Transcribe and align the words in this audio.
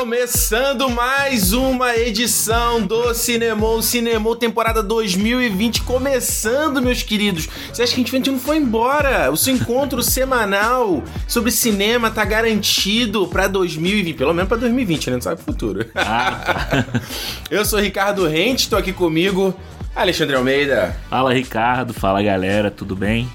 Começando 0.00 0.88
mais 0.88 1.52
uma 1.52 1.94
edição 1.94 2.80
do 2.80 3.12
Cinemou, 3.12 3.82
Cinemou 3.82 4.34
temporada 4.34 4.82
2020 4.82 5.82
começando, 5.82 6.80
meus 6.80 7.02
queridos. 7.02 7.46
Você 7.70 7.82
acha 7.82 7.94
que 7.94 8.00
a 8.00 8.04
gente 8.04 8.30
não 8.30 8.38
foi 8.38 8.56
embora? 8.56 9.30
O 9.30 9.36
seu 9.36 9.54
encontro 9.54 10.02
semanal 10.02 11.04
sobre 11.28 11.50
cinema 11.50 12.10
tá 12.10 12.24
garantido 12.24 13.28
para 13.28 13.46
2020, 13.46 14.16
pelo 14.16 14.32
menos 14.32 14.48
para 14.48 14.56
2020, 14.56 15.08
né? 15.08 15.16
Não 15.16 15.20
sabe 15.20 15.42
o 15.42 15.44
futuro. 15.44 15.84
Ah. 15.94 16.82
Eu 17.50 17.62
sou 17.66 17.78
Ricardo 17.78 18.26
Rente, 18.26 18.70
tô 18.70 18.78
aqui 18.78 18.94
comigo 18.94 19.54
Alexandre 19.94 20.34
Almeida. 20.34 20.96
Fala 21.10 21.34
Ricardo, 21.34 21.92
fala 21.92 22.22
galera, 22.22 22.70
tudo 22.70 22.96
bem? 22.96 23.30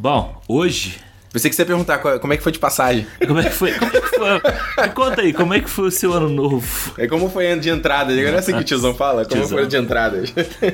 Bom, 0.00 0.42
hoje 0.48 0.98
Pensei 1.32 1.48
que 1.48 1.56
você 1.56 1.62
ia 1.62 1.66
perguntar 1.66 1.98
como 1.98 2.32
é 2.32 2.36
que 2.36 2.42
foi 2.42 2.52
de 2.52 2.58
passagem. 2.58 3.06
Como 3.26 3.40
é 3.40 3.44
que 3.44 3.54
foi? 3.54 3.72
Como 3.72 3.96
é 3.96 4.00
que 4.00 4.08
foi? 4.08 4.82
Me 4.82 4.88
conta 4.92 5.22
aí, 5.22 5.32
como 5.32 5.54
é 5.54 5.60
que 5.60 5.70
foi 5.70 5.88
o 5.88 5.90
seu 5.90 6.12
ano 6.12 6.28
novo? 6.28 6.94
É 6.98 7.06
como 7.06 7.30
foi 7.30 7.46
ano 7.46 7.62
de 7.62 7.70
entrada. 7.70 8.12
Não 8.14 8.22
é 8.22 8.34
assim 8.36 8.52
que 8.52 8.60
o 8.60 8.64
tiozão 8.64 8.94
fala? 8.94 9.24
Como 9.24 9.40
tiozão. 9.40 9.58
foi 9.58 9.66
de 9.66 9.76
entrada? 9.76 10.22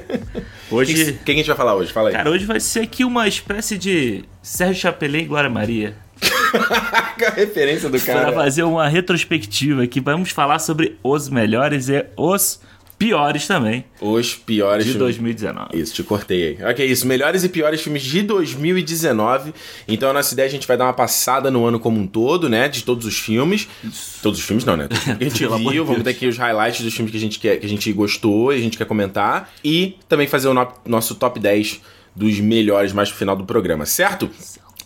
Hoje... 0.71 0.95
Quem, 0.95 1.19
quem 1.25 1.35
a 1.35 1.39
gente 1.39 1.47
vai 1.47 1.57
falar 1.57 1.77
hoje? 1.77 1.93
Fala 1.93 2.09
aí. 2.11 2.15
Cara, 2.15 2.31
hoje 2.31 2.45
vai 2.45 2.61
ser 2.61 2.81
aqui 2.81 3.05
uma 3.05 3.27
espécie 3.27 3.79
de 3.79 4.25
Sérgio 4.43 4.83
Chapelin 4.83 5.21
e 5.21 5.25
Glória 5.25 5.49
Maria. 5.49 5.97
a 7.27 7.31
referência 7.31 7.89
do 7.89 7.99
cara. 8.01 8.33
Para 8.33 8.33
fazer 8.33 8.65
uma 8.65 8.89
retrospectiva 8.89 9.85
aqui, 9.85 10.01
vamos 10.01 10.31
falar 10.31 10.59
sobre 10.59 10.99
os 11.03 11.29
melhores 11.29 11.89
e 11.89 12.05
os 12.17 12.61
piores 12.99 13.47
também. 13.47 13.85
Os 14.01 14.35
piores 14.35 14.85
de 14.85 14.95
2019. 14.95 15.79
Isso, 15.79 15.95
te 15.95 16.03
cortei 16.03 16.59
aí. 16.59 16.71
Ok, 16.71 16.85
isso. 16.85 17.07
Melhores 17.07 17.45
e 17.45 17.49
piores 17.49 17.81
filmes 17.81 18.03
de 18.03 18.23
2019. 18.23 19.55
Então 19.87 20.11
a 20.11 20.13
nossa 20.13 20.35
ideia 20.35 20.47
é 20.47 20.49
a 20.49 20.51
gente 20.51 20.67
vai 20.67 20.77
dar 20.77 20.85
uma 20.85 20.93
passada 20.93 21.51
no 21.51 21.65
ano 21.65 21.79
como 21.79 22.01
um 22.01 22.07
todo, 22.07 22.49
né? 22.49 22.69
De 22.69 22.83
todos 22.83 23.07
os 23.07 23.19
filmes. 23.19 23.69
Isso. 23.85 24.19
Todos 24.23 24.41
os 24.41 24.45
filmes 24.45 24.65
não, 24.65 24.77
né? 24.77 24.89
a 25.19 25.25
gente 25.25 25.47
viu. 25.47 25.85
Vamos 25.85 26.03
ter 26.03 26.11
aqui 26.11 26.27
os 26.27 26.37
highlights 26.37 26.83
dos 26.83 26.93
filmes 26.93 27.13
que 27.13 27.17
a 27.17 27.21
gente 27.21 27.39
quer, 27.39 27.59
que 27.59 27.67
a 27.67 27.69
gente 27.69 27.93
gostou 27.93 28.53
e 28.53 28.57
a 28.57 28.61
gente 28.61 28.77
quer 28.77 28.87
comentar. 28.87 29.53
E 29.65 29.97
também 30.09 30.27
fazer 30.27 30.49
o 30.49 30.55
no 30.55 30.69
nosso 30.85 31.15
top 31.15 31.39
10 31.39 31.81
dos 32.17 32.41
melhores 32.41 32.93
mais 32.93 33.09
pro 33.09 33.19
final 33.19 33.37
do 33.37 33.45
programa, 33.45 33.87
certo? 33.87 34.29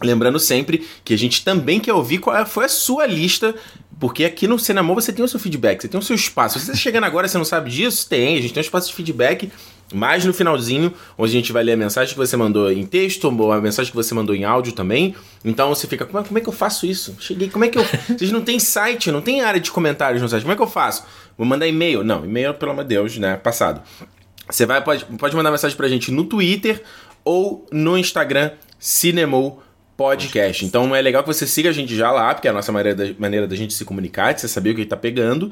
Lembrando 0.04 0.38
sempre 0.38 0.86
que 1.04 1.14
a 1.14 1.18
gente 1.18 1.44
também 1.44 1.80
quer 1.80 1.92
ouvir 1.92 2.18
qual 2.18 2.36
é, 2.36 2.44
foi 2.44 2.64
a 2.64 2.68
sua 2.68 3.06
lista 3.06 3.54
porque 4.02 4.24
aqui 4.24 4.48
no 4.48 4.58
Cinema 4.58 4.92
você 4.94 5.12
tem 5.12 5.24
o 5.24 5.28
seu 5.28 5.38
feedback, 5.38 5.80
você 5.80 5.86
tem 5.86 6.00
o 6.00 6.02
seu 6.02 6.16
espaço. 6.16 6.58
Se 6.58 6.64
você 6.64 6.72
está 6.72 6.82
chegando 6.82 7.04
agora 7.04 7.24
e 7.24 7.30
você 7.30 7.38
não 7.38 7.44
sabe 7.44 7.70
disso, 7.70 8.08
tem. 8.08 8.36
A 8.36 8.40
gente 8.40 8.52
tem 8.52 8.60
um 8.60 8.66
espaço 8.66 8.88
de 8.88 8.94
feedback 8.94 9.48
mais 9.94 10.24
no 10.24 10.34
finalzinho, 10.34 10.92
onde 11.16 11.30
a 11.30 11.34
gente 11.34 11.52
vai 11.52 11.62
ler 11.62 11.74
a 11.74 11.76
mensagem 11.76 12.12
que 12.12 12.18
você 12.18 12.36
mandou 12.36 12.72
em 12.72 12.84
texto, 12.84 13.30
ou 13.30 13.52
a 13.52 13.60
mensagem 13.60 13.92
que 13.92 13.96
você 13.96 14.12
mandou 14.12 14.34
em 14.34 14.42
áudio 14.42 14.72
também. 14.72 15.14
Então 15.44 15.68
você 15.68 15.86
fica, 15.86 16.04
como 16.04 16.18
é, 16.18 16.24
como 16.24 16.36
é 16.36 16.40
que 16.40 16.48
eu 16.48 16.52
faço 16.52 16.84
isso? 16.84 17.14
Cheguei, 17.20 17.48
como 17.48 17.64
é 17.64 17.68
que 17.68 17.78
eu. 17.78 17.84
Vocês 18.18 18.32
não 18.32 18.40
tem 18.40 18.58
site, 18.58 19.12
não 19.12 19.20
tem 19.20 19.40
área 19.40 19.60
de 19.60 19.70
comentários 19.70 20.20
no 20.20 20.28
site. 20.28 20.42
Como 20.42 20.52
é 20.52 20.56
que 20.56 20.62
eu 20.62 20.66
faço? 20.66 21.04
Vou 21.38 21.46
mandar 21.46 21.68
e-mail? 21.68 22.02
Não, 22.02 22.24
e-mail, 22.24 22.54
pelo 22.54 22.72
amor 22.72 22.82
de 22.82 22.88
Deus, 22.88 23.16
né? 23.18 23.36
Passado. 23.36 23.82
Você 24.50 24.66
vai, 24.66 24.82
pode, 24.82 25.04
pode 25.04 25.36
mandar 25.36 25.52
mensagem 25.52 25.76
pra 25.76 25.86
gente 25.86 26.10
no 26.10 26.24
Twitter 26.24 26.82
ou 27.24 27.64
no 27.70 27.96
Instagram, 27.96 28.50
Cinemou 28.80 29.62
podcast. 30.02 30.64
Então 30.64 30.94
é 30.94 31.00
legal 31.00 31.22
que 31.22 31.32
você 31.32 31.46
siga 31.46 31.70
a 31.70 31.72
gente 31.72 31.96
já 31.96 32.10
lá, 32.10 32.34
porque 32.34 32.48
é 32.48 32.50
a 32.50 32.54
nossa 32.54 32.72
maneira 32.72 32.96
da, 32.96 33.14
maneira 33.18 33.46
da 33.46 33.56
gente 33.56 33.72
se 33.72 33.84
comunicar, 33.84 34.32
de 34.32 34.40
você 34.40 34.48
saber 34.48 34.70
o 34.70 34.74
que 34.74 34.82
está 34.82 34.96
pegando. 34.96 35.50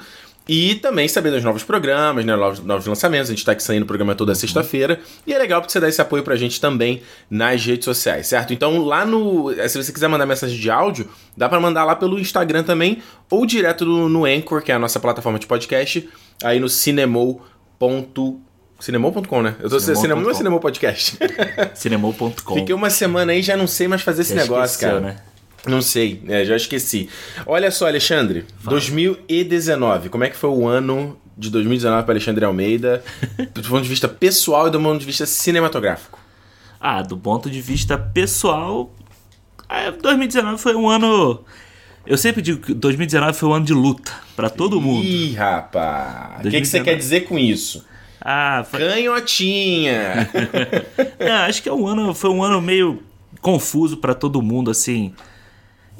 E 0.48 0.74
também 0.76 1.06
saber 1.06 1.30
dos 1.30 1.44
novos 1.44 1.62
programas, 1.62 2.24
né, 2.24 2.34
novos, 2.34 2.58
novos 2.60 2.84
lançamentos. 2.84 3.28
A 3.28 3.32
gente 3.32 3.38
está 3.38 3.52
aqui 3.52 3.62
saindo 3.62 3.84
o 3.84 3.86
programa 3.86 4.14
toda 4.16 4.34
sexta-feira. 4.34 4.98
E 5.24 5.32
é 5.32 5.38
legal 5.38 5.60
porque 5.60 5.72
você 5.72 5.78
dá 5.78 5.88
esse 5.88 6.00
apoio 6.02 6.24
pra 6.24 6.34
gente 6.34 6.60
também 6.60 7.02
nas 7.30 7.64
redes 7.64 7.84
sociais, 7.84 8.26
certo? 8.26 8.52
Então 8.52 8.84
lá 8.84 9.06
no. 9.06 9.52
Eh, 9.52 9.68
se 9.68 9.80
você 9.80 9.92
quiser 9.92 10.08
mandar 10.08 10.26
mensagem 10.26 10.58
de 10.58 10.70
áudio, 10.70 11.08
dá 11.36 11.48
para 11.48 11.60
mandar 11.60 11.84
lá 11.84 11.94
pelo 11.94 12.18
Instagram 12.18 12.64
também, 12.64 13.00
ou 13.30 13.46
direto 13.46 13.84
no, 13.84 14.08
no 14.08 14.24
Anchor, 14.24 14.62
que 14.62 14.72
é 14.72 14.74
a 14.74 14.78
nossa 14.78 14.98
plataforma 14.98 15.38
de 15.38 15.46
podcast, 15.46 16.08
aí 16.42 16.58
no 16.58 16.68
cinemou.com 16.68 18.49
Cinemou.com, 18.80 19.42
né? 19.42 19.54
Eu 19.60 19.68
tô 19.68 19.78
Cinemou, 19.78 20.02
Cinemou 20.02 20.24
não 20.24 20.30
é 20.30 20.34
Cinemou 20.34 20.60
Podcast. 20.60 21.18
Cinemou.com. 21.74 22.54
Fiquei 22.54 22.74
uma 22.74 22.90
semana 22.90 23.32
aí 23.32 23.42
já 23.42 23.56
não 23.56 23.66
sei 23.66 23.86
mais 23.86 24.02
fazer 24.02 24.22
esse 24.22 24.34
já 24.34 24.42
negócio, 24.42 24.74
esqueceu, 24.74 25.00
cara. 25.00 25.00
Né? 25.00 25.16
Não 25.66 25.82
sei, 25.82 26.22
é, 26.26 26.44
já 26.44 26.56
esqueci. 26.56 27.08
Olha 27.46 27.70
só, 27.70 27.86
Alexandre, 27.86 28.46
Fala. 28.58 28.76
2019, 28.76 30.08
como 30.08 30.24
é 30.24 30.30
que 30.30 30.36
foi 30.36 30.48
o 30.48 30.66
ano 30.66 31.18
de 31.36 31.50
2019 31.50 32.04
para 32.04 32.12
Alexandre 32.12 32.44
Almeida, 32.44 33.04
do 33.54 33.62
ponto 33.62 33.82
de 33.82 33.88
vista 33.88 34.08
pessoal 34.08 34.68
e 34.68 34.70
do 34.70 34.80
ponto 34.80 34.98
de 34.98 35.06
vista 35.06 35.26
cinematográfico? 35.26 36.18
Ah, 36.80 37.02
do 37.02 37.16
ponto 37.18 37.50
de 37.50 37.60
vista 37.60 37.98
pessoal, 37.98 38.90
2019 40.02 40.54
é, 40.54 40.58
foi 40.58 40.74
um 40.74 40.88
ano. 40.88 41.44
Eu 42.06 42.16
sempre 42.16 42.40
digo 42.40 42.60
que 42.60 42.72
2019 42.72 43.34
foi 43.34 43.48
um 43.50 43.52
ano 43.52 43.66
de 43.66 43.74
luta 43.74 44.12
para 44.34 44.48
todo 44.48 44.80
mundo. 44.80 45.04
Ih, 45.04 45.34
rapaz! 45.34 46.46
O 46.46 46.50
que, 46.50 46.60
que 46.60 46.66
você 46.66 46.80
quer 46.80 46.96
dizer 46.96 47.22
com 47.22 47.38
isso? 47.38 47.84
Ah, 48.20 48.64
foi... 48.68 48.80
Canhotinha! 48.80 50.28
é, 51.18 51.30
acho 51.30 51.62
que 51.62 51.68
é 51.68 51.72
um 51.72 51.86
ano, 51.86 52.14
foi 52.14 52.30
um 52.30 52.42
ano 52.42 52.60
meio 52.60 53.02
confuso 53.40 53.96
para 53.96 54.14
todo 54.14 54.42
mundo, 54.42 54.70
assim, 54.70 55.14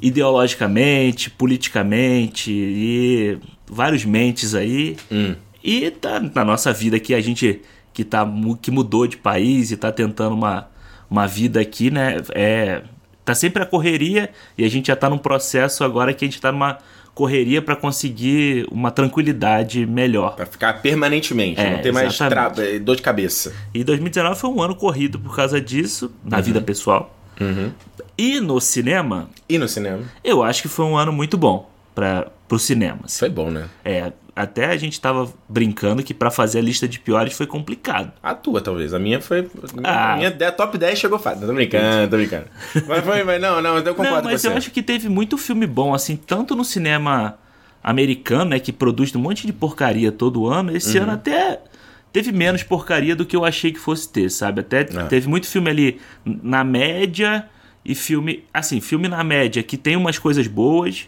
ideologicamente, 0.01 1.29
politicamente, 1.29 2.51
e 2.51 3.39
vários 3.67 4.05
mentes 4.05 4.53
aí. 4.53 4.97
Hum. 5.11 5.35
E 5.63 5.89
tá 5.91 6.19
na 6.19 6.45
nossa 6.45 6.71
vida 6.73 6.97
aqui, 6.97 7.13
a 7.13 7.21
gente 7.21 7.61
que, 7.93 8.03
tá, 8.03 8.27
que 8.61 8.71
mudou 8.71 9.07
de 9.07 9.17
país 9.17 9.71
e 9.71 9.77
tá 9.77 9.91
tentando 9.91 10.35
uma, 10.35 10.69
uma 11.09 11.27
vida 11.27 11.59
aqui, 11.59 11.91
né? 11.91 12.17
É, 12.33 12.83
tá 13.23 13.35
sempre 13.35 13.61
a 13.61 13.65
correria 13.65 14.31
e 14.57 14.63
a 14.63 14.69
gente 14.69 14.87
já 14.87 14.95
tá 14.95 15.09
num 15.09 15.17
processo 15.17 15.83
agora 15.83 16.13
que 16.13 16.25
a 16.25 16.27
gente 16.27 16.41
tá 16.41 16.51
numa 16.51 16.77
correria 17.13 17.61
para 17.61 17.75
conseguir 17.75 18.65
uma 18.71 18.91
tranquilidade 18.91 19.85
melhor. 19.85 20.35
Para 20.35 20.45
ficar 20.45 20.81
permanentemente, 20.81 21.59
é, 21.59 21.71
não 21.71 21.81
ter 21.81 21.91
mais 21.91 22.17
eh, 22.19 22.79
dor 22.79 22.95
de 22.95 23.01
cabeça. 23.01 23.53
E 23.73 23.83
2019 23.83 24.39
foi 24.39 24.49
um 24.49 24.61
ano 24.61 24.75
corrido 24.75 25.19
por 25.19 25.35
causa 25.35 25.59
disso, 25.59 26.11
na 26.23 26.37
uhum. 26.37 26.43
vida 26.43 26.61
pessoal. 26.61 27.15
Uhum. 27.39 27.71
E 28.17 28.39
no 28.39 28.59
cinema. 28.61 29.29
E 29.49 29.57
no 29.57 29.67
cinema? 29.67 30.03
Eu 30.23 30.43
acho 30.43 30.61
que 30.61 30.67
foi 30.67 30.85
um 30.85 30.97
ano 30.97 31.11
muito 31.11 31.37
bom 31.37 31.69
para 31.93 32.27
o 32.55 32.59
cinema. 32.59 32.99
Assim. 33.03 33.19
Foi 33.19 33.29
bom, 33.29 33.49
né? 33.49 33.67
É, 33.83 34.11
até 34.35 34.65
a 34.65 34.77
gente 34.77 34.99
tava 34.99 35.31
brincando 35.47 36.01
que 36.03 36.13
para 36.13 36.31
fazer 36.31 36.59
a 36.59 36.61
lista 36.61 36.87
de 36.87 36.99
piores 36.99 37.33
foi 37.33 37.45
complicado. 37.45 38.11
A 38.23 38.33
tua, 38.33 38.61
talvez. 38.61 38.93
A 38.93 38.99
minha 38.99 39.21
foi. 39.21 39.49
Ah. 39.83 40.13
A 40.13 40.17
minha 40.17 40.31
top 40.51 40.77
10 40.77 40.97
chegou 40.97 41.19
fácil. 41.19 41.45
Tô 41.45 41.53
brincando, 41.53 42.09
tô 42.09 42.17
brincando. 42.17 42.45
mas 42.87 43.03
foi, 43.03 43.23
mas 43.23 43.41
não, 43.41 43.61
não, 43.61 43.77
eu 43.77 43.95
concordo 43.95 44.23
não, 44.23 44.31
mas 44.31 44.43
eu 44.43 44.53
acho 44.53 44.71
que 44.71 44.81
teve 44.81 45.09
muito 45.09 45.37
filme 45.37 45.67
bom, 45.67 45.93
assim, 45.93 46.15
tanto 46.15 46.55
no 46.55 46.63
cinema 46.63 47.37
americano, 47.83 48.51
né, 48.51 48.59
que 48.59 48.71
produz 48.71 49.13
um 49.15 49.19
monte 49.19 49.45
de 49.45 49.53
porcaria 49.53 50.11
todo 50.11 50.47
ano. 50.47 50.75
Esse 50.75 50.97
uhum. 50.97 51.03
ano 51.03 51.13
até 51.13 51.59
teve 52.13 52.31
menos 52.31 52.63
porcaria 52.63 53.15
do 53.15 53.25
que 53.25 53.35
eu 53.35 53.43
achei 53.43 53.71
que 53.71 53.79
fosse 53.79 54.07
ter, 54.07 54.29
sabe? 54.29 54.61
Até 54.61 54.81
é. 54.81 55.03
teve 55.09 55.27
muito 55.27 55.47
filme 55.47 55.69
ali 55.69 56.01
na 56.25 56.63
média 56.63 57.47
e 57.83 57.95
filme, 57.95 58.45
assim, 58.53 58.79
filme 58.79 59.07
na 59.07 59.23
média 59.23 59.63
que 59.63 59.77
tem 59.77 59.95
umas 59.95 60.19
coisas 60.19 60.47
boas 60.47 61.07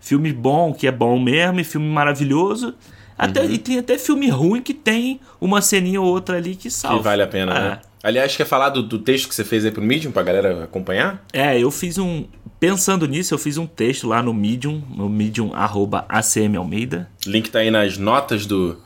Filme 0.00 0.32
bom, 0.32 0.72
que 0.72 0.86
é 0.86 0.92
bom 0.92 1.18
mesmo, 1.18 1.60
e 1.60 1.64
filme 1.64 1.86
maravilhoso. 1.86 2.74
Até, 3.16 3.42
uhum. 3.42 3.50
E 3.50 3.58
tem 3.58 3.78
até 3.78 3.98
filme 3.98 4.30
ruim 4.30 4.62
que 4.62 4.72
tem 4.72 5.20
uma 5.38 5.60
ceninha 5.60 6.00
ou 6.00 6.06
outra 6.06 6.38
ali 6.38 6.56
que 6.56 6.70
salva. 6.70 6.98
Que 6.98 7.04
vale 7.04 7.22
a 7.22 7.26
pena, 7.26 7.52
né? 7.52 7.60
é. 7.60 7.62
né? 7.70 7.80
Aliás, 8.02 8.34
quer 8.34 8.46
falar 8.46 8.70
do, 8.70 8.82
do, 8.82 8.98
texto 8.98 9.28
que 9.28 9.34
você 9.34 9.44
fez 9.44 9.62
aí 9.62 9.70
pro 9.70 9.82
Medium 9.82 10.10
pra 10.10 10.22
galera 10.22 10.64
acompanhar? 10.64 11.22
É, 11.32 11.58
eu 11.58 11.70
fiz 11.70 11.98
um. 11.98 12.24
Pensando 12.58 13.06
nisso, 13.06 13.34
eu 13.34 13.38
fiz 13.38 13.58
um 13.58 13.66
texto 13.66 14.08
lá 14.08 14.22
no 14.22 14.32
Medium, 14.32 14.82
no 14.94 15.08
Medium 15.08 15.52
arroba 15.54 16.06
ACM 16.08 16.56
Almeida. 16.56 17.10
Link 17.26 17.50
tá 17.50 17.58
aí 17.58 17.70
nas 17.70 17.98
notas 17.98 18.46
do, 18.46 18.78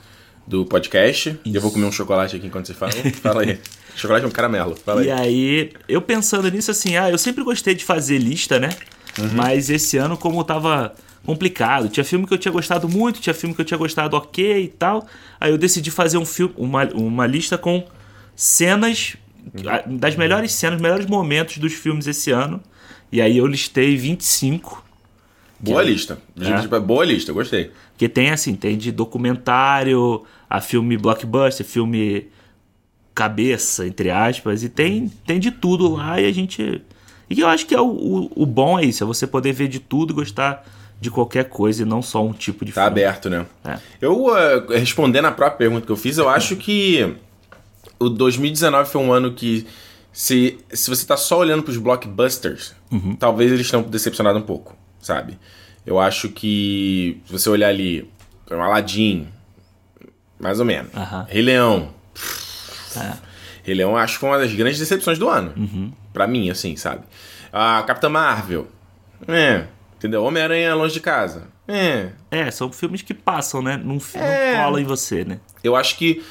do 0.44 0.65
podcast. 0.65 1.38
Isso. 1.44 1.56
Eu 1.56 1.61
vou 1.61 1.71
comer 1.71 1.87
um 1.87 1.93
chocolate 1.93 2.35
aqui 2.35 2.47
enquanto 2.49 2.67
você 2.67 2.75
fala. 2.75 2.93
fala 3.23 3.43
aí. 3.43 3.61
Chocolate 3.94 4.25
é 4.25 4.29
um 4.29 4.33
caramelo. 4.33 4.75
Fala 4.75 5.05
e 5.05 5.11
aí. 5.12 5.21
aí, 5.21 5.73
eu 5.88 6.03
pensando 6.03 6.50
nisso 6.50 6.73
assim, 6.73 6.97
ah, 6.97 7.09
eu 7.09 7.19
sempre 7.19 7.44
gostei 7.44 7.77
de 7.77 7.85
fazer 7.85 8.19
lista, 8.19 8.59
né? 8.59 8.71
Uhum. 9.17 9.31
Mas 9.35 9.71
esse 9.71 9.97
ano, 9.97 10.17
como 10.17 10.43
tava 10.43 10.93
complicado. 11.25 11.88
Tinha 11.88 12.05
filme 12.05 12.26
que 12.26 12.35
eu 12.35 12.38
tinha 12.38 12.53
gostado 12.53 12.88
muito, 12.88 13.21
tinha 13.21 13.35
filme 13.35 13.55
que 13.55 13.61
eu 13.61 13.65
tinha 13.65 13.79
gostado 13.79 14.17
ok 14.17 14.65
e 14.65 14.69
tal. 14.69 15.06
Aí 15.41 15.50
eu 15.50 15.59
decidi 15.59 15.91
fazer 15.91 16.19
um 16.19 16.25
filme, 16.25 16.55
uma, 16.56 16.85
uma 16.94 17.26
lista 17.26 17.59
com 17.59 17.85
cenas, 18.37 19.17
das 19.87 20.17
melhores 20.17 20.53
cenas, 20.53 20.81
melhores 20.81 21.06
momentos 21.06 21.59
dos 21.59 21.73
filmes 21.73 22.06
esse 22.06 22.31
ano. 22.31 22.61
E 23.11 23.21
aí 23.21 23.37
eu 23.37 23.47
listei 23.47 23.97
25. 23.97 24.85
Boa 25.61 25.82
é, 25.82 25.85
lista. 25.85 26.19
É. 26.38 26.79
Boa 26.79 27.05
lista, 27.05 27.32
gostei. 27.32 27.71
Que 27.97 28.09
tem 28.09 28.31
assim, 28.31 28.55
tem 28.55 28.76
de 28.76 28.93
documentário, 28.93 30.25
a 30.49 30.61
filme 30.61 30.97
blockbuster, 30.97 31.65
filme 31.65 32.29
cabeça, 33.15 33.87
entre 33.87 34.11
aspas, 34.11 34.65
e 34.65 34.69
tem, 34.69 35.09
tem 35.25 35.38
de 35.38 35.53
tudo 35.53 35.93
lá 35.93 36.21
e 36.21 36.26
a 36.26 36.32
gente. 36.32 36.82
E 37.31 37.41
eu 37.41 37.47
acho 37.47 37.65
que 37.67 37.75
é 37.75 37.81
o, 37.81 37.87
o, 37.87 38.43
o 38.43 38.44
bom 38.44 38.79
é 38.79 38.85
isso, 38.85 39.05
é 39.05 39.06
você 39.06 39.26
poder 39.26 39.53
ver 39.53 39.69
de 39.69 39.79
tudo 39.79 40.12
e 40.12 40.17
gostar 40.17 40.67
de 41.05 41.11
qualquer 41.11 41.51
coisa 41.51 41.83
e 41.83 41.85
não 41.85 42.01
só 42.01 42.25
um 42.25 42.33
tipo 42.33 42.65
de 42.65 42.73
tá 42.73 42.87
filme. 42.87 43.03
Tá 43.03 43.09
aberto, 43.09 43.29
né? 43.31 43.47
É. 43.62 43.79
Eu, 44.01 44.25
uh, 44.25 44.67
respondendo 44.71 45.27
a 45.27 45.31
própria 45.31 45.59
pergunta 45.59 45.85
que 45.85 45.93
eu 45.93 45.97
fiz, 45.97 46.17
eu 46.17 46.31
acho 46.31 46.56
que 46.56 47.15
o 47.99 48.09
2019 48.09 48.91
foi 48.91 49.03
um 49.03 49.12
ano 49.12 49.35
que, 49.35 49.67
se, 50.11 50.59
se 50.71 50.89
você 50.89 51.06
tá 51.06 51.17
só 51.17 51.39
olhando 51.39 51.62
pros 51.62 51.77
blockbusters, 51.77 52.75
uhum. 52.91 53.15
talvez 53.17 53.53
eles 53.53 53.67
estão 53.67 53.83
decepcionados 53.83 54.41
um 54.41 54.45
pouco, 54.45 54.75
sabe? 54.99 55.39
Eu 55.85 56.01
acho 56.01 56.31
que, 56.31 57.21
se 57.27 57.33
você 57.33 57.50
olhar 57.50 57.69
ali 57.69 58.11
Aladdin, 58.50 59.29
mais 60.41 60.59
ou 60.59 60.65
menos. 60.65 60.91
Aham. 60.95 61.27
Rei 61.29 61.43
Leão. 61.43 61.91
É. 62.97 63.12
Rei 63.62 63.75
Leão 63.75 63.95
acho 63.95 64.15
que 64.15 64.21
foi 64.21 64.31
uma 64.31 64.39
das 64.39 64.53
grandes 64.55 64.79
decepções 64.79 65.19
do 65.19 65.29
ano. 65.29 65.53
Uhum. 65.55 65.93
Pra 66.15 66.27
mim, 66.27 66.49
assim, 66.49 66.77
sabe? 66.77 67.03
A 67.53 67.83
Capitã 67.83 68.09
Marvel. 68.09 68.67
É. 69.29 69.67
Entendeu? 70.05 70.23
Homem-Aranha 70.23 70.75
Longe 70.75 70.93
de 70.93 71.01
Casa. 71.01 71.45
É. 71.67 72.11
É, 72.31 72.51
são 72.51 72.71
filmes 72.71 73.01
que 73.01 73.15
passam, 73.15 73.62
né? 73.62 73.81
Não, 73.83 73.97
É. 74.12 74.55
não 74.59 74.65
colam 74.65 74.79
em 74.79 74.85
você, 74.85 75.25
né? 75.25 75.41
Eu 75.62 75.75
acho 75.75 75.97
que. 75.97 76.23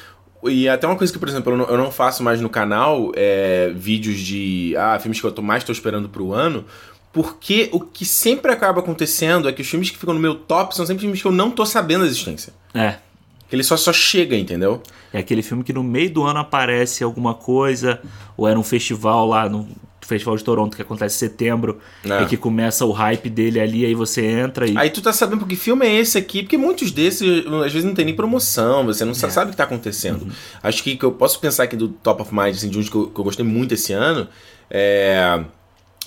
E 0.44 0.68
até 0.68 0.86
uma 0.86 0.94
coisa 0.94 1.12
que, 1.12 1.18
por 1.18 1.28
exemplo, 1.28 1.52
eu 1.52 1.56
não, 1.56 1.64
eu 1.66 1.76
não 1.76 1.90
faço 1.90 2.22
mais 2.22 2.40
no 2.40 2.48
canal 2.48 3.10
é 3.16 3.72
vídeos 3.74 4.20
de. 4.20 4.76
Ah, 4.78 4.96
filmes 5.00 5.20
que 5.20 5.26
eu 5.26 5.32
tô 5.32 5.42
mais 5.42 5.64
tô 5.64 5.72
esperando 5.72 6.08
pro 6.08 6.32
ano. 6.32 6.64
Porque 7.12 7.68
o 7.72 7.80
que 7.80 8.04
sempre 8.04 8.52
acaba 8.52 8.78
acontecendo 8.78 9.48
é 9.48 9.52
que 9.52 9.62
os 9.62 9.68
filmes 9.68 9.90
que 9.90 9.98
ficam 9.98 10.14
no 10.14 10.20
meu 10.20 10.36
top 10.36 10.72
são 10.76 10.86
sempre 10.86 11.00
filmes 11.00 11.20
que 11.20 11.26
eu 11.26 11.32
não 11.32 11.50
tô 11.50 11.66
sabendo 11.66 12.04
a 12.04 12.06
existência. 12.06 12.52
É. 12.72 12.98
Que 13.48 13.56
ele 13.56 13.64
só, 13.64 13.76
só 13.76 13.92
chega, 13.92 14.36
entendeu? 14.36 14.80
É 15.12 15.18
aquele 15.18 15.42
filme 15.42 15.64
que 15.64 15.72
no 15.72 15.82
meio 15.82 16.10
do 16.10 16.22
ano 16.22 16.38
aparece 16.38 17.02
alguma 17.02 17.34
coisa, 17.34 18.00
ou 18.36 18.46
era 18.46 18.56
um 18.58 18.62
festival 18.62 19.26
lá, 19.26 19.48
no 19.48 19.68
Festival 20.06 20.36
de 20.36 20.44
Toronto, 20.44 20.76
que 20.76 20.82
acontece 20.82 21.16
em 21.16 21.18
setembro, 21.28 21.78
É. 22.04 22.22
e 22.22 22.26
que 22.26 22.36
começa 22.36 22.84
o 22.84 22.92
hype 22.92 23.28
dele 23.30 23.58
ali, 23.60 23.84
aí 23.86 23.94
você 23.94 24.24
entra 24.24 24.68
e. 24.68 24.76
Aí 24.76 24.90
tu 24.90 25.00
tá 25.02 25.12
sabendo 25.12 25.40
porque 25.40 25.56
filme 25.56 25.86
é 25.86 25.94
esse 26.00 26.16
aqui, 26.18 26.42
porque 26.42 26.56
muitos 26.58 26.90
desses 26.90 27.44
às 27.64 27.72
vezes 27.72 27.84
não 27.84 27.94
tem 27.94 28.04
nem 28.04 28.14
promoção, 28.14 28.84
você 28.86 29.04
não 29.04 29.14
sa- 29.14 29.30
sabe 29.30 29.48
o 29.48 29.50
que 29.52 29.56
tá 29.56 29.64
acontecendo. 29.64 30.26
Acho 30.62 30.82
que, 30.82 30.96
que 30.96 31.04
eu 31.04 31.12
posso 31.12 31.38
pensar 31.40 31.64
aqui 31.64 31.76
do 31.76 31.88
Top 31.88 32.20
of 32.22 32.34
Mind, 32.34 32.54
assim, 32.54 32.68
de 32.68 32.78
um 32.78 32.82
que 32.82 32.94
eu, 32.94 33.06
que 33.08 33.18
eu 33.20 33.24
gostei 33.24 33.44
muito 33.44 33.72
esse 33.74 33.92
ano, 33.92 34.28
é, 34.70 35.42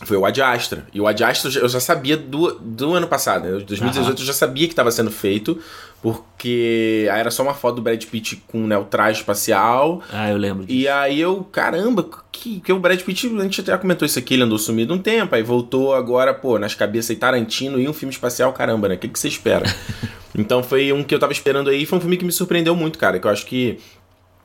foi 0.03 0.15
o 0.17 0.25
Ad 0.25 0.39
Astra. 0.41 0.85
E 0.93 1.01
o 1.01 1.07
Ad 1.07 1.23
Astra 1.23 1.49
eu 1.59 1.67
já- 1.67 1.79
sabia 1.79 2.15
do, 2.15 2.53
do 2.59 2.93
ano 2.93 3.07
passado, 3.07 3.43
né? 3.47 3.59
2018 3.65 4.21
eu 4.21 4.25
já 4.25 4.33
sabia 4.33 4.67
que 4.67 4.73
estava 4.73 4.91
sendo 4.91 5.09
feito, 5.09 5.59
porque 6.01 7.07
aí 7.11 7.19
era 7.19 7.31
só 7.31 7.43
uma 7.43 7.53
foto 7.53 7.77
do 7.77 7.81
Brad 7.81 8.03
Pitt 8.05 8.43
com 8.47 8.67
né, 8.67 8.77
o 8.77 8.83
traje 8.83 9.19
espacial. 9.19 10.01
Ah, 10.11 10.29
eu 10.29 10.37
lembro 10.37 10.65
disso. 10.65 10.79
E 10.79 10.87
aí 10.87 11.19
eu, 11.19 11.43
caramba, 11.43 12.07
que, 12.31 12.59
que 12.59 12.71
o 12.71 12.79
Brad 12.79 13.01
Pitt, 13.01 13.27
a 13.27 13.43
gente 13.43 13.61
até 13.61 13.75
comentou 13.77 14.05
isso 14.05 14.19
aqui, 14.19 14.35
ele 14.35 14.43
andou 14.43 14.57
sumido 14.57 14.93
um 14.93 14.99
tempo, 14.99 15.33
aí 15.33 15.41
voltou 15.41 15.93
agora, 15.95 16.33
pô, 16.33 16.59
nas 16.59 16.75
cabeças 16.75 17.11
aí 17.11 17.15
Tarantino 17.15 17.79
e 17.79 17.87
um 17.87 17.93
filme 17.93 18.13
espacial, 18.13 18.53
caramba, 18.53 18.87
né? 18.87 18.95
O 18.95 18.97
que, 18.97 19.07
que 19.07 19.19
você 19.19 19.27
espera? 19.27 19.65
então 20.37 20.61
foi 20.61 20.93
um 20.93 21.03
que 21.03 21.13
eu 21.13 21.19
tava 21.19 21.33
esperando 21.33 21.69
aí, 21.69 21.85
foi 21.85 21.97
um 21.97 22.01
filme 22.01 22.17
que 22.17 22.25
me 22.25 22.31
surpreendeu 22.31 22.75
muito, 22.75 22.99
cara, 22.99 23.19
que 23.19 23.25
eu 23.25 23.31
acho 23.31 23.45
que 23.45 23.79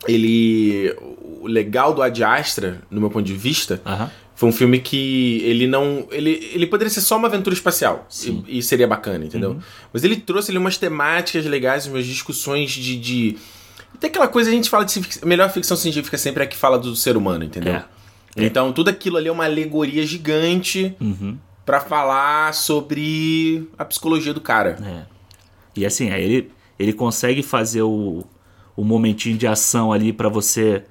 ele. 0.09 0.95
O 1.41 1.47
legal 1.47 1.93
do 1.93 2.03
Ad 2.03 2.23
Astra, 2.23 2.83
no 2.91 3.01
meu 3.01 3.11
ponto 3.11 3.25
de 3.25 3.35
vista, 3.35 3.81
Aham. 3.85 4.11
Foi 4.43 4.49
um 4.49 4.53
filme 4.53 4.81
que 4.81 5.41
ele 5.44 5.69
não. 5.69 6.09
Ele, 6.11 6.50
ele 6.53 6.67
poderia 6.67 6.91
ser 6.91 7.00
só 7.00 7.17
uma 7.17 7.29
aventura 7.29 7.55
espacial. 7.55 8.09
E, 8.25 8.59
e 8.59 8.62
seria 8.62 8.89
bacana, 8.89 9.25
entendeu? 9.25 9.56
Mas 9.93 10.03
ele 10.03 10.17
trouxe 10.17 10.50
ali 10.50 10.59
umas 10.59 10.77
temáticas 10.77 11.47
legais, 11.47 11.87
umas 11.87 12.05
discussões 12.05 12.73
de. 12.73 12.99
de... 12.99 13.37
Tem 14.00 14.11
aquela 14.11 14.27
coisa 14.27 14.50
a 14.50 14.53
gente 14.53 14.69
fala 14.69 14.85
de 14.85 15.00
melhor 15.25 15.49
ficção 15.49 15.77
científica 15.77 16.19
sempre 16.19 16.43
é 16.43 16.47
a 16.47 16.49
que 16.49 16.56
fala 16.56 16.77
do 16.77 16.97
ser 16.97 17.17
humano, 17.17 17.44
entendeu? 17.44 17.75
É. 17.75 17.85
Então 18.37 18.73
tudo 18.73 18.89
aquilo 18.89 19.17
ali 19.17 19.29
é 19.29 19.33
uma 19.33 19.44
alegoria 19.44 20.05
gigante 20.05 20.93
Uhum. 21.00 21.39
pra 21.65 21.79
falar 21.79 22.53
sobre 22.53 23.69
a 23.79 23.85
psicologia 23.85 24.35
do 24.35 24.41
cara. 24.41 24.77
É. 24.85 25.03
E 25.77 25.87
assim, 25.87 26.11
aí 26.11 26.25
ele, 26.25 26.50
ele 26.81 26.93
consegue 26.93 27.44
fazer 27.44 27.83
o, 27.83 28.25
o 28.77 28.83
momentinho 28.83 29.39
de 29.39 29.47
ação 29.47 29.93
ali 29.93 30.12
pra 30.12 30.29
você 30.29 30.83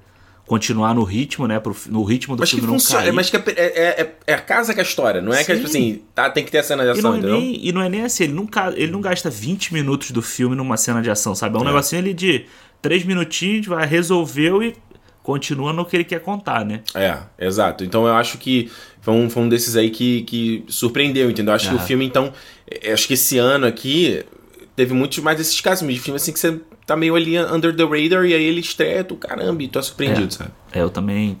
continuar 0.46 0.94
no 0.94 1.04
ritmo, 1.04 1.46
né? 1.46 1.58
Pro, 1.60 1.74
no 1.88 2.02
ritmo 2.04 2.36
do 2.36 2.40
Mas 2.40 2.50
que 2.50 2.56
filme 2.56 2.70
não 2.70 2.78
funciona, 2.78 3.02
cair. 3.04 3.12
mas 3.12 3.30
que 3.30 3.36
é, 3.36 3.42
é, 3.56 4.00
é- 4.02 4.14
é 4.26 4.34
a 4.34 4.40
casa 4.40 4.74
que 4.74 4.80
é 4.80 4.82
a 4.82 4.86
história, 4.86 5.20
não 5.22 5.32
é 5.32 5.42
que 5.44 5.52
é 5.52 5.56
tipo 5.56 5.68
Sim. 5.68 5.78
assim, 5.78 6.02
tá, 6.14 6.28
tem 6.30 6.44
que 6.44 6.50
ter 6.50 6.58
a 6.58 6.62
cena 6.62 6.82
de 6.82 6.88
E 6.88 6.92
ação, 6.98 7.12
não, 7.16 7.18
é 7.18 7.32
nem, 7.32 7.66
e 7.66 7.72
não 7.72 7.80
é 7.82 7.88
nem 7.88 8.02
assim, 8.02 8.24
ele 8.24 8.32
não, 8.34 8.46
ca- 8.46 8.72
ele 8.76 8.90
não 8.92 9.00
gasta 9.00 9.30
20 9.30 9.72
minutos 9.72 10.10
do 10.10 10.20
filme 10.20 10.54
numa 10.56 10.76
cena 10.76 11.00
de 11.00 11.10
ação, 11.10 11.34
sabe? 11.34 11.56
É 11.56 11.60
um 11.60 11.64
negocinho 11.64 12.00
ali 12.02 12.12
de 12.12 12.44
3 12.82 13.04
minutinhos, 13.04 13.66
vai, 13.66 13.86
resolveu 13.86 14.62
e 14.62 14.74
continua 15.22 15.72
no 15.72 15.86
que 15.86 15.96
ele 15.96 16.04
quer 16.04 16.20
contar, 16.20 16.64
né? 16.64 16.80
É, 16.94 17.16
exato. 17.38 17.84
Então 17.84 18.06
eu 18.06 18.14
acho 18.14 18.36
que 18.38 18.70
foi 19.00 19.14
um, 19.14 19.30
foi 19.30 19.42
um 19.44 19.48
desses 19.48 19.76
aí 19.76 19.88
que, 19.90 20.22
que 20.22 20.64
surpreendeu, 20.68 21.30
entendeu? 21.30 21.54
Acho 21.54 21.68
que 21.70 21.74
o 21.76 21.78
filme, 21.78 22.04
então. 22.04 22.32
é, 22.68 22.92
Acho 22.92 23.06
que 23.06 23.14
esse 23.14 23.38
ano 23.38 23.64
aqui 23.66 24.24
teve 24.74 24.92
muitos 24.92 25.18
mais 25.20 25.38
desses 25.38 25.60
casos 25.60 25.88
de 25.88 25.98
filme 26.00 26.16
assim 26.16 26.32
que 26.32 26.40
você 26.40 26.60
tá 26.86 26.96
meio 26.96 27.14
ali 27.14 27.38
under 27.38 27.74
the 27.74 27.84
radar 27.84 28.24
e 28.24 28.34
aí 28.34 28.42
ele 28.44 28.60
estreia, 28.60 29.04
tu 29.04 29.16
caramba, 29.16 29.62
e 29.62 29.68
tu 29.68 29.78
é 29.78 29.82
surpreendido, 29.82 30.26
É. 30.28 30.30
sabe? 30.30 30.50
É, 30.72 30.80
eu 30.82 30.90
também 30.90 31.38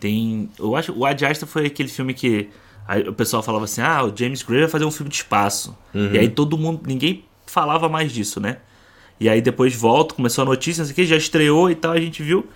tem, 0.00 0.48
eu 0.58 0.76
acho, 0.76 0.92
o 0.92 1.04
Ad 1.04 1.24
Astra 1.24 1.46
foi 1.46 1.66
aquele 1.66 1.88
filme 1.88 2.12
que 2.14 2.48
aí 2.86 3.02
o 3.08 3.12
pessoal 3.12 3.42
falava 3.42 3.64
assim: 3.64 3.80
"Ah, 3.80 4.04
o 4.04 4.12
James 4.16 4.42
Gray 4.42 4.60
vai 4.62 4.68
fazer 4.70 4.84
um 4.84 4.90
filme 4.90 5.10
de 5.10 5.16
espaço". 5.16 5.76
Uhum. 5.94 6.12
E 6.12 6.18
aí 6.18 6.28
todo 6.28 6.56
mundo, 6.58 6.82
ninguém 6.86 7.24
falava 7.46 7.88
mais 7.88 8.12
disso, 8.12 8.40
né? 8.40 8.58
E 9.18 9.28
aí 9.28 9.40
depois 9.40 9.74
volta, 9.74 10.14
começou 10.14 10.42
a 10.42 10.44
notícia, 10.44 10.82
não 10.82 10.86
sei 10.86 10.92
o 10.92 10.96
que, 10.96 11.06
já 11.06 11.16
estreou 11.16 11.70
e 11.70 11.74
tal, 11.74 11.92
a 11.92 12.00
gente 12.00 12.22
viu. 12.22 12.46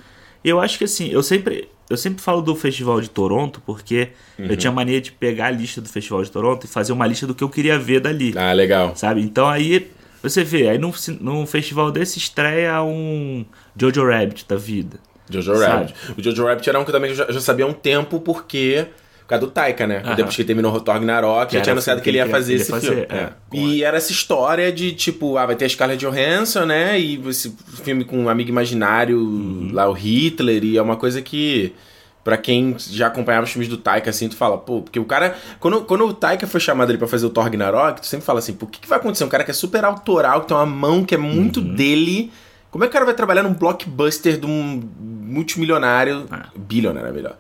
E 0.45 0.49
eu 0.49 0.61
acho 0.61 0.77
que 0.79 0.85
assim, 0.85 1.09
eu 1.09 1.23
sempre 1.23 1.69
eu 1.89 1.97
sempre 1.97 2.23
falo 2.23 2.41
do 2.41 2.55
Festival 2.55 3.01
de 3.01 3.11
Toronto 3.11 3.61
porque 3.67 4.11
Uhum. 4.39 4.47
eu 4.47 4.57
tinha 4.57 4.71
mania 4.71 5.01
de 5.01 5.11
pegar 5.11 5.47
a 5.47 5.51
lista 5.51 5.81
do 5.81 5.89
Festival 5.89 6.23
de 6.23 6.31
Toronto 6.31 6.65
e 6.65 6.69
fazer 6.69 6.93
uma 6.93 7.07
lista 7.07 7.27
do 7.27 7.35
que 7.35 7.43
eu 7.43 7.49
queria 7.49 7.79
ver 7.79 8.01
dali. 8.01 8.33
Ah, 8.37 8.53
legal. 8.53 8.95
Sabe? 8.95 9.21
Então 9.23 9.49
aí 9.49 9.91
você 10.23 10.45
vê, 10.45 10.69
aí 10.69 10.79
num, 10.79 10.93
num 11.21 11.47
festival 11.47 11.91
desse 11.91 12.19
estreia 12.19 12.83
um 12.83 13.45
Jojo 13.77 14.05
Rabbit 14.07 14.45
da 14.49 14.57
vida. 14.57 14.99
Jojo 15.29 15.55
Sabe? 15.57 15.73
Rabbit. 15.73 15.95
O 16.19 16.23
Jojo 16.23 16.45
Rabbit 16.45 16.69
era 16.69 16.79
um 16.81 16.85
que 16.85 16.93
também 16.93 17.11
eu 17.11 17.17
já, 17.17 17.31
já 17.31 17.41
sabia 17.41 17.65
há 17.65 17.69
um 17.69 17.73
tempo 17.73 18.21
porque. 18.21 18.87
Por 19.21 19.35
causa 19.35 19.47
do 19.47 19.53
Taika, 19.53 19.87
né? 19.87 20.03
Aham. 20.05 20.17
Depois 20.17 20.35
que 20.35 20.43
terminou 20.43 20.75
o 20.75 20.81
Thor 20.81 20.95
Ragnarok, 20.95 21.53
já 21.55 21.61
tinha 21.61 21.71
o 21.71 21.75
anunciado 21.75 22.01
filme 22.01 22.03
que 22.03 22.11
ele 22.11 22.17
ia 22.19 22.27
fazer 22.29 22.55
ele 22.55 22.63
esse 22.63 22.73
ia 22.73 22.81
filme. 22.81 23.07
fazer, 23.07 23.15
é. 23.17 23.23
É. 23.23 23.33
E 23.57 23.85
era 23.85 23.97
essa 23.97 24.11
história 24.11 24.73
de, 24.73 24.91
tipo, 24.91 25.37
ah, 25.37 25.47
vai 25.47 25.55
ter 25.55 25.67
a 25.67 25.69
Scarlett 25.69 26.05
Johansson, 26.05 26.65
né? 26.65 26.99
E 26.99 27.23
esse 27.29 27.55
filme 27.85 28.05
com 28.05 28.19
um 28.19 28.29
amigo 28.29 28.49
imaginário, 28.51 29.17
Uhum. 29.21 29.71
lá 29.73 29.89
o 29.89 29.93
Hitler, 29.93 30.65
e 30.65 30.77
é 30.77 30.83
uma 30.83 30.97
coisa 30.97 31.23
que. 31.23 31.73
Pra 32.23 32.37
quem 32.37 32.77
já 32.79 33.07
acompanhava 33.07 33.45
os 33.45 33.51
filmes 33.51 33.67
do 33.69 33.79
Taika, 33.79 34.11
assim, 34.11 34.29
tu 34.29 34.37
fala, 34.37 34.59
pô, 34.59 34.83
porque 34.83 35.01
o 35.01 35.05
cara. 35.07 35.35
Quando, 35.59 35.83
quando 35.83 36.05
o 36.07 36.13
Taika 36.13 36.47
foi 36.47 36.61
chamado 36.61 36.91
ali 36.91 36.99
pra 36.99 37.09
fazer 37.09 37.25
o 37.25 37.31
Thor 37.31 37.45
Ragnarok, 37.45 38.01
tu 38.03 38.07
sempre 38.07 38.27
fala 38.27 38.41
assim, 38.41 38.53
pô, 38.53 38.67
o 38.67 38.69
que, 38.69 38.79
que 38.81 38.89
vai 38.89 38.99
acontecer? 38.99 39.25
Um 39.25 39.29
cara 39.29 39.43
que 39.43 39.51
é 39.51 39.55
super 39.55 39.85
autoral, 39.85 40.43
que 40.43 40.49
tem 40.49 40.57
uma 40.57 40.67
mão 40.67 41.05
que 41.05 41.15
é 41.15 41.19
muito 41.19 41.61
Uhum. 41.61 41.75
dele. 41.75 42.31
Como 42.71 42.85
é 42.85 42.87
que 42.87 42.91
o 42.91 42.93
cara 42.93 43.05
vai 43.07 43.15
trabalhar 43.15 43.43
num 43.43 43.55
blockbuster 43.55 44.39
de 44.39 44.47
um 44.47 44.83
multimilionário. 45.01 46.27
Ah. 46.31 46.47
Bilionário 46.55 47.09
é 47.09 47.13
melhor. 47.13 47.37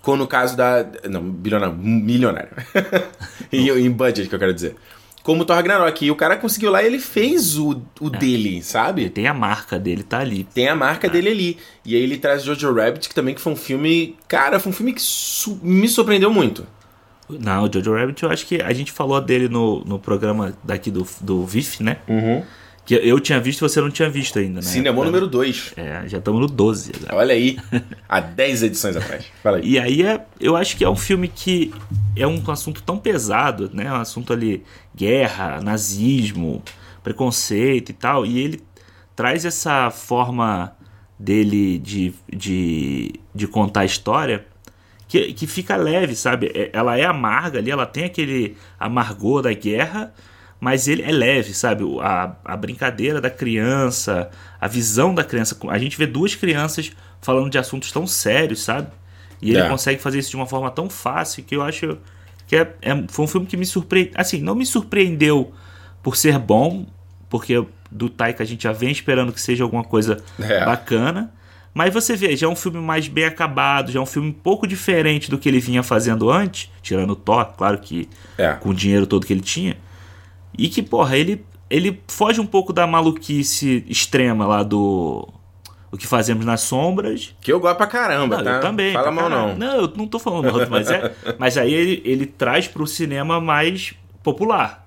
Como 0.00 0.16
no 0.18 0.26
caso 0.26 0.56
da. 0.56 0.86
Não, 1.10 1.22
bilionário, 1.22 1.74
milionário. 1.76 2.50
em, 3.52 3.68
em 3.70 3.90
budget, 3.90 4.28
que 4.28 4.34
eu 4.34 4.38
quero 4.38 4.54
dizer. 4.54 4.76
Como 5.24 5.42
o 5.42 5.44
Thor 5.44 5.56
Ragnarok. 5.56 6.04
E 6.04 6.10
o 6.10 6.14
cara 6.14 6.36
conseguiu 6.36 6.70
lá 6.70 6.82
e 6.82 6.86
ele 6.86 7.00
fez 7.00 7.58
o, 7.58 7.82
o 7.98 8.10
dele, 8.10 8.62
sabe? 8.62 9.08
Tem 9.08 9.26
a 9.26 9.34
marca 9.34 9.78
dele, 9.78 10.02
tá 10.02 10.18
ali. 10.18 10.44
Tem 10.44 10.68
a 10.68 10.76
marca 10.76 11.08
dele 11.08 11.30
ali. 11.30 11.58
E 11.84 11.96
aí 11.96 12.02
ele 12.02 12.18
traz 12.18 12.44
Jojo 12.44 12.72
Rabbit, 12.74 13.08
que 13.08 13.14
também 13.14 13.34
que 13.34 13.40
foi 13.40 13.54
um 13.54 13.56
filme. 13.56 14.16
Cara, 14.28 14.60
foi 14.60 14.70
um 14.70 14.74
filme 14.74 14.92
que 14.92 15.02
me 15.62 15.88
surpreendeu 15.88 16.30
muito. 16.30 16.66
Não, 17.28 17.64
o 17.64 17.72
Jojo 17.72 17.94
Rabbit, 17.94 18.22
eu 18.22 18.30
acho 18.30 18.46
que 18.46 18.60
a 18.60 18.72
gente 18.74 18.92
falou 18.92 19.18
dele 19.18 19.48
no, 19.48 19.82
no 19.84 19.98
programa 19.98 20.54
daqui 20.62 20.90
do, 20.90 21.06
do 21.22 21.46
VIF, 21.46 21.82
né? 21.82 21.96
Que 22.84 22.94
eu 22.96 23.18
tinha 23.18 23.40
visto 23.40 23.64
e 23.64 23.68
você 23.68 23.80
não 23.80 23.90
tinha 23.90 24.10
visto 24.10 24.38
ainda, 24.38 24.56
né? 24.56 24.62
Cinema 24.62 25.02
número 25.04 25.26
2. 25.26 25.72
É, 25.76 26.02
já 26.06 26.18
estamos 26.18 26.40
no 26.40 26.46
12 26.46 26.92
agora. 26.96 27.16
Olha 27.16 27.34
aí. 27.34 27.58
Há 28.08 28.20
10 28.20 28.62
edições 28.64 28.94
atrás. 28.96 29.24
Fala 29.42 29.56
aí. 29.56 29.68
E 29.70 29.78
aí 29.78 30.02
é, 30.02 30.24
eu 30.38 30.54
acho 30.54 30.76
que 30.76 30.84
é 30.84 30.88
um 30.90 30.96
filme 30.96 31.28
que 31.28 31.72
é 32.14 32.26
um 32.26 32.42
assunto 32.50 32.82
tão 32.82 32.98
pesado, 32.98 33.70
né? 33.72 33.90
Um 33.90 33.96
assunto 33.96 34.32
ali, 34.34 34.62
guerra, 34.94 35.60
nazismo, 35.62 36.62
preconceito 37.02 37.88
e 37.90 37.94
tal. 37.94 38.26
E 38.26 38.38
ele 38.38 38.62
traz 39.16 39.44
essa 39.44 39.90
forma 39.90 40.72
dele 41.18 41.78
de, 41.78 42.12
de, 42.30 43.14
de 43.34 43.46
contar 43.46 43.80
a 43.80 43.84
história 43.84 44.44
que, 45.08 45.32
que 45.32 45.46
fica 45.46 45.76
leve, 45.76 46.14
sabe? 46.16 46.50
É- 46.54 46.70
Ela 46.72 46.98
é 46.98 47.04
amarga 47.04 47.58
ali, 47.60 47.70
ela 47.70 47.86
tem 47.86 48.04
aquele 48.04 48.56
amargor 48.78 49.42
da 49.42 49.52
guerra, 49.52 50.12
mas 50.64 50.88
ele 50.88 51.02
é 51.02 51.12
leve, 51.12 51.52
sabe? 51.52 51.84
A, 52.00 52.34
a 52.42 52.56
brincadeira 52.56 53.20
da 53.20 53.28
criança, 53.28 54.30
a 54.58 54.66
visão 54.66 55.14
da 55.14 55.22
criança. 55.22 55.54
A 55.68 55.78
gente 55.78 55.98
vê 55.98 56.06
duas 56.06 56.34
crianças 56.34 56.90
falando 57.20 57.50
de 57.50 57.58
assuntos 57.58 57.92
tão 57.92 58.06
sérios, 58.06 58.62
sabe? 58.62 58.88
E 59.42 59.50
ele 59.50 59.58
É. 59.60 59.68
consegue 59.68 60.00
fazer 60.00 60.18
isso 60.20 60.30
de 60.30 60.36
uma 60.36 60.46
forma 60.46 60.70
tão 60.70 60.88
fácil 60.88 61.44
que 61.44 61.54
eu 61.54 61.60
acho 61.60 61.98
que 62.46 62.56
é, 62.56 62.74
é- 62.80 63.04
foi 63.08 63.24
um 63.26 63.28
filme 63.28 63.46
que 63.46 63.58
me 63.58 63.66
surpreendeu. 63.66 64.12
Assim, 64.16 64.40
não 64.40 64.54
me 64.54 64.64
surpreendeu 64.64 65.52
por 66.02 66.16
ser 66.16 66.38
bom, 66.38 66.86
porque 67.28 67.62
do 67.90 68.08
Taika 68.08 68.42
a 68.42 68.46
gente 68.46 68.62
já 68.64 68.72
vem 68.72 68.90
esperando 68.90 69.32
que 69.34 69.40
seja 69.42 69.64
alguma 69.64 69.84
coisa 69.84 70.16
É. 70.40 70.64
bacana. 70.64 71.30
Mas 71.74 71.92
você 71.92 72.16
vê, 72.16 72.34
já 72.36 72.46
é 72.46 72.50
um 72.50 72.56
filme 72.56 72.78
mais 72.78 73.06
bem 73.08 73.24
acabado, 73.26 73.92
já 73.92 73.98
é 73.98 74.02
um 74.02 74.06
filme 74.06 74.28
um 74.30 74.32
pouco 74.32 74.66
diferente 74.66 75.28
do 75.30 75.36
que 75.36 75.46
ele 75.48 75.60
vinha 75.60 75.82
fazendo 75.82 76.30
antes, 76.30 76.70
tirando 76.80 77.10
o 77.10 77.16
Thor, 77.16 77.44
claro 77.56 77.78
que 77.78 78.08
É. 78.38 78.52
com 78.54 78.70
o 78.70 78.74
dinheiro 78.74 79.06
todo 79.06 79.26
que 79.26 79.32
ele 79.32 79.40
tinha. 79.42 79.76
E 80.56 80.68
que, 80.68 80.82
porra, 80.82 81.16
ele, 81.16 81.44
ele 81.68 82.00
foge 82.08 82.40
um 82.40 82.46
pouco 82.46 82.72
da 82.72 82.86
maluquice 82.86 83.84
extrema 83.88 84.46
lá 84.46 84.62
do. 84.62 85.28
O 85.90 85.96
que 85.96 86.06
fazemos 86.08 86.44
nas 86.44 86.60
sombras. 86.62 87.34
Que 87.40 87.52
eu 87.52 87.60
gosto 87.60 87.76
pra 87.76 87.86
caramba, 87.86 88.38
Não, 88.38 88.44
tá? 88.44 88.50
eu 88.56 88.60
também. 88.60 88.92
Fala 88.92 89.12
mal 89.12 89.30
não. 89.30 89.54
Não, 89.56 89.76
eu 89.76 89.92
não 89.96 90.08
tô 90.08 90.18
falando 90.18 90.52
mal, 90.52 90.66
mas, 90.68 90.90
é, 90.90 91.14
mas 91.38 91.56
aí 91.56 91.72
ele, 91.72 92.02
ele 92.04 92.26
traz 92.26 92.66
pro 92.66 92.84
cinema 92.86 93.40
mais 93.40 93.94
popular. 94.22 94.84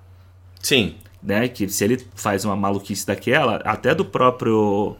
Sim. 0.60 0.96
né? 1.22 1.48
Que 1.48 1.66
se 1.68 1.82
ele 1.84 2.04
faz 2.14 2.44
uma 2.44 2.54
maluquice 2.56 3.06
daquela, 3.06 3.56
até 3.64 3.94
do 3.94 4.04
próprio. 4.04 4.96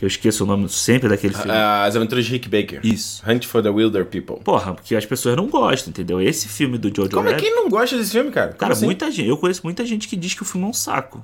Que 0.00 0.04
eu 0.06 0.08
esqueço 0.08 0.44
o 0.44 0.46
nome 0.46 0.66
sempre 0.70 1.10
daquele 1.10 1.34
filme. 1.34 1.50
Ah, 1.52 1.84
As 1.84 1.94
Aventuras 1.94 2.24
de 2.24 2.32
Rick 2.32 2.48
Baker. 2.48 2.80
Isso. 2.82 3.22
Hunt 3.28 3.44
for 3.44 3.62
the 3.62 3.68
Wilder 3.68 4.06
People. 4.06 4.36
Porra, 4.42 4.72
porque 4.72 4.96
as 4.96 5.04
pessoas 5.04 5.36
não 5.36 5.46
gostam, 5.46 5.90
entendeu? 5.90 6.18
Esse 6.22 6.48
filme 6.48 6.78
do 6.78 6.88
Jojo 6.88 7.10
Como 7.10 7.28
é 7.28 7.32
Rabbit. 7.32 7.46
que 7.50 7.54
não 7.54 7.68
gosta 7.68 7.98
desse 7.98 8.12
filme, 8.12 8.30
cara? 8.30 8.48
Como 8.48 8.58
Cara, 8.60 8.72
assim? 8.72 8.86
muita 8.86 9.10
gente. 9.10 9.28
Eu 9.28 9.36
conheço 9.36 9.60
muita 9.62 9.84
gente 9.84 10.08
que 10.08 10.16
diz 10.16 10.32
que 10.32 10.40
o 10.40 10.44
filme 10.46 10.66
é 10.66 10.70
um 10.70 10.72
saco. 10.72 11.22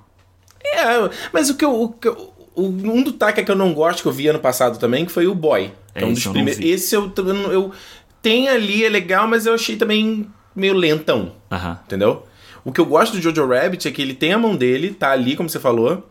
É, 0.62 1.10
mas 1.32 1.48
o 1.48 1.54
que 1.56 1.64
eu. 1.64 1.72
O, 1.74 1.88
que 1.88 2.06
eu- 2.08 2.34
um 2.54 3.02
do 3.02 3.12
Taika 3.12 3.42
que 3.42 3.50
eu 3.50 3.56
não 3.56 3.72
gosto, 3.74 4.02
que 4.02 4.08
eu 4.08 4.12
vi 4.12 4.28
ano 4.28 4.38
passado 4.40 4.78
também, 4.78 5.04
que 5.06 5.12
foi 5.12 5.26
o 5.26 5.34
Boy. 5.34 5.72
É, 5.94 6.02
É, 6.02 6.04
um 6.04 6.12
esse 6.12 6.24
dos 6.24 6.32
primeiros. 6.32 6.62
Esse 6.64 6.94
eu, 6.94 7.10
eu, 7.16 7.52
eu. 7.52 7.72
Tem 8.20 8.48
ali, 8.48 8.84
é 8.84 8.88
legal, 8.90 9.26
mas 9.26 9.46
eu 9.46 9.54
achei 9.54 9.76
também 9.76 10.26
meio 10.54 10.74
lentão. 10.74 11.32
Aham. 11.50 11.78
Entendeu? 11.86 12.26
O 12.64 12.72
que 12.72 12.80
eu 12.80 12.84
gosto 12.86 13.12
do 13.16 13.22
Jojo 13.22 13.46
Rabbit 13.46 13.88
é 13.88 13.90
que 13.90 14.02
ele 14.02 14.12
tem 14.12 14.34
a 14.34 14.38
mão 14.38 14.54
dele, 14.54 14.90
tá 14.92 15.12
ali, 15.12 15.34
como 15.34 15.48
você 15.48 15.58
falou, 15.60 16.06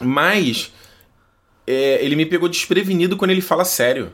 mas 0.00 0.70
é, 1.66 2.04
ele 2.04 2.16
me 2.16 2.26
pegou 2.26 2.48
desprevenido 2.48 3.16
quando 3.16 3.30
ele 3.30 3.40
fala 3.40 3.64
sério. 3.64 4.12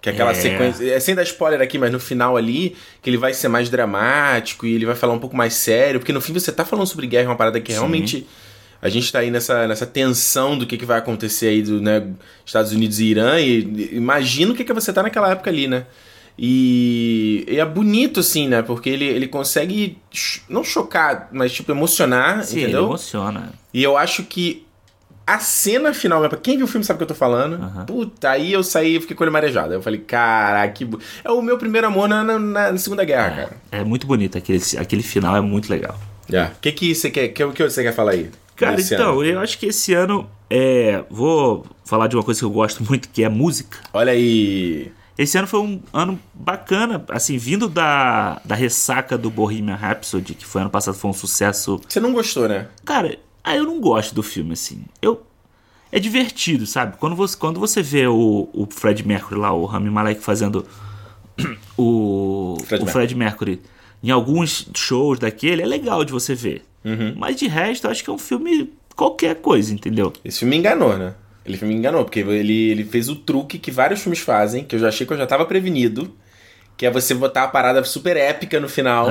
Que 0.00 0.08
é 0.08 0.12
aquela 0.12 0.30
É. 0.30 0.34
sequência. 0.34 0.90
É 0.94 0.98
sem 0.98 1.14
dar 1.14 1.22
spoiler 1.24 1.60
aqui, 1.60 1.76
mas 1.76 1.92
no 1.92 2.00
final 2.00 2.36
ali, 2.36 2.74
que 3.02 3.10
ele 3.10 3.18
vai 3.18 3.34
ser 3.34 3.48
mais 3.48 3.68
dramático 3.68 4.66
e 4.66 4.74
ele 4.74 4.86
vai 4.86 4.94
falar 4.94 5.12
um 5.12 5.18
pouco 5.18 5.36
mais 5.36 5.52
sério. 5.52 6.00
Porque 6.00 6.12
no 6.12 6.20
fim 6.22 6.32
você 6.32 6.50
tá 6.50 6.64
falando 6.64 6.86
sobre 6.86 7.06
guerra, 7.06 7.28
uma 7.28 7.36
parada 7.36 7.60
que 7.60 7.70
Sim. 7.72 7.78
realmente. 7.78 8.26
A 8.82 8.88
gente 8.88 9.12
tá 9.12 9.18
aí 9.18 9.30
nessa, 9.30 9.68
nessa 9.68 9.84
tensão 9.84 10.56
do 10.56 10.66
que, 10.66 10.78
que 10.78 10.86
vai 10.86 10.96
acontecer 10.98 11.48
aí 11.48 11.60
do 11.62 11.82
né, 11.82 12.02
Estados 12.46 12.72
Unidos 12.72 12.98
e 12.98 13.04
Irã. 13.04 13.38
E, 13.38 13.58
e 13.60 13.96
imagina 13.96 14.52
o 14.52 14.54
que, 14.56 14.64
que 14.64 14.72
você 14.72 14.90
tá 14.90 15.02
naquela 15.02 15.30
época 15.30 15.50
ali, 15.50 15.68
né? 15.68 15.84
E, 16.38 17.44
e 17.46 17.58
é 17.60 17.64
bonito, 17.66 18.20
assim, 18.20 18.48
né? 18.48 18.62
Porque 18.62 18.88
ele, 18.88 19.04
ele 19.04 19.28
consegue 19.28 19.98
não 20.48 20.64
chocar, 20.64 21.28
mas 21.30 21.52
tipo 21.52 21.70
emocionar, 21.70 22.42
Sim, 22.42 22.56
ele 22.56 22.62
entendeu? 22.62 22.84
emociona. 22.84 23.52
E 23.74 23.82
eu 23.82 23.98
acho 23.98 24.22
que 24.24 24.64
a 25.34 25.38
cena 25.38 25.94
final, 25.94 26.26
pra 26.28 26.38
quem 26.38 26.56
viu 26.56 26.66
o 26.66 26.68
filme 26.68 26.84
sabe 26.84 26.96
o 26.96 26.98
que 26.98 27.04
eu 27.04 27.08
tô 27.08 27.14
falando. 27.14 27.54
Aham. 27.54 27.84
Puta, 27.86 28.30
aí 28.30 28.52
eu 28.52 28.62
saí 28.62 28.96
e 28.96 29.00
fiquei 29.00 29.16
com 29.16 29.24
ele 29.24 29.30
marejado. 29.30 29.72
Eu 29.72 29.82
falei, 29.82 30.00
caraca, 30.00 30.72
que. 30.72 30.88
É 31.24 31.30
o 31.30 31.40
meu 31.42 31.58
primeiro 31.58 31.86
amor 31.86 32.08
na, 32.08 32.24
na, 32.24 32.38
na 32.38 32.78
Segunda 32.78 33.04
Guerra, 33.04 33.30
cara. 33.30 33.56
É 33.70 33.84
muito 33.84 34.06
bonito, 34.06 34.36
aquele, 34.36 34.62
aquele 34.78 35.02
final 35.02 35.36
é 35.36 35.40
muito 35.40 35.70
legal. 35.70 35.98
O 36.28 36.60
que 36.60 36.72
que 36.72 36.94
você 36.94 37.10
quer, 37.10 37.28
que, 37.28 37.46
que 37.52 37.62
você 37.62 37.82
quer 37.82 37.92
falar 37.92 38.12
aí? 38.12 38.30
Cara, 38.54 38.80
então, 38.80 39.20
ano? 39.20 39.24
eu 39.24 39.40
acho 39.40 39.58
que 39.58 39.66
esse 39.66 39.94
ano 39.94 40.28
é. 40.48 41.02
Vou 41.10 41.66
falar 41.84 42.06
de 42.06 42.16
uma 42.16 42.22
coisa 42.22 42.40
que 42.40 42.44
eu 42.44 42.50
gosto 42.50 42.84
muito, 42.84 43.08
que 43.08 43.24
é 43.24 43.28
música. 43.28 43.78
Olha 43.92 44.12
aí. 44.12 44.92
Esse 45.16 45.36
ano 45.36 45.46
foi 45.46 45.60
um 45.60 45.82
ano 45.92 46.18
bacana, 46.32 47.04
assim, 47.10 47.36
vindo 47.36 47.68
da, 47.68 48.40
da 48.44 48.54
ressaca 48.54 49.18
do 49.18 49.30
Bohemian 49.30 49.74
Rhapsody, 49.74 50.34
que 50.34 50.46
foi 50.46 50.62
ano 50.62 50.70
passado, 50.70 50.94
foi 50.94 51.10
um 51.10 51.14
sucesso. 51.14 51.78
Você 51.86 52.00
não 52.00 52.12
gostou, 52.12 52.48
né? 52.48 52.68
Cara, 52.86 53.18
ah, 53.42 53.56
eu 53.56 53.64
não 53.64 53.80
gosto 53.80 54.14
do 54.14 54.22
filme, 54.22 54.52
assim. 54.52 54.84
Eu. 55.00 55.26
É 55.92 55.98
divertido, 55.98 56.66
sabe? 56.66 56.96
Quando 56.98 57.16
você, 57.16 57.36
quando 57.36 57.58
você 57.58 57.82
vê 57.82 58.06
o, 58.06 58.48
o 58.52 58.66
Fred 58.70 59.06
Mercury 59.06 59.40
lá, 59.40 59.52
o 59.52 59.64
Rami 59.64 59.90
Malek 59.90 60.22
fazendo 60.22 60.64
o 61.76 62.56
Fred 62.64 62.84
o 62.84 62.86
Fred 62.86 63.14
Mercury 63.14 63.60
em 64.02 64.10
alguns 64.10 64.68
shows 64.74 65.18
daquele, 65.18 65.62
é 65.62 65.66
legal 65.66 66.04
de 66.04 66.12
você 66.12 66.34
ver. 66.34 66.64
Uhum. 66.84 67.14
Mas 67.16 67.36
de 67.36 67.46
resto, 67.46 67.86
eu 67.86 67.90
acho 67.90 68.02
que 68.02 68.08
é 68.08 68.12
um 68.12 68.18
filme 68.18 68.72
qualquer 68.96 69.36
coisa, 69.36 69.72
entendeu? 69.72 70.12
Esse 70.24 70.40
filme 70.40 70.50
me 70.50 70.58
enganou, 70.58 70.96
né? 70.96 71.14
Ele 71.44 71.58
me 71.62 71.74
enganou, 71.74 72.04
porque 72.04 72.20
ele, 72.20 72.70
ele 72.70 72.84
fez 72.84 73.08
o 73.08 73.16
truque 73.16 73.58
que 73.58 73.70
vários 73.70 74.00
filmes 74.00 74.20
fazem, 74.20 74.64
que 74.64 74.76
eu 74.76 74.78
já 74.78 74.88
achei 74.88 75.06
que 75.06 75.12
eu 75.12 75.16
já 75.16 75.26
tava 75.26 75.44
prevenido, 75.44 76.14
que 76.76 76.86
é 76.86 76.90
você 76.90 77.14
botar 77.14 77.44
a 77.44 77.48
parada 77.48 77.82
super 77.84 78.16
épica 78.16 78.60
no 78.60 78.68
final. 78.68 79.08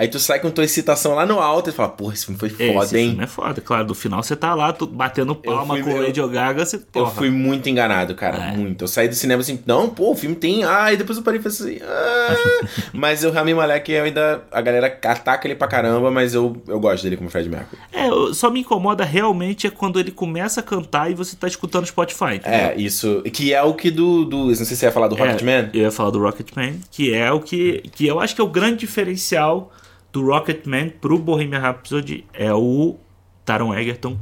Aí 0.00 0.06
tu 0.06 0.18
sai 0.20 0.38
com 0.38 0.48
tua 0.48 0.62
excitação 0.64 1.12
lá 1.16 1.26
no 1.26 1.40
alto 1.40 1.70
e 1.70 1.72
fala, 1.72 1.88
porra, 1.88 2.14
esse 2.14 2.24
filme 2.26 2.38
foi 2.38 2.48
foda, 2.50 2.84
Esse 2.84 2.98
hein? 2.98 3.08
filme 3.08 3.24
é 3.24 3.26
foda, 3.26 3.60
claro. 3.60 3.88
No 3.88 3.94
final 3.94 4.22
você 4.22 4.36
tá 4.36 4.54
lá 4.54 4.72
tu, 4.72 4.86
batendo 4.86 5.34
palma 5.34 5.74
fui- 5.74 5.82
com 5.82 5.90
o 5.90 5.96
eu- 5.96 6.02
Lady 6.04 6.20
Gaga, 6.32 6.64
você. 6.64 6.76
Eu 6.76 6.80
Porra. 6.92 7.10
fui 7.10 7.30
muito 7.30 7.68
enganado, 7.68 8.14
cara. 8.14 8.36
É. 8.38 8.56
Muito. 8.56 8.84
Eu 8.84 8.88
saí 8.88 9.08
do 9.08 9.14
cinema 9.16 9.40
assim, 9.40 9.58
não, 9.66 9.88
pô, 9.90 10.12
o 10.12 10.14
filme 10.14 10.36
tem. 10.36 10.62
Ah, 10.62 10.92
e 10.92 10.96
depois 10.96 11.18
eu 11.18 11.24
parei 11.24 11.40
e 11.40 11.42
falei 11.42 11.58
assim. 11.78 11.84
Ah. 11.84 12.66
mas 12.94 13.24
o 13.24 13.30
Rami 13.30 13.52
Malek 13.54 13.90
eu 13.90 14.04
ainda. 14.04 14.42
A 14.52 14.60
galera 14.60 14.86
ataca 14.86 15.46
ele 15.48 15.56
pra 15.56 15.66
caramba, 15.66 16.10
mas 16.12 16.32
eu, 16.32 16.56
eu 16.68 16.78
gosto 16.78 17.02
dele 17.02 17.16
como 17.16 17.28
Fred 17.28 17.48
Mercury. 17.48 17.80
É, 17.92 18.08
eu- 18.08 18.32
só 18.32 18.50
me 18.50 18.60
incomoda 18.60 19.04
realmente 19.04 19.66
é 19.66 19.70
quando 19.70 19.98
ele 19.98 20.12
começa 20.12 20.60
a 20.60 20.62
cantar 20.62 21.10
e 21.10 21.14
você 21.14 21.34
tá 21.34 21.48
escutando 21.48 21.86
Spotify. 21.86 22.36
entendeu? 22.36 22.58
É, 22.60 22.74
isso. 22.76 23.22
Que 23.32 23.52
é 23.52 23.62
o 23.62 23.74
que 23.74 23.90
do. 23.90 24.24
do 24.24 24.46
não 24.46 24.54
sei 24.54 24.64
se 24.64 24.76
você 24.76 24.86
ia 24.86 24.92
falar 24.92 25.08
do 25.08 25.16
É, 25.16 25.20
Rocketman. 25.20 25.70
Eu 25.74 25.82
ia 25.82 25.90
falar 25.90 26.10
do 26.10 26.20
Rocketman, 26.20 26.78
que 26.90 27.12
é 27.12 27.32
o 27.32 27.40
que. 27.40 27.82
que 27.92 28.06
eu 28.06 28.20
acho 28.20 28.34
que 28.34 28.40
é 28.40 28.44
o 28.44 28.48
grande 28.48 28.76
diferencial 28.78 29.72
do 30.12 30.24
Rocketman 30.24 30.90
pro 31.00 31.18
Bohemian 31.18 31.58
Rhapsody 31.60 32.24
é 32.32 32.52
o 32.52 32.96
Taron 33.44 33.74
Egerton 33.74 34.16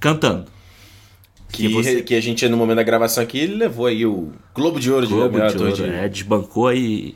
cantando. 0.00 0.46
Que, 1.50 1.68
que 1.68 1.68
você- 1.68 2.02
que 2.02 2.14
a 2.14 2.20
gente, 2.20 2.48
no 2.48 2.56
momento 2.56 2.76
da 2.76 2.82
gravação 2.82 3.22
aqui, 3.22 3.38
ele 3.38 3.54
levou 3.56 3.86
aí 3.86 4.06
o 4.06 4.32
Globo 4.54 4.80
de 4.80 4.90
Ouro 4.90 5.06
de 5.06 5.12
Globo 5.12 5.38
de 5.38 5.44
ator 5.46 5.68
Ouro, 5.68 5.84
é, 5.84 6.08
desbancou 6.08 6.68
aí 6.68 7.14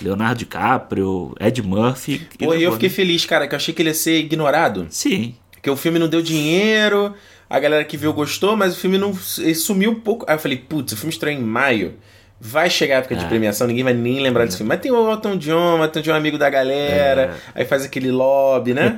Leonardo 0.00 0.38
DiCaprio, 0.38 1.34
Ed 1.40 1.62
Murphy. 1.62 2.26
Pô, 2.38 2.54
e 2.54 2.62
eu 2.62 2.72
fiquei 2.72 2.88
né? 2.88 2.94
feliz, 2.94 3.24
cara, 3.26 3.46
que 3.48 3.54
eu 3.54 3.56
achei 3.56 3.74
que 3.74 3.82
ele 3.82 3.90
ia 3.90 3.94
ser 3.94 4.18
ignorado. 4.18 4.86
Sim, 4.90 5.34
Porque 5.52 5.68
o 5.70 5.76
filme 5.76 5.98
não 5.98 6.08
deu 6.08 6.22
dinheiro, 6.22 7.14
a 7.48 7.58
galera 7.60 7.84
que 7.84 7.96
viu 7.96 8.12
gostou, 8.12 8.56
mas 8.56 8.74
o 8.74 8.76
filme 8.80 8.98
não 8.98 9.14
sumiu 9.14 9.90
um 9.92 10.00
pouco. 10.00 10.24
Aí 10.28 10.34
eu 10.34 10.40
falei, 10.40 10.58
putz, 10.58 10.92
o 10.92 10.96
filme 10.96 11.12
estreou 11.12 11.36
em 11.36 11.40
maio. 11.42 11.94
Vai 12.44 12.68
chegar 12.68 12.96
a 12.96 12.98
época 12.98 13.14
de 13.14 13.24
É. 13.24 13.28
premiação, 13.28 13.68
ninguém 13.68 13.84
vai 13.84 13.94
nem 13.94 14.18
lembrar 14.20 14.44
desse 14.44 14.56
filme. 14.56 14.68
Mas 14.68 14.80
tem 14.80 14.90
o 14.90 15.08
Elton 15.08 15.36
John, 15.36 15.78
o 15.78 15.84
Elton 15.84 16.00
John 16.00 16.14
é 16.14 16.16
amigo 16.16 16.36
da 16.36 16.50
galera, 16.50 17.36
aí 17.54 17.64
faz 17.64 17.84
aquele 17.84 18.10
lobby, 18.10 18.74
né? 18.74 18.96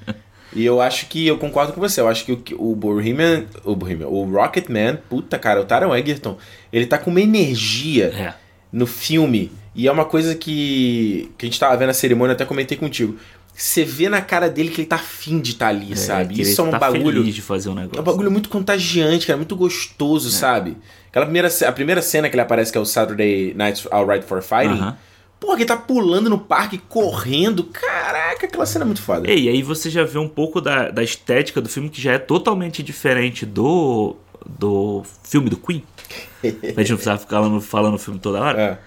e 0.54 0.64
eu 0.64 0.80
acho 0.80 1.06
que, 1.06 1.26
eu 1.26 1.36
concordo 1.36 1.74
com 1.74 1.80
você, 1.80 2.00
eu 2.00 2.08
acho 2.08 2.24
que 2.24 2.32
o, 2.54 2.70
o 2.70 2.74
Bohemian, 2.74 3.44
o 3.64 3.76
Bohemian, 3.76 4.06
o 4.08 4.24
Rocketman, 4.24 4.98
puta 5.10 5.38
cara, 5.38 5.60
o 5.60 5.64
Taron 5.66 5.94
Egerton, 5.94 6.38
ele 6.72 6.86
tá 6.86 6.96
com 6.96 7.10
uma 7.10 7.20
energia 7.20 8.06
é. 8.06 8.32
no 8.72 8.86
filme. 8.86 9.52
E 9.74 9.86
é 9.86 9.92
uma 9.92 10.06
coisa 10.06 10.34
que, 10.34 11.30
que 11.36 11.44
a 11.44 11.48
gente 11.48 11.60
tava 11.60 11.76
vendo 11.76 11.88
na 11.88 11.92
cerimônia, 11.92 12.32
eu 12.32 12.36
até 12.36 12.46
comentei 12.46 12.78
contigo. 12.78 13.18
Você 13.54 13.84
vê 13.84 14.08
na 14.08 14.20
cara 14.22 14.48
dele 14.50 14.70
que 14.70 14.82
ele 14.82 14.88
tá 14.88 14.96
afim 14.96 15.38
de 15.40 15.52
estar 15.52 15.68
ali, 15.68 15.96
sabe? 15.96 16.34
que 16.34 16.42
Isso 16.42 16.60
é 16.60 16.64
um 16.64 16.70
tá 16.70 16.78
bagulho. 16.78 17.24
de 17.24 17.40
fazer 17.42 17.68
um 17.70 17.74
negócio. 17.74 17.98
É 17.98 18.00
um 18.00 18.04
bagulho 18.04 18.30
muito 18.30 18.48
contagiante, 18.50 19.26
cara, 19.26 19.36
muito 19.36 19.54
É. 19.54 19.58
gostoso, 19.58 20.30
sabe? 20.30 20.76
Aquela 21.16 21.24
primeira, 21.24 21.48
a 21.48 21.72
primeira 21.72 22.02
cena 22.02 22.28
que 22.28 22.34
ele 22.34 22.42
aparece, 22.42 22.70
que 22.70 22.76
é 22.76 22.80
o 22.80 22.84
Saturday 22.84 23.54
Night 23.54 23.88
Alright 23.90 24.22
for 24.26 24.42
Fighting. 24.42 24.78
Aham. 24.78 24.98
Porra, 25.40 25.54
ele 25.54 25.64
tá 25.64 25.76
pulando 25.76 26.28
no 26.28 26.38
parque, 26.38 26.76
correndo. 26.76 27.64
Caraca, 27.64 28.44
aquela 28.44 28.66
cena 28.66 28.84
é 28.84 28.86
muito 28.86 29.00
foda. 29.00 29.30
E 29.30 29.48
aí 29.48 29.62
você 29.62 29.88
já 29.88 30.04
vê 30.04 30.18
um 30.18 30.28
pouco 30.28 30.60
da, 30.60 30.90
da 30.90 31.02
estética 31.02 31.58
do 31.62 31.70
filme 31.70 31.88
que 31.88 32.02
já 32.02 32.12
é 32.12 32.18
totalmente 32.18 32.82
diferente 32.82 33.46
do, 33.46 34.14
do 34.46 35.04
filme 35.24 35.48
do 35.48 35.56
Queen. 35.56 35.82
a 36.44 36.48
gente 36.48 36.90
não 36.90 36.96
precisava 36.96 37.18
ficar 37.18 37.36
falando, 37.36 37.60
falando 37.62 37.94
o 37.94 37.98
filme 37.98 38.20
toda 38.20 38.38
hora. 38.38 38.80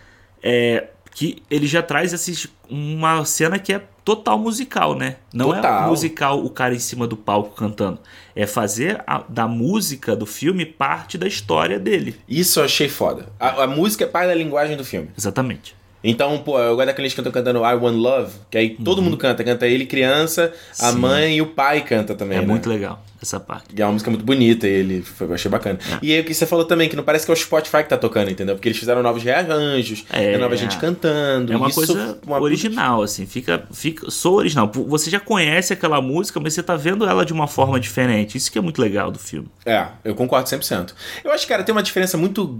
É. 0.44 0.78
É, 0.78 0.88
que 1.16 1.42
ele 1.50 1.66
já 1.66 1.82
traz 1.82 2.14
esses, 2.14 2.48
uma 2.70 3.26
cena 3.26 3.58
que 3.58 3.74
é 3.74 3.82
total 4.16 4.40
musical, 4.40 4.96
né? 4.96 5.18
Não 5.32 5.52
é 5.54 5.58
Total. 5.58 5.88
musical 5.88 6.44
o 6.44 6.50
cara 6.50 6.74
em 6.74 6.80
cima 6.80 7.06
do 7.06 7.16
palco 7.16 7.56
cantando. 7.56 8.00
É 8.36 8.48
fazer 8.48 9.04
a- 9.06 9.24
da 9.30 9.48
música 9.48 10.16
do 10.16 10.26
filme 10.26 10.66
parte 10.66 11.16
da 11.18 11.28
história 11.28 11.78
dele. 11.78 12.16
Isso 12.28 12.60
eu 12.60 12.64
achei 12.64 12.90
foda. 12.90 13.28
A, 13.40 13.64
a 13.64 13.68
música 13.68 14.06
é 14.06 14.08
parte 14.08 14.30
da 14.30 14.34
linguagem 14.34 14.76
do 14.76 14.84
filme. 14.84 15.10
Exatamente. 15.16 15.76
Então, 16.04 16.40
pô, 16.40 16.58
eu 16.60 16.76
gosto 16.76 16.88
daqueles 16.88 17.14
que 17.14 17.20
estão 17.20 17.32
cantando 17.32 17.60
I 17.60 17.76
Want 17.76 17.98
Love, 17.98 18.34
que 18.50 18.58
aí 18.58 18.70
todo 18.84 19.02
mundo 19.02 19.18
canta. 19.18 19.44
Canta 19.44 19.68
ele 19.68 19.86
criança, 19.86 20.54
a 20.80 20.88
Uhum. 20.88 20.92
Sim. 20.94 20.98
mãe 21.00 21.36
e 21.38 21.42
o 21.42 21.48
pai 21.48 21.82
canta 21.82 22.16
também, 22.16 22.38
é 22.38 22.42
né? 22.42 22.48
muito 22.48 22.68
legal 22.70 23.04
essa 23.22 23.40
parte. 23.40 23.66
E 23.76 23.82
é 23.82 23.86
uma 23.86 23.92
música 23.94 24.10
muito 24.10 24.24
bonita, 24.26 24.68
e 24.68 24.72
ele 24.72 25.02
foi, 25.02 25.28
eu 25.28 25.34
achei 25.34 25.50
bacana. 25.52 25.78
É. 25.92 26.00
E 26.02 26.14
aí 26.14 26.22
o 26.22 26.24
que 26.24 26.34
você 26.34 26.46
falou 26.46 26.66
também, 26.66 26.88
que 26.90 26.96
não 26.96 27.04
parece 27.04 27.26
que 27.26 27.32
é 27.32 27.34
o 27.34 27.38
Spotify 27.38 27.84
que 27.84 27.90
tá 27.90 27.98
tocando, 27.98 28.30
entendeu? 28.32 28.56
Porque 28.56 28.68
eles 28.70 28.78
fizeram 28.78 29.02
novos 29.04 29.24
rearranjos, 29.24 30.06
É. 30.12 30.34
é, 30.34 30.38
nova 30.38 30.56
gente 30.56 30.78
cantando. 30.78 31.52
É 31.52 31.58
uma 31.58 31.72
coisa 31.72 32.18
uma- 32.26 32.40
original, 32.40 33.02
assim, 33.04 33.26
fica, 33.26 33.64
fica, 33.74 34.10
sou 34.10 34.36
original. 34.38 34.72
Você 34.88 35.10
já 35.10 35.20
conhece 35.20 35.74
aquela 35.74 36.02
música, 36.02 36.40
mas 36.40 36.54
você 36.54 36.64
tá 36.64 36.76
vendo 36.76 37.06
ela 37.06 37.26
de 37.26 37.34
uma 37.34 37.48
forma 37.48 37.80
diferente. 37.80 38.38
Isso 38.38 38.52
que 38.52 38.58
é 38.58 38.62
muito 38.62 38.82
legal 38.82 39.12
do 39.12 39.20
filme. 39.20 39.48
É, 39.66 39.88
eu 40.04 40.16
concordo 40.16 40.48
100%. 40.50 40.94
Eu 41.24 41.32
acho, 41.32 41.48
cara, 41.48 41.64
tem 41.64 41.74
uma 41.74 41.84
diferença 41.84 42.18
muito 42.18 42.60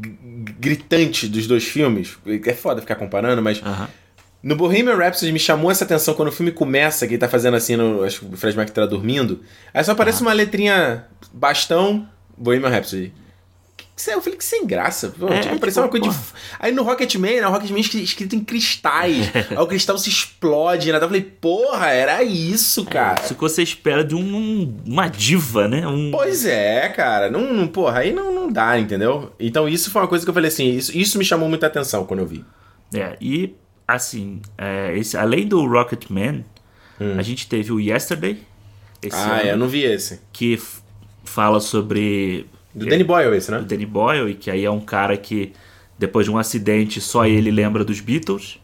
gritante 0.60 1.28
dos 1.28 1.48
dois 1.48 1.64
filmes. 1.64 2.18
É 2.46 2.54
foda 2.54 2.82
ficar 2.82 2.96
comparando, 2.96 3.42
mas 3.42 3.62
Aham. 3.64 3.88
No 4.42 4.56
Bohemian 4.56 4.96
Rhapsody 4.96 5.32
me 5.32 5.40
chamou 5.40 5.70
essa 5.70 5.84
atenção 5.84 6.14
quando 6.14 6.30
o 6.30 6.32
filme 6.32 6.52
começa, 6.52 7.06
que 7.06 7.14
ele 7.14 7.20
tá 7.20 7.28
fazendo 7.28 7.56
assim, 7.58 7.76
no, 7.76 8.04
acho 8.04 8.22
que 8.22 8.34
o 8.34 8.38
Fred 8.38 8.56
Mercury 8.56 8.76
tá 8.76 8.86
dormindo. 8.86 9.42
Aí 9.74 9.84
só 9.84 9.92
aparece 9.92 10.22
uma 10.22 10.32
letrinha 10.34 11.06
bastão, 11.34 12.08
Bohemian 12.38 12.70
Rhapsody. 12.70 13.14
Você- 13.96 14.14
Eu 14.14 14.22
falei 14.22 14.38
que 14.38 14.46
sem 14.46 14.66
graça. 14.66 15.10
Pô, 15.10 15.28
É, 15.28 15.40
tipo, 15.42 15.60
parecia 15.60 15.84
tipo, 15.84 15.98
uma 15.98 16.02
coisa 16.02 16.18
de. 16.18 16.34
Aí 16.58 16.72
no 16.72 16.84
Rocketman, 16.84 17.42
né? 17.42 17.48
O 17.48 17.52
Rocketman 17.52 17.82
escri- 17.82 18.02
escrito 18.02 18.34
em 18.34 18.40
cristais. 18.40 19.30
Aí 19.52 19.58
o 19.58 19.68
cristal 19.68 19.98
se 19.98 20.08
explode, 20.10 20.90
né? 20.90 20.98
Eu 20.98 21.02
falei, 21.02 21.22
porra, 21.22 21.88
era 21.90 22.24
isso, 22.24 22.86
cara. 22.86 23.22
Isso 23.22 23.36
que 23.36 23.42
você 23.42 23.62
espera 23.62 24.02
de 24.02 24.16
um, 24.16 24.74
uma 24.86 25.10
diva, 25.10 25.68
né? 25.68 25.86
Um, 25.86 26.12
Pois 26.12 26.46
é, 26.46 26.88
cara. 26.88 27.30
Não, 27.30 27.54
não- 27.54 27.68
porra, 27.68 28.00
aí 28.00 28.14
não, 28.14 28.34
não 28.34 28.50
dá, 28.50 28.80
entendeu? 28.80 29.34
Então 29.38 29.68
isso 29.68 29.92
foi 29.92 30.02
uma 30.02 30.08
coisa 30.08 30.24
que 30.26 30.30
eu 30.30 30.34
falei 30.34 30.48
assim, 30.48 30.70
isso, 30.78 30.98
isso 30.98 31.18
me 31.18 31.26
chamou 31.26 31.50
muita 31.50 31.68
atenção 31.68 32.06
quando 32.06 32.22
eu 32.22 32.26
vi. 32.26 32.46
É, 32.94 33.18
e 33.20 33.54
assim, 33.96 34.42
é, 34.58 34.98
esse, 34.98 35.18
além 35.18 35.48
do 35.48 35.66
Rocketman, 35.66 36.44
Hum. 37.00 37.16
a 37.18 37.22
gente 37.22 37.48
teve 37.48 37.72
o 37.72 37.80
Yesterday, 37.80 38.40
esse 39.02 39.16
ah, 39.16 39.36
ano. 39.36 39.42
é, 39.42 39.52
eu 39.54 39.58
não 39.58 39.68
vi 39.68 39.84
esse. 39.84 40.20
Que 40.34 40.60
fala 41.24 41.60
sobre. 41.60 42.46
Do 42.76 42.86
Danny 42.86 43.04
Boyle 43.04 43.36
esse, 43.36 43.50
né? 43.50 43.62
Danny 43.62 43.86
Boyle, 43.86 44.32
e 44.32 44.36
que 44.36 44.52
aí 44.52 44.66
é 44.66 44.72
um 44.72 44.82
cara 44.82 45.16
que, 45.16 45.54
depois 45.98 46.26
de 46.26 46.32
um 46.32 46.38
acidente, 46.38 47.00
só 47.00 47.26
ele 47.26 47.50
lembra 47.50 47.84
dos 47.86 48.02
Beatles. 48.02 48.60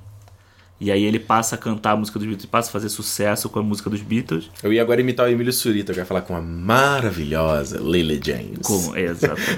E 0.78 0.92
aí 0.92 1.06
ele 1.06 1.20
passa 1.20 1.56
a 1.56 1.58
cantar 1.58 1.92
a 1.92 1.96
música 1.96 2.20
dos 2.20 2.28
Beatles, 2.28 2.46
passa 2.48 2.70
a 2.70 2.72
fazer 2.74 2.90
sucesso 2.90 3.50
com 3.50 3.60
a 3.60 3.64
música 3.64 3.90
dos 3.90 4.02
Beatles. 4.02 4.52
Eu 4.62 4.74
ia 4.74 4.82
agora 4.82 5.00
imitar 5.00 5.26
o 5.26 5.30
Emílio 5.30 5.54
Surita, 5.54 5.94
que 5.94 6.00
vai 6.00 6.06
falar 6.06 6.22
com 6.22 6.36
a 6.36 6.42
maravilhosa 6.42 7.80
Lily 7.80 8.20
James. 8.22 8.60
Com, 8.62 8.94
é, 8.94 9.04
exatamente. 9.04 9.54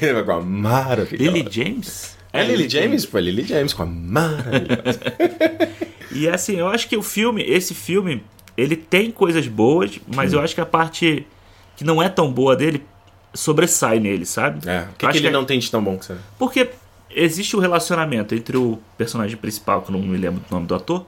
Ele 0.00 0.12
vai 0.12 0.22
com 0.22 0.32
a 0.32 0.40
maravilhosa. 0.40 1.30
Lily 1.30 1.48
James? 1.50 2.16
É 2.32 2.42
Lily 2.42 2.68
James? 2.68 3.04
Pô, 3.04 3.18
Lily 3.18 3.44
James 3.44 3.72
com 3.72 3.82
a 3.82 3.86
maravilhosa. 3.86 5.00
E 6.14 6.28
assim, 6.28 6.56
eu 6.56 6.68
acho 6.68 6.90
que 6.90 6.96
o 6.96 7.02
filme, 7.02 7.42
esse 7.42 7.72
filme, 7.72 8.22
ele 8.54 8.76
tem 8.76 9.10
coisas 9.10 9.48
boas, 9.48 9.98
mas 10.14 10.34
eu 10.34 10.40
acho 10.40 10.54
que 10.54 10.60
a 10.60 10.66
parte 10.66 11.26
que 11.74 11.84
não 11.84 12.02
é 12.02 12.08
tão 12.10 12.30
boa 12.30 12.54
dele 12.54 12.84
sobressai 13.32 13.98
nele, 13.98 14.26
sabe? 14.26 14.68
É. 14.68 14.82
O 14.92 14.98
que, 14.98 15.08
que 15.08 15.16
ele 15.16 15.30
não 15.30 15.46
tem 15.46 15.58
de 15.58 15.70
tão 15.70 15.82
bom 15.82 15.96
que 15.96 16.04
você... 16.04 16.16
Porque 16.38 16.68
existe 17.10 17.56
o 17.56 17.60
relacionamento 17.60 18.34
entre 18.34 18.58
o 18.58 18.78
personagem 18.98 19.38
principal, 19.38 19.80
que 19.80 19.90
eu 19.90 19.96
não 19.96 20.06
me 20.06 20.18
lembro 20.18 20.40
do 20.40 20.54
nome 20.54 20.66
do 20.66 20.74
ator, 20.74 21.06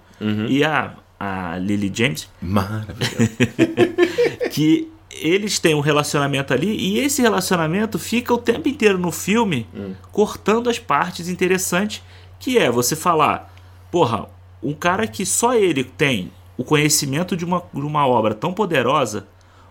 e 0.49 0.65
a, 0.65 0.95
a 1.21 1.59
Lily 1.59 1.93
James, 1.95 2.29
Maravilhosa. 2.41 3.31
que 4.51 4.91
eles 5.21 5.59
têm 5.59 5.75
um 5.75 5.81
relacionamento 5.81 6.53
ali 6.53 6.77
e 6.77 6.99
esse 6.99 7.23
relacionamento 7.23 7.99
fica 7.99 8.33
o 8.33 8.39
tempo 8.39 8.69
inteiro 8.69 8.99
no 8.99 9.13
filme 9.13 9.67
cortando 10.11 10.69
as 10.69 10.79
partes 10.79 11.29
interessantes 11.29 12.03
que 12.39 12.59
é 12.59 12.71
você 12.71 12.95
falar, 12.95 13.55
porra, 13.91 14.27
um 14.63 14.75
cara 14.75 15.07
que 15.07 15.25
só 15.25 15.55
ele 15.55 15.85
tem 15.85 16.31
o 16.57 16.65
conhecimento 16.65 17.37
de 17.37 17.45
uma, 17.45 17.63
de 17.73 17.81
uma 17.81 18.07
obra 18.07 18.35
tão 18.35 18.53
poderosa, 18.53 19.27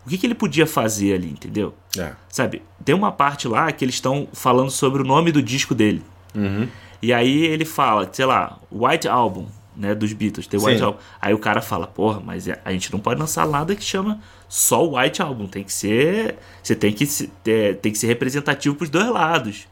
o 0.05 0.09
que, 0.09 0.17
que 0.17 0.25
ele 0.25 0.35
podia 0.35 0.67
fazer 0.67 1.13
ali, 1.13 1.29
entendeu? 1.29 1.73
é. 1.97 2.13
Sabe, 2.27 2.61
tem 2.83 2.93
uma 2.93 3.11
parte 3.11 3.47
lá 3.47 3.71
que 3.71 3.85
eles 3.85 3.95
estão 3.95 4.27
falando 4.33 4.69
sobre 4.69 5.01
o 5.01 5.05
nome 5.05 5.31
do 5.31 5.41
disco 5.41 5.73
dele. 5.73 6.03
Uhum. 6.35 6.67
E 7.01 7.13
aí 7.13 7.45
ele 7.45 7.65
fala, 7.65 8.09
sei 8.11 8.25
lá, 8.25 8.57
White 8.71 9.07
Album, 9.07 9.45
né, 9.75 9.93
dos 9.95 10.13
Beatles, 10.13 10.47
tem 10.47 10.59
White 10.59 10.77
Sim. 10.79 10.83
Album. 10.85 10.99
Aí 11.21 11.33
o 11.33 11.39
cara 11.39 11.61
fala, 11.61 11.87
porra, 11.87 12.19
mas 12.23 12.47
a 12.63 12.71
gente 12.71 12.91
não 12.91 12.99
pode 12.99 13.19
lançar 13.19 13.47
nada 13.47 13.75
que 13.75 13.83
chama 13.83 14.19
só 14.47 14.85
o 14.85 14.97
White 14.97 15.21
Album, 15.21 15.47
tem 15.47 15.63
que 15.63 15.73
ser, 15.73 16.35
você 16.61 16.75
tem 16.75 16.93
que 16.93 17.05
se- 17.05 17.31
é, 17.45 17.73
tem 17.73 17.91
que 17.91 17.97
ser 17.97 18.07
representativo 18.07 18.75
pros 18.75 18.89
dois 18.89 19.07
lados. 19.09 19.67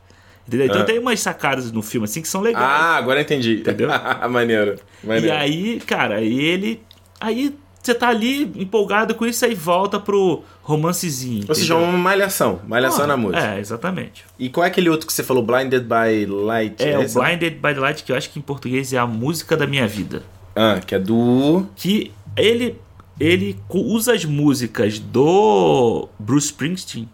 Entendeu? 0.48 0.66
Então 0.68 0.82
Ah. 0.82 0.86
tem 0.86 0.98
umas 1.00 1.20
sacadas 1.20 1.72
no 1.72 1.82
filme 1.84 2.06
assim 2.06 2.22
que 2.22 2.28
são 2.28 2.42
legais. 2.42 2.66
Ah, 2.66 2.96
agora 2.98 3.22
entendi. 3.22 3.60
Entendeu? 3.60 3.90
maneiro. 4.30 4.80
maneiro. 5.04 5.28
E 5.28 5.32
aí, 5.32 5.80
cara, 5.82 6.16
aí 6.16 6.40
ele 6.40 6.82
aí 7.20 7.56
você 7.82 7.94
tá 7.96 8.10
ali 8.10 8.44
empolgado 8.56 9.16
com 9.16 9.26
isso 9.26 9.44
aí 9.46 9.54
volta 9.56 10.00
pro 10.00 10.44
romancezinho. 10.72 11.46
Ou 11.48 11.54
seja, 11.56 11.76
uma 11.76 11.98
malhação. 11.98 12.60
Malhação 12.68 13.00
Porra, 13.00 13.08
na 13.08 13.18
música. 13.18 13.56
É, 13.56 13.60
exatamente. 13.60 14.26
E 14.40 14.50
qual 14.50 14.64
é 14.64 14.68
aquele 14.68 14.90
outro 14.90 15.06
que 15.06 15.14
você 15.14 15.24
falou? 15.24 15.44
Blinded 15.44 15.84
by 15.84 16.26
Light? 16.26 16.82
É, 16.82 16.98
o 16.98 17.02
esse? 17.02 17.20
Blinded 17.20 17.58
by 17.62 17.74
Light, 17.74 18.04
que 18.04 18.12
eu 18.12 18.16
acho 18.16 18.30
que 18.30 18.40
em 18.40 18.42
português 18.42 18.94
é 18.94 18.98
a 18.98 19.06
música 19.06 19.56
da 19.56 19.68
minha 19.68 19.88
vida. 19.88 20.24
Ah, 20.56 20.80
que 20.86 20.96
é 20.96 21.00
do... 21.00 21.66
Que 21.76 22.12
ele, 22.36 22.78
ele 23.20 23.60
usa 23.70 24.14
as 24.14 24.26
músicas 24.26 25.00
do 25.00 26.08
Bruce 26.18 26.48
Springsteen 26.48 27.08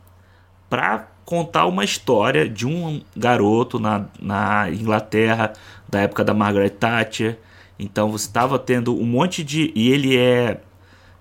pra 0.69 1.07
contar 1.25 1.65
uma 1.65 1.83
história 1.83 2.47
de 2.47 2.65
um 2.65 3.01
garoto 3.15 3.79
na, 3.79 4.05
na 4.19 4.69
Inglaterra, 4.69 5.53
da 5.87 5.99
época 5.99 6.23
da 6.23 6.33
Margaret 6.33 6.69
Thatcher. 6.69 7.37
Então 7.77 8.09
você 8.09 8.27
estava 8.27 8.57
tendo 8.57 8.97
um 8.97 9.05
monte 9.05 9.43
de. 9.43 9.71
E 9.75 9.91
ele 9.91 10.17
é 10.17 10.61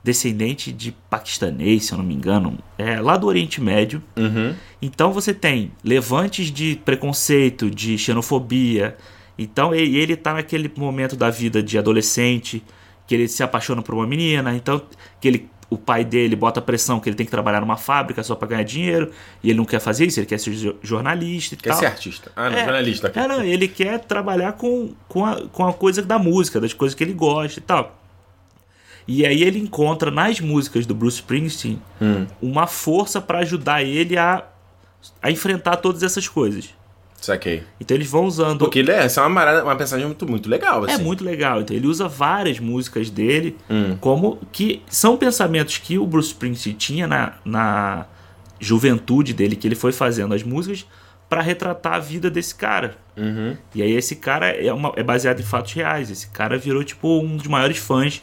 descendente 0.07 0.71
de 0.73 0.93
paquistanês, 1.11 1.87
se 1.87 1.93
eu 1.93 1.99
não 1.99 2.05
me 2.05 2.15
engano, 2.15 2.57
é 2.79 3.01
lá 3.01 3.17
do 3.17 3.27
Oriente 3.27 3.61
Médio. 3.61 4.01
Uhum. 4.17 4.55
Então 4.81 5.13
você 5.13 5.35
tem 5.35 5.73
levantes 5.83 6.47
de 6.53 6.77
preconceito, 6.85 7.69
de 7.69 7.99
xenofobia. 7.99 8.97
Então 9.37 9.75
e- 9.75 9.97
ele 9.97 10.15
tá 10.15 10.33
naquele 10.35 10.71
momento 10.77 11.17
da 11.17 11.29
vida 11.29 11.61
de 11.61 11.77
adolescente, 11.77 12.63
que 13.05 13.17
ele 13.17 13.27
se 13.27 13.43
apaixona 13.43 13.83
por 13.83 13.97
uma 13.97 14.07
menina, 14.07 14.55
então 14.55 14.81
que 15.21 15.27
ele 15.27 15.49
o 15.69 15.77
pai 15.77 16.05
dele 16.05 16.37
bota 16.37 16.63
pressão 16.63 17.01
que 17.01 17.09
ele 17.09 17.17
tem 17.17 17.27
que 17.27 17.33
trabalhar 17.33 17.61
numa 17.61 17.77
fábrica 17.77 18.23
só 18.23 18.37
para 18.37 18.47
ganhar 18.47 18.63
dinheiro, 18.63 19.11
e 19.43 19.51
ele 19.51 19.59
não 19.59 19.65
quer 19.65 19.81
fazer 19.81 20.07
isso, 20.07 20.21
ele 20.21 20.27
quer 20.27 20.39
ser 20.39 20.53
jo- 20.53 20.77
jornalista 20.81 21.57
e 21.57 21.59
Quer 21.59 21.71
tal. 21.71 21.79
ser 21.81 21.87
artista. 21.87 22.31
Ah, 22.37 22.49
não, 22.49 22.57
É, 22.57 22.63
jornalista. 22.65 23.09
aqui. 23.09 23.19
É, 23.19 23.27
não, 23.27 23.43
ele 23.43 23.67
quer 23.67 23.99
trabalhar 23.99 24.53
com, 24.53 24.93
com, 25.09 25.27
a, 25.27 25.41
com 25.49 25.67
a 25.67 25.73
coisa 25.73 26.03
da 26.03 26.21
música, 26.21 26.61
das 26.61 26.73
coisas 26.73 26.95
que 26.95 27.03
ele 27.03 27.13
gosta 27.13 27.59
e 27.59 27.63
tal. 27.63 28.01
E 29.09 29.25
aí 29.25 29.43
ele 29.43 29.59
encontra 29.59 30.11
nas 30.11 30.41
músicas 30.41 30.85
do 30.87 30.95
Bruce 30.95 31.17
Springsteen 31.19 31.81
Hum, 32.01 32.27
uma 32.43 32.67
força 32.67 33.21
para 33.21 33.39
ajudar 33.41 33.83
ele 33.83 34.17
a, 34.19 34.45
a 35.23 35.31
enfrentar 35.31 35.77
todas 35.77 36.03
essas 36.03 36.27
coisas. 36.29 36.71
saquei. 37.21 37.63
Então 37.81 37.97
eles 37.97 38.09
vão 38.11 38.25
usando. 38.25 38.59
Porque 38.59 38.81
ele 38.81 38.91
é, 38.91 39.05
essa 39.05 39.21
é 39.21 39.23
uma, 39.25 39.31
marada, 39.31 39.63
uma 39.65 39.75
mensagem 39.75 40.07
muito, 40.07 40.29
muito 40.29 40.49
legal, 40.49 40.85
assim. 40.85 40.95
É 40.95 40.99
muito 40.99 41.25
legal. 41.25 41.61
Então 41.61 41.77
ele 41.77 41.87
usa 41.87 42.09
várias 42.09 42.59
músicas 42.59 43.09
dele 43.11 43.57
Hum. 43.71 43.97
como 44.01 44.39
que 44.51 44.83
são 44.89 45.17
pensamentos 45.17 45.79
que 45.79 45.99
o 45.99 46.07
Bruce 46.07 46.29
Springsteen 46.31 46.75
tinha 46.77 47.07
na, 47.07 47.35
na 47.45 48.07
juventude 48.59 49.33
dele, 49.33 49.55
que 49.57 49.67
ele 49.69 49.75
foi 49.75 49.93
fazendo 49.93 50.35
as 50.35 50.43
músicas 50.43 50.87
para 51.29 51.43
retratar 51.43 51.95
a 51.95 51.99
vida 51.99 52.31
desse 52.31 52.55
cara. 52.55 52.97
Uhum. 53.17 53.57
E 53.75 53.83
aí 53.83 53.93
esse 53.93 54.17
cara 54.17 54.47
é, 54.49 54.73
uma- 54.73 54.93
é 54.97 55.03
baseado 55.03 55.41
em 55.41 55.43
fatos 55.45 55.73
reais. 55.73 56.11
Esse 56.11 56.29
cara 56.29 56.57
virou 56.57 56.83
tipo 56.85 57.21
um 57.21 57.37
dos 57.37 57.47
maiores 57.49 57.79
fãs 57.79 58.23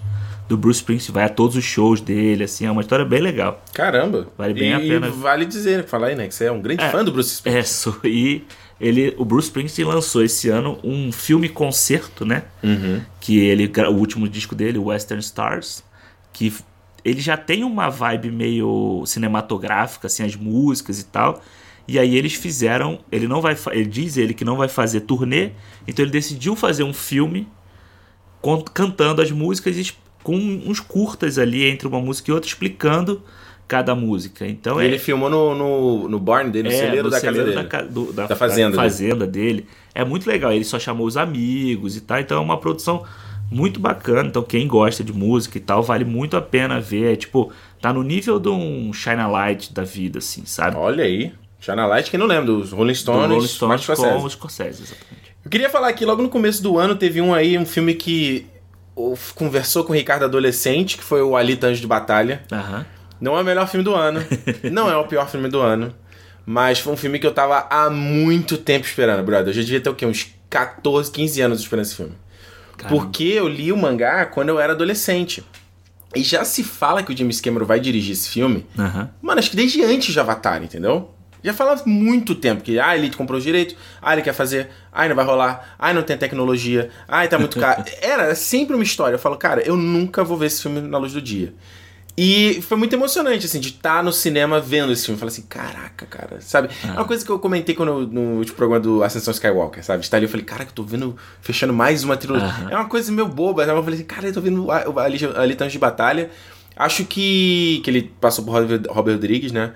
do 0.53 0.57
Bruce 0.57 0.79
Springsteen, 0.81 1.13
vai 1.13 1.23
a 1.25 1.29
todos 1.29 1.55
os 1.55 1.63
shows 1.63 1.99
dele, 1.99 2.43
assim, 2.43 2.65
é 2.65 2.71
uma 2.71 2.81
história 2.81 3.03
bem 3.03 3.19
legal. 3.19 3.63
Caramba. 3.73 4.27
Vale 4.37 4.53
bem 4.53 4.69
e, 4.69 4.73
a 4.73 4.79
pena. 4.79 5.09
Vale 5.09 5.45
dizer, 5.45 5.85
falar 5.85 6.07
aí, 6.07 6.15
né, 6.15 6.27
que 6.27 6.35
você 6.35 6.45
é 6.45 6.51
um 6.51 6.61
grande 6.61 6.83
É. 6.83 6.89
fã 6.89 7.03
do 7.03 7.11
Bruce 7.11 7.33
Springsteen. 7.33 7.59
É, 7.59 7.65
sou, 7.65 7.97
e 8.03 8.43
ele, 8.79 9.15
o 9.17 9.25
Bruce 9.25 9.47
Springsteen 9.47 9.87
lançou 9.87 10.23
esse 10.23 10.49
ano 10.49 10.79
um 10.83 11.11
filme 11.11 11.49
concerto, 11.49 12.23
né? 12.23 12.43
Uhum. 12.61 13.01
Que 13.19 13.39
ele, 13.39 13.71
o 13.87 13.93
último 13.93 14.29
disco 14.29 14.53
dele, 14.53 14.77
Western 14.77 15.21
Stars, 15.21 15.83
que 16.31 16.53
ele 17.03 17.19
já 17.19 17.35
tem 17.35 17.63
uma 17.63 17.89
vibe 17.89 18.29
meio 18.29 19.03
cinematográfica, 19.07 20.05
assim, 20.05 20.23
as 20.23 20.35
músicas 20.35 20.99
e 20.99 21.05
tal. 21.05 21.41
E 21.87 21.97
aí 21.97 22.15
eles 22.15 22.33
fizeram, 22.33 22.99
ele 23.11 23.27
não 23.27 23.41
vai, 23.41 23.57
ele 23.71 23.85
diz 23.85 24.17
ele 24.17 24.33
que 24.33 24.45
não 24.45 24.55
vai 24.55 24.67
fazer 24.69 25.01
turnê, 25.01 25.51
então 25.87 26.05
ele 26.05 26.11
decidiu 26.11 26.55
fazer 26.55 26.83
um 26.83 26.93
filme 26.93 27.47
cantando 28.73 29.21
as 29.21 29.31
músicas 29.31 29.77
e 29.77 29.93
com 30.23 30.35
uns 30.35 30.79
curtas 30.79 31.37
ali 31.37 31.63
entre 31.65 31.87
uma 31.87 31.99
música 31.99 32.31
e 32.31 32.33
outra 32.33 32.47
explicando 32.49 33.21
cada 33.67 33.93
música. 33.95 34.47
Então 34.47 34.81
E 34.81 34.85
é 34.85 34.87
ele 34.87 34.99
filmou 34.99 35.29
no, 35.29 35.55
no, 35.55 36.09
no 36.09 36.19
barn 36.19 36.49
dele, 36.51 36.69
no 36.69 36.73
é, 36.73 36.77
celeiro 36.77 37.03
no 37.05 37.09
da 37.09 37.19
casa 37.21 37.33
celeiro 37.33 37.49
dele. 37.51 37.63
da, 37.63 37.67
ca- 37.69 37.81
do- 37.81 38.11
da- 38.13 38.27
Da 38.27 38.35
fazenda 38.35 38.75
da 38.75 38.81
dele. 38.83 38.89
fazenda 38.91 39.27
dele. 39.27 39.67
É 39.95 40.03
muito 40.03 40.27
legal. 40.27 40.51
Ele 40.51 40.63
só 40.65 40.79
chamou 40.79 41.05
os 41.07 41.17
amigos 41.17 41.95
e 41.95 42.01
tal. 42.01 42.19
Então 42.19 42.37
é 42.37 42.41
uma 42.41 42.57
produção 42.57 43.03
muito 43.51 43.79
bacana. 43.79 44.27
Então 44.29 44.43
quem 44.43 44.67
gosta 44.67 45.03
de 45.03 45.13
música 45.13 45.57
e 45.57 45.61
tal, 45.61 45.81
vale 45.83 46.03
muito 46.05 46.35
a 46.37 46.41
pena 46.41 46.79
ver. 46.79 47.13
É, 47.13 47.15
tipo, 47.15 47.51
tá 47.81 47.91
no 47.93 48.03
nível 48.03 48.39
de 48.39 48.49
um 48.49 48.91
China 48.93 49.27
Light 49.27 49.73
da 49.73 49.83
vida, 49.83 50.19
assim, 50.19 50.43
sabe? 50.45 50.75
Olha 50.77 51.03
aí. 51.03 51.31
China 51.59 51.85
Light, 51.85 52.11
quem 52.11 52.19
não 52.19 52.27
lembra, 52.27 52.45
dos 52.47 52.71
Rolling 52.73 52.91
Do 52.91 52.97
Stones, 52.97 53.21
Rolling 53.21 53.35
Martin 53.37 53.47
Stones 53.55 53.81
Scorsese. 53.83 54.19
com 54.19 54.25
o 54.25 54.29
Scorsese, 54.29 54.83
exatamente. 54.83 55.23
Eu 55.45 55.49
queria 55.49 55.69
falar 55.69 55.87
aqui, 55.87 56.05
logo 56.05 56.21
no 56.21 56.27
começo 56.29 56.61
do 56.61 56.77
ano, 56.77 56.93
teve 56.95 57.21
um 57.21 57.33
aí, 57.33 57.57
um 57.57 57.65
filme 57.65 57.93
que 57.93 58.45
conversou 59.35 59.83
com 59.83 59.93
o 59.93 59.95
Ricardo 59.95 60.25
adolescente, 60.25 60.97
que 60.97 61.03
foi 61.03 61.21
o 61.21 61.35
Alita 61.35 61.67
Anjo 61.67 61.81
de 61.81 61.87
Batalha. 61.87 62.43
Aham. 62.51 62.85
Não 63.19 63.37
é 63.37 63.41
o 63.41 63.43
melhor 63.45 63.67
filme 63.67 63.83
do 63.83 63.95
ano, 63.95 64.19
não 64.71 64.89
é 64.89 64.97
o 64.97 65.07
pior 65.07 65.29
filme 65.29 65.47
do 65.47 65.59
ano, 65.61 65.95
mas 66.45 66.79
foi 66.79 66.91
um 66.91 66.97
filme 66.97 67.19
que 67.19 67.25
eu 67.25 67.33
tava 67.33 67.67
há 67.69 67.89
muito 67.89 68.57
tempo 68.57 68.85
esperando, 68.85 69.23
brother. 69.23 69.47
Eu 69.49 69.53
já 69.53 69.61
devia 69.61 69.79
ter 69.79 69.89
o 69.89 69.95
quê? 69.95 70.05
Uns 70.05 70.27
14, 70.49 71.09
15 71.11 71.41
anos 71.41 71.59
esperando 71.61 71.85
esse 71.85 71.95
filme. 71.95 72.13
Caramba. 72.77 72.99
Porque 73.01 73.23
eu 73.23 73.47
li 73.47 73.71
o 73.71 73.77
mangá 73.77 74.25
quando 74.25 74.49
eu 74.49 74.59
era 74.59 74.73
adolescente. 74.73 75.43
E 76.15 76.21
já 76.21 76.43
se 76.45 76.63
fala 76.63 77.01
que 77.01 77.13
o 77.13 77.17
James 77.17 77.39
Cameron 77.41 77.65
vai 77.65 77.79
dirigir 77.79 78.11
esse 78.13 78.29
filme, 78.29 78.67
Aham. 78.77 79.09
mano, 79.21 79.39
acho 79.39 79.49
que 79.49 79.55
desde 79.55 79.83
antes 79.83 80.13
de 80.13 80.19
Avatar, 80.19 80.61
entendeu? 80.61 81.09
Já 81.43 81.53
fala 81.53 81.73
há 81.73 81.81
muito 81.85 82.33
tempo 82.35 82.63
que, 82.63 82.79
ah, 82.79 82.95
ele 82.95 83.13
comprou 83.13 83.37
os 83.37 83.43
direitos, 83.43 83.75
ah, 84.01 84.13
ele 84.13 84.21
quer 84.21 84.33
fazer, 84.33 84.69
ah, 84.91 85.07
não 85.07 85.15
vai 85.15 85.25
rolar, 85.25 85.75
ah, 85.77 85.93
não 85.93 86.01
tem 86.01 86.17
tecnologia, 86.17 86.89
ah, 87.07 87.27
tá 87.27 87.37
muito 87.37 87.59
caro. 87.59 87.83
Era 88.01 88.33
sempre 88.33 88.75
uma 88.75 88.83
história. 88.83 89.15
Eu 89.15 89.19
falo, 89.19 89.35
cara, 89.35 89.61
eu 89.61 89.75
nunca 89.75 90.23
vou 90.23 90.37
ver 90.37 90.47
esse 90.47 90.61
filme 90.61 90.79
na 90.81 90.97
luz 90.97 91.13
do 91.13 91.21
dia. 91.21 91.53
E 92.15 92.61
foi 92.61 92.77
muito 92.77 92.93
emocionante, 92.93 93.47
assim, 93.47 93.59
de 93.59 93.69
estar 93.69 94.03
no 94.03 94.13
cinema 94.13 94.59
vendo 94.59 94.93
esse 94.93 95.05
filme. 95.05 95.15
Eu 95.15 95.19
falei 95.19 95.33
assim, 95.33 95.41
caraca, 95.41 96.05
cara, 96.05 96.39
sabe? 96.41 96.69
É 96.83 96.91
uma 96.91 97.05
coisa 97.05 97.25
que 97.25 97.31
eu 97.31 97.39
comentei 97.39 97.73
quando, 97.73 98.07
no 98.07 98.37
último 98.37 98.55
programa 98.55 98.79
do 98.79 99.03
Ascensão 99.03 99.31
Skywalker, 99.31 99.83
sabe? 99.83 100.01
De 100.01 100.05
estar 100.05 100.17
ali, 100.17 100.27
eu 100.27 100.29
falei, 100.29 100.45
cara, 100.45 100.63
que 100.63 100.69
eu 100.69 100.75
tô 100.75 100.83
vendo, 100.83 101.17
fechando 101.41 101.73
mais 101.73 102.03
uma 102.03 102.15
trilogia. 102.15 102.47
Aham. 102.47 102.69
É 102.69 102.75
uma 102.75 102.85
coisa 102.85 103.11
meio 103.11 103.27
boba, 103.27 103.65
sabe? 103.65 103.79
Eu 103.79 103.83
falei 103.83 103.97
assim, 103.97 104.07
cara, 104.07 104.27
eu 104.27 104.33
tô 104.33 104.41
vendo 104.41 104.71
Ali, 104.71 105.19
Ali 105.35 105.55
Tantos 105.55 105.73
de 105.73 105.79
Batalha. 105.79 106.29
Acho 106.75 107.03
que, 107.03 107.81
que 107.83 107.89
ele 107.89 108.13
passou 108.21 108.45
por 108.45 108.51
Robert, 108.51 108.81
Robert 108.89 109.13
Rodrigues, 109.15 109.51
né? 109.51 109.73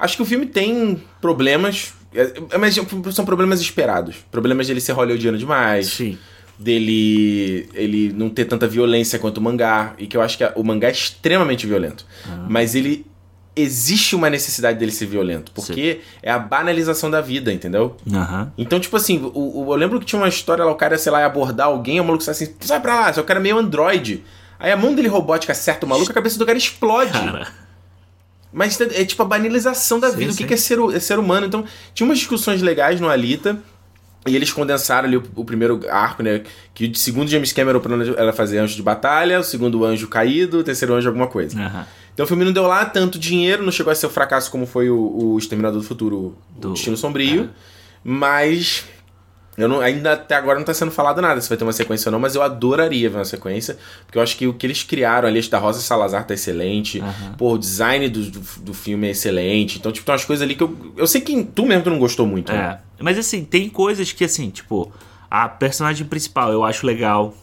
Acho 0.00 0.16
que 0.16 0.22
o 0.22 0.26
filme 0.26 0.46
tem 0.46 1.02
problemas, 1.20 1.92
é, 2.14 2.32
mas 2.58 2.74
são 3.12 3.24
problemas 3.24 3.60
esperados. 3.60 4.16
Problemas 4.30 4.66
dele 4.66 4.80
ser 4.80 4.92
hollywoodiano 4.92 5.36
demais. 5.38 5.88
Sim. 5.88 6.16
dele 6.58 7.68
ele 7.74 8.12
não 8.12 8.28
ter 8.28 8.44
tanta 8.44 8.66
violência 8.66 9.18
quanto 9.18 9.38
o 9.38 9.40
mangá. 9.40 9.94
E 9.98 10.06
que 10.06 10.16
eu 10.16 10.20
acho 10.20 10.36
que 10.38 10.44
o 10.56 10.62
mangá 10.64 10.88
é 10.88 10.92
extremamente 10.92 11.66
violento. 11.66 12.04
Uhum. 12.26 12.46
Mas 12.48 12.74
ele. 12.74 13.06
Existe 13.60 14.14
uma 14.14 14.30
necessidade 14.30 14.78
dele 14.78 14.92
ser 14.92 15.06
violento. 15.06 15.50
Porque 15.50 15.98
é 16.22 16.30
a 16.30 16.38
banalização 16.38 17.10
da 17.10 17.20
vida, 17.20 17.52
entendeu? 17.52 17.96
Aham. 18.14 18.52
Então, 18.56 18.78
tipo 18.78 18.96
assim, 18.96 19.18
o, 19.34 19.66
o- 19.66 19.72
eu 19.72 19.76
lembro 19.76 19.98
que 19.98 20.06
tinha 20.06 20.20
uma 20.22 20.28
história 20.28 20.64
lá, 20.64 20.70
o 20.70 20.76
cara, 20.76 20.96
sei 20.96 21.10
lá, 21.10 21.18
ia 21.20 21.26
abordar 21.26 21.66
alguém, 21.66 21.98
o 21.98 22.04
maluco 22.04 22.22
sai 22.22 22.30
assim, 22.34 22.54
sai 22.60 22.78
pra 22.78 22.94
lá, 23.00 23.10
o 23.20 23.24
cara 23.24 23.40
é 23.40 23.42
meio 23.42 23.58
androide. 23.58 24.22
Aí 24.60 24.70
a 24.70 24.76
mão 24.76 24.94
dele 24.94 25.08
robótica 25.08 25.50
acerta 25.50 25.84
o 25.84 25.88
maluco, 25.88 26.08
a 26.08 26.14
cabeça 26.14 26.38
do 26.38 26.46
cara 26.46 26.56
explode. 26.56 27.10
Cara. 27.10 27.48
Mas 28.52 28.80
é 28.80 29.04
tipo 29.04 29.22
a 29.22 29.26
banalização 29.26 30.00
da 30.00 30.10
Sim, 30.10 30.16
vida, 30.16 30.30
o 30.30 30.32
sim. 30.34 30.38
que 30.38 30.48
que 30.48 30.54
é 30.54 30.56
ser, 30.56 30.80
o- 30.80 30.90
é 30.90 30.98
ser 30.98 31.18
humano. 31.18 31.46
Então, 31.46 31.64
tinha 31.94 32.06
umas 32.06 32.18
discussões 32.18 32.62
legais 32.62 33.00
no 33.00 33.08
Alita. 33.08 33.58
E 34.26 34.34
eles 34.36 34.52
condensaram 34.52 35.06
ali 35.08 35.16
o, 35.16 35.22
o 35.36 35.44
primeiro 35.44 35.80
arco, 35.88 36.22
né? 36.22 36.42
Que 36.74 36.86
o 36.86 36.94
segundo 36.94 37.30
James 37.30 37.52
Cameron 37.52 37.78
o 37.78 37.80
plano 37.80 38.14
era 38.18 38.32
fazer 38.32 38.58
anjo 38.58 38.74
de 38.74 38.82
batalha, 38.82 39.38
o 39.40 39.44
segundo 39.44 39.84
anjo 39.84 40.06
caído, 40.08 40.58
o 40.58 40.64
terceiro 40.64 40.92
anjo 40.94 41.08
alguma 41.08 41.28
coisa. 41.28 41.58
Aham. 41.58 41.86
Então 42.12 42.24
o 42.24 42.26
filme 42.26 42.44
não 42.44 42.52
deu 42.52 42.64
lá 42.64 42.84
tanto 42.84 43.18
dinheiro, 43.18 43.62
não 43.62 43.70
chegou 43.72 43.90
a 43.92 43.94
ser 43.94 44.06
o 44.06 44.10
fracasso 44.10 44.50
como 44.50 44.66
foi 44.66 44.90
o, 44.90 44.96
o 45.34 45.38
Exterminador 45.38 45.80
do 45.80 45.86
Futuro, 45.86 46.36
Do- 46.58 46.70
o 46.70 46.72
Destino 46.72 46.96
Sombrio. 46.96 47.48
Mas 48.02 48.84
eu 49.58 49.68
não, 49.68 49.80
ainda 49.80 50.12
até 50.12 50.36
agora 50.36 50.58
não 50.58 50.64
tá 50.64 50.72
sendo 50.72 50.90
falado 50.90 51.20
nada 51.20 51.40
se 51.40 51.48
vai 51.48 51.58
ter 51.58 51.64
uma 51.64 51.72
sequência 51.72 52.08
ou 52.08 52.12
não, 52.12 52.20
mas 52.20 52.34
eu 52.34 52.42
adoraria 52.42 53.10
ver 53.10 53.16
uma 53.16 53.24
sequência, 53.24 53.76
porque 54.06 54.16
eu 54.16 54.22
acho 54.22 54.36
que 54.36 54.46
o 54.46 54.54
que 54.54 54.64
eles 54.64 54.84
criaram 54.84 55.28
ali, 55.28 55.40
da 55.48 55.58
Rosa 55.58 55.80
Salazar 55.80 56.24
tá 56.26 56.34
excelente, 56.34 57.00
Aham. 57.00 57.34
pô, 57.36 57.54
o 57.54 57.58
design 57.58 58.08
do, 58.08 58.30
do, 58.30 58.40
do 58.60 58.72
filme 58.72 59.08
é 59.08 59.10
excelente, 59.10 59.78
então 59.78 59.90
tipo, 59.90 60.06
tem 60.06 60.12
umas 60.12 60.24
coisas 60.24 60.42
ali 60.42 60.54
que 60.54 60.62
eu, 60.62 60.94
eu 60.96 61.06
sei 61.06 61.20
que 61.20 61.44
tu 61.44 61.66
mesmo 61.66 61.82
tu 61.82 61.90
não 61.90 61.98
gostou 61.98 62.26
muito, 62.26 62.52
né? 62.52 62.78
É. 62.98 63.02
Mas 63.02 63.18
assim, 63.18 63.44
tem 63.44 63.68
coisas 63.68 64.12
que 64.12 64.24
assim, 64.24 64.48
tipo, 64.50 64.92
a 65.30 65.48
personagem 65.48 66.06
principal 66.06 66.52
eu 66.52 66.64
acho 66.64 66.86
legal. 66.86 67.34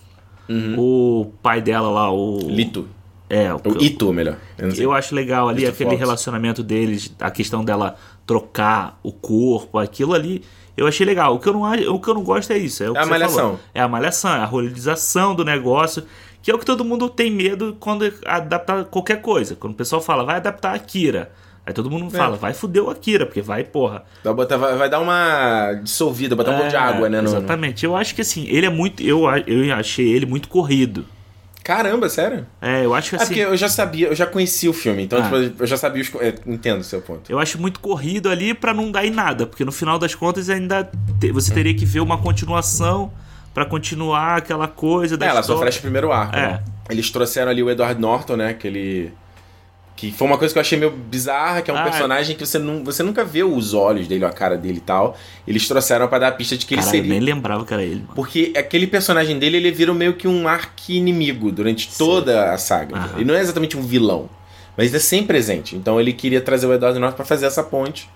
O 0.78 1.32
pai 1.42 1.60
dela 1.60 1.90
lá, 1.90 2.12
o. 2.12 2.44
Uhum. 2.44 2.50
Lito, 2.50 2.88
É, 3.30 3.52
o, 3.54 3.58
o 3.58 3.82
Ito, 3.84 4.14
melhor. 4.14 4.38
Eu. 4.58 4.70
Eu 4.74 4.94
acho 4.94 5.16
legal 5.16 5.50
ali 5.50 5.66
aquele 5.66 5.90
Fox. 5.90 6.00
relacionamento 6.00 6.62
deles, 6.62 7.14
a 7.20 7.32
questão 7.32 7.64
dela 7.66 7.96
trocar 8.26 9.00
o 9.04 9.12
corpo, 9.12 9.78
aquilo 9.80 10.14
ali. 10.14 10.44
Eu 10.78 10.86
achei 10.88 11.06
legal. 11.06 11.34
O 11.36 11.40
que 11.40 11.48
eu 11.48 11.54
não, 11.54 11.64
o 11.94 12.00
que 12.00 12.08
eu 12.08 12.14
não 12.14 12.24
gosto 12.24 12.52
é 12.52 12.58
isso. 12.58 12.84
É, 12.84 12.88
É 12.88 13.00
a 13.00 13.06
malhação. 13.06 13.38
falou. 13.38 13.60
É 13.74 13.82
a 13.82 13.88
malhação, 13.88 14.32
é 14.36 14.40
a 14.40 14.46
rolização 14.46 15.34
do 15.34 15.44
negócio. 15.46 16.04
Que 16.42 16.52
é 16.52 16.54
o 16.54 16.60
que 16.60 16.66
todo 16.66 16.86
mundo 16.86 17.10
tem 17.10 17.32
medo 17.32 17.76
quando 17.80 18.12
adaptar 18.26 18.84
qualquer 18.86 19.22
coisa. 19.22 19.56
Quando 19.56 19.74
o 19.74 19.76
pessoal 19.76 20.02
fala, 20.02 20.24
vai 20.24 20.36
adaptar 20.36 20.72
a 20.72 20.76
Akira. 20.76 21.32
Aí 21.66 21.74
todo 21.74 21.90
mundo 21.90 22.14
É. 22.14 22.18
fala, 22.18 22.36
vai 22.38 22.54
fuder 22.54 22.84
o 22.84 22.92
Akira, 22.92 23.26
porque 23.26 23.42
vai, 23.42 23.64
porra. 23.64 24.04
Vai, 24.24 24.34
botar- 24.36 24.58
vai- 24.58 24.76
vai 24.78 24.88
dar 24.88 25.00
uma 25.00 25.74
dissolvida, 25.82 26.36
botar 26.36 26.52
um 26.52 26.56
pouco 26.58 26.70
de 26.70 26.76
É, 26.76 26.80
água, 26.80 27.10
né? 27.10 27.22
no- 27.22 27.28
Exatamente. 27.30 27.84
Eu 27.84 27.96
acho 27.96 28.14
que 28.14 28.22
assim, 28.22 28.46
ele 28.48 28.68
é 28.68 28.70
muito. 28.70 29.02
Eu, 29.02 29.22
eu 29.48 29.74
achei 29.74 30.08
ele 30.08 30.28
muito 30.28 30.48
corrido. 30.48 31.06
Caramba, 31.66 32.08
sério? 32.10 32.46
É, 32.62 32.86
eu 32.86 32.94
acho 32.94 33.10
que 33.10 33.16
É 33.16 33.18
assim. 33.20 33.28
porque 33.34 33.40
eu 33.42 33.58
já 33.58 33.68
sabia, 33.68 34.08
eu 34.10 34.16
já 34.16 34.28
conhecia 34.28 34.70
o 34.70 34.74
filme, 34.74 35.02
então 35.04 35.18
Ah. 35.20 35.24
tipo, 35.24 35.64
eu 35.64 35.66
já 35.68 35.76
sabia 35.76 36.02
os. 36.04 36.14
é, 36.22 36.36
entendo 36.46 36.82
o 36.82 36.84
seu 36.84 37.02
ponto. 37.02 37.30
Eu 37.32 37.40
acho 37.40 37.60
muito 37.60 37.80
corrido 37.80 38.30
ali 38.30 38.54
pra 38.54 38.72
não 38.72 38.92
dar 38.92 39.04
em 39.04 39.10
nada, 39.10 39.48
porque 39.48 39.66
no 39.66 39.72
final 39.72 39.98
das 39.98 40.14
contas 40.14 40.48
ainda 40.48 40.88
te- 41.20 41.32
você 41.32 41.52
teria 41.52 41.74
que 41.74 41.84
ver 41.84 42.02
uma 42.02 42.20
continuação 42.20 43.12
pra 43.52 43.66
continuar 43.66 44.38
aquela 44.38 44.68
coisa 44.68 45.18
da 45.18 45.26
É, 45.26 45.30
ela 45.30 45.42
só 45.42 45.54
história. 45.54 45.74
o 45.76 45.82
primeiro 45.82 46.12
arco. 46.12 46.36
É. 46.36 46.48
né? 46.54 46.64
Eles 46.88 47.10
trouxeram 47.10 47.50
ali 47.50 47.64
o 47.64 47.70
Edward 47.72 48.00
Norton, 48.00 48.36
né? 48.36 48.54
Que 48.54 48.68
ele. 48.68 49.14
Que 49.96 50.12
foi 50.12 50.28
uma 50.28 50.38
coisa 50.38 50.54
que 50.54 50.58
eu 50.58 50.62
achei 50.62 50.78
meio 50.78 50.92
bizarra, 50.92 51.62
que 51.62 51.72
é 51.72 51.74
um 51.74 51.78
Ah, 51.78 51.82
é. 51.88 51.90
personagem 51.90 52.36
que 52.36 52.46
você, 52.46 52.60
não, 52.60 52.84
você 52.84 53.02
nunca 53.02 53.24
vê 53.24 53.44
os 53.44 53.74
olhos 53.74 54.10
dele, 54.10 54.26
a 54.26 54.30
cara 54.30 54.58
dele 54.58 54.78
e 54.80 54.82
tal. 54.82 55.18
Eles 55.48 55.66
trouxeram 55.70 56.06
pra 56.10 56.20
dar 56.20 56.28
a 56.28 56.32
pista 56.34 56.58
de 56.58 56.66
que 56.66 56.74
ele 56.74 56.82
Caralho, 56.82 56.98
eu 56.98 57.02
seria. 57.04 57.18
nem 57.18 57.22
lembrava 57.34 57.64
que 57.66 57.74
era 57.74 57.82
ele, 57.82 58.02
mano. 58.02 58.10
Porque 58.14 58.52
aquele 58.58 58.88
personagem 58.88 59.40
dele, 59.40 59.56
ele 59.56 59.72
vira 59.72 59.94
meio 59.94 60.14
que 60.16 60.28
um 60.28 60.50
arqui-inimigo 60.50 61.50
durante 61.50 61.98
toda 61.98 62.52
a 62.52 62.58
saga. 62.58 62.94
Aham. 62.98 63.10
Ele 63.16 63.24
não 63.26 63.36
é 63.36 63.40
exatamente 63.40 63.78
um 63.78 63.82
vilão, 63.84 64.30
mas 64.76 64.88
ele 64.88 64.98
é 64.98 65.00
sempre 65.00 65.28
presente. 65.28 65.78
Então 65.78 65.98
ele 66.00 66.12
queria 66.12 66.42
trazer 66.42 66.68
o 66.68 66.74
Edward 66.74 67.00
Norton 67.00 67.16
pra 67.16 67.26
fazer 67.26 67.46
essa 67.46 67.64
ponte. 67.64 68.10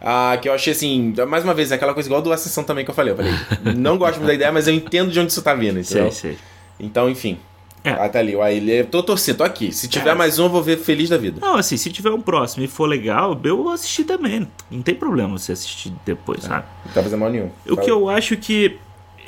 Ah, 0.00 0.36
que 0.42 0.48
eu 0.48 0.52
achei 0.52 0.72
assim, 0.72 1.14
mais 1.28 1.44
uma 1.44 1.54
vez, 1.54 1.70
é 1.70 1.76
aquela 1.76 1.94
coisa 1.94 2.08
igual 2.08 2.20
do 2.20 2.32
Ascensão 2.32 2.64
também 2.64 2.84
que 2.84 2.90
eu 2.90 2.94
falei. 2.96 3.12
Eu 3.12 3.16
falei, 3.16 3.32
não 3.78 3.96
gosto 3.96 4.16
muito 4.16 4.26
da 4.26 4.34
ideia, 4.34 4.50
mas 4.50 4.66
eu 4.66 4.74
entendo 4.74 5.12
de 5.12 5.20
onde 5.20 5.30
isso 5.30 5.40
tá 5.42 5.54
vindo, 5.54 5.78
entendeu? 5.78 6.10
Sei, 6.10 6.30
sei. 6.32 6.38
Então, 6.80 7.08
enfim. 7.08 7.38
É. 7.84 7.90
Ah, 7.90 8.08
tá 8.08 8.18
ali, 8.20 8.36
o 8.36 8.42
Aile. 8.42 8.84
Tô 8.84 9.02
torcendo, 9.02 9.38
tô 9.38 9.44
aqui. 9.44 9.72
Se 9.72 9.88
tiver 9.88 10.10
É. 10.10 10.14
mais 10.14 10.38
um, 10.38 10.44
eu 10.44 10.48
vou 10.50 10.62
ver 10.62 10.78
feliz 10.78 11.08
da 11.08 11.16
vida. 11.18 11.38
Não, 11.40 11.56
assim, 11.56 11.76
se 11.76 11.90
tiver 11.90 12.10
um 12.10 12.20
próximo 12.20 12.64
e 12.64 12.68
for 12.68 12.86
legal, 12.86 13.38
eu 13.42 13.56
vou 13.62 13.72
assistir 13.72 14.04
também. 14.04 14.46
Não 14.70 14.82
tem 14.82 14.94
problema 14.94 15.36
você 15.36 15.52
assistir 15.52 15.92
depois, 16.06 16.44
sabe? 16.44 16.64
Não 16.86 16.92
tá 16.92 17.02
fazendo 17.02 17.18
mal 17.18 17.30
nenhum. 17.30 17.50
O 17.68 17.76
que 17.76 17.90
eu 17.90 18.08
acho 18.08 18.36
que. 18.36 18.78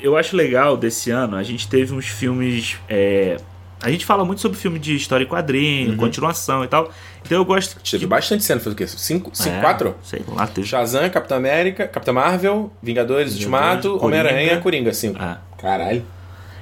Eu 0.02 0.16
acho 0.16 0.36
legal 0.36 0.76
desse 0.76 1.10
ano, 1.10 1.36
a 1.36 1.42
gente 1.42 1.66
teve 1.66 1.94
uns 1.94 2.06
filmes. 2.06 2.76
é, 2.88 3.38
a 3.82 3.90
gente 3.90 4.04
fala 4.06 4.24
muito 4.24 4.40
sobre 4.40 4.56
filme 4.56 4.78
de 4.78 4.94
história 4.96 5.24
e 5.24 5.26
quadrinho, 5.26 5.90
Uhum. 5.90 5.96
continuação 5.96 6.62
e 6.64 6.68
tal. 6.68 6.90
Então 7.24 7.38
eu 7.38 7.44
gosto. 7.44 7.76
Teve 7.90 8.06
bastante 8.06 8.44
cena, 8.44 8.60
fez 8.60 8.72
o 8.72 8.76
quê? 8.76 8.86
Cinco? 8.86 9.30
cinco 9.34 9.56
É, 9.56 9.60
quatro? 9.60 9.94
Sei 10.02 10.22
lá, 10.28 10.46
teve. 10.46 10.66
Shazam, 10.66 11.08
Capitão 11.10 11.36
América, 11.38 11.86
Capitã 11.88 12.12
Marvel, 12.12 12.70
Vingadores, 12.82 13.32
Vingadores, 13.32 13.34
Ultimato, 13.34 13.98
Coringa. 13.98 14.04
Homem-Aranha, 14.06 14.60
Coringa, 14.60 14.92
cinco. 14.92 15.20
É. 15.22 15.36
Caralho. 15.58 16.04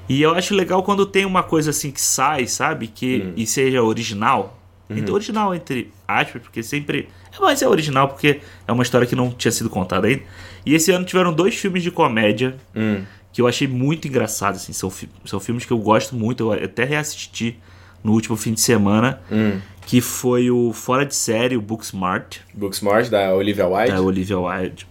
E 0.08 0.20
eu 0.20 0.34
acho 0.34 0.54
legal 0.54 0.82
quando 0.82 1.06
tem 1.06 1.24
uma 1.24 1.42
coisa 1.42 1.70
assim 1.70 1.90
que 1.90 2.00
sai, 2.00 2.46
sabe? 2.46 2.86
Que, 2.88 3.22
Hum. 3.26 3.32
E 3.36 3.46
seja 3.46 3.82
original. 3.82 4.58
Uhum. 4.90 4.98
Então, 4.98 5.14
Original 5.14 5.54
entre 5.54 5.90
aspas, 6.06 6.42
porque 6.42 6.62
sempre. 6.62 7.08
É, 7.32 7.40
mas 7.40 7.62
é 7.62 7.68
original 7.68 8.08
porque 8.08 8.40
é 8.66 8.72
uma 8.72 8.82
história 8.82 9.06
que 9.06 9.14
não 9.16 9.30
tinha 9.30 9.50
sido 9.52 9.70
contada 9.70 10.06
ainda. 10.06 10.22
E 10.66 10.74
esse 10.74 10.90
ano 10.90 11.04
tiveram 11.04 11.32
dois 11.32 11.54
filmes 11.54 11.82
de 11.82 11.90
comédia 11.90 12.56
Hum. 12.76 13.02
que 13.32 13.40
eu 13.40 13.46
achei 13.46 13.66
muito 13.66 14.06
engraçados. 14.08 14.60
Assim. 14.62 14.72
São, 14.72 14.92
são 15.24 15.40
filmes 15.40 15.64
que 15.64 15.72
eu 15.72 15.78
gosto 15.78 16.14
muito. 16.14 16.52
Eu 16.52 16.64
até 16.64 16.84
reassisti 16.84 17.56
no 18.04 18.12
último 18.12 18.36
fim 18.36 18.52
de 18.52 18.60
semana. 18.60 19.20
Hum. 19.30 19.58
Que 19.86 20.00
foi 20.00 20.50
o 20.50 20.72
Fora 20.72 21.04
de 21.06 21.14
Série, 21.14 21.56
o 21.56 21.60
Booksmart, 21.62 22.38
Booksmart, 22.54 23.08
da 23.08 23.34
Olivia 23.34 23.66
Wilde. 23.66 23.92
da 23.92 24.00
Olivia 24.00 24.38
Wilde. 24.38 24.86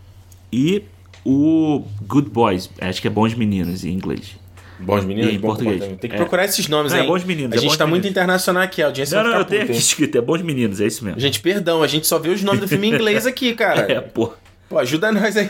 E 0.51 0.83
o 1.23 1.85
Good 2.01 2.29
Boys, 2.29 2.69
acho 2.81 3.01
que 3.01 3.07
é 3.07 3.11
Bons 3.11 3.33
Meninos 3.33 3.85
em 3.85 3.91
inglês. 3.93 4.35
Bons 4.81 5.05
meninos, 5.05 5.33
Em 5.33 5.39
bom 5.39 5.47
português. 5.49 5.79
Tem 5.99 6.09
que 6.09 6.15
É. 6.15 6.17
procurar 6.17 6.45
esses 6.45 6.67
nomes 6.67 6.91
Não, 6.91 6.99
é 6.99 7.01
aí. 7.01 7.07
Bons 7.07 7.23
Meninos, 7.23 7.53
A 7.53 7.55
é 7.57 7.61
gente 7.61 7.77
tá 7.77 7.85
muito 7.87 8.07
internacional 8.07 8.63
aqui, 8.63 8.81
a 8.81 8.87
audiência 8.87 9.21
Não, 9.21 9.29
não, 9.31 9.37
eu 9.39 9.45
tenho 9.45 9.63
aqui 9.63 9.71
escrito, 9.73 10.17
é 10.17 10.21
Bons 10.21 10.41
Meninos, 10.41 10.81
é 10.81 10.87
isso 10.87 11.03
mesmo. 11.05 11.19
Gente, 11.19 11.39
perdão, 11.39 11.83
a 11.83 11.87
gente 11.87 12.07
só 12.07 12.17
vê 12.19 12.29
os 12.29 12.41
nomes 12.43 12.61
do 12.61 12.67
filme 12.67 12.87
em 12.89 12.93
inglês 12.95 13.25
aqui, 13.25 13.53
cara. 13.53 13.85
É, 13.91 13.99
pô. 14.01 14.33
Pô, 14.69 14.79
ajuda 14.79 15.11
nós 15.11 15.35
aí. 15.35 15.49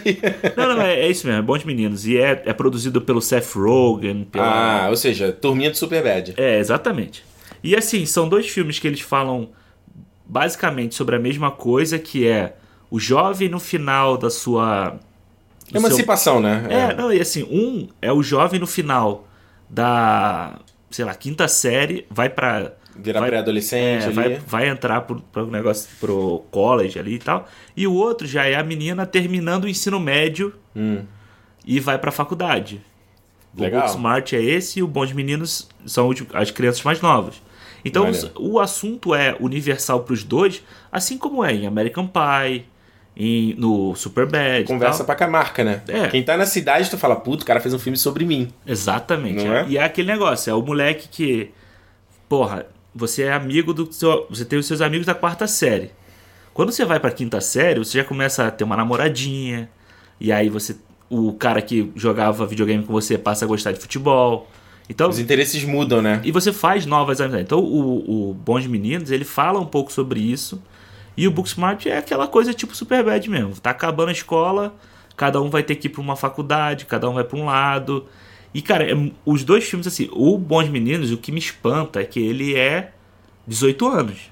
Não, 0.58 0.76
não, 0.76 0.82
é, 0.82 1.02
é 1.02 1.08
isso 1.08 1.28
mesmo, 1.28 1.40
é 1.40 1.44
Bons 1.44 1.64
Meninos. 1.64 2.08
E 2.08 2.18
é, 2.18 2.42
é 2.46 2.54
produzido 2.54 3.00
pelo 3.02 3.22
Seth 3.22 3.54
Rogen, 3.56 4.24
pela... 4.24 4.86
Ah, 4.86 4.90
ou 4.90 4.96
seja, 4.96 5.32
turminha 5.32 5.70
do 5.70 5.78
Superbad. 5.78 6.34
É, 6.38 6.58
exatamente. 6.58 7.24
E 7.64 7.76
assim, 7.76 8.04
são 8.08 8.28
dois 8.28 8.48
filmes 8.50 8.80
que 8.80 8.88
eles 8.88 9.02
falam 9.02 9.50
basicamente 10.26 10.96
sobre 10.96 11.16
a 11.16 11.20
mesma 11.20 11.52
coisa, 11.52 12.00
que 12.00 12.28
é 12.28 12.56
o 12.90 13.00
jovem 13.00 13.48
no 13.48 13.60
final 13.60 14.18
da 14.18 14.30
sua... 14.32 15.00
seu- 15.72 15.80
Emancipação, 15.80 16.40
né? 16.40 16.66
É, 16.70 16.94
não, 16.96 17.12
e 17.14 17.20
assim, 17.20 17.44
um 17.44 17.88
é 18.02 18.12
o 18.12 18.22
jovem 18.22 18.60
no 18.60 18.68
final 18.68 19.28
da, 19.70 20.60
sei 20.90 21.06
lá, 21.06 21.14
quinta 21.16 21.48
série, 21.48 22.06
vai 22.10 22.30
pra... 22.30 22.74
Virar 22.94 23.22
pré-adolescente 23.26 24.04
É, 24.08 24.10
vai, 24.10 24.36
vai 24.46 24.68
entrar 24.68 25.02
pro, 25.02 25.22
pro 25.22 25.48
negócio, 25.50 25.90
pro 26.00 26.44
college 26.52 27.00
ali 27.00 27.16
e 27.16 27.20
tal. 27.20 27.48
E 27.76 27.88
o 27.88 27.94
outro 27.94 28.28
já 28.28 28.46
é 28.46 28.56
a 28.56 28.64
menina 28.64 29.06
terminando 29.06 29.64
o 29.64 29.68
ensino 29.70 29.98
médio 30.00 30.54
Hum. 30.76 31.04
e 31.66 31.80
vai 31.80 31.98
pra 31.98 32.12
faculdade. 32.12 32.82
Legal. 33.58 33.84
O 33.84 33.90
Smart 33.90 34.36
é 34.36 34.42
esse 34.42 34.80
e 34.80 34.84
o 34.84 34.88
Bons 34.88 35.14
Meninos 35.14 35.70
são 35.86 36.10
os- 36.10 36.22
as 36.34 36.52
crianças 36.52 36.84
mais 36.84 37.00
novas. 37.02 37.42
Então 37.84 38.04
Maneiro. 38.04 38.30
o 38.38 38.60
assunto 38.60 39.16
é 39.16 39.36
universal 39.40 40.02
pros 40.04 40.24
dois, 40.24 40.62
assim 40.92 41.18
como 41.18 41.44
é 41.44 41.54
em 41.54 41.66
American 41.66 42.08
Pie, 42.08 42.66
em, 43.16 43.54
no 43.56 43.96
Superbad. 43.96 44.66
Conversa 44.66 45.00
tal. 45.00 45.06
pra 45.06 45.16
cá 45.16 45.28
marca, 45.28 45.64
né? 45.64 45.82
É. 45.88 46.08
Quem 46.08 46.24
tá 46.24 46.38
na 46.38 46.46
cidade, 46.46 46.90
tu 46.90 46.98
fala, 46.98 47.16
puto, 47.16 47.44
o 47.44 47.46
cara 47.46 47.60
fez 47.60 47.74
um 47.74 47.80
filme 47.80 47.98
sobre 47.98 48.26
mim. 48.26 48.50
Exatamente. 48.66 49.44
Não 49.44 49.54
é? 49.54 49.66
E 49.68 49.78
é 49.78 49.84
aquele 49.84 50.12
negócio, 50.12 50.50
é 50.50 50.54
o 50.54 50.62
moleque 50.62 51.08
que. 51.08 51.52
Porra, 52.28 52.66
você 52.96 53.24
é 53.24 53.34
amigo 53.34 53.74
do 53.74 53.92
seu. 53.92 54.26
Você 54.30 54.46
tem 54.46 54.58
os 54.58 54.66
seus 54.66 54.82
amigos 54.82 55.06
da 55.06 55.14
quarta 55.14 55.48
série. 55.48 55.92
Quando 56.54 56.72
você 56.72 56.84
vai 56.86 57.00
pra 57.00 57.12
quinta 57.12 57.40
série, 57.40 57.80
você 57.80 57.98
já 57.98 58.04
começa 58.04 58.48
a 58.48 58.52
ter 58.52 58.64
uma 58.64 58.76
namoradinha. 58.76 59.70
E 60.20 60.32
aí 60.32 60.50
você. 60.50 60.76
O 61.10 61.34
cara 61.34 61.62
que 61.62 61.92
jogava 61.96 62.46
videogame 62.46 62.86
com 62.86 62.94
você 62.94 63.18
passa 63.18 63.44
a 63.44 63.48
gostar 63.48 63.74
de 63.74 63.80
futebol. 63.80 64.50
Então. 64.90 65.10
Os 65.10 65.20
interesses 65.20 65.64
mudam, 65.64 66.02
né? 66.02 66.22
E 66.24 66.32
você 66.32 66.54
faz 66.54 66.86
novas 66.86 67.20
amizades. 67.20 67.46
Então 67.46 67.60
o, 67.60 68.30
o 68.30 68.34
Bons 68.34 68.66
Meninos, 68.66 69.12
ele 69.12 69.26
fala 69.26 69.60
um 69.60 69.66
pouco 69.66 69.92
sobre 69.92 70.20
isso. 70.20 70.62
E 71.18 71.28
o 71.28 71.32
Booksmart 71.32 71.86
é 71.86 71.98
aquela 71.98 72.28
coisa 72.28 72.54
tipo 72.54 72.76
Superbad 72.76 73.28
mesmo. 73.30 73.54
Tá 73.60 73.70
acabando 73.72 74.10
a 74.10 74.14
escola, 74.14 74.74
cada 75.18 75.42
um 75.42 75.50
vai 75.50 75.62
ter 75.64 75.76
que 75.76 75.88
ir 75.88 75.90
pra 75.90 76.02
uma 76.02 76.16
faculdade, 76.16 76.86
cada 76.86 77.10
um 77.10 77.14
vai 77.14 77.24
pra 77.24 77.38
um 77.38 77.46
lado. 77.46 78.06
E, 78.54 78.62
cara, 78.62 78.90
é- 78.92 79.12
os 79.26 79.44
dois 79.44 79.64
filmes, 79.66 79.88
assim, 79.88 80.10
o 80.12 80.38
Bons 80.38 80.68
Meninos, 80.70 81.12
o 81.12 81.18
que 81.18 81.32
me 81.32 81.40
espanta 81.40 82.02
é 82.02 82.06
que 82.06 82.20
ele 82.20 82.56
é 82.56 82.92
18 83.48 83.88
anos. 83.88 84.32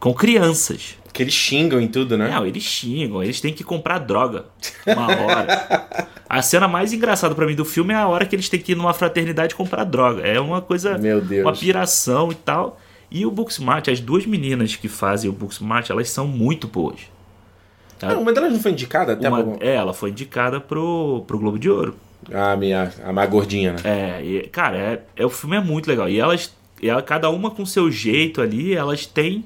com 0.00 0.14
crianças. 0.14 0.96
Que 1.12 1.24
eles 1.24 1.34
xingam 1.34 1.80
em 1.80 1.88
tudo, 1.88 2.16
né? 2.16 2.30
Não, 2.30 2.46
eles 2.46 2.62
xingam, 2.62 3.20
eles 3.20 3.40
têm 3.40 3.52
que 3.52 3.64
comprar 3.64 3.98
droga 3.98 4.44
uma 4.86 5.08
hora. 5.08 6.06
a 6.28 6.40
cena 6.40 6.68
mais 6.68 6.92
engraçada 6.92 7.34
para 7.34 7.44
mim 7.46 7.56
do 7.56 7.64
filme 7.64 7.92
é 7.92 7.96
a 7.96 8.06
hora 8.06 8.24
que 8.24 8.36
eles 8.36 8.48
têm 8.48 8.60
que 8.60 8.72
ir 8.72 8.74
numa 8.76 8.94
fraternidade 8.94 9.56
comprar 9.56 9.82
droga. 9.82 10.22
É 10.22 10.38
uma 10.38 10.62
coisa, 10.62 10.96
Meu 10.98 11.20
Deus. 11.20 11.44
uma 11.44 11.52
piração 11.52 12.30
e 12.30 12.36
tal. 12.36 12.78
E 13.10 13.24
o 13.24 13.30
Booksmart, 13.30 13.88
as 13.88 14.00
duas 14.00 14.26
meninas 14.26 14.76
que 14.76 14.88
fazem 14.88 15.30
o 15.30 15.32
Booksmart, 15.32 15.88
elas 15.90 16.10
são 16.10 16.26
muito 16.26 16.66
boas. 16.68 17.00
Ah, 18.02 18.14
uma 18.16 18.32
delas 18.32 18.52
não 18.52 18.60
foi 18.60 18.72
indicada 18.72 19.14
até 19.14 19.28
Uma-. 19.28 19.56
É, 19.60 19.74
ela 19.74 19.92
foi 19.94 20.10
indicada 20.10 20.60
pro, 20.60 21.24
pro 21.26 21.38
Globo 21.38 21.58
de 21.58 21.68
Ouro. 21.70 21.96
A 22.32 22.54
minha, 22.56 22.92
a 23.04 23.12
mais 23.12 23.30
gordinha, 23.30 23.72
né? 23.72 23.78
É, 23.84 24.24
e, 24.24 24.42
cara, 24.48 24.76
é, 24.76 25.02
é, 25.16 25.24
o 25.26 25.30
filme 25.30 25.56
é 25.56 25.60
muito 25.60 25.88
legal. 25.88 26.08
E 26.08 26.18
elas, 26.18 26.54
ela- 26.82 27.02
cada 27.02 27.30
uma 27.30 27.50
com 27.50 27.64
seu 27.64 27.90
jeito 27.90 28.40
ali, 28.42 28.74
elas 28.74 29.06
têm 29.06 29.44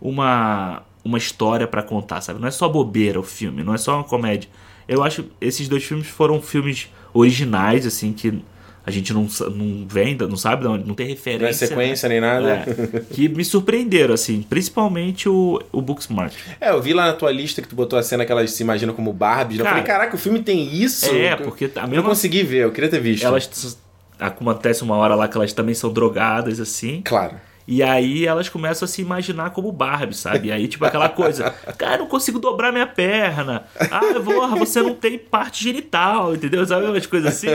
uma, 0.00 0.82
uma 1.04 1.18
história 1.18 1.66
pra 1.66 1.82
contar, 1.82 2.20
sabe? 2.20 2.40
Não 2.40 2.48
é 2.48 2.50
só 2.50 2.68
bobeira 2.68 3.20
o 3.20 3.22
filme, 3.22 3.62
não 3.62 3.74
é 3.74 3.78
só 3.78 3.96
uma 3.96 4.04
comédia. 4.04 4.48
Eu 4.88 5.02
acho 5.02 5.24
esses 5.40 5.68
dois 5.68 5.84
filmes 5.84 6.06
foram 6.08 6.40
filmes 6.40 6.88
originais, 7.14 7.86
assim, 7.86 8.12
que 8.12 8.42
a 8.84 8.90
gente 8.90 9.12
não, 9.12 9.28
não 9.54 9.86
vem, 9.88 10.16
não 10.16 10.36
sabe, 10.36 10.64
não, 10.64 10.76
não 10.76 10.94
tem 10.94 11.06
referência. 11.06 11.42
Não 11.42 11.48
é 11.48 11.52
sequência 11.52 12.08
nem 12.08 12.20
nada. 12.20 12.64
É, 12.66 13.00
que 13.14 13.28
me 13.28 13.44
surpreenderam, 13.44 14.12
assim, 14.14 14.42
principalmente 14.42 15.28
o, 15.28 15.62
o 15.70 15.80
Booksmart. 15.80 16.34
É, 16.60 16.70
eu 16.70 16.82
vi 16.82 16.92
lá 16.92 17.06
na 17.06 17.12
tua 17.12 17.30
lista 17.30 17.62
que 17.62 17.68
tu 17.68 17.76
botou 17.76 17.98
a 17.98 18.02
cena 18.02 18.24
que 18.24 18.32
elas 18.32 18.50
se 18.50 18.62
imaginam 18.62 18.92
como 18.94 19.12
Barbies. 19.12 19.58
Eu 19.60 19.64
Cara, 19.64 19.76
falei, 19.76 19.86
caraca, 19.92 20.16
o 20.16 20.18
filme 20.18 20.40
tem 20.42 20.74
isso? 20.74 21.06
É, 21.14 21.34
Eu- 21.34 21.38
porque 21.38 21.66
a 21.66 21.68
Eu 21.78 21.82
não 21.82 21.88
mesma 21.88 22.08
consegui 22.08 22.42
ver, 22.42 22.64
eu 22.64 22.72
queria 22.72 22.90
ter 22.90 23.00
visto. 23.00 23.24
elas 23.24 23.78
acontece 24.18 24.82
uma 24.82 24.96
hora 24.96 25.14
lá 25.14 25.26
que 25.28 25.36
elas 25.36 25.52
também 25.52 25.74
são 25.74 25.92
drogadas 25.92 26.60
assim. 26.60 27.02
Claro. 27.04 27.34
E 27.66 27.82
aí 27.82 28.26
elas 28.26 28.48
começam 28.48 28.84
a 28.84 28.88
se 28.88 29.00
imaginar 29.00 29.50
como 29.50 29.70
Barbie, 29.70 30.14
sabe? 30.16 30.48
E 30.48 30.52
aí, 30.52 30.66
tipo, 30.66 30.84
aquela 30.84 31.08
coisa, 31.08 31.50
cara, 31.78 31.94
eu 31.94 31.98
não 32.00 32.06
consigo 32.08 32.38
dobrar 32.40 32.72
minha 32.72 32.86
perna. 32.86 33.64
Ah, 33.90 34.00
porra, 34.24 34.56
você 34.56 34.82
não 34.82 34.94
tem 34.94 35.16
parte 35.16 35.62
genital, 35.62 36.34
entendeu? 36.34 36.66
Sabe 36.66 36.86
umas 36.86 37.06
coisas 37.06 37.32
assim? 37.34 37.46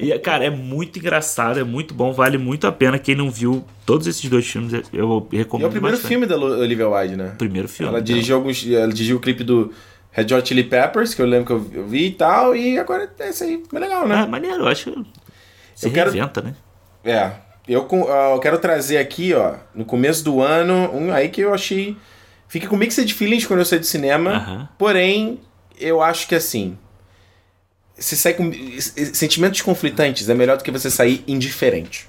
E, 0.00 0.16
cara, 0.18 0.44
é 0.44 0.50
muito 0.50 0.98
engraçado, 0.98 1.58
é 1.58 1.64
muito 1.64 1.94
bom, 1.94 2.12
vale 2.12 2.36
muito 2.36 2.66
a 2.66 2.72
pena. 2.72 2.98
Quem 2.98 3.14
não 3.14 3.30
viu 3.30 3.64
todos 3.86 4.06
esses 4.06 4.28
dois 4.28 4.46
filmes, 4.46 4.72
eu 4.92 5.26
E 5.32 5.36
recomendo 5.38 5.64
é 5.64 5.68
o 5.68 5.72
primeiro 5.72 5.96
bastante. 5.96 6.08
filme 6.10 6.26
da 6.26 6.36
Olivia 6.36 6.88
Wilde, 6.88 7.16
né? 7.16 7.34
Primeiro 7.38 7.68
filme. 7.68 7.88
Ela 7.88 7.98
então. 8.00 8.04
dirigiu 8.14 8.36
alguns. 8.36 8.66
Ela 8.70 8.88
dirigiu 8.92 9.16
o 9.16 9.20
clipe 9.20 9.42
do 9.42 9.72
Red 10.10 10.26
Hot 10.34 10.46
Chili 10.46 10.64
Peppers, 10.64 11.14
que 11.14 11.22
eu 11.22 11.26
lembro 11.26 11.46
que 11.46 11.76
eu 11.78 11.86
vi 11.86 12.08
e 12.08 12.10
tal, 12.12 12.54
e 12.54 12.78
agora 12.78 13.10
é 13.18 13.30
isso 13.30 13.44
aí. 13.44 13.62
É 13.72 13.78
legal, 13.78 14.06
né? 14.06 14.26
maneiro, 14.26 14.56
eu 14.64 14.68
acho. 14.68 14.90
que 14.92 15.04
Se 15.74 15.86
Eu 15.88 15.92
quero- 15.92 16.10
reinventa, 16.10 16.42
né? 16.42 16.54
É. 17.02 17.32
Eu, 17.66 17.88
eu 18.32 18.40
quero 18.40 18.58
trazer 18.58 18.98
aqui, 18.98 19.32
ó, 19.34 19.54
no 19.74 19.84
começo 19.84 20.24
do 20.24 20.40
ano, 20.42 20.90
um 20.94 21.12
aí 21.12 21.28
que 21.28 21.40
eu 21.40 21.54
achei. 21.54 21.96
Fica 22.48 22.66
com 22.66 22.76
mixed 22.76 23.14
feelings 23.14 23.46
quando 23.46 23.60
eu 23.60 23.64
saí 23.64 23.78
do 23.78 23.86
cinema. 23.86 24.68
Porém, 24.76 25.40
eu 25.80 26.02
acho 26.02 26.26
que 26.28 26.34
assim. 26.34 26.76
Se 27.96 28.16
sair 28.16 28.34
com 28.34 28.50
sentimentos 29.12 29.60
conflitantes 29.60 30.28
é 30.28 30.34
melhor 30.34 30.56
do 30.56 30.64
que 30.64 30.70
você 30.70 30.90
sair 30.90 31.22
indiferente. 31.28 32.06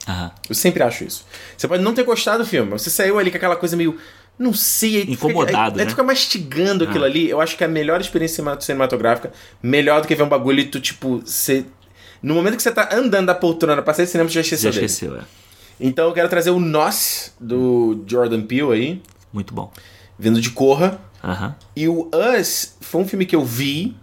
Eu 0.49 0.55
sempre 0.55 0.81
acho 0.81 1.03
isso. 1.03 1.25
Você 1.55 1.67
pode 1.67 1.83
não 1.83 1.93
ter 1.93 2.03
gostado 2.03 2.43
do 2.43 2.49
filme, 2.49 2.71
mas 2.71 2.81
você 2.81 2.89
saiu 2.89 3.19
ali 3.19 3.29
com 3.29 3.37
aquela 3.37 3.55
coisa 3.55 3.75
meio. 3.77 3.97
Não 4.39 4.53
sei, 4.53 4.95
aí 4.97 5.05
tu 5.05 5.11
fica- 5.11 5.27
Incomodado, 5.27 5.57
aí, 5.57 5.71
aí 5.73 5.77
né? 5.77 5.85
tu 5.85 5.89
fica 5.91 6.01
mastigando 6.03 6.85
aquilo 6.85 7.03
Ah. 7.03 7.07
ali. 7.07 7.29
Eu 7.29 7.39
acho 7.39 7.55
que 7.55 7.63
é 7.63 7.67
a 7.67 7.69
melhor 7.69 8.01
experiência 8.01 8.37
cinema- 8.37 8.59
cinematográfica. 8.59 9.31
Melhor 9.61 10.01
do 10.01 10.07
que 10.07 10.15
ver 10.15 10.23
um 10.23 10.27
bagulho 10.29 10.61
e 10.61 10.65
tu, 10.65 10.79
tipo, 10.79 11.19
você. 11.23 11.63
No 12.21 12.33
momento 12.33 12.55
que 12.55 12.63
você 12.63 12.71
tá 12.71 12.89
andando 12.91 13.27
da 13.27 13.35
poltrona 13.35 13.79
pra 13.83 13.93
sair 13.93 14.05
do 14.05 14.09
cinema, 14.11 14.27
tu 14.29 14.33
já 14.33 14.41
Já 14.41 14.45
esqueceu 14.55 14.71
dele. 14.71 14.85
esqueceu, 14.85 15.17
é. 15.17 15.21
Então 15.85 16.07
eu 16.07 16.13
quero 16.13 16.29
trazer 16.29 16.49
o 16.49 16.61
Nós, 16.61 17.33
do 17.37 18.05
Jordan 18.07 18.41
Peele 18.43 18.71
aí, 18.71 19.01
Muito 19.33 19.53
bom. 19.53 19.69
vindo 20.17 20.39
de 20.39 20.49
Corra. 20.51 20.97
Aham. 21.21 21.53
E 21.75 21.89
o 21.89 22.09
Us 22.39 22.77
foi 22.79 23.01
um 23.01 23.05
filme 23.07 23.25
que 23.25 23.35
eu 23.35 23.43
vi, 23.43 23.93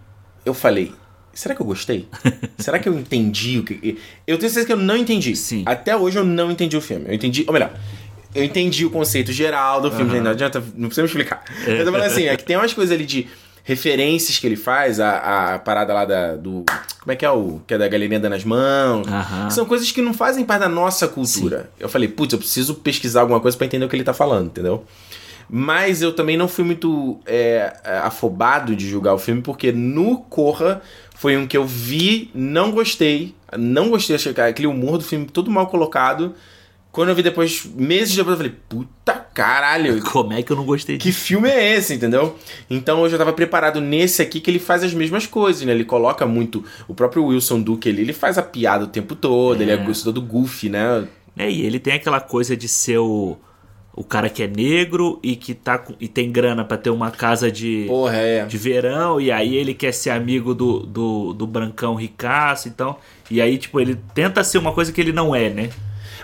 eu 0.45 0.53
falei, 0.53 0.93
será 1.33 1.55
que 1.55 1.61
eu 1.61 1.65
gostei? 1.65 2.07
será 2.59 2.77
que 2.77 2.87
eu 2.87 2.93
entendi 2.99 3.57
o 3.57 3.63
que. 3.63 3.97
Eu 4.27 4.37
tenho 4.37 4.51
certeza 4.51 4.67
que 4.67 4.73
eu 4.73 4.77
não 4.77 4.95
entendi. 4.95 5.35
Sim. 5.35 5.63
Até 5.65 5.97
hoje 5.97 6.19
eu 6.19 6.23
não 6.23 6.51
entendi 6.51 6.77
o 6.77 6.81
filme. 6.81 7.05
Eu 7.07 7.15
entendi. 7.15 7.43
Ou 7.47 7.53
melhor, 7.53 7.73
eu 8.35 8.43
entendi 8.43 8.85
o 8.85 8.91
conceito 8.91 9.31
geral 9.31 9.81
do 9.81 9.89
filme, 9.89 10.11
Aham. 10.11 10.21
não 10.23 10.31
adianta, 10.31 10.59
não 10.75 10.87
precisa 10.87 11.01
me 11.01 11.07
explicar. 11.07 11.43
Eu 11.65 11.83
tô 11.83 11.91
falando 11.91 12.03
assim, 12.07 12.25
é 12.25 12.37
que 12.37 12.43
tem 12.43 12.57
umas 12.57 12.73
coisas 12.75 12.93
ali 12.93 13.07
de 13.07 13.27
referências 13.63 14.39
que 14.39 14.47
ele 14.47 14.55
faz, 14.55 14.99
a, 14.99 15.53
a 15.55 15.59
parada 15.59 15.93
lá 15.93 16.05
da, 16.05 16.35
do. 16.35 16.65
Como 16.99 17.11
é 17.11 17.15
que 17.15 17.25
é 17.25 17.31
o. 17.31 17.61
Que 17.65 17.73
é 17.73 17.77
da 17.77 17.87
galerinha 17.87 18.19
dando 18.19 18.33
as 18.33 18.43
mãos. 18.43 19.07
Aham. 19.07 19.49
São 19.49 19.65
coisas 19.65 19.91
que 19.91 20.01
não 20.01 20.13
fazem 20.13 20.45
parte 20.45 20.61
da 20.61 20.69
nossa 20.69 21.07
cultura. 21.07 21.69
Eu 21.79 21.89
falei, 21.89 22.07
putz, 22.07 22.33
eu 22.33 22.39
preciso 22.39 22.75
pesquisar 22.75 23.21
alguma 23.21 23.39
coisa 23.39 23.57
pra 23.57 23.65
entender 23.65 23.85
o 23.85 23.89
que 23.89 23.95
ele 23.95 24.03
tá 24.03 24.13
falando, 24.13 24.47
entendeu? 24.47 24.85
Mas 25.49 26.01
eu 26.01 26.13
também 26.13 26.37
não 26.37 26.47
fui 26.47 26.63
muito 26.63 27.19
é, 27.25 27.73
afobado 28.03 28.73
de 28.75 28.87
julgar 28.87 29.13
o 29.13 29.19
filme, 29.19 29.41
porque 29.41 29.71
no 29.71 30.17
Corra 30.17 30.81
foi 31.15 31.35
um 31.35 31.45
que 31.45 31.57
eu 31.57 31.65
vi, 31.65 32.31
não 32.33 32.71
gostei. 32.71 33.35
Não 33.57 33.89
gostei, 33.89 34.15
achei 34.15 34.33
que 34.33 34.39
aquele 34.39 34.67
humor 34.67 34.97
do 34.97 35.03
filme 35.03 35.25
todo 35.25 35.51
mal 35.51 35.67
colocado. 35.67 36.33
Quando 36.89 37.09
eu 37.09 37.15
vi 37.15 37.21
depois, 37.21 37.65
meses 37.75 38.15
depois, 38.15 38.33
eu 38.33 38.37
falei, 38.37 38.55
puta 38.69 39.20
caralho, 39.33 40.01
Como 40.11 40.33
é 40.33 40.41
que 40.41 40.51
eu 40.51 40.55
não 40.55 40.65
gostei 40.65 40.97
que 40.97 41.09
disso? 41.09 41.21
filme 41.21 41.49
é 41.49 41.75
esse, 41.75 41.93
entendeu? 41.93 42.37
Então 42.69 43.03
eu 43.03 43.09
já 43.09 43.17
tava 43.17 43.33
preparado 43.33 43.79
nesse 43.81 44.21
aqui 44.21 44.39
que 44.39 44.49
ele 44.49 44.59
faz 44.59 44.83
as 44.83 44.93
mesmas 44.93 45.25
coisas, 45.25 45.63
né? 45.63 45.71
Ele 45.71 45.85
coloca 45.85 46.25
muito. 46.25 46.63
O 46.87 46.93
próprio 46.93 47.25
Wilson 47.25 47.61
Duke 47.61 47.87
ele, 47.87 48.01
ele 48.01 48.13
faz 48.13 48.37
a 48.37 48.43
piada 48.43 48.85
o 48.85 48.87
tempo 48.87 49.15
todo, 49.15 49.61
ele 49.61 49.71
é 49.71 49.77
todo 50.03 50.21
goofy, 50.21 50.69
né? 50.69 51.07
É, 51.37 51.49
e 51.49 51.65
ele 51.65 51.79
tem 51.79 51.93
aquela 51.93 52.19
coisa 52.19 52.57
de 52.57 52.67
ser 52.67 52.97
o, 52.97 53.37
o 53.93 54.03
cara 54.03 54.29
que 54.29 54.43
é 54.43 54.47
negro 54.47 55.19
e 55.23 55.35
que 55.35 55.53
tá 55.53 55.83
e 55.99 56.07
tem 56.07 56.31
grana 56.31 56.63
pra 56.63 56.77
ter 56.77 56.89
uma 56.89 57.11
casa 57.11 57.51
de, 57.51 57.85
Porra, 57.87 58.17
é. 58.17 58.45
de 58.45 58.57
verão, 58.57 59.19
e 59.19 59.31
aí 59.31 59.55
ele 59.55 59.73
quer 59.73 59.93
ser 59.93 60.09
amigo 60.09 60.53
do, 60.53 60.79
do, 60.79 61.33
do 61.33 61.47
brancão 61.47 61.95
ricaço, 61.95 62.67
então. 62.67 62.97
E 63.29 63.41
aí, 63.41 63.57
tipo, 63.57 63.79
ele 63.79 63.97
tenta 64.13 64.43
ser 64.43 64.57
uma 64.57 64.73
coisa 64.73 64.91
que 64.91 64.99
ele 64.99 65.13
não 65.13 65.33
é, 65.33 65.49
né? 65.49 65.69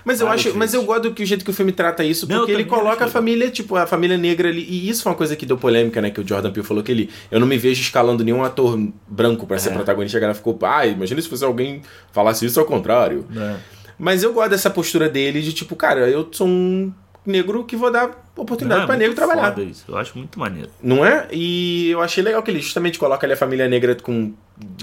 Mas 0.06 0.22
eu 0.22 0.28
acho, 0.28 0.56
mas 0.56 0.74
eu 0.74 0.84
gosto 0.84 1.04
do 1.04 1.14
que 1.14 1.24
o 1.24 1.26
jeito 1.26 1.44
que 1.44 1.52
o 1.52 1.54
filme 1.54 1.72
trata 1.72 2.04
isso, 2.04 2.28
Não, 2.30 2.38
porque 2.40 2.52
eu 2.52 2.56
ele 2.56 2.66
coloca 2.66 3.06
a 3.06 3.08
família, 3.08 3.50
tipo, 3.50 3.76
a 3.76 3.86
família 3.88 4.18
negra 4.18 4.50
ali. 4.50 4.66
E 4.68 4.90
isso 4.90 5.04
foi 5.04 5.12
uma 5.12 5.18
coisa 5.18 5.36
que 5.36 5.46
deu 5.46 5.58
polêmica, 5.58 6.02
né? 6.02 6.10
Que 6.10 6.22
o 6.22 6.28
Jordan 6.28 6.52
Peele 6.52 6.66
falou 6.68 6.84
que 6.84 6.92
ele. 6.92 7.10
Eu 7.32 7.40
não 7.40 7.48
me 7.48 7.58
vejo 7.58 7.82
escalando 7.82 8.24
nenhum 8.24 8.44
ator 8.44 8.80
branco 9.08 9.46
pra 9.48 9.58
ser 9.60 9.70
É. 9.70 9.74
protagonista. 9.74 10.18
A 10.18 10.22
galera 10.22 10.36
ficou, 10.36 10.58
ah, 10.64 10.86
imagina 10.86 11.22
se 11.22 11.28
fosse 11.30 11.44
alguém 11.44 11.82
falasse 12.12 12.46
isso 12.46 12.60
ao 12.60 12.66
contrário. 12.66 13.26
Mas 14.00 14.22
eu 14.24 14.32
gosto 14.34 14.50
dessa 14.52 14.70
postura 14.70 15.10
dele 15.10 15.42
de 15.42 15.54
tipo, 15.54 15.76
cara, 15.76 16.08
eu 16.10 16.28
sou 16.32 16.48
um 16.48 16.94
negro 17.26 17.64
que 17.66 17.76
vou 17.76 17.92
dar 17.92 18.27
oportunidade 18.44 18.80
Não, 18.80 18.86
é 18.86 18.88
pra 18.88 18.98
negro 18.98 19.16
trabalhar. 19.16 19.58
isso, 19.60 19.86
Eu 19.88 19.98
acho 19.98 20.18
muito 20.18 20.40
maneiro. 20.40 20.70
Não 20.82 21.06
é? 21.06 21.28
E 21.32 21.90
eu 21.90 22.02
achei 22.02 22.24
legal 22.24 22.42
que 22.44 22.52
ele 22.52 22.60
justamente 22.62 22.98
coloca 23.00 23.26
ali 23.26 23.34
a 23.34 23.38
família 23.38 23.68
negra 23.68 23.96
com 23.96 24.34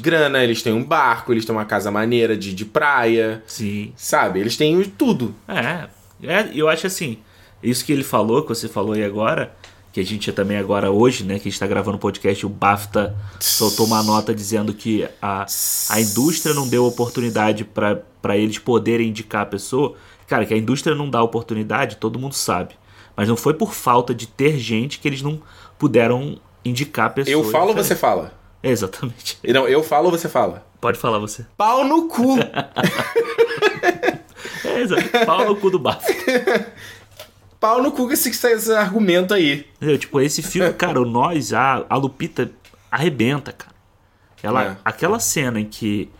grana, 0.00 0.42
eles 0.42 0.62
têm 0.62 0.72
um 0.72 0.84
barco, 0.84 1.32
eles 1.32 1.44
têm 1.44 1.54
uma 1.54 1.64
casa 1.64 1.90
maneira 1.90 2.36
de, 2.36 2.54
de 2.54 2.64
praia, 2.64 3.42
Sim. 3.46 3.92
sabe? 3.96 4.40
Eles 4.40 4.56
têm 4.56 4.82
tudo. 4.84 5.34
É, 5.48 5.88
é, 6.22 6.50
eu 6.54 6.68
acho 6.68 6.86
assim, 6.86 7.18
isso 7.62 7.84
que 7.84 7.92
ele 7.92 8.04
falou, 8.04 8.42
que 8.42 8.48
você 8.48 8.68
falou 8.68 8.92
aí 8.92 9.04
agora, 9.04 9.54
que 9.92 10.00
a 10.00 10.04
gente 10.04 10.30
também 10.32 10.56
agora 10.56 10.90
hoje, 10.90 11.22
né, 11.22 11.38
que 11.38 11.48
a 11.48 11.50
gente 11.50 11.60
tá 11.60 11.66
gravando 11.66 11.96
o 11.96 12.00
podcast, 12.00 12.44
o 12.44 12.48
BAFTA 12.48 13.16
soltou 13.40 13.86
uma 13.86 14.02
nota 14.02 14.34
dizendo 14.34 14.74
que 14.74 15.06
a, 15.22 15.46
a 15.90 16.00
indústria 16.00 16.52
não 16.52 16.66
deu 16.68 16.84
oportunidade 16.84 17.64
para 17.64 18.36
eles 18.36 18.58
poderem 18.58 19.08
indicar 19.08 19.42
a 19.42 19.46
pessoa. 19.46 19.94
Cara, 20.26 20.44
que 20.46 20.54
a 20.54 20.56
indústria 20.56 20.96
não 20.96 21.08
dá 21.08 21.22
oportunidade, 21.22 21.96
todo 21.96 22.18
mundo 22.18 22.34
sabe. 22.34 22.74
Mas 23.16 23.28
não 23.28 23.36
foi 23.36 23.54
por 23.54 23.72
falta 23.72 24.14
de 24.14 24.26
ter 24.26 24.58
gente 24.58 24.98
que 24.98 25.08
eles 25.08 25.22
não 25.22 25.40
puderam 25.78 26.38
indicar 26.64 27.06
a 27.06 27.10
pessoa. 27.10 27.32
Eu 27.32 27.50
falo 27.50 27.68
ou 27.68 27.74
você 27.74 27.94
fala? 27.94 28.32
Exatamente. 28.62 29.38
Não, 29.44 29.68
eu 29.68 29.82
falo 29.82 30.06
ou 30.06 30.10
você 30.10 30.28
fala? 30.28 30.66
Pode 30.80 30.98
falar 30.98 31.18
você. 31.18 31.46
Pau 31.56 31.84
no 31.84 32.08
cu! 32.08 32.36
É, 34.64 34.80
exato. 34.80 35.02
Pau 35.26 35.44
no 35.46 35.56
cu 35.56 35.70
do 35.70 35.78
BAFTA. 35.78 36.12
Pau 37.60 37.82
no 37.82 37.92
cu 37.92 38.10
esse, 38.12 38.28
esse 38.30 38.72
argumento 38.72 39.32
aí. 39.32 39.66
Entendeu? 39.76 39.98
Tipo, 39.98 40.20
esse 40.20 40.42
filme, 40.42 40.72
cara, 40.72 41.00
o 41.00 41.04
Nós, 41.04 41.52
a, 41.52 41.84
a 41.88 41.96
Lupita 41.96 42.50
arrebenta, 42.90 43.52
cara. 43.52 43.74
Ela, 44.42 44.64
É. 44.64 44.76
Aquela 44.84 45.18
cena 45.18 45.58
em 45.60 45.64
que 45.64 46.10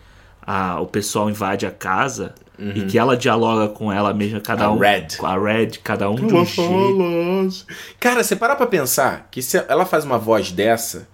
a, 0.41 0.79
o 0.79 0.87
pessoal 0.87 1.29
invade 1.29 1.65
a 1.65 1.71
casa 1.71 2.33
e 2.57 2.81
Uhum. 2.81 2.87
que 2.87 2.97
ela 2.97 3.17
dialoga 3.17 3.67
com 3.73 3.91
ela 3.91 4.13
mesma, 4.13 4.39
cada 4.39 4.65
A 4.65 4.71
um. 4.71 4.77
Red. 4.77 5.07
Com 5.17 5.25
a 5.25 5.37
Red, 5.37 5.71
cada 5.83 6.09
um 6.09 6.15
de 6.15 6.33
um 6.33 6.45
jeito. 6.45 7.65
Cara, 7.99 8.23
você 8.23 8.35
para 8.35 8.55
pra 8.55 8.65
pensar 8.67 9.27
que 9.31 9.41
se 9.41 9.57
ela 9.67 9.85
faz 9.85 10.05
uma 10.05 10.17
voz 10.17 10.51
dessa 10.51 11.07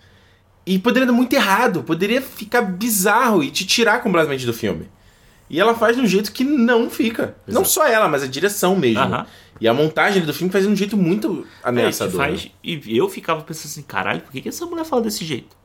e 0.65 0.77
poderia 0.77 1.08
dar 1.08 1.13
muito 1.13 1.34
errado, 1.34 1.84
poderia 1.84 2.21
ficar 2.21 2.62
bizarro 2.62 3.43
e 3.43 3.49
te 3.51 3.65
tirar 3.65 4.01
completamente 4.04 4.45
do 4.45 4.54
filme. 4.54 4.89
E 5.49 5.60
ela 5.60 5.73
faz 5.75 5.97
de 5.97 6.01
um 6.01 6.08
jeito 6.08 6.32
que 6.32 6.43
não 6.45 6.89
fica. 6.89 7.36
Não 7.45 7.65
só 7.65 7.86
ela, 7.86 8.08
mas 8.08 8.23
a 8.23 8.27
direção 8.27 8.75
mesmo. 8.75 9.25
E 9.60 9.67
a 9.67 9.73
montagem 9.73 10.23
do 10.23 10.34
filme 10.34 10.51
faz 10.51 10.63
de 10.65 10.71
um 10.71 10.75
jeito 10.75 10.95
muito 10.95 11.45
É, 11.63 11.69
ameaçador. 11.69 12.12
que 12.12 12.17
faz, 12.17 12.47
e 12.63 12.97
eu 12.97 13.10
ficava 13.10 13.41
pensando 13.41 13.65
assim, 13.69 13.82
caralho, 13.82 14.21
por 14.21 14.32
que, 14.32 14.41
que 14.41 14.49
essa 14.49 14.65
mulher 14.65 14.86
fala 14.86 15.01
desse 15.01 15.25
jeito? 15.25 15.56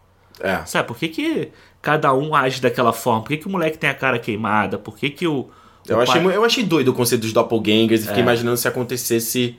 É. 0.41 0.63
Sabe, 0.67 0.87
por 0.89 0.99
que, 0.99 1.09
que 1.09 1.49
cada 1.81 2.13
um 2.13 2.35
age 2.35 2.61
daquela 2.61 2.93
forma? 2.93 3.23
Por 3.23 3.29
que, 3.29 3.37
que 3.39 3.47
o 3.47 3.51
moleque 3.51 3.79
tem 3.79 3.89
a 3.89 3.95
cara 3.95 4.19
queimada? 4.19 4.77
Por 4.77 4.97
que, 4.97 5.09
que 5.09 5.27
o. 5.27 5.49
Eu 5.89 6.01
achei, 6.01 6.25
eu 6.25 6.45
achei 6.45 6.65
doido 6.65 6.89
o 6.89 6.95
conceito 6.95 7.23
dos 7.23 7.33
doppelgangers 7.33 8.03
e 8.03 8.07
fiquei 8.07 8.21
É. 8.21 8.23
imaginando 8.23 8.57
se 8.57 8.67
acontecesse 8.69 9.57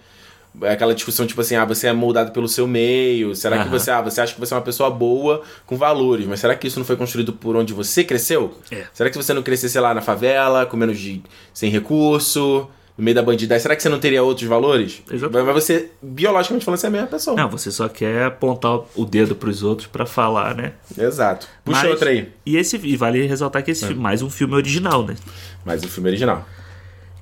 aquela 0.63 0.95
discussão 0.95 1.27
tipo 1.27 1.39
assim, 1.41 1.55
ah, 1.55 1.65
você 1.65 1.87
é 1.87 1.93
moldado 1.93 2.31
pelo 2.31 2.47
seu 2.47 2.65
meio, 2.67 3.35
será 3.35 3.63
que 3.63 3.69
você, 3.69 3.91
ah, 3.91 4.01
você 4.01 4.21
acha 4.21 4.33
que 4.33 4.39
você 4.39 4.53
é 4.53 4.57
uma 4.57 4.63
pessoa 4.63 4.89
boa 4.89 5.43
com 5.67 5.77
valores, 5.77 6.25
mas 6.25 6.39
será 6.39 6.55
que 6.55 6.65
isso 6.67 6.79
não 6.79 6.85
foi 6.85 6.95
construído 6.95 7.31
por 7.33 7.55
onde 7.55 7.73
você 7.73 8.03
cresceu? 8.03 8.57
É. 8.71 8.85
Será 8.91 9.09
que 9.09 9.17
você 9.17 9.33
não 9.35 9.43
crescesse 9.43 9.79
lá 9.79 9.93
na 9.93 10.01
favela, 10.01 10.65
com 10.65 10.75
menos 10.75 10.97
de 10.97 11.21
sem 11.53 11.69
recurso, 11.69 12.67
no 12.97 13.03
meio 13.03 13.13
da 13.13 13.21
bandidagem, 13.21 13.61
será 13.61 13.75
que 13.75 13.83
você 13.83 13.89
não 13.89 13.99
teria 13.99 14.23
outros 14.23 14.47
valores? 14.47 15.03
Exatamente. 15.11 15.45
Mas 15.45 15.63
você, 15.63 15.91
biologicamente 16.01 16.65
falando, 16.65 16.79
você 16.79 16.87
é 16.87 16.89
a 16.89 16.91
mesma 16.91 17.07
pessoa. 17.07 17.35
Não, 17.37 17.49
você 17.49 17.69
só 17.71 17.87
quer 17.87 18.23
apontar 18.25 18.79
o 18.95 19.05
dedo 19.05 19.35
pros 19.35 19.61
outros 19.63 19.87
pra 19.87 20.05
falar, 20.05 20.55
né? 20.55 20.73
Exato. 20.97 21.47
Puxa 21.63 21.81
Mas- 21.81 21.89
outra 21.91 22.09
aí. 22.09 22.31
E 22.45 22.57
esse 22.57 22.77
e 22.77 22.95
vale 22.97 23.25
ressaltar 23.27 23.63
que 23.63 23.71
esse 23.71 23.85
filme, 23.85 24.01
mais 24.01 24.21
um 24.21 24.29
filme 24.29 24.55
original, 24.55 25.05
né? 25.05 25.15
Mais 25.63 25.83
um 25.83 25.87
filme 25.87 26.09
original. 26.09 26.43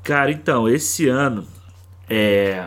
Cara, 0.04 0.32
então, 0.32 0.70
esse 0.70 1.08
ano 1.08 1.46
é 2.10 2.66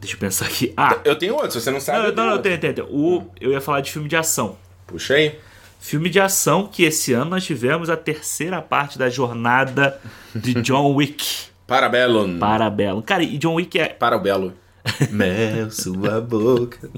Deixa 0.00 0.16
eu 0.16 0.20
pensar 0.20 0.44
aqui. 0.46 0.72
Ah, 0.76 0.98
Eu 1.02 1.16
tenho 1.16 1.34
outro, 1.34 1.52
se 1.52 1.60
você 1.62 1.70
não 1.70 1.80
sabe. 1.80 1.98
não, 1.98 2.04
eu 2.06 2.10
não, 2.10 2.14
tenho 2.14 2.28
outro. 2.32 2.42
tem, 2.50 2.58
tem, 2.58 2.72
tem. 2.74 2.84
O, 2.90 3.24
eu 3.40 3.52
ia 3.52 3.60
falar 3.60 3.80
de 3.80 3.90
filme 3.90 4.06
de 4.08 4.16
ação. 4.16 4.56
Puxa 4.86 5.14
aí. 5.14 5.38
Filme 5.80 6.10
de 6.10 6.20
ação 6.20 6.66
que 6.70 6.82
esse 6.82 7.12
ano 7.14 7.30
nós 7.30 7.44
tivemos 7.44 7.88
a 7.88 7.96
terceira 7.96 8.60
parte 8.60 8.98
da 8.98 9.08
jornada 9.08 9.98
de 10.34 10.54
John 10.62 10.94
Wick. 10.94 11.46
Parabellum. 11.66 12.38
Parabelo. 12.38 13.02
Cara, 13.02 13.22
e 13.22 13.38
John 13.38 13.54
Wick 13.54 13.78
é. 13.78 13.88
Para 13.88 14.16
o 14.16 14.20
belo. 14.20 14.52
Mel, 15.10 15.70
sua 15.70 16.20
boca. 16.20 16.90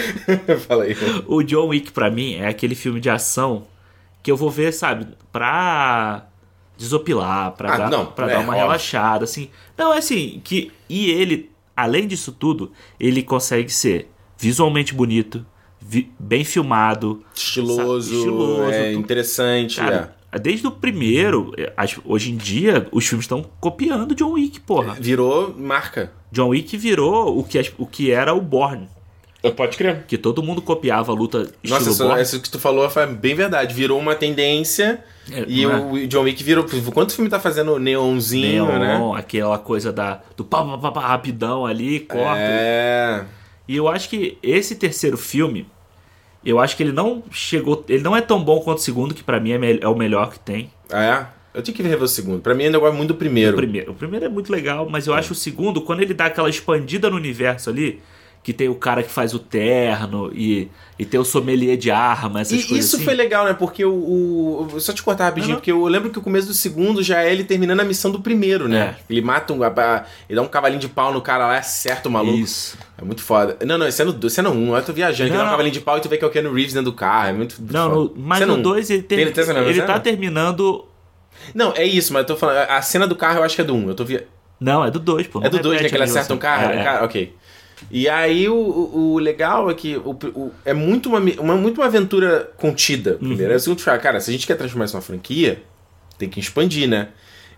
Fala 0.66 0.84
aí. 0.84 0.96
O 1.26 1.42
John 1.42 1.68
Wick, 1.68 1.92
pra 1.92 2.10
mim, 2.10 2.34
é 2.34 2.48
aquele 2.48 2.74
filme 2.74 3.00
de 3.00 3.10
ação 3.10 3.66
que 4.22 4.30
eu 4.30 4.36
vou 4.36 4.50
ver, 4.50 4.72
sabe, 4.72 5.06
pra 5.30 6.26
desopilar, 6.76 7.52
pra 7.52 7.74
Ah, 7.74 7.76
dar, 7.78 7.90
não, 7.90 8.06
pra 8.06 8.26
é, 8.26 8.34
dar 8.34 8.40
uma 8.40 8.48
óbvio. 8.48 8.60
relaxada, 8.62 9.24
assim. 9.24 9.50
Não, 9.76 9.92
é 9.92 9.98
assim, 9.98 10.40
que. 10.42 10.72
E 10.88 11.10
ele, 11.10 11.50
além 11.76 12.06
disso 12.06 12.32
tudo, 12.32 12.72
ele 12.98 13.22
consegue 13.22 13.70
ser 13.70 14.10
visualmente 14.38 14.94
bonito, 14.94 15.44
vi- 15.80 16.10
bem 16.18 16.44
filmado. 16.44 17.22
Estiloso, 17.34 18.08
Sabe, 18.08 18.16
estiloso, 18.16 18.62
é 18.70 18.92
interessante. 18.94 19.76
Cara, 19.76 20.16
desde 20.38 20.66
o 20.66 20.70
primeiro, 20.70 21.52
é, 21.56 21.72
as- 21.76 21.98
hoje 22.04 22.30
em 22.32 22.36
dia, 22.36 22.86
os 22.92 23.06
filmes 23.06 23.24
estão 23.24 23.44
copiando 23.60 24.14
John 24.14 24.32
Wick, 24.32 24.58
é. 24.58 24.62
porra. 24.66 24.94
Virou 25.00 25.54
marca. 25.56 26.12
John 26.32 26.48
Wick 26.48 26.76
virou 26.76 27.38
o 27.38 27.44
que, 27.44 27.60
o 27.78 27.86
que 27.86 28.10
era 28.10 28.34
o 28.34 28.40
Born. 28.40 28.88
Pode 29.56 29.76
crer. 29.76 30.04
Que 30.08 30.16
todo 30.16 30.42
mundo 30.42 30.62
copiava 30.62 31.12
a 31.12 31.14
luta 31.14 31.52
Nossa, 31.62 31.90
isso, 31.90 32.16
isso 32.18 32.40
que 32.40 32.48
tu 32.48 32.58
falou 32.58 32.88
foi 32.88 33.06
bem 33.06 33.34
verdade. 33.34 33.74
Virou 33.74 33.98
uma 34.00 34.14
tendência 34.14 35.04
É, 35.30 35.44
e 35.46 35.66
não 35.66 35.92
o 35.92 36.06
John 36.06 36.22
Wick 36.22 36.42
virou. 36.42 36.64
Quanto 36.94 37.12
filme 37.14 37.28
tá 37.28 37.38
fazendo 37.38 37.78
neonzinho, 37.78 38.64
né? 38.66 38.96
Neon, 38.96 39.12
aquela 39.14 39.58
coisa 39.58 39.92
da, 39.92 40.22
do 40.34 40.44
pá, 40.46 40.64
pá, 40.64 40.78
pá, 40.78 40.92
pá, 40.92 41.06
rapidão 41.08 41.66
ali, 41.66 42.00
corta. 42.00 42.38
É. 42.40 43.24
E 43.68 43.76
eu 43.76 43.86
acho 43.86 44.08
que 44.08 44.38
esse 44.42 44.76
terceiro 44.76 45.18
filme, 45.18 45.66
eu 46.44 46.60
acho 46.60 46.76
que 46.76 46.82
ele 46.82 46.92
não 46.92 47.22
chegou. 47.30 47.84
Ele 47.88 48.02
não 48.02 48.16
é 48.16 48.20
tão 48.20 48.42
bom 48.42 48.60
quanto 48.60 48.78
o 48.78 48.82
segundo, 48.82 49.14
que 49.14 49.22
pra 49.22 49.40
mim 49.40 49.52
é, 49.52 49.78
é 49.80 49.88
o 49.88 49.94
melhor 49.94 50.30
que 50.30 50.38
tem. 50.38 50.70
Ah, 50.90 51.04
é? 51.04 51.26
Eu 51.54 51.62
tinha 51.62 51.74
que 51.74 51.82
rever 51.82 52.02
o 52.02 52.08
segundo. 52.08 52.40
Pra 52.40 52.54
mim 52.54 52.64
ainda 52.64 52.78
gosto 52.78 52.96
muito 52.96 53.08
do 53.08 53.14
primeiro. 53.14 53.52
O 53.52 53.56
primeiro. 53.56 53.92
O 53.92 53.94
primeiro 53.94 54.26
é 54.26 54.28
muito 54.28 54.50
legal, 54.50 54.88
mas 54.90 55.06
eu 55.06 55.14
acho 55.14 55.32
o 55.32 55.36
segundo, 55.36 55.80
quando 55.80 56.00
ele 56.00 56.12
dá 56.12 56.26
aquela 56.26 56.50
expandida 56.50 57.08
no 57.08 57.16
universo 57.16 57.70
ali, 57.70 58.02
que 58.44 58.52
tem 58.52 58.68
o 58.68 58.74
cara 58.74 59.02
que 59.02 59.10
faz 59.10 59.32
o 59.32 59.38
terno 59.38 60.30
e, 60.34 60.68
e 60.98 61.04
tem 61.06 61.18
o 61.18 61.24
sommelier 61.24 61.78
de 61.78 61.90
arma, 61.90 62.42
essas 62.42 62.60
E 62.62 62.66
coisas 62.68 62.84
isso 62.84 62.96
assim. 62.96 63.04
foi 63.06 63.14
legal, 63.14 63.46
né? 63.46 63.54
Porque 63.54 63.82
o, 63.86 64.68
o- 64.70 64.80
Só 64.80 64.92
te 64.92 65.02
cortar 65.02 65.24
rapidinho, 65.24 65.48
Não, 65.48 65.54
não. 65.54 65.60
porque 65.60 65.72
eu 65.72 65.82
lembro 65.86 66.10
que 66.10 66.18
o 66.18 66.22
começo 66.22 66.46
do 66.48 66.52
segundo 66.54 67.02
já 67.02 67.22
é 67.24 67.32
ele 67.32 67.42
terminando 67.42 67.80
a 67.80 67.84
missão 67.84 68.10
do 68.10 68.20
primeiro, 68.20 68.68
né? 68.68 68.96
É. 69.00 69.02
Ele 69.08 69.22
mata 69.22 69.52
um. 69.54 69.60
Ele 69.64 70.36
dá 70.36 70.42
um 70.42 70.46
cavalinho 70.46 70.78
de 70.78 70.88
pau 70.88 71.10
no 71.10 71.22
cara 71.22 71.46
lá, 71.46 71.56
acerta 71.56 72.06
o 72.08 72.12
maluco. 72.12 72.36
Isso. 72.38 72.76
É 72.98 73.02
muito 73.04 73.22
foda. 73.22 73.56
Não, 73.64 73.78
não, 73.78 73.88
esse 73.88 74.02
é 74.02 74.04
no 74.04 74.12
2, 74.12 74.30
esse 74.32 74.40
é 74.40 74.42
no 74.42 74.50
1, 74.50 74.52
um, 74.72 74.76
eu 74.76 74.82
tô 74.84 74.92
viajando. 74.92 75.30
que 75.30 75.36
Não, 75.36 75.38
dá 75.38 75.42
um 75.42 75.46
não. 75.46 75.50
cavalinho 75.52 75.72
de 75.72 75.80
pau 75.80 75.96
e 75.96 76.00
tu 76.02 76.08
vê 76.10 76.18
que 76.18 76.24
é 76.24 76.28
o 76.28 76.30
Keanu 76.30 76.52
Reeves 76.52 76.74
dentro 76.74 76.90
do 76.90 76.94
carro. 76.96 77.28
É 77.30 77.32
muito. 77.32 77.58
muito 77.58 77.72
Não, 77.72 77.88
foda. 77.90 77.96
no, 78.14 78.22
mas 78.22 78.40
Esse 78.42 78.50
é 78.50 78.52
no 78.52 78.58
um. 78.58 78.62
2 78.62 78.90
ele, 78.90 79.02
tem, 79.02 79.18
Ele 79.20 79.30
tem 79.30 79.42
ele 79.44 79.74
cena? 79.74 79.86
tá 79.86 79.98
terminando. 79.98 80.84
Não, 81.54 81.72
é 81.74 81.84
isso, 81.84 82.12
mas 82.12 82.20
eu 82.20 82.26
tô 82.26 82.36
falando. 82.36 82.58
A 82.68 82.82
cena 82.82 83.06
do 83.06 83.16
carro 83.16 83.38
eu 83.38 83.42
acho 83.42 83.54
que 83.56 83.62
é 83.62 83.64
do 83.64 83.74
1. 83.74 83.78
Um, 83.78 83.88
eu 83.88 83.94
tô 83.94 84.04
via... 84.04 84.26
Não, 84.60 84.84
é 84.84 84.90
do 84.90 84.98
2, 85.00 85.26
pô. 85.26 85.42
É 85.42 85.48
do 85.50 85.58
2, 85.58 85.82
né? 85.82 85.88
Que 85.88 85.94
ele 85.96 86.04
acerta 86.04 86.32
um 86.32 86.38
carro. 86.38 86.64
É, 86.72 86.76
um 86.76 86.80
é. 86.80 86.84
cara- 86.84 87.04
Ok. 87.04 87.34
E 87.90 88.08
aí 88.08 88.48
o, 88.48 88.54
o, 88.56 89.18
legal 89.18 89.70
é 89.70 89.74
que 89.74 89.96
o, 89.96 90.10
o- 90.34 90.50
é 90.64 90.72
muito 90.74 91.08
uma, 91.08 91.18
uma- 91.38 91.56
muito 91.56 91.80
uma 91.80 91.86
aventura 91.86 92.50
contida. 92.56 93.12
Uhum. 93.12 93.28
Primeiro. 93.28 93.52
É 93.52 93.56
o 93.56 93.60
segundo, 93.60 93.80
fala, 93.80 93.98
cara, 93.98 94.20
se 94.20 94.30
a 94.30 94.32
gente 94.32 94.46
quer 94.46 94.56
transformar 94.56 94.86
isso 94.86 94.94
numa 94.94 95.02
franquia, 95.02 95.62
tem 96.18 96.28
que 96.28 96.40
expandir, 96.40 96.88
né? 96.88 97.08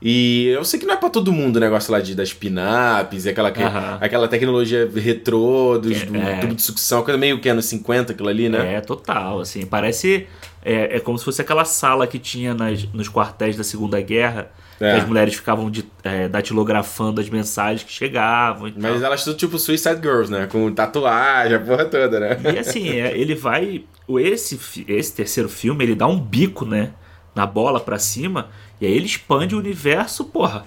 E 0.03 0.49
eu 0.49 0.63
sei 0.63 0.79
que 0.79 0.85
não 0.85 0.93
é 0.93 0.97
pra 0.99 1.09
todo 1.09 1.33
mundo 1.33 1.57
o 1.57 1.61
negócio 1.61 1.91
lá 1.91 2.01
de, 2.01 2.15
das 2.15 2.31
pin-ups 2.33 3.25
e 3.25 3.31
aquela, 3.31 3.49
Aham. 3.49 3.99
aquela 4.01 4.29
tecnologia 4.29 4.87
retrô, 4.95 5.79
dos, 5.79 6.03
do 6.03 6.17
É. 6.19 6.37
tubo 6.37 6.55
de 6.55 6.61
sucção, 6.61 7.03
coisa 7.03 7.17
meio 7.19 7.41
que 7.41 7.49
anos 7.49 7.65
50 7.65 8.13
aquilo 8.13 8.29
ali, 8.29 8.49
né? 8.51 8.75
É, 8.75 8.81
total, 8.83 9.41
assim, 9.41 9.65
parece... 9.65 10.27
É, 10.63 10.97
é 10.97 11.01
como 11.01 11.17
se 11.17 11.25
fosse 11.25 11.41
aquela 11.41 11.65
sala 11.65 12.07
que 12.09 12.19
tinha 12.19 12.53
nas, 12.53 12.83
nos 12.93 13.09
quartéis 13.09 13.57
da 13.57 13.63
Segunda 13.65 14.01
Guerra, 14.01 14.51
É. 14.81 14.93
as 14.93 15.07
mulheres 15.07 15.35
ficavam 15.35 15.71
de, 15.71 15.85
é, 16.05 16.29
datilografando 16.29 17.21
as 17.21 17.29
mensagens 17.31 17.83
que 17.83 17.93
chegavam. 17.93 18.71
Mas 18.77 19.03
elas 19.03 19.25
tudo 19.25 19.37
tipo 19.37 19.59
Suicide 19.59 20.01
Girls, 20.03 20.31
né? 20.31 20.47
Com 20.47 20.71
tatuagem, 20.73 21.57
a 21.57 21.61
porra 21.61 21.85
toda, 21.87 22.21
né? 22.21 22.39
E 22.55 22.59
assim, 22.59 22.91
é, 22.91 23.17
ele 23.17 23.35
vai... 23.35 23.85
Esse, 24.09 24.85
esse 24.87 25.15
terceiro 25.15 25.49
filme, 25.49 25.85
ele 25.85 25.95
dá 25.95 26.07
um 26.07 26.19
bico, 26.21 26.65
né? 26.65 26.93
Na 27.35 27.47
bola 27.47 27.81
pra 27.81 27.99
cima, 27.99 28.49
e 28.81 28.87
aí 28.87 28.93
ele 28.93 29.07
expande 29.07 29.55
o 29.55 29.59
universo, 29.59 30.25
porra. 30.25 30.65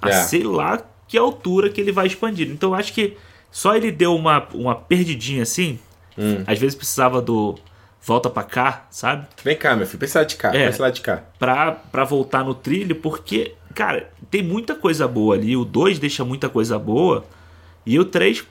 A 0.00 0.10
É. 0.10 0.12
sei 0.12 0.42
lá 0.44 0.80
que 1.08 1.16
altura 1.16 1.70
que 1.70 1.80
ele 1.80 1.92
vai 1.92 2.06
expandir. 2.06 2.48
Então 2.50 2.70
eu 2.70 2.74
acho 2.74 2.92
que 2.92 3.16
só 3.50 3.74
ele 3.74 3.90
deu 3.90 4.14
uma, 4.14 4.46
uma 4.52 4.74
perdidinha 4.74 5.42
assim. 5.42 5.78
Hum. 6.18 6.42
Às 6.46 6.58
vezes 6.58 6.74
precisava 6.74 7.20
do 7.22 7.56
volta 8.06 8.30
pra 8.30 8.44
cá, 8.44 8.86
sabe? 8.88 9.26
Vem 9.42 9.56
cá, 9.56 9.74
meu 9.74 9.84
filho, 9.86 9.98
pensa 9.98 10.20
lá 10.20 10.24
de 10.24 10.36
cá, 10.36 10.54
É. 10.54 10.66
pensa 10.66 10.82
lá 10.82 10.90
de 10.90 11.00
cá. 11.00 11.24
Pra, 11.38 11.72
pra 11.72 12.04
voltar 12.04 12.44
no 12.44 12.54
trilho, 12.54 12.94
porque, 12.94 13.54
cara, 13.74 14.10
tem 14.30 14.42
muita 14.44 14.76
coisa 14.76 15.08
boa 15.08 15.34
ali. 15.34 15.56
O 15.56 15.64
2 15.64 15.98
deixa 15.98 16.24
muita 16.24 16.48
coisa 16.48 16.78
boa. 16.78 17.24
E 17.84 17.98
o 17.98 18.04
3 18.04 18.44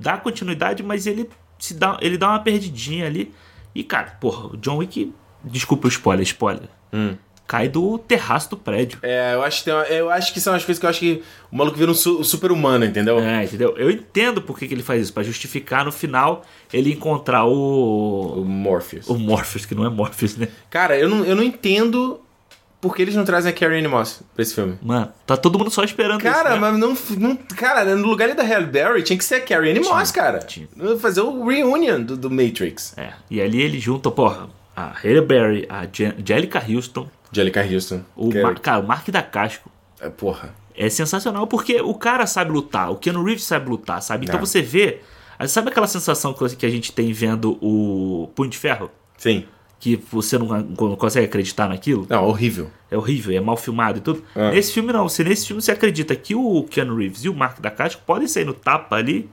dá 0.00 0.16
continuidade, 0.16 0.82
mas 0.82 1.06
ele 1.06 1.28
se 1.58 1.74
dá, 1.74 1.98
ele 2.00 2.16
dá 2.16 2.30
uma 2.30 2.40
perdidinha 2.40 3.06
ali. 3.06 3.32
E, 3.74 3.84
cara, 3.84 4.16
porra, 4.18 4.46
o 4.46 4.56
John 4.56 4.78
Wick. 4.78 5.12
Desculpa 5.44 5.86
o 5.86 5.88
spoiler, 5.90 6.24
spoiler. 6.24 6.68
Hum. 6.92 7.16
Cai 7.46 7.68
do 7.68 7.96
terraço 7.98 8.50
do 8.50 8.56
prédio. 8.56 8.98
É, 9.02 9.34
eu 9.34 9.42
acho 9.42 9.62
que, 9.62 9.70
uma- 9.70 9.84
eu 9.84 10.10
acho 10.10 10.32
que 10.34 10.40
são 10.40 10.52
as 10.52 10.64
coisas 10.64 10.80
que 10.80 10.84
eu 10.86 10.90
acho 10.90 10.98
que 10.98 11.22
o 11.52 11.56
maluco 11.56 11.78
vira 11.78 11.90
um 11.90 11.94
su- 11.94 12.24
super-humano, 12.24 12.84
entendeu? 12.84 13.20
É, 13.20 13.44
entendeu? 13.44 13.74
Eu 13.78 13.88
entendo 13.90 14.42
por 14.42 14.58
que, 14.58 14.66
que 14.66 14.74
ele 14.74 14.82
faz 14.82 15.02
isso. 15.02 15.12
Pra 15.12 15.22
justificar 15.22 15.84
no 15.84 15.92
final 15.92 16.44
ele 16.72 16.92
encontrar 16.92 17.44
o. 17.44 18.40
O 18.40 18.44
Morpheus. 18.44 19.06
O 19.08 19.14
Morpheus, 19.14 19.64
que 19.64 19.74
não 19.74 19.86
é 19.86 19.88
Morpheus, 19.88 20.36
né? 20.36 20.48
Cara, 20.68 20.98
eu 20.98 21.08
não, 21.08 21.24
eu 21.24 21.36
não 21.36 21.42
entendo 21.44 22.20
por 22.80 22.94
que 22.94 23.02
eles 23.02 23.14
não 23.14 23.24
trazem 23.24 23.50
a 23.50 23.54
Carrie 23.54 23.78
Anne 23.78 23.88
Moss 23.88 24.22
pra 24.34 24.42
esse 24.42 24.54
filme. 24.54 24.76
Mano, 24.82 25.08
tá 25.26 25.36
todo 25.36 25.58
mundo 25.58 25.70
só 25.70 25.82
esperando 25.84 26.20
Cara, 26.20 26.50
isso. 26.50 26.60
né? 26.60 26.70
mas 26.70 26.78
não, 26.78 26.96
não. 27.18 27.36
Cara, 27.56 27.96
no 27.96 28.06
lugar 28.06 28.32
da 28.34 28.42
Halle 28.42 28.66
Berry 28.66 29.02
tinha 29.02 29.16
que 29.16 29.24
ser 29.24 29.36
a 29.36 29.40
Carrie 29.40 29.70
Anne 29.70 29.80
Moss, 29.80 30.10
cara. 30.10 30.38
tinha. 30.40 30.68
Fazer 31.00 31.20
o 31.20 31.44
reunion 31.46 32.02
do, 32.02 32.16
do 32.16 32.30
Matrix. 32.30 32.92
É, 32.96 33.12
e 33.30 33.40
ali 33.40 33.62
ele 33.62 33.78
junta, 33.80 34.10
porra, 34.10 34.48
a 34.76 34.88
Halle 35.02 35.20
Berry, 35.22 35.66
a 35.68 35.86
Angelica 36.18 36.62
Houston, 36.68 37.08
Angelica 37.40 37.62
Houston. 37.64 38.00
o 38.16 38.32
é- 38.32 38.42
Mar- 38.42 38.58
cara, 38.60 38.80
o 38.80 38.86
Mark 38.86 39.08
da 39.10 39.22
Casco. 39.22 39.70
é, 40.00 40.08
porra. 40.08 40.54
É 40.78 40.88
sensacional 40.90 41.46
porque 41.46 41.80
o 41.80 41.94
cara 41.94 42.26
sabe 42.26 42.50
lutar, 42.52 42.90
o 42.90 42.96
Keanu 42.96 43.22
Reeves 43.24 43.44
sabe 43.44 43.68
lutar, 43.70 44.02
sabe? 44.02 44.26
Então 44.26 44.36
É. 44.36 44.40
você 44.40 44.60
vê. 44.60 45.00
Sabe 45.48 45.68
aquela 45.70 45.86
sensação 45.86 46.32
que 46.34 46.66
a 46.66 46.70
gente 46.70 46.92
tem 46.92 47.12
vendo 47.12 47.58
o 47.62 48.30
Punho 48.34 48.50
de 48.50 48.58
Ferro? 48.58 48.90
Sim. 49.18 49.44
Que 49.78 49.96
você 50.10 50.36
não, 50.38 50.46
não 50.46 50.96
consegue 50.96 51.26
acreditar 51.26 51.68
naquilo? 51.68 52.06
Não, 52.08 52.24
horrível. 52.24 52.70
É 52.90 52.96
horrível, 52.96 53.36
é 53.36 53.40
mal 53.40 53.56
filmado 53.56 53.98
e 53.98 54.00
tudo. 54.00 54.22
É. 54.34 54.50
Nesse 54.52 54.72
filme 54.72 54.92
não, 54.92 55.08
você 55.08 55.22
nesse 55.24 55.46
filme 55.46 55.60
você 55.62 55.72
acredita 55.72 56.14
que 56.16 56.34
o 56.34 56.62
Keanu 56.64 56.96
Reeves 56.96 57.24
e 57.24 57.28
o 57.28 57.34
Mark 57.34 57.58
da 57.60 57.70
Casco 57.70 58.02
podem 58.06 58.26
sair 58.28 58.44
no 58.44 58.54
tapa 58.54 58.96
ali 58.96 59.28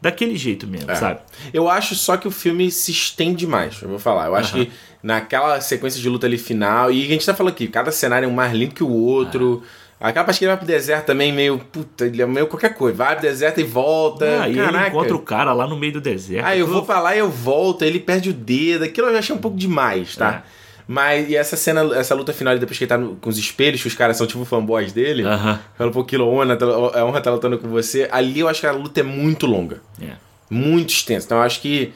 daquele 0.00 0.36
jeito 0.36 0.66
mesmo, 0.66 0.90
É. 0.90 0.94
sabe? 0.94 1.20
Eu 1.52 1.68
acho 1.68 1.94
só 1.94 2.16
que 2.16 2.28
o 2.28 2.30
filme 2.30 2.70
se 2.70 2.92
estende 2.92 3.36
demais, 3.36 3.80
eu 3.82 3.88
vou 3.88 3.98
falar. 3.98 4.26
Eu 4.26 4.34
acho 4.34 4.52
que 4.54 4.70
naquela 5.02 5.60
sequência 5.60 6.00
de 6.00 6.08
luta 6.08 6.26
ali 6.26 6.38
final, 6.38 6.90
e 6.90 7.04
a 7.04 7.08
gente 7.08 7.24
tá 7.26 7.34
falando 7.34 7.52
aqui, 7.52 7.66
cada 7.68 7.90
cenário 7.92 8.26
é 8.26 8.28
um 8.28 8.34
mais 8.34 8.52
lindo 8.52 8.74
que 8.74 8.82
o 8.84 8.90
outro. 8.92 9.62
Aquela 10.00 10.24
parte 10.24 10.38
que 10.38 10.44
ele 10.44 10.50
vai 10.50 10.56
pro 10.58 10.66
deserto 10.66 11.06
também, 11.06 11.32
meio. 11.32 11.58
Puta, 11.58 12.06
ele 12.06 12.22
é 12.22 12.26
meio 12.26 12.46
qualquer 12.46 12.72
coisa. 12.74 12.96
Vai 12.96 13.14
pro 13.16 13.22
deserto 13.22 13.60
e 13.60 13.64
volta. 13.64 14.42
Ah, 14.42 14.48
e 14.48 14.56
ele 14.56 14.78
encontra 14.86 15.16
o 15.16 15.18
cara 15.18 15.52
lá 15.52 15.66
no 15.66 15.76
meio 15.76 15.94
do 15.94 16.00
deserto. 16.00 16.46
Ah, 16.46 16.56
eu 16.56 16.68
vou 16.68 16.84
pra 16.84 17.00
lá 17.00 17.16
e 17.16 17.18
eu 17.18 17.28
volto, 17.28 17.82
ele 17.82 17.98
perde 17.98 18.30
o 18.30 18.32
dedo. 18.32 18.84
Aquilo 18.84 19.08
eu 19.08 19.14
já 19.14 19.18
achei 19.18 19.34
um 19.34 19.40
pouco 19.40 19.56
demais, 19.56 20.14
tá? 20.14 20.44
É. 20.54 20.58
Mas 20.86 21.28
e 21.28 21.34
essa 21.36 21.56
cena, 21.56 21.80
essa 21.96 22.14
luta 22.14 22.32
final, 22.32 22.56
depois 22.56 22.78
que 22.78 22.84
ele 22.84 22.88
tá 22.88 22.96
no- 22.96 23.16
com 23.16 23.28
os 23.28 23.36
espelhos, 23.36 23.82
que 23.82 23.88
os 23.88 23.94
caras 23.94 24.16
são 24.16 24.24
tipo 24.26 24.44
fanboys 24.44 24.92
dele. 24.92 25.24
Aham. 25.24 25.58
Fala, 25.76 25.90
pô, 25.90 26.04
Kilo 26.04 26.28
honra, 26.28 26.56
tá- 26.56 26.64
a 26.64 27.04
honra 27.04 27.20
tá 27.20 27.30
lutando 27.32 27.58
com 27.58 27.68
você. 27.68 28.08
Ali 28.12 28.38
eu 28.38 28.48
acho 28.48 28.60
que 28.60 28.66
a 28.68 28.72
luta 28.72 29.00
é 29.00 29.02
muito 29.02 29.46
longa. 29.46 29.82
É. 30.00 30.12
Muito 30.48 30.90
extensa. 30.90 31.26
Então 31.26 31.38
eu 31.38 31.42
acho 31.44 31.60
que. 31.60 31.92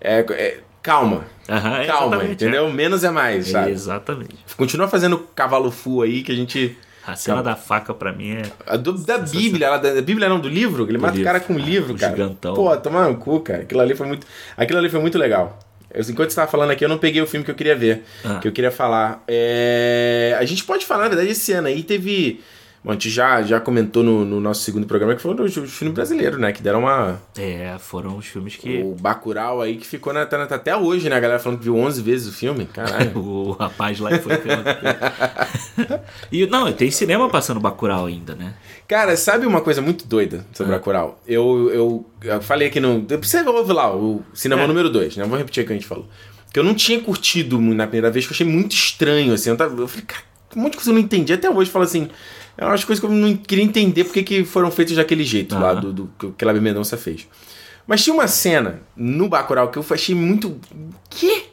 é- 0.00 0.24
é- 0.30 0.58
calma. 0.88 1.24
Aham, 1.46 1.76
é 1.80 1.86
calma, 1.86 2.24
entendeu? 2.24 2.72
Menos 2.72 3.04
é 3.04 3.10
mais, 3.10 3.48
é. 3.48 3.52
sabe? 3.52 3.70
Exatamente. 3.72 4.36
Continua 4.56 4.88
fazendo 4.88 5.18
cavalo 5.34 5.70
full 5.70 6.02
aí 6.02 6.22
que 6.22 6.32
a 6.32 6.34
gente. 6.34 6.76
A 7.06 7.16
cena 7.16 7.42
da 7.42 7.56
faca 7.56 7.94
pra 7.94 8.12
mim 8.12 8.32
é. 8.32 8.42
A 8.66 8.76
do, 8.76 8.92
da 8.92 9.16
Bíblia, 9.16 9.66
ela, 9.66 9.78
da 9.78 10.02
Bíblia 10.02 10.28
não, 10.28 10.38
do 10.38 10.48
livro, 10.48 10.84
ele 10.84 10.98
do 10.98 11.00
mata 11.00 11.14
livro. 11.14 11.30
o 11.30 11.32
cara 11.32 11.40
com 11.40 11.54
o 11.54 11.58
livro, 11.58 11.94
o 11.94 11.98
cara. 11.98 12.12
Gigantão. 12.12 12.54
Pô, 12.54 12.76
toma 12.76 13.08
no 13.08 13.16
cu, 13.16 13.40
cara. 13.40 13.62
Aquilo 13.62 13.80
ali 13.80 13.94
foi 13.94 14.06
muito. 14.06 14.26
Aquilo 14.56 14.78
ali 14.78 14.90
foi 14.90 15.00
muito 15.00 15.16
legal. 15.16 15.58
Eu, 15.90 16.02
enquanto 16.02 16.28
você 16.28 16.32
estava 16.32 16.50
falando 16.50 16.70
aqui, 16.70 16.84
eu 16.84 16.88
não 16.88 16.98
peguei 16.98 17.22
o 17.22 17.26
filme 17.26 17.44
que 17.44 17.50
eu 17.50 17.54
queria 17.54 17.74
ver, 17.74 18.04
ah. 18.22 18.40
que 18.40 18.48
eu 18.48 18.52
queria 18.52 18.70
falar. 18.70 19.24
É... 19.26 20.36
A 20.38 20.44
gente 20.44 20.64
pode 20.64 20.84
falar, 20.84 21.04
na 21.04 21.08
verdade, 21.08 21.30
esse 21.30 21.50
ano 21.52 21.68
aí 21.68 21.82
teve 21.82 22.42
Bom, 22.82 22.90
a 22.90 22.94
gente 22.94 23.10
já, 23.10 23.42
já 23.42 23.58
comentou 23.58 24.04
no, 24.04 24.24
no 24.24 24.40
nosso 24.40 24.62
segundo 24.62 24.86
programa 24.86 25.14
que 25.16 25.20
foram 25.20 25.44
os, 25.44 25.56
os 25.56 25.72
filmes 25.72 25.94
brasileiros, 25.94 26.38
né? 26.38 26.52
Que 26.52 26.62
deram 26.62 26.80
uma. 26.80 27.20
É, 27.36 27.76
foram 27.78 28.16
os 28.16 28.26
filmes 28.26 28.54
que. 28.54 28.82
O 28.82 28.94
Bacurau 28.94 29.60
aí 29.60 29.76
que 29.76 29.86
ficou 29.86 30.12
na, 30.12 30.24
tá, 30.24 30.42
até 30.44 30.76
hoje, 30.76 31.08
né? 31.08 31.16
A 31.16 31.20
galera 31.20 31.40
falando 31.40 31.58
que 31.58 31.64
viu 31.64 31.76
11 31.76 32.00
vezes 32.02 32.28
o 32.28 32.32
filme. 32.32 32.66
Caralho. 32.66 33.18
o 33.18 33.50
rapaz 33.52 33.98
lá 33.98 34.10
foi. 34.18 34.32
e 36.30 36.46
não, 36.46 36.72
tem 36.72 36.90
cinema 36.90 37.28
passando 37.28 37.58
Bacurau 37.58 38.06
ainda, 38.06 38.36
né? 38.36 38.54
Cara, 38.86 39.16
sabe 39.16 39.44
uma 39.44 39.60
coisa 39.60 39.82
muito 39.82 40.06
doida 40.06 40.46
sobre 40.52 40.72
ah. 40.72 40.78
Bacurau? 40.78 41.20
Eu, 41.26 41.70
eu, 41.72 42.06
eu 42.22 42.40
falei 42.40 42.68
aqui 42.68 42.78
no. 42.78 43.04
Você 43.20 43.42
ouve 43.42 43.72
lá, 43.72 43.94
o 43.94 44.22
cinema 44.32 44.62
é. 44.62 44.66
número 44.68 44.88
2, 44.88 45.16
né? 45.16 45.24
Vou 45.24 45.36
repetir 45.36 45.64
o 45.64 45.66
que 45.66 45.72
a 45.72 45.76
gente 45.76 45.86
falou. 45.86 46.06
Que 46.52 46.60
eu 46.60 46.64
não 46.64 46.74
tinha 46.74 47.00
curtido 47.00 47.60
na 47.60 47.86
primeira 47.86 48.10
vez, 48.10 48.24
que 48.24 48.32
eu 48.32 48.34
achei 48.34 48.46
muito 48.46 48.72
estranho, 48.72 49.34
assim. 49.34 49.50
Eu, 49.50 49.56
tava, 49.56 49.78
eu 49.78 49.88
falei, 49.88 50.04
cara, 50.06 50.22
um 50.56 50.60
monte 50.60 50.72
de 50.72 50.76
coisa 50.78 50.90
eu 50.90 50.94
não 50.94 51.00
entendi. 51.00 51.32
Até 51.32 51.50
hoje 51.50 51.70
falo 51.70 51.84
assim. 51.84 52.08
É 52.58 52.64
umas 52.64 52.84
coisas 52.84 52.98
que 52.98 53.06
eu 53.06 53.14
não 53.14 53.36
queria 53.36 53.62
entender 53.62 54.02
porque 54.02 54.24
que 54.24 54.44
foram 54.44 54.68
feitas 54.68 54.96
daquele 54.96 55.22
jeito 55.22 55.56
lá, 55.56 55.74
do, 55.74 55.92
do, 55.92 56.10
que 56.18 56.26
o 56.26 56.34
Cláudio 56.36 56.60
Mendonça 56.60 56.96
fez. 56.96 57.28
Mas 57.86 58.02
tinha 58.02 58.12
uma 58.12 58.26
cena 58.26 58.80
no 58.96 59.28
Bacurau 59.28 59.68
que 59.68 59.78
eu 59.78 59.86
achei 59.90 60.12
muito... 60.12 60.60
Que? 61.08 61.46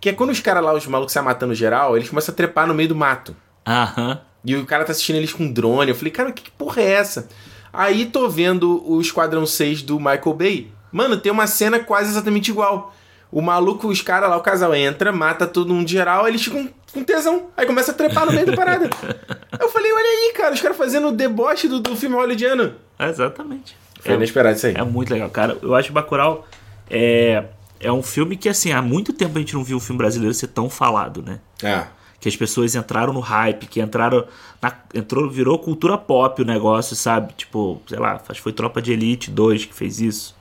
Que 0.00 0.08
é 0.08 0.12
quando 0.12 0.30
os 0.30 0.40
caras 0.40 0.64
lá, 0.64 0.74
os 0.74 0.84
malucos 0.88 1.12
saem 1.12 1.24
matando 1.24 1.54
geral, 1.54 1.96
eles 1.96 2.08
começam 2.08 2.32
a 2.32 2.36
trepar 2.36 2.66
no 2.66 2.74
meio 2.74 2.88
do 2.88 2.96
mato. 2.96 3.36
Aham. 3.64 4.20
E 4.44 4.56
o 4.56 4.66
cara 4.66 4.84
tá 4.84 4.90
assistindo 4.90 5.16
eles 5.16 5.32
com 5.32 5.50
drone. 5.50 5.90
Eu 5.90 5.94
falei, 5.94 6.12
cara, 6.12 6.32
que 6.32 6.50
porra 6.50 6.82
é 6.82 6.90
essa? 6.90 7.28
Aí 7.72 8.06
tô 8.06 8.28
vendo 8.28 8.82
o 8.84 9.00
Esquadrão 9.00 9.46
6 9.46 9.82
do 9.82 9.98
Michael 9.98 10.34
Bay. 10.34 10.72
Mano, 10.90 11.16
tem 11.16 11.30
uma 11.30 11.46
cena 11.46 11.78
quase 11.78 12.10
exatamente 12.10 12.50
igual. 12.50 12.92
O 13.30 13.42
maluco, 13.42 13.88
os 13.88 14.00
caras 14.00 14.30
lá, 14.30 14.36
o 14.36 14.40
casal 14.40 14.74
entra, 14.74 15.12
mata 15.12 15.46
todo 15.46 15.74
mundo 15.74 15.88
geral, 15.88 16.26
eles 16.26 16.42
ficam 16.42 16.68
com 16.92 17.04
tesão. 17.04 17.48
Aí 17.56 17.66
começa 17.66 17.90
a 17.92 17.94
trepar 17.94 18.24
no 18.24 18.32
meio 18.32 18.46
da 18.46 18.56
parada. 18.56 18.88
eu 19.60 19.68
falei, 19.68 19.92
olha 19.92 20.02
aí, 20.02 20.32
cara, 20.34 20.54
os 20.54 20.60
caras 20.60 20.76
fazendo 20.76 21.08
o 21.08 21.12
deboche 21.12 21.68
do, 21.68 21.78
do 21.80 21.94
filme 21.94 22.16
hollywoodiano. 22.16 22.74
Exatamente. 22.98 23.76
Foi 24.00 24.12
é, 24.12 24.14
inesperado 24.14 24.56
isso 24.56 24.66
aí. 24.66 24.74
É 24.74 24.82
muito 24.82 25.12
legal. 25.12 25.28
Cara, 25.28 25.58
eu 25.60 25.74
acho 25.74 25.88
que 25.88 25.94
Bacurau 25.94 26.46
é, 26.88 27.44
é 27.80 27.92
um 27.92 28.02
filme 28.02 28.36
que, 28.36 28.48
assim, 28.48 28.72
há 28.72 28.80
muito 28.80 29.12
tempo 29.12 29.36
a 29.36 29.40
gente 29.40 29.54
não 29.54 29.62
viu 29.64 29.76
um 29.76 29.80
filme 29.80 29.98
brasileiro 29.98 30.34
ser 30.34 30.48
tão 30.48 30.70
falado, 30.70 31.22
né? 31.22 31.40
É. 31.62 31.86
Que 32.20 32.28
as 32.28 32.36
pessoas 32.36 32.74
entraram 32.74 33.12
no 33.12 33.20
hype, 33.20 33.66
que 33.66 33.80
entraram. 33.80 34.24
Na, 34.60 34.72
entrou, 34.94 35.28
virou 35.30 35.58
cultura 35.58 35.96
pop 35.96 36.40
o 36.42 36.44
negócio, 36.44 36.96
sabe? 36.96 37.32
Tipo, 37.34 37.80
sei 37.86 37.98
lá, 37.98 38.14
acho 38.14 38.34
que 38.34 38.40
foi 38.40 38.52
Tropa 38.52 38.82
de 38.82 38.92
Elite 38.92 39.30
2 39.30 39.66
que 39.66 39.74
fez 39.74 40.00
isso. 40.00 40.37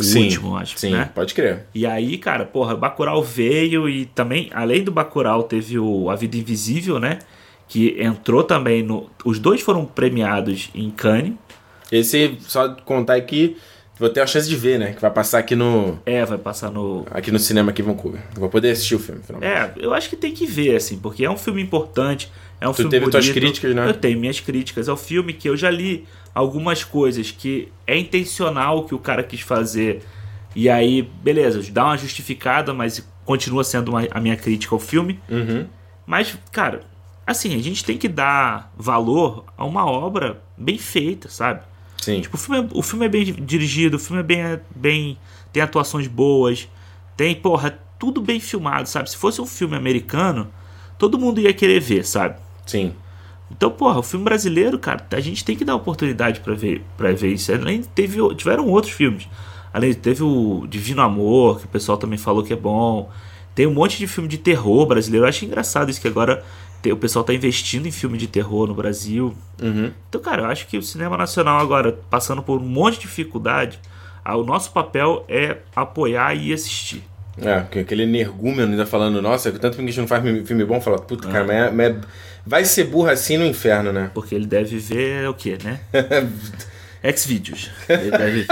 O 0.00 0.04
sim, 0.04 0.24
último, 0.24 0.56
acho. 0.56 0.78
Sim, 0.78 0.92
né? 0.92 1.10
pode 1.14 1.34
crer. 1.34 1.66
E 1.74 1.86
aí, 1.86 2.16
cara, 2.18 2.44
porra, 2.44 2.76
Bacurau 2.76 3.22
veio 3.22 3.88
e 3.88 4.06
também, 4.06 4.50
além 4.52 4.82
do 4.82 4.90
Bacurau, 4.90 5.42
teve 5.42 5.78
o 5.78 6.10
A 6.10 6.16
Vida 6.16 6.36
Invisível, 6.36 6.98
né? 6.98 7.18
Que 7.68 7.96
entrou 8.02 8.42
também 8.42 8.82
no... 8.82 9.08
Os 9.24 9.38
dois 9.38 9.60
foram 9.60 9.84
premiados 9.84 10.70
em 10.74 10.90
Cannes. 10.90 11.34
Esse, 11.92 12.36
só 12.40 12.68
contar 12.84 13.14
aqui, 13.14 13.56
vou 13.98 14.08
ter 14.08 14.20
a 14.20 14.26
chance 14.26 14.48
de 14.48 14.56
ver, 14.56 14.78
né? 14.78 14.92
Que 14.92 15.00
vai 15.00 15.10
passar 15.10 15.38
aqui 15.38 15.54
no... 15.54 15.98
É, 16.06 16.24
vai 16.24 16.38
passar 16.38 16.70
no... 16.70 17.06
Aqui 17.10 17.30
no 17.30 17.38
cinema 17.38 17.70
aqui 17.70 17.82
em 17.82 17.84
Vancouver. 17.84 18.20
Vou 18.34 18.48
poder 18.48 18.70
assistir 18.70 18.94
o 18.94 18.98
filme, 18.98 19.20
finalmente. 19.24 19.52
É, 19.52 19.72
eu 19.76 19.92
acho 19.92 20.08
que 20.08 20.16
tem 20.16 20.32
que 20.32 20.46
ver, 20.46 20.76
assim, 20.76 20.98
porque 20.98 21.24
é 21.24 21.30
um 21.30 21.36
filme 21.36 21.62
importante, 21.62 22.30
é 22.60 22.68
um 22.68 22.72
tu 22.72 22.76
filme 22.76 22.90
teve 22.90 23.06
bonito. 23.06 23.12
tuas 23.12 23.28
críticas, 23.30 23.74
né? 23.74 23.88
Eu 23.88 23.94
tenho 23.94 24.18
minhas 24.18 24.40
críticas. 24.40 24.88
É 24.88 24.92
um 24.92 24.96
filme 24.96 25.32
que 25.32 25.48
eu 25.48 25.56
já 25.56 25.70
li 25.70 26.06
algumas 26.34 26.84
coisas 26.84 27.30
que 27.30 27.68
é 27.86 27.96
intencional 27.98 28.84
que 28.84 28.94
o 28.94 28.98
cara 28.98 29.22
quis 29.22 29.40
fazer 29.40 30.02
e 30.54 30.68
aí, 30.68 31.02
beleza, 31.02 31.62
dá 31.70 31.84
uma 31.84 31.96
justificada, 31.96 32.74
mas 32.74 33.06
continua 33.24 33.62
sendo 33.62 33.90
uma, 33.90 34.06
a 34.10 34.20
minha 34.20 34.36
crítica 34.36 34.74
ao 34.74 34.80
filme. 34.80 35.20
Uhum. 35.28 35.66
Mas, 36.04 36.36
cara, 36.50 36.82
assim, 37.26 37.54
a 37.54 37.62
gente 37.62 37.84
tem 37.84 37.96
que 37.96 38.08
dar 38.08 38.72
valor 38.76 39.44
a 39.56 39.64
uma 39.64 39.86
obra 39.86 40.42
bem 40.56 40.76
feita, 40.76 41.28
sabe? 41.28 41.62
Sim. 41.98 42.20
Tipo, 42.20 42.36
o 42.36 42.38
filme 42.38 42.60
é, 42.60 42.68
o 42.72 42.82
filme 42.82 43.06
é 43.06 43.08
bem 43.08 43.24
dirigido, 43.24 43.96
o 43.96 44.00
filme 44.00 44.20
é 44.20 44.24
bem, 44.24 44.60
bem. 44.74 45.18
tem 45.52 45.62
atuações 45.62 46.08
boas, 46.08 46.68
tem, 47.16 47.34
porra, 47.34 47.78
tudo 47.98 48.20
bem 48.20 48.40
filmado, 48.40 48.88
sabe? 48.88 49.10
Se 49.10 49.16
fosse 49.16 49.40
um 49.40 49.46
filme 49.46 49.76
americano, 49.76 50.48
todo 50.98 51.18
mundo 51.18 51.40
ia 51.40 51.52
querer 51.52 51.80
ver, 51.80 52.04
sabe? 52.04 52.36
Sim. 52.70 52.94
Então, 53.50 53.70
porra, 53.70 53.98
o 53.98 54.02
filme 54.02 54.24
brasileiro, 54.24 54.78
cara, 54.78 55.04
a 55.10 55.20
gente 55.20 55.44
tem 55.44 55.56
que 55.56 55.64
dar 55.64 55.74
oportunidade 55.74 56.40
para 56.40 56.54
ver, 56.54 56.84
para 56.96 57.12
ver 57.12 57.32
isso. 57.32 57.52
Além 57.52 57.82
teve, 57.82 58.18
tiveram 58.36 58.68
outros 58.68 58.92
filmes. 58.92 59.28
Além, 59.72 59.92
teve 59.92 60.22
o 60.22 60.66
Divino 60.68 61.02
Amor, 61.02 61.58
que 61.58 61.64
o 61.64 61.68
pessoal 61.68 61.98
também 61.98 62.18
falou 62.18 62.44
que 62.44 62.52
é 62.52 62.56
bom. 62.56 63.10
Tem 63.54 63.66
um 63.66 63.74
monte 63.74 63.98
de 63.98 64.06
filme 64.06 64.28
de 64.28 64.38
terror 64.38 64.86
brasileiro. 64.86 65.24
Eu 65.24 65.28
acho 65.28 65.44
engraçado 65.44 65.90
isso 65.90 66.00
que 66.00 66.06
agora 66.08 66.44
o 66.86 66.96
pessoal 66.96 67.22
está 67.22 67.34
investindo 67.34 67.86
em 67.86 67.90
filme 67.90 68.16
de 68.16 68.28
terror 68.28 68.66
no 68.68 68.74
Brasil. 68.74 69.34
Uhum. 69.60 69.92
Então, 70.08 70.20
cara, 70.20 70.42
eu 70.42 70.46
acho 70.46 70.66
que 70.68 70.78
o 70.78 70.82
cinema 70.82 71.16
nacional 71.16 71.58
agora, 71.58 71.98
passando 72.08 72.42
por 72.42 72.60
um 72.60 72.64
monte 72.64 72.94
de 72.94 73.00
dificuldade, 73.02 73.80
o 74.24 74.44
nosso 74.44 74.72
papel 74.72 75.24
é 75.28 75.58
apoiar 75.74 76.34
e 76.34 76.52
assistir. 76.52 77.02
É, 77.48 77.80
aquele 77.80 78.02
energúmeno 78.02 78.70
ainda 78.70 78.86
falando, 78.86 79.20
nossa, 79.22 79.50
tanto 79.52 79.76
que 79.76 79.82
a 79.82 79.86
gente 79.86 80.00
não 80.00 80.06
faz 80.06 80.22
filme 80.46 80.64
bom, 80.64 80.80
fala, 80.80 80.98
puta, 80.98 81.28
é. 81.28 81.32
cara, 81.32 81.44
mas, 81.44 81.74
mas 81.74 81.96
vai 82.46 82.64
ser 82.64 82.84
burro 82.84 83.08
assim 83.08 83.38
no 83.38 83.46
inferno, 83.46 83.92
né? 83.92 84.10
Porque 84.12 84.34
ele 84.34 84.46
deve 84.46 84.78
ver 84.78 85.28
o 85.28 85.34
quê, 85.34 85.58
né? 85.62 85.80
Ex-vídeos. 87.02 87.70
Ele 87.88 88.10
deve 88.10 88.42
ver. 88.42 88.46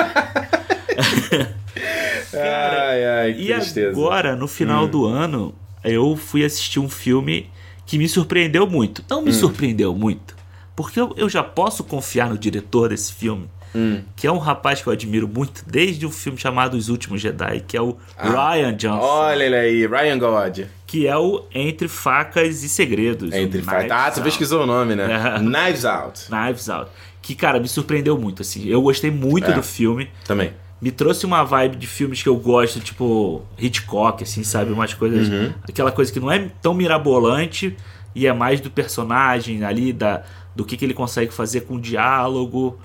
Cara, 2.33 2.89
ai, 2.89 3.05
ai, 3.05 3.35
que 3.35 3.43
e 3.43 3.55
tristeza. 3.55 3.91
agora, 3.91 4.35
no 4.35 4.49
final 4.49 4.85
hum. 4.85 4.89
do 4.89 5.07
ano, 5.07 5.55
eu 5.85 6.17
fui 6.17 6.45
assistir 6.45 6.81
um 6.81 6.89
filme 6.89 7.51
que 7.85 7.99
me 7.99 8.09
surpreendeu 8.09 8.67
muito. 8.67 9.05
Não 9.09 9.21
me 9.21 9.31
hum. 9.31 9.35
surpreendeu 9.35 9.95
muito, 9.95 10.35
porque 10.75 10.99
eu, 10.99 11.13
eu 11.17 11.29
já 11.29 11.43
posso 11.43 11.85
confiar 11.85 12.31
no 12.31 12.39
diretor 12.39 12.89
desse 12.89 13.13
filme. 13.13 13.49
Hum. 13.75 14.03
Que 14.17 14.27
é 14.27 14.33
um 14.33 14.39
rapaz 14.39 14.83
que 14.83 14.89
eu 14.89 14.93
admiro 14.93 15.29
muito 15.29 15.63
desde 15.67 16.07
um 16.07 16.11
filme 16.11 16.39
chamado 16.39 16.77
Os 16.77 16.89
Últimos 16.89 17.21
Jedi, 17.21 17.61
que 17.67 17.77
é 17.77 17.83
o 17.83 17.97
ah, 18.17 18.53
Ryan 18.53 18.75
Johnson. 18.75 19.01
Olha 19.01 19.45
ele 19.45 19.57
aí, 19.57 19.87
Ryan 19.87 20.19
God. 20.19 20.61
Que 20.87 21.07
é 21.07 21.17
o 21.17 21.45
Entre 21.55 21.89
Facas 21.89 22.63
e 22.63 22.69
Segredos. 22.69 23.33
Entre 23.33 23.63
Facas. 23.63 23.91
Ah, 23.91 24.11
você 24.11 24.21
pesquisou 24.21 24.63
o 24.63 24.67
nome, 24.67 24.95
né? 24.95 25.09
É. 25.19 25.39
Knives 25.41 25.85
Out. 25.85 26.27
Knives 26.29 26.69
Out. 26.69 26.91
Que, 27.21 27.35
cara, 27.35 27.59
me 27.61 27.69
surpreendeu 27.69 28.17
muito, 28.17 28.43
assim. 28.43 28.67
Eu 28.67 28.81
gostei 28.81 29.11
muito 29.11 29.51
é. 29.51 29.55
do 29.55 29.63
filme. 29.63 30.09
Também 30.27 30.53
me 30.81 30.91
trouxe 30.91 31.27
uma 31.27 31.43
vibe 31.43 31.77
de 31.77 31.87
filmes 31.87 32.23
que 32.23 32.29
eu 32.29 32.37
gosto, 32.37 32.79
tipo 32.81 33.43
Hitchcock, 33.59 34.23
assim, 34.23 34.45
sabe? 34.45 34.73
Umas 34.73 34.95
coisas. 34.95 35.29
Uhum. 35.29 35.53
Aquela 35.69 35.91
coisa 35.91 36.13
que 36.13 36.21
não 36.21 36.31
é 36.31 36.51
tão 36.63 36.73
mirabolante 36.73 37.77
e 38.15 38.27
é 38.27 38.33
mais 38.33 38.61
do 38.61 38.71
personagem 38.71 39.65
ali, 39.65 39.93
da, 39.93 40.23
do 40.55 40.65
que, 40.65 40.77
que 40.77 40.85
ele 40.85 40.95
consegue 40.95 41.33
fazer 41.33 41.63
com 41.63 41.75
o 41.75 41.81
diálogo. 41.81 42.79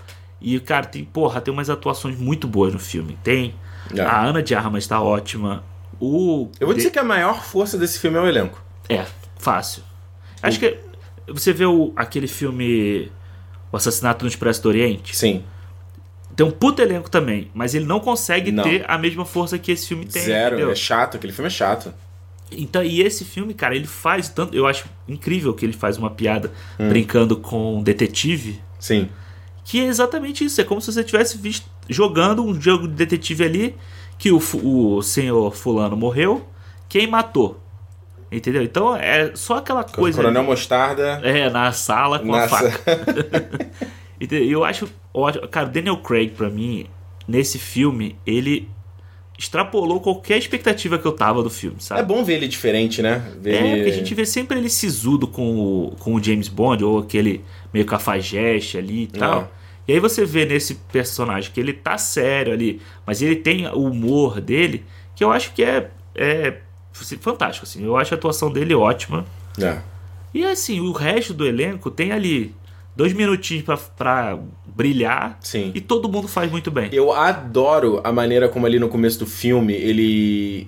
E, 0.44 0.60
cara, 0.60 0.86
tem, 0.86 1.06
porra, 1.06 1.40
tem 1.40 1.54
umas 1.54 1.70
atuações 1.70 2.18
muito 2.20 2.48
boas 2.48 2.74
no 2.74 2.80
filme. 2.80 3.18
Tem. 3.24 3.56
É. 3.96 4.02
A 4.02 4.22
Ana 4.22 4.44
de 4.44 4.54
Armas 4.54 4.86
tá 4.86 5.02
ótima. 5.02 5.64
O. 6.00 6.50
Eu 6.60 6.68
vou 6.68 6.76
dizer 6.76 6.92
que 6.92 7.00
a 7.00 7.04
maior 7.04 7.42
força 7.42 7.78
desse 7.78 7.98
filme 7.98 8.18
é 8.18 8.22
o 8.22 8.28
elenco. 8.28 8.62
É, 8.90 9.06
fácil. 9.38 9.82
Acho 10.42 10.58
o... 10.58 10.60
que. 10.60 10.78
Você 11.28 11.54
vê 11.54 11.66
o, 11.66 11.94
aquele 11.96 12.28
filme. 12.28 13.10
O 13.72 13.78
Assassinato 13.78 14.26
no 14.26 14.30
Expresso 14.30 14.62
do 14.62 14.70
Oriente? 14.70 15.16
Sim. 15.16 15.44
Tem 16.36 16.46
um 16.46 16.52
puto 16.52 16.82
elenco 16.82 17.10
também, 17.10 17.50
mas 17.54 17.74
ele 17.74 17.86
não 17.86 18.00
consegue 18.00 18.52
não. 18.52 18.64
ter 18.64 18.84
a 18.88 18.98
mesma 18.98 19.24
força 19.24 19.58
que 19.58 19.72
esse 19.72 19.88
filme 19.88 20.06
tem. 20.06 20.24
Zero, 20.24 20.56
entendeu? 20.56 20.72
é 20.72 20.76
chato, 20.76 21.16
aquele 21.16 21.32
filme 21.32 21.48
é 21.48 21.52
chato. 21.52 21.94
Então, 22.52 22.84
e 22.84 23.02
esse 23.02 23.24
filme, 23.24 23.54
cara, 23.54 23.76
ele 23.76 23.88
faz 23.88 24.30
tanto. 24.30 24.56
Eu 24.56 24.68
acho 24.68 24.86
incrível 25.08 25.54
que 25.54 25.66
ele 25.66 25.74
faz 25.74 25.98
uma 25.98 26.10
piada 26.10 26.52
hum. 26.80 26.90
brincando 26.90 27.38
com 27.38 27.78
um 27.78 27.84
detetive. 27.84 28.62
Sim. 28.80 29.10
Que 29.64 29.82
é 29.82 29.86
exatamente 29.86 30.44
isso. 30.44 30.60
É 30.60 30.64
como 30.64 30.82
se 30.82 30.92
você 30.92 31.04
tivesse 31.04 31.38
visto 31.38 31.66
jogando 31.90 32.44
um 32.44 32.60
jogo 32.60 32.88
de 32.88 32.94
detetive 32.94 33.44
ali 33.44 33.76
que 34.18 34.32
o, 34.32 34.42
o 34.64 35.02
senhor 35.02 35.54
fulano 35.56 35.98
morreu, 35.98 36.48
quem 36.88 37.08
matou? 37.08 37.60
Entendeu? 38.32 38.64
Então 38.64 38.96
é 38.96 39.36
só 39.36 39.58
aquela 39.58 39.84
coisa. 39.84 40.18
Coronel 40.18 40.44
Mostarda. 40.44 41.22
É, 41.24 41.50
na 41.50 41.72
sala 41.72 42.20
com 42.20 42.34
a 42.34 42.48
faca. 42.48 42.72
E 44.32 44.52
eu 44.52 44.64
acho 44.64 44.88
ótimo. 45.14 45.48
Cara, 45.50 45.68
Daniel 45.68 45.98
Craig, 45.98 46.30
pra 46.30 46.50
mim, 46.50 46.86
nesse 47.28 47.60
filme, 47.60 48.16
ele 48.26 48.70
extrapolou 49.38 50.00
qualquer 50.00 50.38
expectativa 50.38 50.98
que 50.98 51.06
eu 51.06 51.12
tava 51.12 51.44
do 51.44 51.50
filme, 51.50 51.78
sabe? 51.80 52.02
É 52.02 52.04
bom 52.04 52.24
ver 52.24 52.36
ele 52.36 52.48
diferente, 52.48 53.02
né? 53.02 53.22
Ver 53.42 53.56
é, 53.56 53.58
ele... 53.58 53.76
porque 53.78 53.90
a 53.90 53.94
gente 53.94 54.16
vê 54.16 54.26
sempre 54.26 54.58
ele 54.58 54.70
sisudo 54.70 55.28
com 55.28 55.60
o, 55.60 55.96
com 56.00 56.16
o 56.16 56.24
James 56.24 56.48
Bond, 56.48 56.84
ou 56.84 57.00
aquele 57.00 57.44
meio 57.74 57.86
cafajeste 57.86 58.78
ali 58.78 59.04
e 59.04 59.08
tal. 59.08 59.40
Ah. 59.42 59.64
E 59.88 59.94
aí 59.94 60.00
você 60.00 60.24
vê 60.26 60.46
nesse 60.46 60.76
personagem 60.76 61.52
que 61.52 61.60
ele 61.60 61.74
tá 61.74 61.98
sério 61.98 62.54
ali, 62.54 62.82
mas 63.06 63.22
ele 63.22 63.36
tem 63.36 63.68
o 63.68 63.84
humor 63.84 64.40
dele, 64.40 64.86
que 65.16 65.24
eu 65.24 65.32
acho 65.32 65.54
que 65.54 65.64
é, 65.64 65.90
é 66.16 66.58
fantástico, 67.20 67.66
assim. 67.66 67.84
Eu 67.84 67.98
acho 67.98 68.14
a 68.14 68.18
atuação 68.18 68.52
dele 68.52 68.74
ótima. 68.74 69.26
É. 69.62 69.80
E 70.34 70.44
assim, 70.46 70.80
o 70.80 70.92
resto 70.92 71.34
do 71.34 71.46
elenco 71.46 71.92
tem 71.92 72.12
ali 72.12 72.56
dois 72.96 73.14
minutinhos 73.14 73.64
pra, 73.64 73.78
pra 73.78 74.40
brilhar 74.66 75.38
Sim. 75.42 75.72
e 75.76 75.82
todo 75.82 76.10
mundo 76.10 76.28
faz 76.28 76.50
muito 76.50 76.72
bem. 76.72 76.90
Eu 76.92 77.12
adoro 77.12 78.00
a 78.04 78.12
maneira 78.12 78.48
como 78.48 78.66
ali 78.66 78.80
no 78.80 78.88
começo 78.88 79.20
do 79.20 79.28
filme 79.28 79.74
ele 79.74 80.68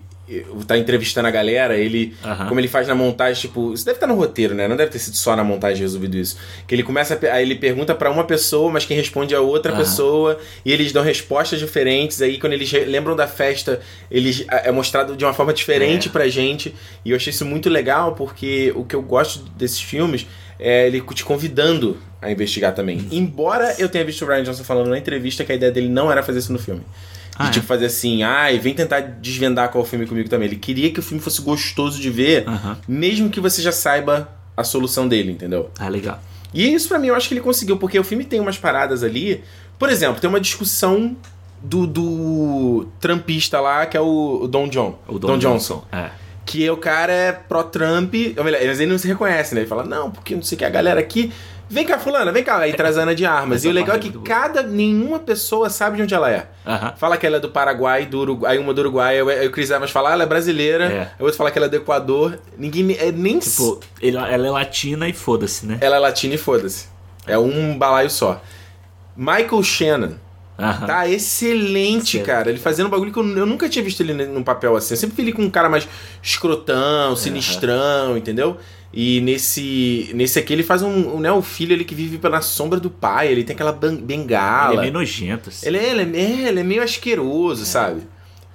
tá 0.67 0.77
entrevistando 0.77 1.27
a 1.27 1.31
galera, 1.31 1.77
ele 1.77 2.15
como 2.47 2.59
ele 2.59 2.67
faz 2.67 2.87
na 2.87 2.95
montagem, 2.95 3.41
tipo, 3.41 3.73
isso 3.73 3.85
deve 3.85 3.97
estar 3.97 4.07
no 4.07 4.15
roteiro, 4.15 4.55
né? 4.55 4.67
Não 4.67 4.75
deve 4.75 4.91
ter 4.91 4.99
sido 4.99 5.15
só 5.15 5.35
na 5.35 5.43
montagem 5.43 5.81
resolvido 5.81 6.17
isso. 6.17 6.37
Que 6.67 6.73
ele 6.75 6.83
começa 6.83 7.13
a, 7.21 7.33
aí 7.33 7.43
ele 7.43 7.55
pergunta 7.55 7.93
pra 7.93 8.09
uma 8.09 8.23
pessoa, 8.23 8.71
mas 8.71 8.85
quem 8.85 8.97
responde 8.97 9.33
é 9.35 9.39
outra 9.39 9.75
pessoa, 9.75 10.39
e 10.63 10.71
eles 10.71 10.91
dão 10.91 11.03
respostas 11.03 11.59
diferentes. 11.59 12.21
Aí 12.21 12.39
quando 12.39 12.53
eles 12.53 12.71
lembram 12.71 13.15
da 13.15 13.27
festa, 13.27 13.79
eles 14.09 14.45
é 14.49 14.71
mostrado 14.71 15.15
de 15.15 15.23
uma 15.23 15.33
forma 15.33 15.53
diferente 15.53 16.07
É. 16.07 16.11
pra 16.11 16.27
gente. 16.27 16.73
E 17.03 17.11
eu 17.11 17.15
achei 17.15 17.31
isso 17.31 17.45
muito 17.45 17.69
legal 17.69 18.13
porque 18.15 18.71
o 18.75 18.83
que 18.83 18.95
eu 18.95 19.01
gosto 19.01 19.39
desses 19.55 19.79
filmes 19.81 20.25
é 20.59 20.87
ele 20.87 21.01
te 21.13 21.23
convidando 21.23 21.97
a 22.21 22.31
investigar 22.31 22.73
também. 22.73 22.97
Uhum. 22.97 23.07
Embora 23.11 23.75
eu 23.77 23.87
tenha 23.89 24.03
visto 24.03 24.23
o 24.23 24.27
Ryan 24.27 24.43
Johnson 24.43 24.63
falando 24.63 24.89
na 24.89 24.97
entrevista 24.97 25.43
que 25.43 25.51
a 25.51 25.55
ideia 25.55 25.71
dele 25.71 25.89
não 25.89 26.11
era 26.11 26.23
fazer 26.23 26.39
isso 26.39 26.51
no 26.51 26.59
filme. 26.59 26.81
De 27.37 27.41
Ah, 27.43 27.47
é? 27.47 27.51
tipo 27.51 27.65
fazer 27.65 27.87
assim, 27.87 28.23
ai, 28.23 28.57
vem 28.59 28.73
tentar 28.73 29.01
desvendar 29.01 29.69
qual 29.69 29.83
é 29.83 29.87
o 29.87 29.89
filme 29.89 30.05
comigo 30.07 30.29
também. 30.29 30.47
Ele 30.47 30.55
queria 30.55 30.89
que 30.91 30.99
o 30.99 31.03
filme 31.03 31.21
fosse 31.21 31.41
gostoso 31.41 31.99
de 31.99 32.09
ver, 32.09 32.45
mesmo 32.87 33.29
que 33.29 33.39
você 33.41 33.61
já 33.61 33.71
saiba 33.71 34.29
a 34.55 34.63
solução 34.63 35.07
dele, 35.07 35.31
entendeu? 35.31 35.69
Ah, 35.77 35.89
legal. 35.89 36.19
E 36.53 36.73
isso 36.73 36.87
pra 36.87 36.97
mim 36.97 37.07
eu 37.07 37.15
acho 37.15 37.27
que 37.27 37.33
ele 37.33 37.41
conseguiu, 37.41 37.75
porque 37.77 37.99
o 37.99 38.03
filme 38.03 38.23
tem 38.23 38.39
umas 38.39 38.57
paradas 38.57 39.03
ali. 39.03 39.43
Por 39.77 39.89
exemplo, 39.89 40.21
tem 40.21 40.29
uma 40.29 40.39
discussão 40.39 41.17
do, 41.61 41.85
do 41.85 42.87
trampista 43.01 43.59
lá, 43.59 43.85
que 43.85 43.97
é 43.97 44.01
o, 44.01 44.41
o 44.43 44.47
Don 44.47 44.69
John. 44.69 44.97
O 45.07 45.19
Don, 45.19 45.37
Johnson. 45.37 45.83
É. 45.91 46.09
Que 46.45 46.69
o 46.69 46.77
cara 46.77 47.11
é 47.11 47.31
pró-Trump. 47.33 48.13
Ou 48.37 48.43
melhor, 48.43 48.61
ele 48.61 48.85
não 48.85 48.97
se 48.97 49.07
reconhece, 49.07 49.53
né? 49.55 49.61
Ele 49.61 49.67
fala, 49.67 49.83
não, 49.83 50.11
porque 50.11 50.35
não 50.35 50.43
sei 50.43 50.55
o 50.55 50.59
que, 50.59 50.63
a 50.63 50.69
galera 50.69 50.99
aqui. 50.99 51.33
Vem 51.69 51.85
cá, 51.85 51.97
fulana, 51.97 52.31
vem 52.31 52.43
cá. 52.43 52.57
Aí 52.59 52.73
traz 52.73 52.97
a 52.97 53.01
Ana 53.01 53.15
de 53.15 53.25
armas. 53.25 53.57
Essa 53.57 53.67
e 53.67 53.69
o 53.71 53.73
legal 53.73 53.95
é 53.95 53.99
que 53.99 54.09
boa. 54.09 54.23
cada. 54.23 54.61
nenhuma 54.63 55.17
pessoa 55.19 55.69
sabe 55.69 55.97
de 55.97 56.03
onde 56.03 56.13
ela 56.13 56.29
é. 56.31 56.47
Aham. 56.65 56.93
Fala 56.97 57.17
que 57.17 57.25
ela 57.25 57.37
é 57.37 57.39
do 57.39 57.49
Paraguai, 57.49 58.05
do 58.05 58.19
Uruguai, 58.19 58.51
aí 58.53 58.59
uma 58.59 58.73
do 58.73 58.79
Uruguai, 58.81 59.19
aí 59.19 59.47
o 59.47 59.51
Chris 59.51 59.71
Evans 59.71 59.89
fala, 59.91 60.09
ah, 60.09 60.13
ela 60.13 60.23
é 60.23 60.27
brasileira, 60.27 60.85
É. 60.85 60.99
aí 61.01 61.07
o 61.19 61.23
outro 61.23 61.37
fala 61.37 61.49
que 61.51 61.57
ela 61.57 61.65
é 61.65 61.69
do 61.69 61.75
Equador. 61.77 62.37
Ninguém 62.57 62.95
é, 62.99 63.11
nem. 63.11 63.39
Tipo, 63.39 63.79
ela 64.01 64.29
é 64.29 64.37
latina 64.51 65.07
e 65.09 65.13
foda-se, 65.13 65.65
né? 65.65 65.77
Ela 65.81 65.95
é 65.95 65.99
latina 65.99 66.35
e 66.35 66.37
foda-se. 66.37 66.87
É 67.25 67.37
um 67.37 67.77
balaio 67.77 68.09
só. 68.09 68.41
Michael 69.17 69.63
Shannon. 69.63 70.11
Aham. 70.57 70.85
Tá 70.87 71.07
excelente, 71.09 72.13
Certo. 72.17 72.25
cara. 72.25 72.49
Ele 72.49 72.59
fazendo 72.59 72.85
um 72.87 72.89
bagulho 72.89 73.11
que 73.11 73.19
eu, 73.19 73.37
eu 73.37 73.45
nunca 73.45 73.67
tinha 73.67 73.83
visto 73.83 73.99
ele 74.01 74.13
num 74.25 74.43
papel 74.43 74.75
assim. 74.75 74.93
Eu 74.93 74.97
sempre 74.97 75.15
vi 75.17 75.23
ele 75.23 75.33
com 75.33 75.41
um 75.41 75.49
cara 75.49 75.67
mais 75.67 75.85
escrotão, 76.23 77.15
sinistrão, 77.15 78.15
entendeu? 78.17 78.57
E 78.95 79.19
nesse 79.19 80.09
nesse 80.15 80.39
aqui 80.39 80.53
ele 80.53 80.63
faz 80.63 80.81
um, 80.81 81.15
um, 81.17 81.19
né, 81.19 81.29
o 81.31 81.41
filho 81.41 81.73
ele 81.73 81.83
que 81.83 81.93
vive 81.93 82.17
pela 82.17 82.39
sombra 82.41 82.79
do 82.79 82.89
pai, 82.89 83.27
ele 83.27 83.43
tem 83.43 83.53
aquela 83.53 83.73
ban- 83.73 83.89
Ele 83.89 83.97
é 83.99 84.01
bengala. 84.01 84.79
meio 84.81 84.93
nojento, 84.93 85.49
assim. 85.49 85.67
Ele 85.67 85.77
é, 85.77 85.89
ele 85.91 86.17
é, 86.17 86.21
é, 86.21 86.47
ele 86.47 86.59
é 86.61 86.63
meio 86.63 86.81
asqueroso, 86.81 87.65
sabe? 87.65 88.01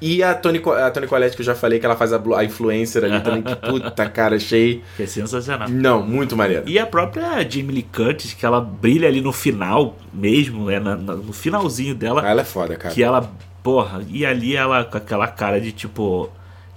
E 0.00 0.22
a 0.22 0.32
Tony, 0.34 0.62
a 0.82 0.90
Tony 0.90 1.06
Collette, 1.06 1.36
que 1.36 1.42
eu 1.42 1.46
já 1.46 1.54
falei, 1.54 1.78
que 1.78 1.84
ela 1.84 1.94
faz 1.94 2.10
a, 2.14 2.22
a 2.36 2.42
influencer 2.42 3.04
ali 3.04 3.20
também, 3.20 3.42
que 3.42 3.54
puta, 3.68 4.08
cara, 4.08 4.36
achei. 4.36 4.82
Que 4.96 5.02
é 5.02 5.06
sensacional. 5.06 5.68
Não, 5.68 6.02
muito 6.02 6.34
maneiro. 6.34 6.62
E 6.66 6.78
a 6.78 6.86
própria 6.86 7.42
Jamie 7.46 7.70
Lee 7.74 7.82
Curtis, 7.82 8.32
que 8.32 8.46
ela 8.46 8.62
brilha 8.62 9.06
ali 9.08 9.20
no 9.20 9.30
final 9.30 9.98
mesmo, 10.10 10.70
é 10.70 10.80
na- 10.80 10.96
na- 10.96 11.16
no 11.16 11.34
finalzinho 11.34 11.94
dela, 11.94 12.22
Ah, 12.24 12.30
ela 12.30 12.40
é 12.40 12.44
foda, 12.46 12.76
cara. 12.76 12.94
que 12.94 13.02
ela, 13.02 13.30
porra, 13.62 14.02
e 14.08 14.24
ali 14.24 14.56
ela 14.56 14.84
com 14.84 14.96
aquela 14.96 15.26
cara 15.28 15.60
de 15.60 15.70
tipo, 15.70 16.30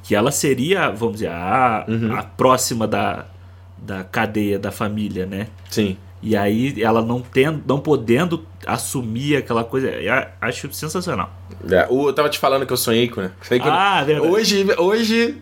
que 0.03 0.13
ela 0.13 0.29
seria, 0.29 0.89
vamos 0.89 1.13
dizer, 1.15 1.29
a, 1.29 1.85
Uhum. 1.87 2.13
a 2.13 2.23
próxima 2.23 2.85
da, 2.85 3.23
da 3.85 4.03
cadeia 4.03 4.57
da 4.57 4.71
família, 4.71 5.25
né? 5.25 5.47
Sim. 5.69 5.97
E 6.21 6.37
aí 6.37 6.81
ela 6.81 7.01
não 7.01 7.21
tendo, 7.21 7.61
não 7.67 7.79
podendo 7.79 8.45
assumir 8.65 9.35
aquela 9.35 9.63
coisa, 9.63 9.89
acho 10.39 10.71
sensacional. 10.73 11.33
É, 11.69 11.85
eu 11.89 12.13
tava 12.13 12.29
te 12.29 12.39
falando 12.39 12.65
que 12.65 12.71
eu 12.71 12.77
sonhei 12.77 13.09
com, 13.09 13.19
né? 13.21 13.31
Sonhei 13.41 13.61
com- 13.61 13.69
Ah, 13.69 14.01
verdade. 14.05 14.27
Hoje, 14.31 14.65
hoje, 14.77 15.37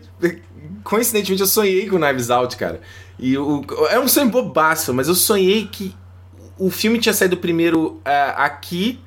coincidentemente, 0.82 1.40
eu 1.40 1.46
sonhei 1.46 1.88
com 1.88 1.98
Knives 1.98 2.30
Out, 2.30 2.56
cara. 2.56 2.80
E 3.18 3.38
o, 3.38 3.64
é 3.90 3.98
um 4.00 4.08
sonho 4.08 4.28
bobaço, 4.28 4.92
mas 4.92 5.06
eu 5.06 5.14
sonhei 5.14 5.68
que 5.70 5.94
o 6.58 6.70
filme 6.70 6.98
tinha 6.98 7.12
saído 7.12 7.36
primeiro 7.36 8.00
é, 8.04 8.32
aqui 8.36 8.98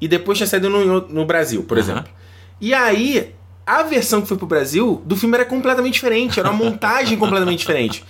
e 0.00 0.06
depois 0.06 0.38
tinha 0.38 0.46
saído 0.46 0.70
no, 0.70 1.08
no 1.08 1.24
Brasil, 1.26 1.64
por 1.64 1.76
Aham. 1.78 1.84
exemplo. 1.84 2.12
E 2.60 2.72
aí, 2.72 3.34
a 3.66 3.82
versão 3.82 4.22
que 4.22 4.28
foi 4.28 4.36
pro 4.36 4.46
Brasil 4.46 5.02
do 5.04 5.16
filme 5.16 5.34
era 5.34 5.44
completamente 5.44 5.94
diferente, 5.94 6.38
era 6.38 6.48
uma 6.50 6.64
montagem 6.64 7.18
completamente 7.18 7.58
diferente. 7.58 8.04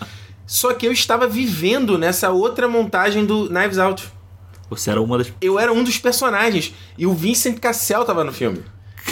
Só 0.46 0.72
que 0.72 0.86
eu 0.86 0.92
estava 0.92 1.26
vivendo 1.26 1.98
nessa 1.98 2.30
outra 2.30 2.68
montagem 2.68 3.24
do 3.24 3.48
Knives 3.48 3.78
Out. 3.78 4.08
Você 4.70 4.90
era 4.90 5.00
uma 5.00 5.18
das 5.18 5.32
Eu 5.40 5.58
era 5.58 5.72
um 5.72 5.82
dos 5.82 5.98
personagens 5.98 6.74
e 6.96 7.06
o 7.06 7.12
Vincent 7.12 7.58
Cassel 7.58 8.04
tava 8.04 8.24
no 8.24 8.32
filme. 8.32 8.62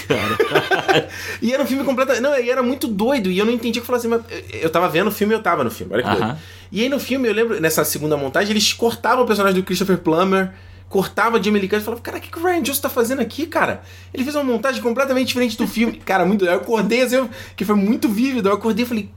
cara. 0.08 1.08
E 1.42 1.52
era 1.52 1.62
um 1.62 1.66
filme 1.66 1.84
completamente. 1.84 2.22
Não, 2.22 2.38
e 2.38 2.50
era 2.50 2.62
muito 2.62 2.86
doido. 2.86 3.30
E 3.30 3.38
eu 3.38 3.44
não 3.44 3.52
entendia 3.52 3.80
que 3.82 3.90
eu 3.90 3.96
falava 4.00 4.00
assim, 4.06 4.08
mas 4.08 4.44
eu 4.62 4.70
tava 4.70 4.88
vendo 4.88 5.08
o 5.08 5.10
filme 5.10 5.34
e 5.34 5.36
eu 5.36 5.42
tava 5.42 5.64
no 5.64 5.70
filme. 5.70 5.92
Olha 5.92 6.02
que 6.02 6.08
doido. 6.08 6.22
Aham. 6.22 6.38
E 6.72 6.82
aí 6.82 6.88
no 6.88 6.98
filme, 6.98 7.28
eu 7.28 7.32
lembro, 7.34 7.60
nessa 7.60 7.84
segunda 7.84 8.16
montagem, 8.16 8.50
eles 8.52 8.72
cortavam 8.72 9.24
o 9.24 9.26
personagem 9.26 9.60
do 9.60 9.64
Christopher 9.64 9.98
Plummer, 9.98 10.52
cortavam 10.88 11.38
a 11.38 11.42
Jamie 11.42 11.60
Lee 11.60 11.68
Curtis 11.68 11.82
e 11.82 11.84
falavam, 11.84 12.02
cara, 12.02 12.18
o 12.18 12.20
que, 12.20 12.30
que 12.30 12.38
o 12.38 12.42
Ryan 12.42 12.62
Johnson 12.62 12.82
tá 12.82 12.88
fazendo 12.88 13.20
aqui, 13.20 13.46
cara? 13.46 13.82
Ele 14.12 14.22
fez 14.24 14.34
uma 14.34 14.44
montagem 14.44 14.82
completamente 14.82 15.28
diferente 15.28 15.56
do 15.56 15.66
filme. 15.66 15.94
Cara, 16.04 16.24
muito. 16.24 16.44
Eu 16.44 16.54
acordei 16.54 17.02
assim, 17.02 17.28
que 17.56 17.64
foi 17.64 17.76
muito 17.76 18.08
vívido. 18.08 18.48
Eu 18.48 18.54
acordei 18.54 18.84
e 18.84 18.88
falei. 18.88 19.10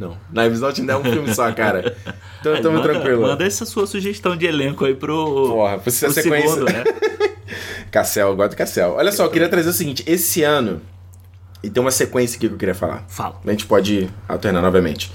Não, 0.00 0.16
Knives 0.32 0.62
Out 0.62 0.80
ainda 0.80 0.94
é 0.94 0.96
um 0.96 1.04
filme 1.04 1.34
só, 1.34 1.52
cara. 1.52 1.94
Então 2.40 2.60
tamo 2.62 2.78
manda, 2.78 2.88
tranquilo. 2.88 3.22
Manda 3.22 3.44
essa 3.44 3.66
sua 3.66 3.86
sugestão 3.86 4.34
de 4.36 4.46
elenco 4.46 4.84
aí 4.86 4.94
pro, 4.94 5.48
Porra, 5.50 5.78
pra 5.78 5.92
ser 5.92 6.06
a 6.06 6.08
pro 6.08 6.22
sequência. 6.22 6.48
segundo, 6.50 6.64
né? 6.72 6.84
Cassel, 7.92 8.28
eu 8.28 8.36
gosto 8.36 8.50
do 8.52 8.56
Cassel. 8.56 8.94
Olha 8.96 9.12
só, 9.12 9.24
eu 9.24 9.30
queria 9.30 9.48
trazer 9.48 9.68
o 9.68 9.72
seguinte: 9.72 10.02
esse 10.06 10.42
ano. 10.42 10.80
E 11.62 11.68
tem 11.68 11.82
uma 11.82 11.90
sequência 11.90 12.38
aqui 12.38 12.48
que 12.48 12.54
eu 12.54 12.58
queria 12.58 12.74
falar. 12.74 13.04
Fala. 13.08 13.38
A 13.46 13.50
gente 13.50 13.66
pode 13.66 14.08
alternar 14.26 14.62
novamente. 14.62 15.12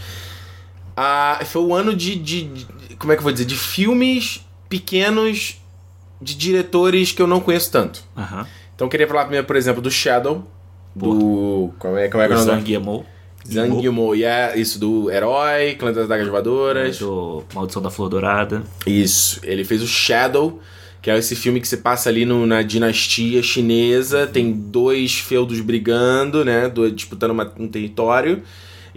Ah, 0.95 1.39
foi 1.45 1.63
o 1.63 1.73
ano 1.73 1.95
de, 1.95 2.15
de- 2.15 2.43
de- 2.43 2.95
Como 2.97 3.11
é 3.11 3.15
que 3.15 3.19
eu 3.19 3.23
vou 3.23 3.31
dizer? 3.31 3.45
De 3.45 3.55
filmes 3.55 4.45
pequenos 4.69 5.59
de 6.21 6.35
diretores 6.35 7.11
que 7.11 7.21
eu 7.21 7.27
não 7.27 7.39
conheço 7.39 7.71
tanto. 7.71 8.03
Então 8.75 8.85
eu 8.85 8.89
queria 8.89 9.07
falar 9.07 9.21
primeiro, 9.23 9.47
por 9.47 9.55
exemplo, 9.55 9.81
do 9.81 9.89
Shadow. 9.89 10.45
Do. 10.95 11.73
Como 11.79 11.97
é, 11.97 12.07
como 12.09 12.23
é 12.23 12.27
que 12.27 12.33
é 12.33 12.37
o 12.37 12.45
nome? 12.45 12.61
Yimou. 13.49 14.15
E 14.15 14.23
é 14.23 14.57
isso, 14.57 14.79
do 14.79 15.09
Herói, 15.11 15.75
Clã 15.75 15.91
das 15.93 16.07
Dagas 16.07 16.27
Voadoras. 16.27 16.97
do 16.99 17.43
Maldição 17.53 17.81
da 17.81 17.89
Flor 17.89 18.09
Dourada. 18.09 18.63
Isso. 18.85 19.39
Ele 19.43 19.63
fez 19.63 19.81
o 19.81 19.87
Shadow, 19.87 20.61
que 21.01 21.09
é 21.11 21.17
esse 21.17 21.35
filme 21.35 21.61
que 21.61 21.67
se 21.67 21.77
passa 21.77 22.09
ali 22.09 22.25
no- 22.25 22.45
na 22.47 22.61
dinastia 22.63 23.43
chinesa. 23.43 24.25
Tem 24.27 24.51
dois 24.51 25.15
feudos 25.19 25.59
brigando, 25.61 26.43
né? 26.43 26.67
do- 26.69 26.91
disputando 26.91 27.31
uma- 27.31 27.53
um 27.59 27.67
território. 27.67 28.41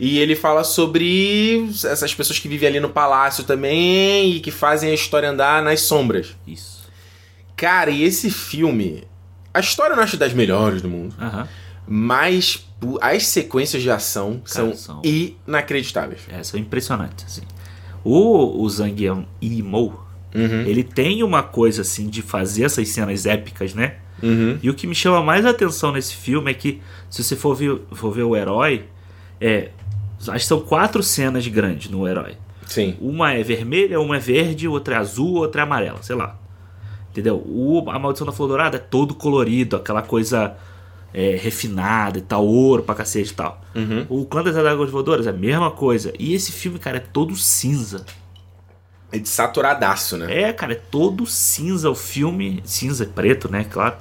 E 0.01 0.19
ele 0.21 0.37
fala 0.37 0.63
sobre 0.63 1.69
essas 1.85 2.15
pessoas 2.15 2.39
que 2.39 2.49
vivem 2.49 2.69
ali 2.69 2.81
no 2.81 2.89
palácio 2.89 3.43
também 3.45 4.37
e 4.37 4.41
que 4.41 4.51
fazem 4.53 4.91
a 4.91 4.95
história 4.95 5.29
andar 5.29 5.61
nas 5.63 5.81
sombras. 5.81 6.37
Isso. 6.47 6.79
Cara, 7.57 7.91
e 7.91 8.05
esse 8.05 8.31
filme. 8.31 9.03
A 9.53 9.59
história 9.59 9.93
eu 9.93 9.97
não 9.97 10.05
acho 10.05 10.17
das 10.17 10.33
melhores 10.33 10.81
do 10.81 10.89
mundo, 10.89 11.17
Aham. 11.21 11.49
mas 11.87 12.65
as 13.01 13.27
sequências 13.27 13.83
de 13.83 13.91
ação 13.91 14.41
Cara, 14.45 14.75
são, 14.75 14.75
são- 14.75 15.03
inacreditáveis. 15.47 16.21
É, 16.29 16.43
são 16.43 16.59
impressionantes, 16.59 17.25
assim. 17.25 17.43
O, 18.05 18.63
o 18.63 18.69
Zhang 18.71 19.27
Yimou, 19.43 20.05
Uhum, 20.35 20.61
ele 20.67 20.85
tem 20.85 21.23
uma 21.23 21.43
coisa, 21.43 21.81
assim, 21.81 22.07
de 22.07 22.21
fazer 22.21 22.65
essas 22.65 22.87
cenas 22.91 23.25
épicas, 23.25 23.73
né? 23.73 23.95
uhum, 24.23 24.59
E 24.63 24.69
o 24.69 24.75
que 24.75 24.87
me 24.87 24.95
chama 24.95 25.23
mais 25.23 25.47
atenção 25.47 25.91
nesse 25.91 26.15
filme 26.15 26.51
é 26.51 26.55
que, 26.55 26.83
se 27.09 27.25
você 27.25 27.35
for 27.35 27.55
ver, 27.55 27.81
for 27.93 28.11
ver 28.13 28.25
o 28.25 28.37
herói, 28.37 28.85
é. 29.41 29.71
Acho 30.21 30.33
que 30.33 30.45
são 30.45 30.61
quatro 30.61 31.03
cenas 31.03 31.47
grandes 31.49 31.91
no 31.91 32.07
herói. 32.07 32.37
sim. 32.67 32.95
Uma 33.01 33.33
é 33.33 33.43
vermelha, 33.43 33.99
uma 34.01 34.17
é 34.17 34.19
verde, 34.21 34.69
outra 34.69 34.97
é 34.97 34.99
azul, 34.99 35.37
outra 35.37 35.63
é 35.63 35.65
amarela, 35.65 36.03
sei 36.03 36.15
lá. 36.15 36.37
Entendeu? 37.11 37.37
O, 37.47 37.85
a 37.89 37.99
Maldição 37.99 38.27
da 38.27 38.33
Flor 38.33 38.49
Dourada 38.49 38.77
é 38.77 38.81
todo 38.81 39.15
colorido, 39.15 39.77
aquela 39.77 40.03
coisa 40.03 40.57
é, 41.13 41.37
refinada 41.37 42.19
e 42.19 42.23
tal, 42.23 42.47
ouro 42.47 42.83
pra 42.83 42.95
cacete 42.95 43.33
e 43.33 43.35
tal. 43.35 43.61
Uhum. 43.75 44.07
O 44.09 44.25
Clã 44.27 44.43
das 44.43 44.57
Águas 44.57 44.91
Voadoras 44.91 45.27
é 45.27 45.31
a 45.31 45.33
mesma 45.33 45.71
coisa. 45.71 46.13
E 46.19 46.35
esse 46.35 46.53
filme, 46.53 46.79
cara, 46.79 46.99
é 46.99 47.01
todo 47.01 47.35
cinza. 47.37 48.05
É 49.11 49.19
de 49.19 49.29
saturadaço, 49.29 50.17
né? 50.17 50.43
É, 50.43 50.53
cara, 50.53 50.73
é 50.73 50.81
todo 50.91 51.27
cinza 51.27 51.89
o 51.91 51.95
filme. 51.95 52.63
Cinza 52.65 53.05
e 53.05 53.07
preto, 53.07 53.51
né? 53.51 53.65
Claro. 53.65 53.97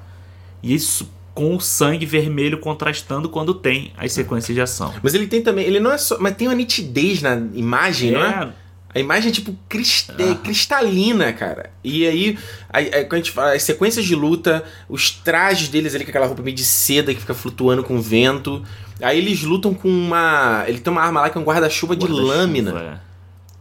E 0.61 0.73
isso 0.73 1.09
com 1.33 1.55
o 1.55 1.61
sangue 1.61 2.03
vermelho 2.03 2.57
contrastando 2.57 3.29
quando 3.29 3.53
tem 3.53 3.93
as 3.95 4.11
sequências 4.11 4.55
de 4.55 4.59
ação. 4.59 4.91
Mas 5.03 5.13
ele 5.13 5.27
tem 5.27 5.39
também, 5.39 5.65
ele 5.65 5.79
não 5.79 5.91
é 5.91 5.97
só, 5.99 6.17
mas 6.19 6.35
tem 6.35 6.47
uma 6.47 6.55
nitidez 6.55 7.21
na 7.21 7.35
imagem, 7.53 8.11
não 8.11 8.25
é? 8.25 8.49
A 8.97 8.99
imagem 8.99 9.29
é 9.29 9.33
tipo 9.33 9.55
crist- 9.69 10.09
é 10.17 10.33
cristalina, 10.43 11.31
cara. 11.31 11.69
E 11.83 12.07
aí, 12.07 12.37
aí, 12.69 12.89
aí, 12.93 13.03
quando 13.05 13.13
a 13.13 13.17
gente 13.17 13.31
fala, 13.31 13.53
as 13.53 13.61
sequências 13.63 14.03
de 14.05 14.15
luta, 14.15 14.63
os 14.89 15.11
trajes 15.11 15.67
deles 15.69 15.93
ali 15.93 16.03
com 16.03 16.09
aquela 16.09 16.25
roupa 16.25 16.41
meio 16.41 16.55
de 16.55 16.65
seda 16.65 17.13
que 17.13 17.19
fica 17.19 17.33
flutuando 17.35 17.83
com 17.83 17.97
o 17.97 18.01
vento. 18.01 18.63
Aí 19.01 19.17
eles 19.19 19.43
lutam 19.43 19.73
com 19.73 19.87
uma. 19.87 20.65
Ele 20.67 20.79
tem 20.79 20.91
uma 20.91 21.01
arma 21.03 21.21
lá 21.21 21.29
que 21.29 21.37
é 21.37 21.41
um 21.41 21.43
guarda-chuva 21.43 21.95
de 21.95 22.05
Guarda-chuva, 22.05 22.33
lâmina. 22.35 22.79
é. 23.03 23.07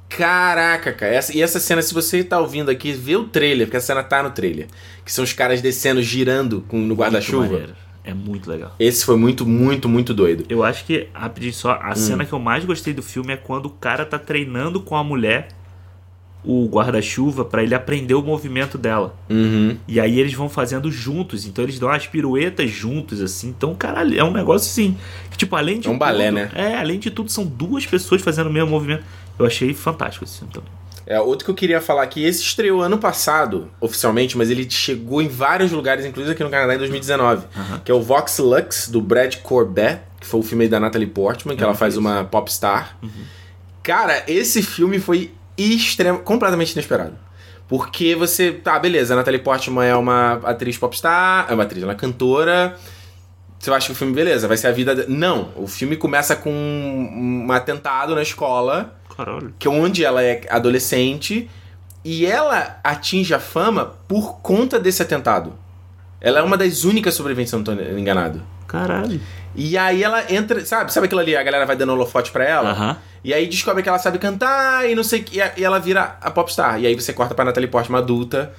Caraca, 0.09 0.93
cara. 0.93 1.13
Essa, 1.15 1.37
e 1.37 1.43
essa 1.43 1.59
cena, 1.61 1.83
se 1.83 1.93
você 1.93 2.23
tá 2.25 2.39
ouvindo 2.41 2.71
aqui, 2.71 2.93
vê 2.93 3.17
o 3.17 3.25
trailer, 3.25 3.67
porque 3.67 3.77
a 3.77 3.81
cena 3.81 4.03
tá 4.03 4.23
no 4.23 4.31
trailer. 4.31 4.69
Que 5.05 5.13
são 5.13 5.23
os 5.25 5.33
caras 5.33 5.61
descendo, 5.61 6.03
girando 6.03 6.65
com, 6.69 6.79
no 6.79 6.95
guarda-chuva. 6.95 7.77
É 8.07 8.15
muito 8.15 8.49
legal. 8.49 8.73
Esse 8.79 9.05
foi 9.05 9.17
muito, 9.17 9.45
muito, 9.45 9.89
muito 9.89 10.15
doido. 10.15 10.47
Eu 10.49 10.63
acho 10.63 10.85
que, 10.85 11.09
rapidinho 11.13 11.53
só, 11.53 11.73
a 11.73 11.91
hum. 11.91 11.97
cena 11.97 12.25
que 12.25 12.33
eu 12.33 12.39
mais 12.39 12.65
gostei 12.65 12.95
do 12.95 13.03
filme 13.03 13.33
é 13.33 13.37
quando 13.37 13.67
o 13.67 13.71
cara 13.71 14.07
tá 14.07 14.19
treinando 14.19 14.81
com 14.81 14.97
a 14.97 15.03
mulher 15.03 15.49
o 16.47 16.69
guarda-chuva 16.69 17.45
para 17.45 17.65
ele 17.65 17.75
aprender 17.75 18.15
o 18.15 18.23
movimento 18.23 18.79
dela. 18.79 19.17
Uhum. 19.29 19.77
E 19.89 19.99
aí 19.99 20.21
eles 20.21 20.33
vão 20.33 20.49
fazendo 20.49 20.93
juntos, 20.93 21.45
então 21.45 21.65
eles 21.65 21.77
dão 21.81 21.91
as 21.91 22.07
piruetas 22.07 22.71
juntos, 22.71 23.21
assim. 23.21 23.49
Então, 23.49 23.75
caralho, 23.75 24.17
é 24.17 24.23
um 24.23 24.31
negócio 24.31 24.71
assim. 24.71 24.97
Que, 25.29 25.37
tipo, 25.37 25.57
além 25.57 25.81
de. 25.81 25.89
É 25.89 25.91
um 25.91 25.95
tudo, 25.95 25.99
balé, 25.99 26.31
né? 26.31 26.49
É, 26.55 26.77
além 26.77 27.01
de 27.01 27.11
tudo, 27.11 27.33
são 27.33 27.45
duas 27.45 27.85
pessoas 27.85 28.23
fazendo 28.23 28.47
o 28.47 28.53
mesmo 28.53 28.71
movimento. 28.71 29.03
Eu 29.37 29.45
achei 29.45 29.75
fantástico 29.75 30.25
esse 30.25 30.39
filme 30.39 30.55
também. 30.55 30.71
É, 31.07 31.21
outro 31.21 31.45
que 31.45 31.51
eu 31.53 31.55
queria 31.55 31.81
falar 31.81 32.03
aqui, 32.03 32.25
esse 32.25 32.43
estreou 32.43 32.83
ano 32.83 32.99
passado, 32.99 33.71
oficialmente, 33.81 34.37
mas 34.37 34.51
ele 34.51 34.69
chegou 34.69 35.23
em 35.23 35.29
vários 35.29 35.71
lugares, 35.71 36.05
inclusive 36.05 36.35
aqui 36.35 36.43
no 36.43 36.51
Canadá 36.51 36.75
em 36.75 36.79
2019, 36.79 37.47
uhum. 37.57 37.79
que 37.85 37.93
é 37.93 37.95
o 37.95 38.03
Vox 38.03 38.39
Lux, 38.39 38.89
do 38.89 39.01
Brad 39.01 39.37
Corbett, 39.37 40.03
que 40.19 40.27
foi 40.27 40.41
o 40.41 40.43
filme 40.43 40.67
da 40.67 40.81
Natalie 40.81 41.07
Portman, 41.07 41.57
que 41.57 41.63
ela 41.63 41.75
faz 41.75 41.97
uma 41.97 42.25
popstar. 42.25 42.99
Uhum. 43.01 43.25
Cara, 43.85 44.25
esse 44.27 44.65
filme 44.65 44.99
foi 44.99 45.31
extremo, 45.57 46.19
completamente 46.19 46.73
inesperado. 46.73 47.17
Porque 47.69 48.17
você. 48.17 48.53
Tá, 48.53 48.79
beleza, 48.79 49.15
a 49.15 49.17
Natalie 49.17 49.41
Portman 49.41 49.85
é 49.85 49.95
uma 49.95 50.35
atriz 50.45 50.77
popstar, 50.77 51.47
é 51.49 51.55
uma 51.55 51.63
atriz, 51.63 51.85
ela 51.85 51.93
é 51.93 51.97
cantora. 51.97 52.77
Você 53.59 53.71
acha 53.71 53.87
que 53.87 53.93
o 53.93 53.95
filme, 53.95 54.13
beleza, 54.13 54.47
vai 54.47 54.57
ser 54.57 54.69
a 54.69 54.73
vida. 54.73 54.95
De... 54.95 55.11
Não, 55.11 55.53
o 55.57 55.67
filme 55.67 55.97
começa 55.97 56.35
com 56.37 56.51
um 56.51 57.51
atentado 57.53 58.15
na 58.15 58.23
escola 58.23 58.97
Caralho. 59.17 59.55
Que 59.59 59.67
é 59.67 59.71
onde 59.71 60.05
ela 60.05 60.23
é 60.23 60.43
adolescente 60.51 61.49
e 62.05 62.27
ela 62.27 62.79
atinge 62.85 63.35
a 63.35 63.41
fama 63.41 63.95
por 64.07 64.41
conta 64.41 64.79
desse 64.79 65.03
atentado. 65.03 65.53
Ela 66.21 66.41
é 66.41 66.43
uma 66.43 66.57
das 66.57 66.85
únicas 66.85 67.15
sobreviventes, 67.15 67.51
se 67.51 67.57
não 67.57 67.65
tô 67.65 67.73
enganado. 67.73 68.43
Caralho. 68.67 69.21
E 69.55 69.77
aí 69.79 70.03
ela 70.03 70.31
entra, 70.33 70.65
sabe? 70.65 70.93
Sabe 70.93 71.07
aquilo 71.07 71.21
ali? 71.21 71.35
A 71.35 71.43
galera 71.43 71.65
vai 71.65 71.77
dando 71.77 71.93
holofote 71.93 72.31
pra 72.31 72.45
ela. 72.45 72.75
Uhum. 72.75 72.97
E 73.25 73.33
aí 73.33 73.47
descobre 73.47 73.83
que 73.83 73.89
ela 73.89 73.99
sabe 73.99 74.19
cantar 74.19 74.89
e 74.89 74.95
não 74.95 75.03
sei 75.03 75.21
o 75.21 75.25
que. 75.25 75.39
E 75.57 75.65
ela 75.65 75.79
vira 75.79 76.17
a 76.21 76.31
popstar. 76.31 76.81
E 76.81 76.87
aí 76.87 76.95
você 76.95 77.13
corta 77.13 77.35
pra 77.35 77.45
Natalie 77.45 77.69
Portman 77.69 77.99
adulta. 77.99 78.53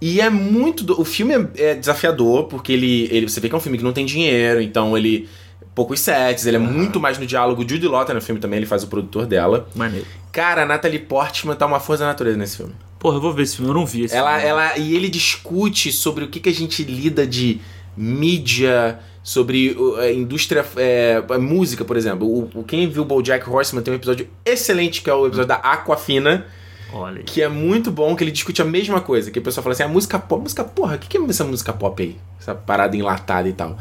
E 0.00 0.20
é 0.20 0.30
muito. 0.30 0.82
Do... 0.82 1.00
O 1.00 1.04
filme 1.04 1.34
é, 1.34 1.70
é 1.70 1.74
desafiador, 1.74 2.44
porque 2.44 2.72
ele, 2.72 3.08
ele. 3.12 3.28
Você 3.28 3.40
vê 3.40 3.48
que 3.48 3.54
é 3.54 3.58
um 3.58 3.60
filme 3.60 3.78
que 3.78 3.84
não 3.84 3.92
tem 3.92 4.06
dinheiro, 4.06 4.60
então 4.60 4.96
ele 4.96 5.28
poucos 5.74 6.00
sets, 6.00 6.46
ele 6.46 6.56
é 6.56 6.60
muito 6.60 7.00
mais 7.00 7.18
no 7.18 7.26
diálogo. 7.26 7.62
Judy 7.62 7.86
Lotta 7.86 8.12
no 8.12 8.20
filme 8.20 8.40
também, 8.40 8.58
ele 8.58 8.66
faz 8.66 8.82
o 8.82 8.86
produtor 8.86 9.26
dela. 9.26 9.68
Maneiro. 9.74 10.06
Cara, 10.30 10.62
a 10.62 10.66
Natalie 10.66 10.98
Portman 10.98 11.54
tá 11.54 11.66
uma 11.66 11.80
força 11.80 12.04
da 12.04 12.08
natureza 12.08 12.36
nesse 12.36 12.56
filme. 12.56 12.74
Porra, 12.98 13.16
eu 13.16 13.20
vou 13.20 13.32
ver 13.32 13.42
esse 13.42 13.56
filme, 13.56 13.70
eu 13.70 13.74
não 13.74 13.84
vi 13.84 14.04
esse 14.04 14.14
ela, 14.14 14.34
filme. 14.34 14.48
Ela, 14.48 14.78
e 14.78 14.94
ele 14.94 15.08
discute 15.08 15.92
sobre 15.92 16.24
o 16.24 16.28
que, 16.28 16.40
que 16.40 16.48
a 16.48 16.54
gente 16.54 16.84
lida 16.84 17.26
de 17.26 17.60
mídia, 17.96 18.98
sobre 19.22 19.76
a 19.98 20.10
indústria, 20.12 20.64
é, 20.76 21.22
a 21.28 21.38
música, 21.38 21.84
por 21.84 21.96
exemplo. 21.96 22.26
O, 22.26 22.60
o, 22.60 22.64
quem 22.64 22.88
viu 22.88 23.02
o 23.02 23.04
BoJack 23.04 23.48
Horseman 23.48 23.82
tem 23.82 23.92
um 23.92 23.96
episódio 23.96 24.28
excelente, 24.44 25.02
que 25.02 25.10
é 25.10 25.14
o 25.14 25.26
episódio 25.26 25.48
da 25.48 25.56
Aquafina. 25.56 26.46
Olha 26.92 27.22
Que 27.22 27.40
é 27.40 27.48
muito 27.48 27.90
bom, 27.90 28.14
que 28.14 28.22
ele 28.22 28.30
discute 28.30 28.60
a 28.60 28.64
mesma 28.64 29.00
coisa. 29.00 29.30
Que 29.30 29.38
o 29.38 29.42
pessoal 29.42 29.62
fala 29.62 29.72
assim, 29.72 29.82
a 29.82 29.88
música 29.88 30.18
pop, 30.18 30.42
música 30.42 30.62
porra, 30.62 30.96
o 30.96 30.98
que, 30.98 31.08
que 31.08 31.16
é 31.16 31.24
essa 31.24 31.44
música 31.44 31.72
pop 31.72 32.02
aí? 32.02 32.16
Essa 32.38 32.54
parada 32.54 32.96
enlatada 32.96 33.48
e 33.48 33.52
tal. 33.52 33.78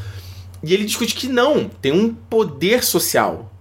E 0.64 0.74
ele 0.74 0.86
discute 0.86 1.16
que 1.16 1.28
não, 1.28 1.68
tem 1.68 1.91
um 1.91 2.14
poder 2.14 2.84
social 2.84 3.51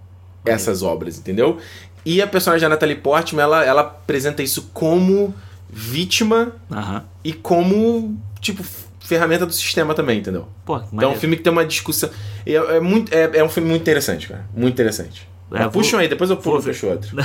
essas 0.45 0.81
obras, 0.81 1.17
entendeu? 1.17 1.57
E 2.05 2.21
a 2.21 2.27
personagem 2.27 2.63
da 2.63 2.69
Natalie 2.69 2.95
Portman, 2.95 3.43
ela, 3.43 3.63
ela 3.63 3.81
apresenta 3.81 4.41
isso 4.41 4.69
como 4.73 5.33
vítima 5.69 6.53
uhum. 6.69 7.01
e 7.23 7.31
como, 7.31 8.17
tipo, 8.39 8.63
ferramenta 8.99 9.45
do 9.45 9.53
sistema 9.53 9.93
também, 9.93 10.19
entendeu? 10.19 10.47
Pô, 10.65 10.81
então 10.91 11.11
é 11.11 11.13
um 11.13 11.15
filme 11.15 11.37
que 11.37 11.43
tem 11.43 11.51
uma 11.51 11.65
discussão. 11.65 12.09
É, 12.45 12.53
é 12.53 12.79
muito, 12.79 13.13
é, 13.13 13.37
é, 13.37 13.43
um 13.43 13.49
filme 13.49 13.69
muito 13.69 13.81
interessante, 13.81 14.27
cara. 14.27 14.45
Muito 14.55 14.73
interessante. 14.73 15.27
É, 15.51 15.67
Puxam 15.67 15.99
aí, 15.99 16.07
depois 16.07 16.29
eu 16.29 16.37
pulo 16.37 16.59
e 16.59 16.63
fecho 16.63 16.87
outro. 16.87 17.15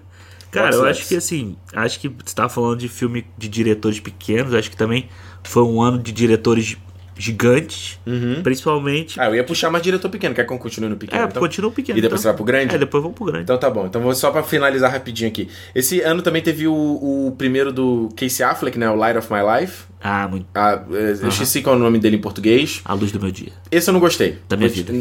cara, 0.50 0.74
eu 0.74 0.84
acho 0.86 1.06
que 1.06 1.16
assim, 1.16 1.56
acho 1.74 1.98
que 1.98 2.08
você 2.08 2.34
tava 2.34 2.48
falando 2.48 2.78
de 2.78 2.88
filme 2.88 3.26
de 3.36 3.48
diretores 3.48 3.98
pequenos, 3.98 4.54
acho 4.54 4.70
que 4.70 4.76
também 4.76 5.08
foi 5.42 5.62
um 5.64 5.82
ano 5.82 5.98
de 5.98 6.12
diretores 6.12 6.76
gigantes, 7.22 8.00
uhum. 8.04 8.42
principalmente. 8.42 9.20
Ah, 9.20 9.26
eu 9.26 9.36
ia 9.36 9.44
puxar 9.44 9.70
mais 9.70 9.82
diretor 9.84 10.08
pequeno, 10.08 10.34
quer 10.34 10.44
que 10.44 10.52
eu 10.52 10.58
continue 10.58 10.90
no 10.90 10.96
pequeno? 10.96 11.22
É, 11.22 11.26
então? 11.26 11.40
continua 11.40 11.70
o 11.70 11.72
pequeno. 11.72 11.96
E 11.96 12.02
depois 12.02 12.20
então. 12.20 12.22
você 12.22 12.28
vai 12.28 12.36
pro 12.36 12.44
grande? 12.44 12.74
É, 12.74 12.78
depois 12.78 13.00
vamos 13.00 13.16
pro 13.16 13.26
grande. 13.26 13.44
Então 13.44 13.56
tá 13.56 13.70
bom. 13.70 13.86
Então 13.86 14.02
vou 14.02 14.12
só 14.14 14.32
pra 14.32 14.42
finalizar 14.42 14.90
rapidinho 14.90 15.30
aqui. 15.30 15.48
Esse 15.72 16.00
ano 16.00 16.20
também 16.20 16.42
teve 16.42 16.66
o, 16.66 16.74
o 16.74 17.34
primeiro 17.38 17.72
do 17.72 18.08
Casey 18.16 18.44
Affleck, 18.44 18.76
né? 18.76 18.90
O 18.90 18.96
Light 18.96 19.16
of 19.16 19.32
My 19.32 19.40
Life. 19.60 19.84
Ah, 20.02 20.26
muito. 20.26 20.46
Ah, 20.52 20.82
eu 20.90 21.28
esqueci 21.28 21.62
qual 21.62 21.76
é 21.76 21.78
o 21.78 21.80
nome 21.80 22.00
dele 22.00 22.16
em 22.16 22.20
português. 22.20 22.80
A 22.84 22.92
Luz 22.92 23.12
do 23.12 23.20
Meu 23.20 23.30
Dia. 23.30 23.52
Esse 23.70 23.88
eu 23.88 23.92
não 23.92 24.00
gostei. 24.00 24.38
Da 24.48 24.56
minha 24.56 24.68
vida. 24.68 24.92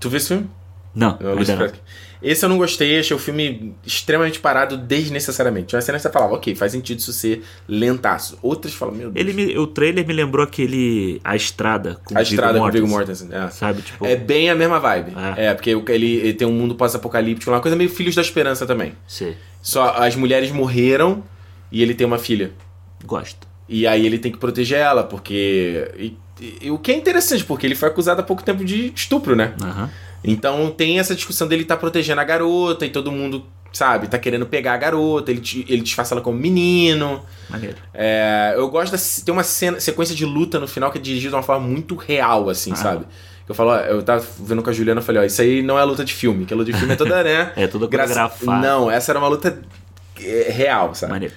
Tu 0.00 0.08
viu 0.08 0.16
esse 0.16 0.28
filme? 0.28 0.48
Não, 0.94 1.18
não, 1.20 1.36
ainda 1.36 1.56
não. 1.56 1.72
Esse 2.22 2.44
eu 2.44 2.48
não 2.48 2.56
gostei, 2.56 2.98
achei 2.98 3.14
o 3.14 3.18
filme 3.18 3.74
extremamente 3.84 4.40
parado 4.40 4.76
desnecessariamente. 4.76 5.68
Tinha 5.68 5.78
uma 5.78 5.82
cena 5.82 5.98
que 5.98 6.02
você 6.02 6.10
falava, 6.10 6.34
ok, 6.34 6.54
faz 6.54 6.72
sentido 6.72 6.98
isso 6.98 7.12
ser 7.12 7.42
lentaço. 7.68 8.38
Outras 8.42 8.74
falam, 8.74 8.94
meu 8.94 9.10
Deus. 9.10 9.26
Ele 9.26 9.32
me, 9.32 9.58
o 9.58 9.66
trailer 9.66 10.06
me 10.06 10.12
lembrou 10.12 10.44
aquele 10.44 11.20
A 11.22 11.36
Estrada 11.36 12.00
com 12.04 12.16
A 12.16 12.22
Estrada 12.22 12.58
com 12.58 12.66
o 12.66 12.70
Viggo 12.70 12.88
Mortensen. 12.88 13.28
É. 13.30 13.48
Sabe, 13.50 13.82
tipo... 13.82 14.04
É 14.04 14.16
bem 14.16 14.50
a 14.50 14.54
mesma 14.54 14.80
vibe. 14.80 15.12
É, 15.36 15.46
é 15.46 15.54
porque 15.54 15.70
ele, 15.70 16.16
ele, 16.16 16.34
tem 16.34 16.46
um 16.46 16.52
mundo 16.52 16.74
pós-apocalíptico, 16.74 17.50
uma 17.50 17.60
coisa 17.60 17.76
meio 17.76 17.90
Filhos 17.90 18.14
da 18.14 18.22
Esperança 18.22 18.66
também. 18.66 18.94
Sim. 19.06 19.34
Só 19.60 19.90
as 19.96 20.16
mulheres 20.16 20.50
morreram 20.50 21.22
e 21.70 21.82
ele 21.82 21.94
tem 21.94 22.06
uma 22.06 22.18
filha. 22.18 22.52
Gosto. 23.04 23.46
E 23.68 23.86
aí 23.86 24.06
ele 24.06 24.18
tem 24.18 24.32
que 24.32 24.38
proteger 24.38 24.78
ela, 24.78 25.04
porque... 25.04 25.90
E, 25.98 26.16
e, 26.62 26.70
o 26.70 26.78
que 26.78 26.92
é 26.92 26.96
interessante, 26.96 27.44
porque 27.44 27.66
ele 27.66 27.74
foi 27.74 27.88
acusado 27.88 28.20
há 28.20 28.24
pouco 28.24 28.42
tempo 28.42 28.64
de 28.64 28.92
estupro, 28.94 29.34
né? 29.34 29.54
Aham. 29.62 29.84
Uhum. 29.84 30.05
Então 30.26 30.70
tem 30.70 30.98
essa 30.98 31.14
discussão 31.14 31.46
dele 31.46 31.64
tá 31.64 31.76
protegendo 31.76 32.20
a 32.20 32.24
garota 32.24 32.84
e 32.84 32.90
todo 32.90 33.12
mundo, 33.12 33.44
sabe, 33.72 34.08
tá 34.08 34.18
querendo 34.18 34.46
pegar 34.46 34.74
a 34.74 34.76
garota, 34.76 35.30
ele, 35.30 35.42
ele 35.68 35.82
disfarça 35.82 36.14
ela 36.14 36.20
como 36.20 36.38
menino. 36.38 37.22
Maneiro. 37.48 37.76
É, 37.94 38.54
eu 38.56 38.68
gosto 38.68 38.92
da. 38.92 38.98
Tem 39.24 39.32
uma 39.32 39.42
cena, 39.42 39.78
sequência 39.80 40.14
de 40.14 40.24
luta 40.24 40.58
no 40.58 40.66
final 40.66 40.90
que 40.90 40.98
é 40.98 41.00
dirigida 41.00 41.30
de 41.30 41.36
uma 41.36 41.42
forma 41.42 41.66
muito 41.66 41.94
real, 41.94 42.48
assim, 42.48 42.72
ah. 42.72 42.76
sabe? 42.76 43.06
Eu 43.48 43.54
falo, 43.54 43.70
ó, 43.70 43.76
eu 43.78 44.02
tava 44.02 44.24
vendo 44.40 44.60
com 44.60 44.70
a 44.70 44.72
Juliana 44.72 45.00
e 45.00 45.04
falei, 45.04 45.22
ó, 45.22 45.24
isso 45.24 45.40
aí 45.40 45.62
não 45.62 45.78
é 45.78 45.84
luta 45.84 46.04
de 46.04 46.12
filme, 46.12 46.44
que 46.44 46.52
a 46.52 46.56
luta 46.56 46.72
de 46.72 46.76
filme 46.76 46.94
é 46.94 46.96
toda, 46.96 47.22
né? 47.22 47.52
é 47.56 47.66
toda 47.68 47.86
coreografada. 47.86 48.60
Não, 48.60 48.90
essa 48.90 49.12
era 49.12 49.20
uma 49.20 49.28
luta 49.28 49.62
é, 50.20 50.50
real, 50.50 50.94
sabe? 50.94 51.12
Maneiro. 51.12 51.34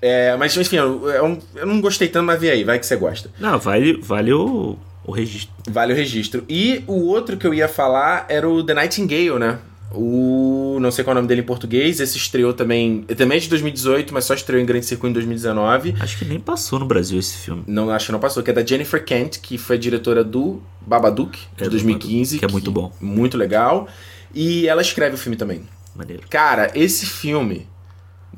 É, 0.00 0.34
mas 0.38 0.56
enfim, 0.56 0.76
eu, 0.76 1.10
eu, 1.10 1.38
eu, 1.54 1.66
não 1.66 1.80
gostei 1.80 2.08
tanto, 2.08 2.24
mas 2.24 2.40
vê 2.40 2.50
aí, 2.50 2.64
vai 2.64 2.78
que 2.78 2.86
você 2.86 2.96
gosta. 2.96 3.30
Não, 3.38 3.58
vale, 3.58 4.00
vale 4.00 4.32
o, 4.32 4.78
o 5.10 5.14
registro. 5.14 5.52
Vale 5.68 5.92
o 5.92 5.96
registro. 5.96 6.44
E 6.48 6.82
o 6.86 7.06
outro 7.06 7.36
que 7.36 7.46
eu 7.46 7.52
ia 7.52 7.68
falar 7.68 8.26
era 8.28 8.48
o 8.48 8.62
The 8.64 8.74
Nightingale, 8.74 9.38
né? 9.38 9.58
O. 9.92 10.78
Não 10.80 10.90
sei 10.90 11.02
qual 11.04 11.12
é 11.12 11.14
o 11.14 11.16
nome 11.16 11.28
dele 11.28 11.40
em 11.40 11.44
português. 11.44 12.00
Esse 12.00 12.16
estreou 12.16 12.52
também. 12.52 13.02
Também 13.16 13.38
é 13.38 13.40
de 13.40 13.48
2018, 13.48 14.14
mas 14.14 14.24
só 14.24 14.34
estreou 14.34 14.62
em 14.62 14.66
grande 14.66 14.86
circuito 14.86 15.10
em 15.10 15.14
2019. 15.14 15.96
Acho 16.00 16.16
que 16.16 16.24
nem 16.24 16.38
passou 16.38 16.78
no 16.78 16.86
Brasil 16.86 17.18
esse 17.18 17.36
filme. 17.38 17.64
Não, 17.66 17.90
acho 17.90 18.06
que 18.06 18.12
não 18.12 18.20
passou. 18.20 18.42
Que 18.42 18.50
é 18.50 18.54
da 18.54 18.64
Jennifer 18.64 19.04
Kent, 19.04 19.38
que 19.40 19.58
foi 19.58 19.76
diretora 19.76 20.22
do 20.22 20.62
Babadook, 20.80 21.38
de 21.56 21.64
é 21.64 21.68
2015. 21.68 22.38
que 22.38 22.44
é 22.44 22.48
muito 22.48 22.70
bom. 22.70 22.92
Muito 23.00 23.36
legal. 23.36 23.88
E 24.32 24.68
ela 24.68 24.80
escreve 24.80 25.16
o 25.16 25.18
filme 25.18 25.36
também. 25.36 25.62
Maneiro. 25.94 26.22
Cara, 26.30 26.70
esse 26.74 27.04
filme 27.04 27.66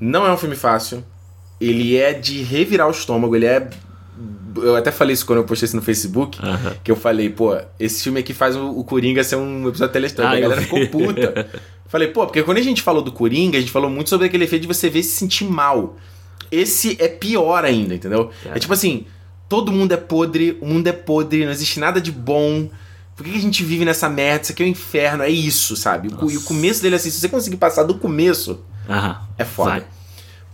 não 0.01 0.27
é 0.27 0.33
um 0.33 0.39
filme 0.39 0.57
fácil. 0.57 1.05
Ele 1.61 1.97
é 1.97 2.14
de 2.14 2.43
revirar 2.43 2.89
o 2.89 2.91
estômago. 2.91 3.37
Ele 3.37 3.47
é 3.47 3.68
eu 4.57 4.77
até 4.77 4.91
falei 4.91 5.15
isso 5.15 5.25
quando 5.25 5.39
eu 5.39 5.45
postei 5.45 5.67
isso 5.67 5.77
no 5.77 5.83
Facebook, 5.83 6.39
que 6.85 6.91
eu 6.91 6.97
falei, 6.97 7.31
pô, 7.31 7.57
esse 7.79 8.03
filme 8.03 8.21
aqui 8.21 8.35
faz 8.35 8.57
o, 8.57 8.85
Coringa 8.85 9.25
ser 9.25 9.37
um 9.37 9.69
episódio 9.69 9.93
telestante. 9.93 10.35
Ah, 10.35 10.37
a 10.37 10.41
galera 10.41 10.61
ficou 10.61 10.87
puta. 10.89 11.49
falei, 11.89 12.09
pô, 12.09 12.27
porque 12.27 12.43
quando 12.43 12.59
a 12.59 12.63
gente 12.63 12.83
falou 12.83 13.03
do 13.03 13.13
Coringa, 13.13 13.59
a 13.59 13.61
gente 13.61 13.73
falou 13.73 13.91
muito 13.91 14.11
sobre 14.11 14.27
aquele 14.27 14.45
efeito 14.45 14.63
de 14.63 14.69
você 14.69 14.89
ver 14.89 15.03
se 15.03 15.11
sentir 15.11 15.45
mal. 15.45 15.97
Esse 16.51 16.97
é 17.01 17.09
pior 17.09 17.65
ainda, 17.65 17.95
entendeu? 17.95 18.31
É, 18.45 18.57
é 18.57 18.59
tipo 18.59 18.73
assim, 18.73 19.07
todo 19.49 19.73
mundo 19.73 19.93
é 19.93 19.97
podre, 19.97 20.57
o 20.61 20.67
mundo 20.67 20.87
é 20.87 20.93
podre, 20.93 21.45
não 21.45 21.53
existe 21.53 21.81
nada 21.81 22.01
de 22.01 22.13
bom. 22.13 22.71
Por 23.17 23.27
que 23.27 23.37
a 23.37 23.41
gente 23.41 23.63
vive 23.63 23.85
nessa 23.85 24.09
merda? 24.09 24.43
Isso 24.43 24.53
aqui 24.53 24.63
é 24.63 24.67
o 24.67 24.69
um 24.69 24.71
inferno, 24.71 25.23
é 25.23 25.31
isso, 25.31 25.77
sabe? 25.77 26.11
Nossa. 26.11 26.33
E 26.33 26.37
o 26.37 26.43
começo 26.43 26.83
dele, 26.83 26.97
assim, 26.97 27.11
se 27.11 27.21
você 27.21 27.29
conseguir 27.29 27.57
passar 27.57 27.83
do 27.83 27.95
começo, 27.95 28.61
é 29.37 29.45
foda. 29.45 29.71
Vai. 29.71 29.85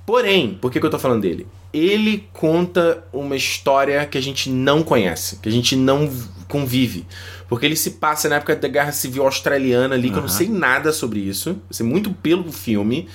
Porém, 0.05 0.59
por 0.61 0.71
que, 0.71 0.81
que 0.81 0.87
eu 0.87 0.91
tô 0.91 0.99
falando 0.99 1.23
dele? 1.23 1.47
Ele 1.73 2.29
conta 2.33 3.05
uma 3.13 3.37
história 3.37 4.05
que 4.07 4.17
a 4.17 4.21
gente 4.21 4.49
não 4.51 4.83
conhece, 4.83 5.37
que 5.37 5.49
a 5.49 5.53
gente 5.53 5.77
não 5.77 6.11
convive. 6.49 7.07
Porque 7.49 7.65
ele 7.65 7.77
se 7.77 7.93
passa 7.93 8.29
na 8.29 8.37
época 8.37 8.57
da 8.57 8.69
Guerra 8.69 8.93
Civil 8.93 9.25
Australiana 9.25 9.95
ali, 9.95 10.11
que 10.11 10.17
eu 10.17 10.23
não 10.23 10.29
sei 10.29 10.49
nada 10.49 10.93
sobre 10.93 11.21
isso. 11.21 11.61
Sei 11.71 11.85
muito 11.85 12.11
pelo 12.11 12.51
filme. 12.53 13.09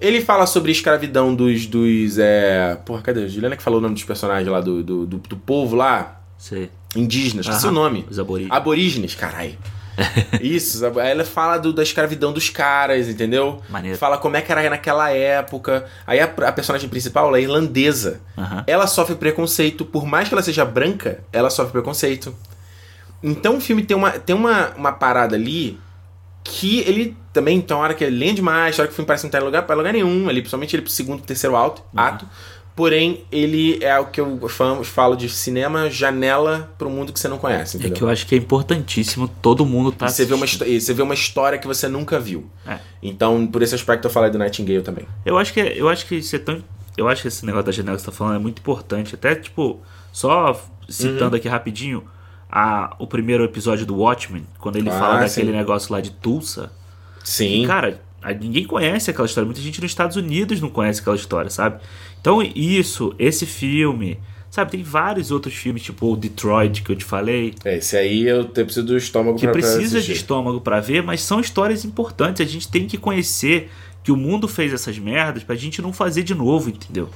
Ele 0.00 0.20
fala 0.20 0.46
sobre 0.46 0.70
a 0.70 0.72
escravidão 0.72 1.34
dos. 1.34 1.66
dos 1.66 2.18
é... 2.18 2.76
Porra, 2.84 3.02
cadê? 3.02 3.28
Juliana 3.28 3.56
que 3.56 3.62
falou 3.62 3.78
o 3.78 3.82
nome 3.82 3.94
dos 3.94 4.04
personagens 4.04 4.48
lá, 4.48 4.60
do, 4.60 4.82
do, 4.82 5.06
do, 5.06 5.18
do 5.18 5.36
povo 5.36 5.76
lá. 5.76 6.20
Sei. 6.36 6.70
Indígenas, 6.96 7.46
esqueci 7.46 7.66
o 7.66 7.72
nome. 7.72 8.04
Os 8.10 8.18
aborígenes. 8.18 8.56
Aborígenes, 8.56 9.14
caralho. 9.14 9.56
Isso, 10.40 10.84
aí 10.98 11.10
ela 11.10 11.24
fala 11.24 11.58
do, 11.58 11.72
da 11.72 11.82
escravidão 11.82 12.32
dos 12.32 12.50
caras, 12.50 13.08
entendeu? 13.08 13.62
Maneiro. 13.68 13.96
Fala 13.98 14.18
como 14.18 14.36
é 14.36 14.42
que 14.42 14.50
era 14.50 14.68
naquela 14.68 15.10
época. 15.10 15.86
Aí 16.06 16.20
a, 16.20 16.24
a 16.24 16.52
personagem 16.52 16.88
principal, 16.88 17.28
ela 17.28 17.38
é 17.38 17.42
irlandesa. 17.42 18.20
Aham. 18.36 18.64
Ela 18.66 18.86
sofre 18.86 19.14
preconceito, 19.14 19.84
por 19.84 20.06
mais 20.06 20.28
que 20.28 20.34
ela 20.34 20.42
seja 20.42 20.64
branca, 20.64 21.20
ela 21.32 21.50
sofre 21.50 21.72
preconceito. 21.72 22.34
Então 23.22 23.56
o 23.56 23.60
filme 23.60 23.82
tem 23.82 23.96
uma, 23.96 24.10
tem 24.12 24.36
uma, 24.36 24.70
uma 24.76 24.92
parada 24.92 25.34
ali 25.34 25.78
que 26.44 26.80
ele 26.80 27.16
também 27.32 27.60
tem 27.60 27.74
uma 27.74 27.82
hora 27.82 27.94
que 27.94 28.04
ele 28.04 28.16
lê 28.16 28.32
demais, 28.32 28.76
tem 28.76 28.82
hora 28.82 28.88
que 28.88 28.92
o 28.92 28.96
filme 28.96 29.06
parece 29.06 29.24
não 29.24 29.28
estar 29.28 29.40
em 29.40 29.44
lugar, 29.44 29.62
pra 29.62 29.74
lugar 29.74 29.94
nenhum, 29.94 30.28
ali, 30.28 30.40
principalmente 30.42 30.76
ele 30.76 30.82
pro 30.82 30.90
segundo, 30.90 31.22
terceiro 31.22 31.56
ato, 31.56 31.82
ato. 31.96 32.28
Porém, 32.76 33.24
ele 33.30 33.78
é 33.84 33.96
o 34.00 34.06
que 34.06 34.20
eu 34.20 34.36
falo 34.84 35.14
de 35.14 35.28
cinema, 35.28 35.88
janela 35.88 36.74
pro 36.76 36.90
mundo 36.90 37.12
que 37.12 37.20
você 37.20 37.28
não 37.28 37.38
conhece, 37.38 37.76
É 37.76 37.78
entendeu? 37.78 37.96
que 37.96 38.02
eu 38.02 38.08
acho 38.08 38.26
que 38.26 38.34
é 38.34 38.38
importantíssimo 38.38 39.28
todo 39.28 39.64
mundo 39.64 39.92
tá 39.92 40.08
você, 40.08 40.24
vê 40.24 40.34
uma, 40.34 40.44
você 40.46 40.92
vê 40.92 41.02
uma 41.02 41.14
história 41.14 41.56
que 41.56 41.68
você 41.68 41.86
nunca 41.86 42.18
viu. 42.18 42.50
É. 42.66 42.78
Então, 43.00 43.46
por 43.46 43.62
esse 43.62 43.76
aspecto, 43.76 44.06
eu 44.06 44.10
falei 44.10 44.28
do 44.30 44.38
Nightingale 44.38 44.82
também. 44.82 45.06
Eu 45.24 45.38
acho 45.38 45.52
que 45.52 45.60
é- 45.60 45.80
eu 45.80 45.88
acho 45.88 46.04
que 46.06 46.20
é 46.32 46.38
tão 46.38 46.62
eu 46.96 47.08
acho 47.08 47.22
que 47.22 47.28
esse 47.28 47.44
negócio 47.46 47.66
da 47.66 47.72
janela 47.72 47.96
que 47.96 48.02
você 48.02 48.10
tá 48.10 48.16
falando 48.16 48.36
é 48.36 48.38
muito 48.38 48.58
importante. 48.60 49.14
Até 49.16 49.34
tipo, 49.36 49.80
só 50.12 50.60
citando 50.88 51.30
Uhum. 51.30 51.34
aqui 51.36 51.48
rapidinho 51.48 52.04
a, 52.50 52.94
o 53.00 53.06
primeiro 53.06 53.42
episódio 53.44 53.84
do 53.86 53.96
Watchmen, 53.96 54.46
quando 54.58 54.76
ele 54.76 54.88
Ah, 54.90 54.98
fala 54.98 55.14
daquele 55.20 55.46
sim. 55.50 55.56
negócio 55.56 55.92
lá 55.92 56.00
de 56.00 56.10
Tulsa. 56.10 56.70
Sim. 57.24 57.66
Cara, 57.66 58.00
ninguém 58.40 58.64
conhece 58.64 59.10
aquela 59.10 59.26
história. 59.26 59.44
Muita 59.46 59.60
gente 59.60 59.80
nos 59.80 59.90
Estados 59.90 60.16
Unidos 60.16 60.60
não 60.60 60.68
conhece 60.70 61.00
aquela 61.00 61.16
história, 61.16 61.50
sabe? 61.50 61.80
Então, 62.24 62.40
isso, 62.42 63.14
esse 63.18 63.44
filme, 63.44 64.18
sabe? 64.50 64.70
Tem 64.70 64.82
vários 64.82 65.30
outros 65.30 65.52
filmes, 65.52 65.82
tipo 65.82 66.10
o 66.10 66.16
Detroit, 66.16 66.82
que 66.82 66.90
eu 66.90 66.96
te 66.96 67.04
falei, 67.04 67.52
É, 67.62 67.76
esse 67.76 67.94
aí 67.98 68.22
eu 68.26 68.46
te- 68.46 68.64
preciso 68.64 68.86
do 68.86 68.96
estômago 68.96 69.36
que 69.36 69.42
pra, 69.44 69.52
precisa 69.52 69.78
de 69.90 69.96
assistir. 69.98 70.12
estômago 70.12 70.58
pra 70.58 70.80
ver, 70.80 71.02
mas 71.02 71.20
são 71.20 71.38
histórias 71.38 71.84
importantes. 71.84 72.40
A 72.40 72.50
gente 72.50 72.66
tem 72.68 72.86
que 72.86 72.96
conhecer 72.96 73.70
que 74.02 74.10
o 74.10 74.16
mundo 74.16 74.48
fez 74.48 74.72
essas 74.72 74.98
merdas 74.98 75.42
pra 75.44 75.54
gente 75.54 75.82
não 75.82 75.92
fazer 75.92 76.22
de 76.22 76.34
novo, 76.34 76.70
entendeu? 76.70 77.10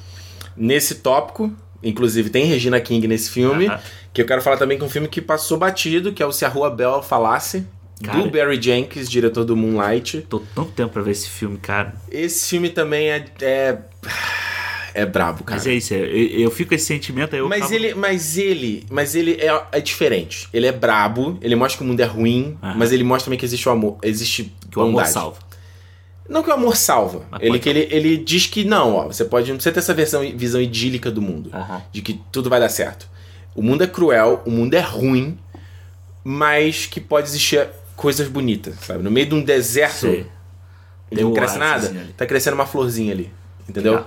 Nesse 0.54 0.96
tópico, 0.96 1.50
inclusive 1.82 2.28
tem 2.28 2.44
Regina 2.44 2.78
King 2.78 3.08
nesse 3.08 3.30
filme, 3.30 3.70
que 4.12 4.20
eu 4.20 4.26
quero 4.26 4.42
falar 4.42 4.58
também 4.58 4.76
que 4.76 4.84
é 4.84 4.86
um 4.86 4.90
filme 4.90 5.08
que 5.08 5.22
passou 5.22 5.56
batido, 5.56 6.12
que 6.12 6.22
é 6.22 6.26
o 6.26 6.32
Se 6.32 6.44
a 6.44 6.48
Rua 6.50 6.68
Bela 6.68 7.02
Falasse, 7.02 7.64
Cara. 8.04 8.20
do 8.22 8.30
Barry 8.30 8.60
Jenkins, 8.60 9.08
diretor 9.08 9.44
do 9.46 9.56
Moonlight. 9.56 10.20
Tô 10.28 10.38
tanto 10.54 10.70
tempo 10.72 10.92
pra 10.92 11.00
ver 11.00 11.12
esse 11.12 11.30
filme, 11.30 11.56
cara. 11.56 11.94
Esse 12.12 12.50
filme 12.50 12.68
também 12.68 13.08
é... 13.10 13.24
é... 13.40 13.78
É 14.98 15.06
brabo, 15.06 15.44
cara. 15.44 15.58
Mas 15.58 15.66
é 15.66 15.74
isso, 15.74 15.94
é- 15.94 15.98
eu, 15.98 16.40
eu 16.40 16.50
fico 16.50 16.74
esse 16.74 16.86
sentimento 16.86 17.34
aí. 17.34 17.40
Eu 17.40 17.48
Mas 17.48 17.70
ele, 17.70 17.94
mas 17.94 18.36
ele, 18.36 18.84
mas 18.90 19.14
ele 19.14 19.32
é, 19.40 19.62
é 19.72 19.80
diferente. 19.80 20.48
Ele 20.52 20.66
é 20.66 20.72
brabo, 20.72 21.38
ele 21.40 21.54
mostra 21.54 21.78
que 21.78 21.84
o 21.84 21.86
mundo 21.86 22.00
é 22.00 22.04
ruim, 22.04 22.58
Aham. 22.62 22.74
mas 22.76 22.90
ele 22.92 23.04
mostra 23.04 23.26
também 23.26 23.38
que 23.38 23.44
existe 23.44 23.68
o 23.68 23.72
amor, 23.72 23.98
existe 24.02 24.52
que 24.70 24.78
o 24.78 24.82
amor 24.82 25.06
salva. 25.06 25.38
Não 26.28 26.42
que 26.42 26.50
o 26.50 26.52
amor 26.52 26.76
salva. 26.76 27.24
Mas 27.30 27.40
Ele 27.42 27.58
que 27.58 27.68
ele, 27.68 27.88
ele 27.90 28.16
diz 28.18 28.46
que 28.46 28.62
não, 28.64 28.96
ó, 28.96 29.06
você 29.06 29.24
pode 29.24 29.48
não 29.48 29.56
precisa 29.56 29.72
ter 29.72 29.78
essa 29.78 29.94
versão, 29.94 30.20
visão 30.36 30.60
idílica 30.60 31.10
do 31.10 31.22
mundo, 31.22 31.50
Aham. 31.54 31.82
de 31.90 32.02
que 32.02 32.20
tudo 32.30 32.50
vai 32.50 32.60
dar 32.60 32.68
certo. 32.68 33.08
O 33.54 33.62
mundo 33.62 33.82
é 33.82 33.86
cruel, 33.86 34.42
o 34.44 34.50
mundo 34.50 34.74
é 34.74 34.80
ruim, 34.80 35.38
mas 36.22 36.86
que 36.86 37.00
pode 37.00 37.28
existir 37.28 37.66
coisas 37.96 38.28
bonitas, 38.28 38.74
sabe? 38.82 39.02
No 39.02 39.10
meio 39.10 39.26
de 39.26 39.34
um 39.34 39.42
deserto, 39.42 40.06
Tem 41.10 41.24
não 41.24 41.32
cresce 41.32 41.58
nada, 41.58 42.06
tá 42.16 42.26
crescendo 42.26 42.54
uma 42.54 42.66
florzinha 42.66 43.12
ali, 43.12 43.30
entendeu? 43.68 44.04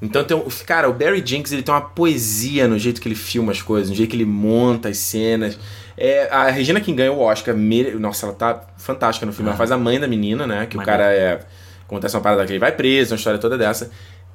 Então 0.00 0.22
tem 0.22 0.36
um, 0.36 0.44
cara, 0.64 0.88
o 0.88 0.92
Barry 0.92 1.22
Jenkins 1.24 1.52
ele 1.52 1.62
tem 1.62 1.74
uma 1.74 1.80
poesia 1.80 2.68
no 2.68 2.78
jeito 2.78 3.00
que 3.00 3.08
ele 3.08 3.14
filma 3.16 3.50
as 3.52 3.60
coisas, 3.60 3.90
no 3.90 3.96
jeito 3.96 4.10
que 4.10 4.16
ele 4.16 4.24
monta 4.24 4.88
as 4.88 4.98
cenas. 4.98 5.58
É, 5.96 6.28
a 6.30 6.48
Regina 6.50 6.80
King 6.80 6.96
ganhou 6.96 7.16
o 7.16 7.20
Oscar, 7.20 7.56
mere- 7.56 7.94
nossa, 7.98 8.26
ela 8.26 8.34
tá 8.34 8.62
fantástica 8.76 9.26
no 9.26 9.32
filme. 9.32 9.48
Ela 9.48 9.58
faz 9.58 9.72
a 9.72 9.76
mãe 9.76 9.98
da 9.98 10.06
menina, 10.06 10.46
né? 10.46 10.66
Que 10.66 10.76
o 10.76 10.82
cara 10.82 11.12
é. 11.12 11.40
Acontece 11.84 12.14
uma 12.16 12.22
parada 12.22 12.44
que 12.46 12.52
ele 12.52 12.58
vai 12.58 12.70
preso, 12.70 13.12
uma 13.12 13.16
história 13.16 13.38
toda 13.40 13.58
dessa. 13.58 13.90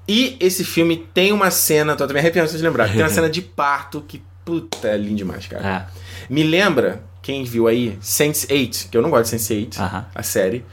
E 0.07 0.36
esse 0.39 0.66
filme 0.66 0.97
tem 1.14 1.32
uma 1.32 1.49
cena, 1.49 1.95
tô 1.95 2.03
até 2.03 2.11
me 2.14 2.20
arrepiando 2.20 2.51
de 2.51 2.57
lembrar, 2.61 2.89
tem 2.89 3.01
uma 3.01 3.07
cena 3.09 3.30
de 3.30 3.41
parto 3.41 4.01
que, 4.05 4.22
puta, 4.43 4.88
é 4.89 4.97
lindo 4.97 5.16
demais, 5.16 5.47
cara. 5.47 5.88
É. 5.89 6.03
Me 6.30 6.43
lembra, 6.43 7.01
quem 7.22 7.45
viu 7.45 7.68
aí, 7.68 7.97
Sense8, 8.01 8.89
que 8.89 8.97
eu 8.97 9.01
não 9.01 9.09
gosto 9.09 9.32
de 9.34 9.38
Sense8, 9.38 9.80
Aham. 9.80 10.05
a 10.14 10.24
série. 10.24 10.66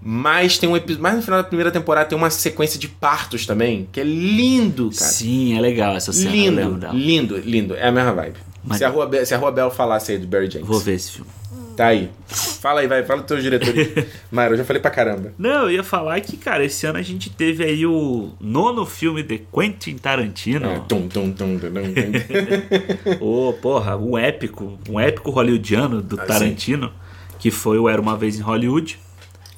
Mas 0.00 0.58
tem 0.58 0.68
um 0.68 0.76
episódio. 0.76 1.02
Mais 1.02 1.16
no 1.16 1.22
final 1.22 1.42
da 1.42 1.48
primeira 1.48 1.70
temporada 1.70 2.08
tem 2.08 2.16
uma 2.16 2.30
sequência 2.30 2.78
de 2.78 2.86
partos 2.88 3.46
também, 3.46 3.88
que 3.90 4.00
é 4.00 4.04
lindo, 4.04 4.90
cara. 4.96 5.10
Sim, 5.10 5.56
é 5.56 5.60
legal 5.60 5.96
essa 5.96 6.12
cena. 6.12 6.30
lindo, 6.30 6.88
lindo, 6.92 7.36
lindo. 7.38 7.74
É 7.74 7.88
a 7.88 7.92
mesma 7.92 8.12
vibe. 8.12 8.36
Mas- 8.64 8.78
Se 8.78 8.84
a, 8.84 8.88
Rua 8.88 9.06
Be- 9.06 9.24
se 9.26 9.34
a 9.34 9.38
Rua 9.38 9.50
Bell 9.50 9.70
falasse 9.70 10.12
aí 10.12 10.18
do 10.18 10.26
Barry 10.26 10.46
Jenkins. 10.50 10.66
Vou 10.68 10.78
ver 10.78 10.94
esse 10.94 11.12
filme. 11.12 11.30
Tá 11.76 11.86
aí. 11.86 12.10
Fala 12.26 12.80
aí, 12.80 12.88
vai. 12.88 13.04
Fala 13.04 13.22
do 13.22 13.26
teu 13.26 13.40
diretor. 13.40 13.72
Mário, 14.32 14.54
eu 14.54 14.58
já 14.58 14.64
falei 14.64 14.82
pra 14.82 14.90
caramba. 14.90 15.32
Não, 15.38 15.62
eu 15.62 15.70
ia 15.70 15.84
falar 15.84 16.20
que, 16.20 16.36
cara, 16.36 16.64
esse 16.64 16.84
ano 16.86 16.98
a 16.98 17.02
gente 17.02 17.30
teve 17.30 17.64
aí 17.64 17.86
o 17.86 18.30
nono 18.40 18.84
filme 18.84 19.22
de 19.22 19.38
Quentin 19.38 19.94
É, 19.94 19.98
Tarantino. 19.98 20.84
tum, 20.88 21.06
tum, 21.08 21.30
tum, 21.32 21.56
tum, 21.56 21.70
tum. 21.70 23.18
Ô, 23.24 23.52
porra, 23.54 23.96
um 23.96 24.18
épico, 24.18 24.76
um 24.88 24.98
épico 24.98 25.30
hollywoodiano 25.30 26.02
do 26.02 26.20
Ah, 26.20 26.24
Tarantino, 26.24 26.92
que 27.38 27.50
foi 27.50 27.78
o 27.78 27.88
Era 27.88 28.00
Uma 28.02 28.16
Vez 28.16 28.38
em 28.38 28.42
Hollywood. 28.42 28.98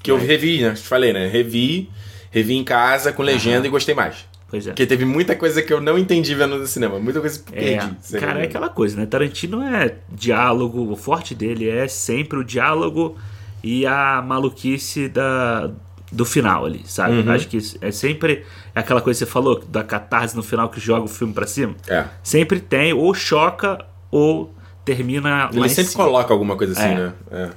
Que 0.02 0.10
eu 0.10 0.18
revi, 0.18 0.62
né? 0.62 0.72
Te 0.74 0.82
falei, 0.82 1.12
né? 1.12 1.26
Revi, 1.28 1.90
revi 2.30 2.54
em 2.56 2.64
casa 2.64 3.12
com 3.12 3.22
legenda 3.22 3.66
e 3.66 3.70
gostei 3.70 3.94
mais. 3.94 4.28
Pois 4.48 4.66
é. 4.66 4.70
Porque 4.70 4.84
teve 4.84 5.04
muita 5.04 5.36
coisa 5.36 5.62
que 5.62 5.72
eu 5.72 5.80
não 5.80 5.96
entendi 5.96 6.34
vendo 6.34 6.58
no 6.58 6.66
cinema. 6.66 6.98
Muita 6.98 7.20
coisa 7.20 7.38
que 7.38 7.56
É, 7.56 7.78
perdi. 7.78 8.18
Cara, 8.18 8.40
é 8.40 8.44
aquela 8.44 8.68
coisa, 8.68 8.96
né? 8.96 9.06
Tarantino 9.06 9.62
é 9.62 9.94
diálogo, 10.10 10.90
o 10.90 10.96
forte 10.96 11.34
dele 11.36 11.68
é 11.68 11.86
sempre 11.86 12.38
o 12.38 12.44
diálogo 12.44 13.16
e 13.62 13.86
a 13.86 14.20
maluquice 14.26 15.08
da, 15.08 15.70
do 16.10 16.24
final 16.24 16.66
ali, 16.66 16.82
sabe? 16.84 17.20
Uhum. 17.20 17.30
Acho 17.30 17.46
que 17.46 17.58
é 17.80 17.92
sempre 17.92 18.44
é 18.74 18.80
aquela 18.80 19.00
coisa 19.00 19.18
que 19.20 19.24
você 19.26 19.30
falou, 19.30 19.62
da 19.68 19.84
catarse 19.84 20.34
no 20.34 20.42
final 20.42 20.68
que 20.68 20.80
joga 20.80 21.04
o 21.04 21.08
filme 21.08 21.32
pra 21.32 21.46
cima. 21.46 21.76
É. 21.86 22.04
Sempre 22.22 22.58
tem, 22.58 22.92
ou 22.92 23.14
choca, 23.14 23.84
ou 24.10 24.52
termina 24.84 25.48
Ele 25.52 25.64
em 25.64 25.68
sempre 25.68 25.92
coloca 25.92 26.32
alguma 26.32 26.56
coisa 26.56 26.72
assim, 26.72 26.90
É. 26.90 26.94
né? 26.94 27.12
É. 27.30 27.50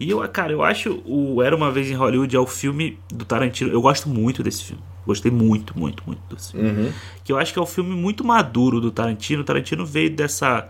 E 0.00 0.08
eu, 0.10 0.26
cara, 0.30 0.50
eu 0.52 0.62
acho 0.62 1.02
o 1.04 1.42
Era 1.42 1.54
Uma 1.54 1.70
Vez 1.70 1.90
em 1.90 1.94
Hollywood 1.94 2.34
é 2.34 2.40
o 2.40 2.46
filme 2.46 2.98
do 3.12 3.24
Tarantino. 3.24 3.70
Eu 3.70 3.82
gosto 3.82 4.08
muito 4.08 4.42
desse 4.42 4.64
filme. 4.64 4.82
Gostei 5.06 5.30
muito, 5.30 5.78
muito, 5.78 6.02
muito 6.06 6.20
desse 6.34 6.52
filme. 6.52 6.70
Uhum. 6.70 6.92
Que 7.22 7.30
eu 7.32 7.38
acho 7.38 7.52
que 7.52 7.58
é 7.58 7.62
um 7.62 7.66
filme 7.66 7.94
muito 7.94 8.24
maduro 8.24 8.80
do 8.80 8.90
Tarantino. 8.90 9.42
O 9.42 9.44
Tarantino 9.44 9.84
veio 9.84 10.08
dessa, 10.10 10.68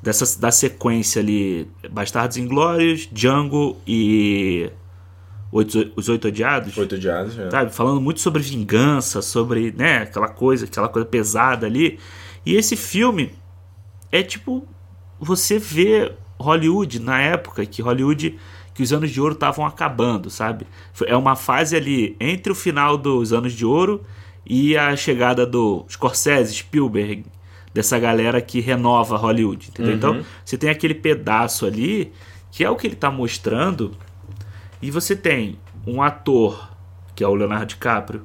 dessa 0.00 0.40
da 0.40 0.52
sequência 0.52 1.20
ali: 1.20 1.68
Bastardos 1.90 2.36
Inglórios, 2.36 3.08
Django 3.10 3.76
e 3.86 4.70
Oito- 5.50 5.90
Os 5.96 6.08
Oito 6.08 6.28
Odiados. 6.28 6.76
Oito 6.76 6.94
odiados, 6.94 7.36
é. 7.38 7.50
Sabe? 7.50 7.72
Falando 7.72 8.00
muito 8.00 8.20
sobre 8.20 8.42
vingança, 8.42 9.20
sobre, 9.22 9.72
né, 9.76 9.98
aquela 10.02 10.28
coisa, 10.28 10.66
aquela 10.66 10.88
coisa 10.88 11.06
pesada 11.06 11.66
ali. 11.66 11.98
E 12.46 12.54
esse 12.54 12.76
filme 12.76 13.32
é 14.12 14.22
tipo 14.22 14.66
você 15.20 15.58
vê 15.58 16.12
Hollywood 16.38 17.00
na 17.00 17.20
época 17.20 17.66
que 17.66 17.82
Hollywood 17.82 18.38
que 18.78 18.82
os 18.84 18.92
anos 18.92 19.10
de 19.10 19.20
ouro 19.20 19.34
estavam 19.34 19.66
acabando, 19.66 20.30
sabe? 20.30 20.64
É 21.04 21.16
uma 21.16 21.34
fase 21.34 21.74
ali 21.74 22.14
entre 22.20 22.52
o 22.52 22.54
final 22.54 22.96
dos 22.96 23.32
anos 23.32 23.52
de 23.52 23.66
ouro 23.66 24.04
e 24.46 24.76
a 24.76 24.94
chegada 24.94 25.44
do 25.44 25.84
Scorsese, 25.90 26.54
Spielberg, 26.54 27.26
dessa 27.74 27.98
galera 27.98 28.40
que 28.40 28.60
renova 28.60 29.16
Hollywood, 29.16 29.70
entendeu? 29.70 29.94
Então, 29.94 30.24
você 30.44 30.56
tem 30.56 30.70
aquele 30.70 30.94
pedaço 30.94 31.66
ali 31.66 32.12
que 32.52 32.62
é 32.62 32.70
o 32.70 32.76
que 32.76 32.86
ele 32.86 32.94
tá 32.94 33.10
mostrando 33.10 33.96
e 34.80 34.92
você 34.92 35.16
tem 35.16 35.58
um 35.84 36.00
ator, 36.00 36.70
que 37.16 37.24
é 37.24 37.26
o 37.26 37.34
Leonardo 37.34 37.66
DiCaprio, 37.66 38.22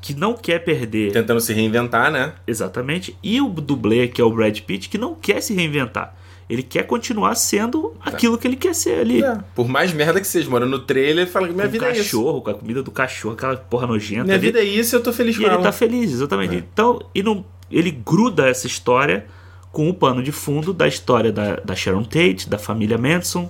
que 0.00 0.14
não 0.14 0.32
quer 0.32 0.60
perder 0.60 1.12
Tentando 1.12 1.38
se 1.38 1.52
reinventar, 1.52 2.10
né? 2.10 2.32
exatamente, 2.46 3.14
e 3.22 3.42
o 3.42 3.50
dublê, 3.50 4.08
que 4.08 4.22
é 4.22 4.24
o 4.24 4.30
Brad 4.30 4.58
Pitt, 4.60 4.88
que 4.88 4.96
não 4.96 5.14
quer 5.14 5.42
se 5.42 5.52
reinventar. 5.52 6.14
Ele 6.50 6.62
quer 6.62 6.82
continuar 6.86 7.34
sendo 7.34 7.94
aquilo 8.00 8.36
que 8.36 8.46
ele 8.46 8.56
quer 8.56 8.74
ser 8.74 9.00
ali. 9.00 9.24
É. 9.24 9.38
Por 9.54 9.68
mais 9.68 9.92
merda 9.92 10.20
que 10.20 10.26
seja, 10.26 10.50
morando 10.50 10.70
no 10.72 10.78
trailer, 10.80 11.26
fala 11.28 11.46
que 11.48 11.54
minha 11.54 11.64
Com 11.64 11.68
o 11.68 11.72
vida 11.72 11.86
é 11.86 11.92
isso. 11.92 12.02
cachorro, 12.02 12.42
com 12.42 12.50
a 12.50 12.54
comida 12.54 12.82
do 12.82 12.90
cachorro, 12.90 13.34
aquela 13.34 13.56
porra 13.56 13.86
nojenta. 13.86 14.24
Minha 14.24 14.36
ali. 14.36 14.46
vida 14.46 14.58
é 14.60 14.64
isso 14.64 14.94
e 14.94 14.96
eu 14.98 15.02
tô 15.02 15.12
feliz 15.12 15.34
E 15.36 15.38
com 15.38 15.44
ele 15.46 15.54
ela. 15.54 15.62
tá 15.62 15.72
feliz, 15.72 16.12
exatamente. 16.12 16.54
É. 16.54 16.58
Então, 16.58 17.00
e 17.14 17.22
não, 17.22 17.44
ele 17.70 17.90
gruda 17.90 18.48
essa 18.48 18.66
história 18.66 19.26
com 19.70 19.88
o 19.88 19.94
pano 19.94 20.22
de 20.22 20.30
fundo 20.32 20.72
da 20.74 20.86
história 20.86 21.32
da, 21.32 21.56
da 21.56 21.74
Sharon 21.74 22.04
Tate, 22.04 22.46
da 22.50 22.58
família 22.58 22.98
Manson, 22.98 23.48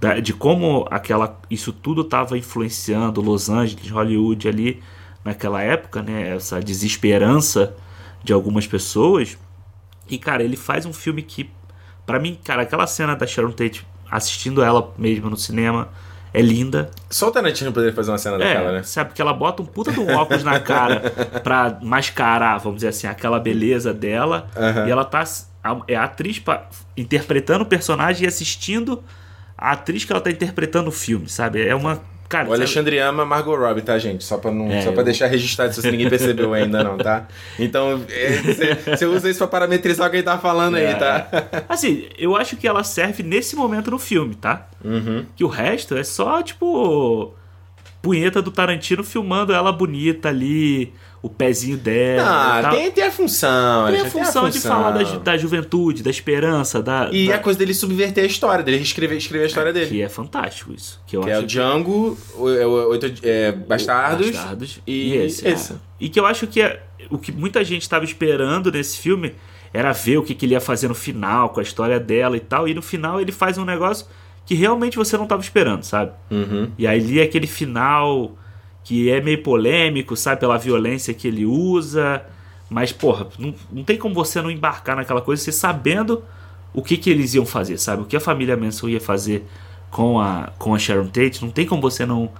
da- 0.00 0.18
de 0.18 0.32
como 0.32 0.86
aquela, 0.90 1.38
isso 1.50 1.72
tudo 1.72 2.00
estava 2.00 2.38
influenciando 2.38 3.20
Los 3.20 3.50
Angeles, 3.50 3.90
Hollywood 3.90 4.48
ali 4.48 4.82
naquela 5.22 5.60
época, 5.62 6.02
né? 6.02 6.34
Essa 6.34 6.58
desesperança 6.60 7.76
de 8.24 8.32
algumas 8.32 8.66
pessoas. 8.66 9.36
E, 10.08 10.18
cara, 10.18 10.42
ele 10.42 10.56
faz 10.56 10.86
um 10.86 10.92
filme 10.92 11.22
que, 11.22 11.48
pra 12.06 12.18
mim, 12.18 12.38
cara, 12.44 12.62
aquela 12.62 12.86
cena 12.86 13.14
da 13.16 13.26
Sharon 13.26 13.52
Tate 13.52 13.86
assistindo 14.10 14.62
ela 14.62 14.92
mesma 14.98 15.30
no 15.30 15.36
cinema 15.36 15.88
é 16.34 16.40
linda. 16.40 16.90
Só 17.10 17.28
o 17.28 17.30
Tarantino 17.30 17.72
poderia 17.72 17.94
fazer 17.94 18.10
uma 18.10 18.18
cena 18.18 18.38
daquela, 18.38 18.70
É, 18.70 18.72
né? 18.74 18.82
sabe? 18.82 19.12
Que 19.12 19.20
ela 19.20 19.32
bota 19.34 19.62
um 19.62 19.66
puta 19.66 19.92
de 19.92 20.00
um 20.00 20.14
óculos 20.16 20.42
na 20.42 20.58
cara 20.60 21.10
pra 21.44 21.78
mascarar, 21.82 22.58
vamos 22.58 22.76
dizer 22.76 22.88
assim, 22.88 23.06
aquela 23.06 23.38
beleza 23.38 23.92
dela. 23.92 24.46
Aham. 24.56 24.86
E 24.86 24.90
ela 24.90 25.04
tá. 25.04 25.24
É 25.86 25.94
a 25.94 26.04
atriz 26.04 26.38
pa- 26.40 26.66
interpretando 26.96 27.62
o 27.62 27.66
personagem 27.66 28.24
e 28.24 28.26
assistindo 28.26 29.02
a 29.56 29.72
atriz 29.72 30.04
que 30.04 30.10
ela 30.12 30.20
tá 30.20 30.30
interpretando 30.30 30.88
o 30.88 30.92
filme, 30.92 31.28
sabe? 31.28 31.64
É 31.66 31.74
uma. 31.74 32.00
Cara, 32.32 32.48
o 32.48 32.52
Alexandre 32.54 32.96
sabe? 32.96 33.08
ama 33.10 33.26
Margot 33.26 33.54
Robbie, 33.54 33.82
tá, 33.82 33.98
gente? 33.98 34.24
Só 34.24 34.38
pra, 34.38 34.50
não, 34.50 34.72
é, 34.72 34.80
só 34.80 34.90
pra 34.90 35.02
deixar 35.02 35.26
registrado 35.26 35.74
se 35.74 35.90
ninguém 35.90 36.08
percebeu 36.08 36.54
ainda, 36.54 36.82
não, 36.82 36.96
tá? 36.96 37.26
Então, 37.58 37.98
você 38.86 39.04
é, 39.04 39.06
usa 39.06 39.28
isso 39.28 39.38
pra 39.40 39.48
parametrizar 39.48 40.08
o 40.08 40.10
que 40.10 40.16
ele 40.16 40.22
tá 40.22 40.38
falando 40.38 40.78
é. 40.78 40.86
aí, 40.86 40.94
tá? 40.94 41.28
Assim, 41.68 42.08
eu 42.16 42.34
acho 42.34 42.56
que 42.56 42.66
ela 42.66 42.82
serve 42.84 43.22
nesse 43.22 43.54
momento 43.54 43.90
no 43.90 43.98
filme, 43.98 44.34
tá? 44.34 44.66
Uhum. 44.82 45.26
Que 45.36 45.44
o 45.44 45.46
resto 45.46 45.94
é 45.94 46.02
só, 46.02 46.42
tipo. 46.42 47.34
Punheta 48.02 48.42
do 48.42 48.50
Tarantino 48.50 49.04
filmando 49.04 49.52
ela 49.52 49.70
bonita 49.70 50.28
ali, 50.28 50.92
o 51.22 51.30
pezinho 51.30 51.76
dela. 51.76 52.58
Ah, 52.58 52.70
tem, 52.70 52.90
tem 52.90 53.04
a 53.04 53.12
função. 53.12 53.86
Tem 53.86 54.00
a 54.00 54.04
função, 54.06 54.12
tem 54.12 54.22
a 54.22 54.26
função 54.26 54.50
de 54.50 54.60
falar 54.60 54.90
da, 54.90 55.18
da 55.18 55.36
juventude, 55.36 56.02
da 56.02 56.10
esperança, 56.10 56.82
da. 56.82 57.08
E 57.12 57.28
da... 57.28 57.36
a 57.36 57.38
coisa 57.38 57.60
dele 57.60 57.72
subverter 57.72 58.24
a 58.24 58.26
história, 58.26 58.64
dele 58.64 58.78
escrever, 58.78 59.16
escrever 59.16 59.44
a 59.44 59.46
história 59.46 59.70
é, 59.70 59.72
dele. 59.72 59.86
Que 59.86 60.02
é 60.02 60.08
fantástico 60.08 60.72
isso. 60.72 61.00
Que, 61.06 61.16
que 61.16 61.30
é 61.30 61.38
o 61.38 61.46
Django, 61.46 62.18
o, 62.34 62.42
o, 62.42 62.90
o, 62.90 62.98
é, 63.22 63.52
Bastardos, 63.52 64.32
Bastardos 64.32 64.80
e, 64.84 65.10
e 65.10 65.16
esse. 65.18 65.46
esse. 65.46 65.72
É. 65.74 65.76
E 66.00 66.08
que 66.08 66.18
eu 66.18 66.26
acho 66.26 66.48
que 66.48 66.60
é, 66.60 66.82
o 67.08 67.18
que 67.18 67.30
muita 67.30 67.62
gente 67.62 67.82
estava 67.82 68.04
esperando 68.04 68.72
nesse 68.72 68.98
filme 68.98 69.32
era 69.72 69.92
ver 69.92 70.18
o 70.18 70.24
que, 70.24 70.34
que 70.34 70.44
ele 70.44 70.54
ia 70.54 70.60
fazer 70.60 70.88
no 70.88 70.94
final, 70.94 71.50
com 71.50 71.60
a 71.60 71.62
história 71.62 72.00
dela 72.00 72.36
e 72.36 72.40
tal. 72.40 72.66
E 72.66 72.74
no 72.74 72.82
final 72.82 73.20
ele 73.20 73.30
faz 73.30 73.56
um 73.58 73.64
negócio 73.64 74.06
que 74.44 74.54
realmente 74.54 74.96
você 74.96 75.16
não 75.16 75.24
estava 75.24 75.42
esperando, 75.42 75.84
sabe? 75.84 76.12
Uhum. 76.30 76.70
E 76.76 76.86
aí 76.86 77.20
aquele 77.20 77.46
final 77.46 78.32
que 78.84 79.10
é 79.10 79.20
meio 79.20 79.42
polêmico, 79.42 80.16
sabe, 80.16 80.40
pela 80.40 80.58
violência 80.58 81.14
que 81.14 81.28
ele 81.28 81.46
usa. 81.46 82.22
Mas, 82.68 82.92
porra, 82.92 83.28
não, 83.38 83.54
não 83.70 83.84
tem 83.84 83.96
como 83.96 84.14
você 84.14 84.40
não 84.40 84.50
embarcar 84.50 84.96
naquela 84.96 85.20
coisa, 85.20 85.42
você 85.42 85.52
sabendo 85.52 86.22
o 86.74 86.82
que, 86.82 86.96
que 86.96 87.10
eles 87.10 87.34
iam 87.34 87.44
fazer, 87.44 87.78
sabe? 87.78 88.02
O 88.02 88.04
que 88.06 88.16
a 88.16 88.20
família 88.20 88.56
Manson 88.56 88.88
ia 88.88 89.00
fazer 89.00 89.46
com 89.90 90.18
a, 90.18 90.50
com 90.58 90.74
a 90.74 90.78
Sharon 90.78 91.06
Tate, 91.06 91.44
não 91.44 91.50
tem 91.50 91.66
como 91.66 91.82
você 91.82 92.06
não 92.06 92.30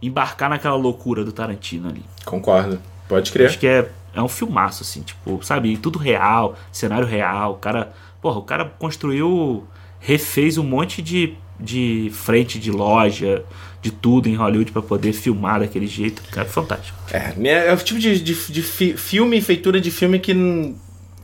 embarcar 0.00 0.48
naquela 0.48 0.76
loucura 0.76 1.24
do 1.24 1.32
Tarantino 1.32 1.88
ali. 1.88 2.04
Concordo, 2.24 2.80
pode 3.08 3.32
crer. 3.32 3.48
Acho 3.48 3.58
que 3.58 3.66
é, 3.66 3.90
é 4.14 4.22
um 4.22 4.28
filmaço, 4.28 4.84
assim, 4.84 5.02
tipo, 5.02 5.40
sabe? 5.42 5.76
Tudo 5.76 5.98
real, 5.98 6.56
cenário 6.70 7.06
real. 7.06 7.54
O 7.54 7.56
cara, 7.56 7.92
porra, 8.22 8.38
o 8.38 8.42
cara 8.42 8.64
construiu, 8.78 9.66
refez 9.98 10.56
um 10.56 10.62
monte 10.62 11.02
de, 11.02 11.34
de 11.60 12.10
frente 12.12 12.58
de 12.58 12.70
loja, 12.70 13.44
de 13.82 13.90
tudo 13.90 14.28
em 14.28 14.34
Hollywood 14.34 14.72
para 14.72 14.82
poder 14.82 15.12
filmar 15.12 15.60
daquele 15.60 15.86
jeito. 15.86 16.22
Cara, 16.30 16.48
fantástico. 16.48 16.98
É, 17.12 17.68
é 17.68 17.72
o 17.72 17.76
tipo 17.76 17.98
de, 17.98 18.20
de, 18.20 18.34
de 18.34 18.62
filme, 18.62 19.40
feitura 19.40 19.80
de 19.80 19.90
filme 19.90 20.18
que 20.18 20.34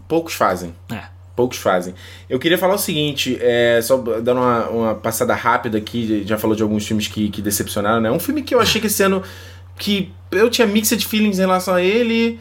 poucos 0.09 0.34
fazem. 0.34 0.74
É. 0.91 1.05
Poucos 1.34 1.59
fazem. 1.59 1.95
Eu 2.30 2.39
queria 2.39 2.57
falar 2.57 2.74
o 2.74 2.78
seguinte, 2.78 3.37
é, 3.41 3.80
só 3.82 3.99
dando 3.99 4.41
uma, 4.41 4.68
uma, 4.68 4.95
passada 4.95 5.34
rápida 5.34 5.76
aqui, 5.76 6.22
já 6.26 6.39
falou 6.39 6.57
de 6.57 6.62
alguns 6.62 6.87
filmes 6.87 7.09
que, 7.09 7.28
que 7.28 7.43
decepcionaram, 7.43 8.01
né? 8.01 8.11
Um 8.11 8.18
filme 8.18 8.43
que 8.43 8.55
eu 8.55 8.61
achei 8.61 8.80
que 8.80 8.87
esse 8.87 9.03
ano 9.03 9.22
que 9.78 10.11
eu 10.30 10.49
tinha 10.49 10.66
mixed 10.66 11.07
feelings 11.07 11.39
em 11.39 11.43
relação 11.43 11.74
a 11.74 11.82
ele. 11.82 12.41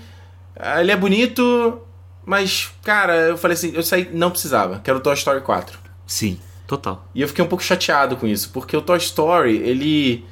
Ah, 0.57 0.79
ele 0.79 0.91
é 0.91 0.95
bonito, 0.95 1.81
mas, 2.25 2.71
cara, 2.83 3.15
eu 3.27 3.37
falei 3.37 3.55
assim, 3.55 3.73
eu 3.75 3.83
saí, 3.83 4.09
não 4.13 4.31
precisava. 4.31 4.79
Quero 4.81 5.01
Toy 5.01 5.13
Story 5.13 5.41
4. 5.41 5.77
Sim. 6.07 6.39
Total. 6.67 7.07
E 7.13 7.21
eu 7.21 7.27
fiquei 7.27 7.43
um 7.43 7.47
pouco 7.47 7.63
chateado 7.63 8.17
com 8.17 8.25
isso, 8.25 8.49
porque 8.51 8.75
o 8.75 8.81
Toy 8.81 8.97
Story, 8.97 9.57
ele. 9.57 10.25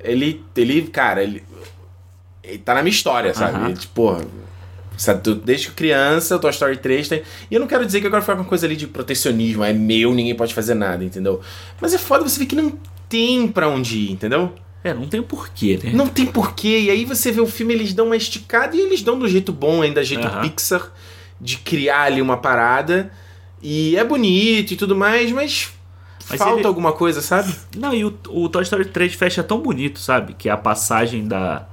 Ele. 0.00 0.44
Ele, 0.56 0.82
cara, 0.82 1.22
ele. 1.22 1.42
Ele 2.42 2.58
tá 2.58 2.74
na 2.74 2.82
minha 2.82 2.92
história, 2.92 3.32
sabe? 3.32 3.58
Uhum. 3.58 3.66
Ele, 3.66 3.76
tipo, 3.76 4.20
sabe, 4.96 5.34
desde 5.36 5.70
criança, 5.70 6.36
o 6.36 6.38
Toy 6.38 6.50
Story 6.50 6.76
3 6.76 7.08
tem. 7.08 7.22
E 7.50 7.54
eu 7.54 7.60
não 7.60 7.66
quero 7.66 7.84
dizer 7.84 8.00
que 8.00 8.06
agora 8.06 8.22
foi 8.22 8.34
uma 8.34 8.44
coisa 8.44 8.66
ali 8.66 8.76
de 8.76 8.86
protecionismo, 8.86 9.64
é 9.64 9.72
meu, 9.72 10.14
ninguém 10.14 10.34
pode 10.34 10.54
fazer 10.54 10.74
nada, 10.74 11.02
entendeu? 11.04 11.40
Mas 11.80 11.94
é 11.94 11.98
foda 11.98 12.22
você 12.22 12.38
ver 12.38 12.46
que 12.46 12.54
não 12.54 12.78
tem 13.08 13.48
pra 13.48 13.68
onde 13.68 13.98
ir, 13.98 14.12
entendeu? 14.12 14.52
É, 14.82 14.92
não 14.92 15.08
tem 15.08 15.22
porquê, 15.22 15.80
né? 15.82 15.92
Não 15.94 16.06
tem 16.06 16.26
porquê. 16.26 16.80
E 16.80 16.90
aí 16.90 17.04
você 17.06 17.32
vê 17.32 17.40
o 17.40 17.46
filme, 17.46 17.72
eles 17.72 17.94
dão 17.94 18.06
uma 18.06 18.16
esticada 18.16 18.76
e 18.76 18.80
eles 18.80 19.02
dão 19.02 19.18
do 19.18 19.26
jeito 19.26 19.50
bom, 19.50 19.80
ainda 19.80 20.04
jeito 20.04 20.28
uhum. 20.28 20.42
Pixar, 20.42 20.92
de 21.40 21.56
criar 21.56 22.02
ali 22.02 22.20
uma 22.20 22.36
parada. 22.36 23.10
E 23.66 23.96
é 23.96 24.04
bonito 24.04 24.72
e 24.72 24.76
tudo 24.76 24.94
mais, 24.94 25.32
mas, 25.32 25.72
mas 26.28 26.38
falta 26.38 26.60
ele... 26.60 26.66
alguma 26.66 26.92
coisa, 26.92 27.22
sabe? 27.22 27.56
Não, 27.74 27.94
e 27.94 28.04
o, 28.04 28.14
o 28.28 28.46
Toy 28.46 28.62
Story 28.62 28.84
3 28.84 29.14
fecha 29.14 29.42
tão 29.42 29.58
bonito, 29.58 29.98
sabe? 29.98 30.34
Que 30.34 30.50
é 30.50 30.52
a 30.52 30.56
passagem 30.56 31.26
da, 31.26 31.66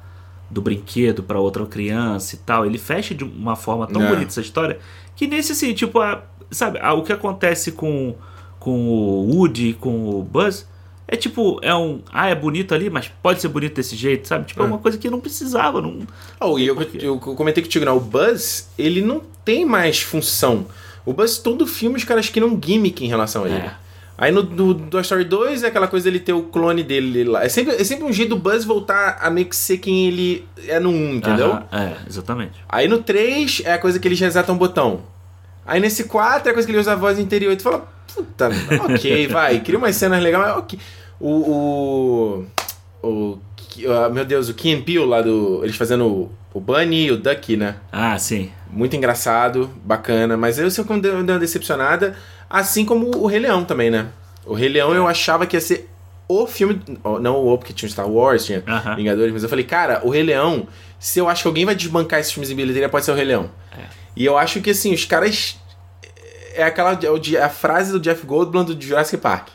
do 0.49 0.61
brinquedo 0.61 1.21
para 1.21 1.37
outra 1.37 1.65
criança 1.65 2.35
e 2.35 2.37
tal. 2.37 2.65
Ele 2.65 2.77
fecha 2.77 3.13
de 3.13 3.25
uma 3.25 3.57
forma 3.57 3.85
tão 3.87 4.03
é. 4.03 4.07
bonita 4.07 4.31
essa 4.31 4.39
história 4.39 4.79
que 5.17 5.27
nesse 5.27 5.51
assim, 5.51 5.73
tipo, 5.73 5.99
a, 5.99 6.23
sabe, 6.49 6.79
a, 6.79 6.93
o 6.93 7.03
que 7.03 7.11
acontece 7.11 7.73
com, 7.73 8.15
com 8.57 8.87
o 8.87 9.35
Woody, 9.35 9.73
com 9.73 10.09
o 10.09 10.23
Buzz, 10.23 10.65
é 11.11 11.17
tipo, 11.17 11.59
é 11.61 11.75
um. 11.75 12.01
Ah, 12.09 12.29
é 12.29 12.35
bonito 12.35 12.73
ali, 12.73 12.89
mas 12.89 13.11
pode 13.21 13.41
ser 13.41 13.49
bonito 13.49 13.75
desse 13.75 13.97
jeito, 13.97 14.29
sabe? 14.29 14.45
Tipo, 14.45 14.61
é, 14.61 14.65
é 14.65 14.67
uma 14.67 14.77
coisa 14.77 14.97
que 14.97 15.09
não 15.09 15.19
precisava. 15.19 15.81
Não, 15.81 15.99
oh, 16.39 16.57
e 16.57 16.65
eu, 16.65 16.77
eu, 16.93 17.19
comentei 17.19 17.61
contigo, 17.61 17.83
não. 17.83 17.97
O 17.97 17.99
Buzz, 17.99 18.69
ele 18.77 19.01
não 19.01 19.21
tem 19.43 19.65
mais 19.65 20.01
função. 20.01 20.65
O 21.05 21.13
Buzz, 21.13 21.37
todo 21.37 21.65
filme, 21.65 21.97
os 21.97 22.03
caras 22.03 22.29
criam 22.29 22.49
um 22.49 22.59
gimmick 22.63 23.03
em 23.03 23.07
relação 23.07 23.43
a 23.43 23.49
ele. 23.49 23.57
É. 23.57 23.73
Aí 24.17 24.31
no 24.31 24.43
do, 24.43 24.73
do 24.73 24.99
Story 24.99 25.23
2 25.23 25.63
é 25.63 25.67
aquela 25.67 25.87
coisa 25.87 26.03
dele 26.03 26.19
ter 26.19 26.33
o 26.33 26.43
clone 26.43 26.83
dele 26.83 27.23
lá. 27.23 27.43
É 27.43 27.49
sempre, 27.49 27.73
é 27.73 27.83
sempre 27.83 28.05
um 28.05 28.13
jeito 28.13 28.29
do 28.29 28.37
Buzz 28.37 28.63
voltar 28.63 29.17
a 29.19 29.31
meio 29.31 29.47
que 29.47 29.55
ser 29.55 29.79
quem 29.79 30.07
ele 30.07 30.45
é 30.67 30.79
no 30.79 30.91
1, 30.91 31.15
entendeu? 31.15 31.57
é, 31.71 31.95
exatamente. 32.07 32.53
Aí 32.69 32.87
no 32.87 33.01
3 33.01 33.63
é 33.65 33.73
a 33.73 33.79
coisa 33.79 33.99
que 33.99 34.07
eles 34.07 34.19
resetam 34.19 34.53
um 34.53 34.57
botão. 34.59 35.01
Aí 35.65 35.79
nesse 35.79 36.03
4 36.03 36.47
é 36.47 36.51
a 36.51 36.53
coisa 36.53 36.67
que 36.67 36.71
ele 36.71 36.79
usa 36.79 36.93
a 36.93 36.95
voz 36.95 37.17
interior. 37.17 37.51
E 37.51 37.55
tu 37.55 37.63
fala, 37.63 37.87
puta, 38.13 38.49
ok, 38.93 39.27
vai, 39.27 39.59
cria 39.61 39.79
umas 39.79 39.95
cenas 39.95 40.21
legais, 40.21 40.45
mas 40.45 40.57
ok. 40.57 40.79
O. 41.19 42.45
O. 43.01 43.07
o 43.07 43.39
meu 44.13 44.25
Deus, 44.25 44.49
o 44.49 44.53
Kim 44.53 44.81
Peele 44.81 45.05
lá 45.05 45.21
do. 45.21 45.61
Eles 45.63 45.75
fazendo 45.75 46.05
o, 46.05 46.31
o 46.53 46.59
Bunny 46.59 47.05
e 47.05 47.11
o 47.11 47.17
Ducky, 47.17 47.57
né? 47.57 47.77
Ah, 47.91 48.17
sim. 48.17 48.51
Muito 48.72 48.95
engraçado, 48.95 49.69
bacana. 49.84 50.38
Mas 50.38 50.57
eu 50.57 50.72
sei 50.72 50.84
como 50.84 51.01
deu 51.01 51.19
uma 51.19 51.39
decepcionada. 51.39 52.15
Assim 52.49 52.86
como 52.86 53.11
o 53.17 53.28
Rei 53.28 53.39
Leão 53.39 53.63
também, 53.63 53.89
né? 53.91 54.07
O 54.45 54.53
Rei 54.53 54.69
Leão 54.69 54.93
eu 54.93 55.07
achava 55.07 55.45
que 55.45 55.55
ia 55.55 55.61
ser 55.61 55.89
o 56.28 56.47
filme. 56.47 56.82
Não 57.22 57.36
o 57.45 57.57
porque 57.57 57.74
tinha 57.74 57.89
Star 57.89 58.09
Wars, 58.09 58.45
tinha 58.45 58.59
uh 58.59 58.63
-huh. 58.63 58.95
Vingadores, 58.95 59.34
mas 59.34 59.43
eu 59.43 59.49
falei, 59.49 59.65
cara, 59.65 60.01
o 60.03 60.09
Rei 60.09 60.24
Leão, 60.24 60.67
se 60.99 61.19
eu 61.19 61.28
acho 61.28 61.41
que 61.41 61.47
alguém 61.47 61.65
vai 61.65 61.76
desbancar 61.76 62.19
esses 62.19 62.32
filmes 62.32 62.49
em 62.49 62.55
bilheteria, 62.55 62.89
pode 62.89 63.05
ser 63.05 63.11
o 63.11 63.15
Rei 63.15 63.26
Leão. 63.26 63.49
É. 63.78 63.84
E 64.15 64.26
eu 64.26 64.38
acho 64.38 64.61
que 64.61 64.69
assim, 64.69 64.93
os 64.93 65.05
caras. 65.05 65.59
É 66.53 66.63
aquela. 66.63 66.97
É 67.34 67.43
a 67.43 67.49
frase 67.49 67.91
do 67.91 67.99
Jeff 67.99 68.26
Goldblum 68.26 68.63
do 68.63 68.82
Jurassic 68.82 69.17
Park. 69.17 69.49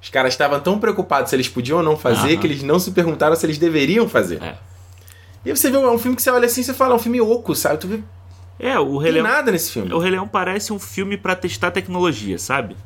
Os 0.00 0.08
caras 0.08 0.32
estavam 0.32 0.60
tão 0.60 0.78
preocupados 0.78 1.30
se 1.30 1.36
eles 1.36 1.48
podiam 1.48 1.78
ou 1.78 1.84
não 1.84 1.96
fazer 1.96 2.34
uh 2.34 2.36
-huh. 2.36 2.40
que 2.40 2.46
eles 2.46 2.62
não 2.62 2.78
se 2.78 2.92
perguntaram 2.92 3.34
se 3.34 3.44
eles 3.46 3.58
deveriam 3.58 4.08
fazer. 4.08 4.42
É. 4.42 4.54
E 5.44 5.50
aí 5.50 5.56
você 5.56 5.70
vê 5.70 5.76
um 5.78 5.98
filme 5.98 6.16
que 6.16 6.22
você 6.22 6.30
olha 6.30 6.46
assim 6.46 6.60
e 6.60 6.64
você 6.64 6.74
fala, 6.74 6.94
é 6.94 6.96
um 6.96 6.98
filme 6.98 7.20
oco, 7.20 7.54
sabe? 7.54 7.78
Tu 7.78 7.86
vê. 7.88 8.00
É, 8.58 8.78
o 8.78 8.96
Rei 8.96 9.12
Leão. 9.12 9.26
nada 9.26 9.52
nesse 9.52 9.70
filme. 9.70 9.92
O 9.92 9.98
Rei 9.98 10.10
Leão 10.10 10.26
parece 10.26 10.72
um 10.72 10.78
filme 10.78 11.16
para 11.16 11.36
testar 11.36 11.70
tecnologia, 11.70 12.38
sabe? 12.38 12.76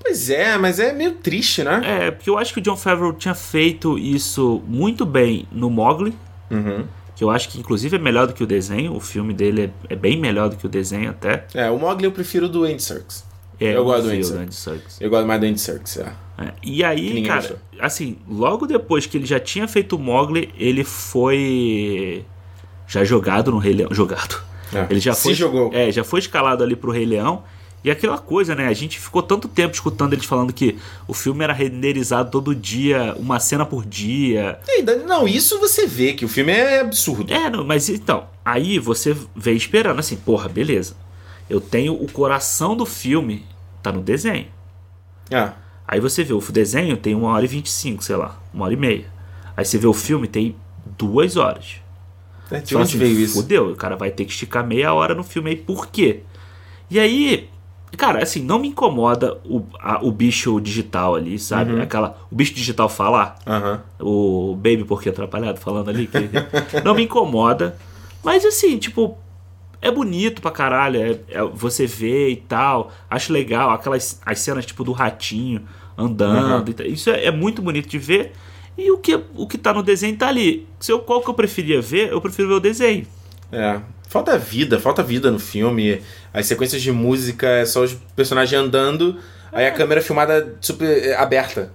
Pois 0.00 0.30
é, 0.30 0.56
mas 0.56 0.78
é 0.78 0.92
meio 0.92 1.12
triste, 1.12 1.62
né? 1.64 1.80
É, 1.84 2.10
porque 2.10 2.30
eu 2.30 2.38
acho 2.38 2.52
que 2.52 2.60
o 2.60 2.62
John 2.62 2.76
Favreau 2.76 3.12
tinha 3.12 3.34
feito 3.34 3.98
isso 3.98 4.62
muito 4.66 5.04
bem 5.04 5.46
no 5.50 5.68
Mogli. 5.68 6.14
Uhum. 6.50 6.84
Que 7.16 7.24
eu 7.24 7.30
acho 7.30 7.48
que 7.48 7.58
inclusive 7.58 7.96
é 7.96 7.98
melhor 7.98 8.26
do 8.26 8.32
que 8.32 8.42
o 8.42 8.46
desenho. 8.46 8.94
O 8.94 9.00
filme 9.00 9.34
dele 9.34 9.72
é, 9.88 9.92
é 9.94 9.96
bem 9.96 10.18
melhor 10.18 10.48
do 10.48 10.56
que 10.56 10.64
o 10.66 10.68
desenho 10.68 11.10
até. 11.10 11.46
É, 11.52 11.68
o 11.70 11.78
Mogli 11.78 12.04
eu 12.04 12.12
prefiro 12.12 12.48
do 12.48 12.64
Andy 12.64 12.82
Serkis. 12.82 13.24
É, 13.60 13.76
eu 13.76 13.84
gosto 13.84 14.04
do 14.04 14.10
Andy 14.10 14.54
Serkis. 14.54 15.00
Eu 15.00 15.10
gosto 15.10 15.26
mais 15.26 15.40
do 15.40 15.46
Andy 15.46 15.60
Serkis, 15.60 15.96
é. 15.96 16.12
É, 16.38 16.52
e 16.62 16.84
aí, 16.84 17.22
cara, 17.24 17.40
gostou. 17.40 17.58
assim, 17.80 18.18
logo 18.28 18.66
depois 18.66 19.04
que 19.04 19.16
ele 19.16 19.26
já 19.26 19.40
tinha 19.40 19.66
feito 19.66 19.96
o 19.96 19.98
Mogli, 19.98 20.54
ele 20.56 20.84
foi 20.84 22.24
já 22.86 23.02
jogado 23.02 23.50
no 23.50 23.58
Rei 23.58 23.72
Leão. 23.72 23.92
Jogado. 23.92 24.47
É, 24.72 24.86
ele 24.90 25.00
já 25.00 25.14
foi, 25.14 25.34
jogou. 25.34 25.70
É, 25.72 25.90
já 25.90 26.04
foi 26.04 26.20
escalado 26.20 26.62
ali 26.62 26.76
pro 26.76 26.90
Rei 26.90 27.06
Leão. 27.06 27.42
E 27.84 27.92
aquela 27.92 28.18
coisa, 28.18 28.56
né? 28.56 28.66
A 28.66 28.72
gente 28.72 28.98
ficou 28.98 29.22
tanto 29.22 29.46
tempo 29.46 29.72
escutando 29.72 30.12
eles 30.12 30.24
falando 30.24 30.52
que 30.52 30.76
o 31.06 31.14
filme 31.14 31.44
era 31.44 31.52
renderizado 31.52 32.28
todo 32.28 32.52
dia, 32.52 33.14
uma 33.16 33.38
cena 33.38 33.64
por 33.64 33.86
dia. 33.86 34.58
Não, 35.06 35.28
isso 35.28 35.60
você 35.60 35.86
vê 35.86 36.12
que 36.12 36.24
o 36.24 36.28
filme 36.28 36.50
é 36.50 36.80
absurdo. 36.80 37.32
É, 37.32 37.48
não, 37.48 37.64
mas 37.64 37.88
então, 37.88 38.26
aí 38.44 38.80
você 38.80 39.16
vem 39.34 39.56
esperando 39.56 40.00
assim, 40.00 40.16
porra, 40.16 40.48
beleza. 40.48 40.96
Eu 41.48 41.60
tenho 41.60 41.94
o 41.94 42.10
coração 42.10 42.76
do 42.76 42.84
filme, 42.84 43.46
tá 43.80 43.92
no 43.92 44.02
desenho. 44.02 44.48
Ah. 45.32 45.52
Aí 45.86 46.00
você 46.00 46.24
vê, 46.24 46.34
o 46.34 46.40
desenho 46.40 46.96
tem 46.96 47.14
uma 47.14 47.30
hora 47.30 47.44
e 47.44 47.48
vinte 47.48 47.66
e 47.66 47.70
cinco, 47.70 48.02
sei 48.02 48.16
lá, 48.16 48.38
uma 48.52 48.64
hora 48.64 48.74
e 48.74 48.76
meia. 48.76 49.06
Aí 49.56 49.64
você 49.64 49.78
vê 49.78 49.86
o 49.86 49.94
filme, 49.94 50.26
tem 50.26 50.56
duas 50.84 51.36
horas. 51.36 51.76
É, 52.50 52.60
de 52.60 52.74
onde 52.76 52.84
assim, 52.84 52.98
veio 52.98 53.18
isso? 53.20 53.34
Fudeu, 53.42 53.70
o 53.70 53.76
cara 53.76 53.96
vai 53.96 54.10
ter 54.10 54.24
que 54.24 54.32
esticar 54.32 54.66
meia 54.66 54.92
hora 54.92 55.14
no 55.14 55.22
filme 55.24 55.50
aí, 55.50 55.56
por 55.56 55.86
quê? 55.88 56.20
E 56.90 56.98
aí, 56.98 57.48
cara, 57.96 58.22
assim, 58.22 58.42
não 58.42 58.58
me 58.58 58.68
incomoda 58.68 59.38
o, 59.44 59.62
a, 59.78 60.02
o 60.04 60.10
bicho 60.10 60.58
digital 60.60 61.14
ali, 61.14 61.38
sabe? 61.38 61.72
Uhum. 61.72 61.82
Aquela, 61.82 62.16
o 62.30 62.34
bicho 62.34 62.54
digital 62.54 62.88
falar. 62.88 63.38
Uhum. 63.46 64.52
O 64.52 64.54
Baby 64.56 64.84
Porque 64.84 65.08
Atrapalhado 65.10 65.60
falando 65.60 65.90
ali. 65.90 66.06
Que, 66.06 66.18
não 66.84 66.94
me 66.94 67.04
incomoda. 67.04 67.76
Mas 68.24 68.44
assim, 68.44 68.78
tipo, 68.78 69.16
é 69.80 69.90
bonito 69.90 70.40
pra 70.42 70.50
caralho, 70.50 71.00
é, 71.00 71.20
é- 71.30 71.42
você 71.54 71.86
vê 71.86 72.30
e 72.30 72.36
tal, 72.36 72.90
acho 73.08 73.32
legal, 73.32 73.70
aquelas 73.70 74.20
as 74.24 74.38
cenas 74.40 74.66
tipo 74.66 74.82
do 74.82 74.92
ratinho 74.92 75.62
andando, 75.96 76.68
Uhum. 76.80 76.86
isso 76.86 77.10
é, 77.10 77.26
é 77.26 77.30
muito 77.30 77.60
bonito 77.60 77.88
de 77.88 77.98
ver. 77.98 78.32
E 78.78 78.92
o 78.92 78.98
que, 78.98 79.20
o 79.34 79.46
que 79.48 79.58
tá 79.58 79.74
no 79.74 79.82
desenho 79.82 80.16
tá 80.16 80.28
ali. 80.28 80.68
Se 80.78 80.92
eu, 80.92 81.00
qual 81.00 81.20
que 81.20 81.28
eu 81.28 81.34
preferia 81.34 81.82
ver? 81.82 82.12
Eu 82.12 82.20
prefiro 82.20 82.46
ver 82.46 82.54
o 82.54 82.60
desenho. 82.60 83.04
É. 83.50 83.80
Falta 84.08 84.38
vida, 84.38 84.78
falta 84.78 85.02
vida 85.02 85.32
no 85.32 85.38
filme. 85.40 86.00
As 86.32 86.46
sequências 86.46 86.80
de 86.80 86.92
música 86.92 87.48
é 87.48 87.66
só 87.66 87.82
os 87.82 87.94
personagens 88.14 88.58
andando, 88.58 89.18
aí 89.50 89.66
a 89.66 89.72
câmera 89.72 90.00
é 90.00 90.02
filmada 90.02 90.56
super 90.60 90.86
é, 90.86 91.14
aberta. 91.16 91.72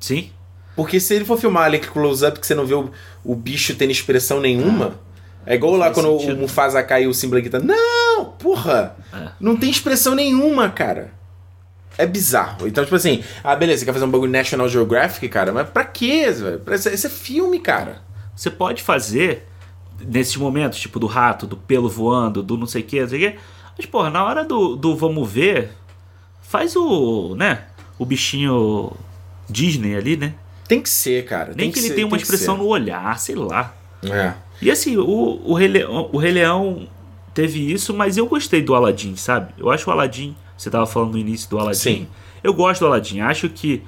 Sim. 0.00 0.30
Porque 0.74 0.98
se 0.98 1.14
ele 1.14 1.26
for 1.26 1.38
filmar 1.38 1.64
ali 1.64 1.78
com 1.78 1.92
close-up 1.92 2.40
que 2.40 2.46
você 2.46 2.54
não 2.54 2.64
vê 2.64 2.74
o, 2.74 2.90
o 3.22 3.36
bicho 3.36 3.74
tendo 3.74 3.90
expressão 3.90 4.40
nenhuma, 4.40 4.98
é 5.44 5.54
igual 5.54 5.76
lá 5.76 5.90
quando 5.90 6.18
sentido. 6.18 6.36
o 6.36 6.40
Mufasa 6.40 6.82
cai 6.82 7.04
e 7.04 7.06
o 7.06 7.12
Simba 7.12 7.38
grita: 7.38 7.58
Não, 7.58 8.24
porra! 8.38 8.96
É. 9.12 9.28
Não 9.38 9.56
tem 9.56 9.70
expressão 9.70 10.14
nenhuma, 10.14 10.70
cara. 10.70 11.17
É 11.98 12.06
bizarro. 12.06 12.68
Então, 12.68 12.84
tipo 12.84 12.94
assim, 12.96 13.24
ah, 13.42 13.56
beleza, 13.56 13.80
você 13.80 13.84
quer 13.84 13.92
fazer 13.92 14.04
um 14.04 14.10
bagulho 14.10 14.30
National 14.30 14.68
Geographic, 14.68 15.28
cara, 15.28 15.52
mas 15.52 15.68
pra 15.68 15.84
quê, 15.84 16.30
velho? 16.30 16.62
Esse 16.72 17.06
é 17.06 17.10
filme, 17.10 17.58
cara. 17.58 18.00
Você 18.36 18.50
pode 18.50 18.82
fazer 18.82 19.48
nesses 20.00 20.36
momentos, 20.36 20.78
tipo 20.78 21.00
do 21.00 21.08
rato, 21.08 21.44
do 21.44 21.56
pelo 21.56 21.88
voando, 21.88 22.40
do 22.40 22.56
não 22.56 22.66
sei 22.66 22.82
o 22.82 22.84
que, 22.84 23.00
não 23.00 23.08
sei 23.08 23.28
o 23.28 23.32
que. 23.32 23.38
Mas, 23.76 23.86
porra, 23.86 24.10
na 24.10 24.24
hora 24.24 24.44
do, 24.44 24.76
do 24.76 24.94
vamos 24.96 25.28
ver, 25.28 25.72
faz 26.40 26.76
o, 26.76 27.34
né, 27.34 27.64
o 27.98 28.06
bichinho 28.06 28.92
Disney 29.48 29.96
ali, 29.96 30.16
né? 30.16 30.34
Tem 30.68 30.80
que 30.80 30.88
ser, 30.88 31.24
cara. 31.24 31.48
Nem 31.48 31.56
Tem 31.56 31.72
que, 31.72 31.78
ele 31.78 31.88
ser, 31.88 31.94
tenha 31.94 32.06
uma 32.06 32.16
expressão 32.16 32.56
no 32.56 32.66
olhar, 32.66 33.18
sei 33.18 33.34
lá. 33.34 33.74
É. 34.04 34.34
E 34.60 34.70
assim, 34.70 34.96
o, 34.96 35.40
o, 35.44 35.54
Rei 35.54 35.68
Leão, 35.68 36.10
o 36.12 36.18
Rei 36.18 36.32
Leão 36.32 36.88
teve 37.34 37.72
isso, 37.72 37.94
mas 37.94 38.16
eu 38.16 38.26
gostei 38.26 38.62
do 38.62 38.74
Aladdin, 38.74 39.16
sabe? 39.16 39.54
Eu 39.56 39.70
acho 39.70 39.88
o 39.88 39.92
Aladdin, 39.92 40.36
você 40.58 40.70
tava 40.70 40.86
falando 40.86 41.12
no 41.12 41.18
início 41.18 41.48
do 41.48 41.58
Aladdin. 41.58 41.78
Sim. 41.78 42.08
Eu 42.42 42.52
gosto 42.52 42.80
do 42.80 42.86
Aladdin. 42.86 43.20
Acho 43.20 43.48
que 43.48 43.82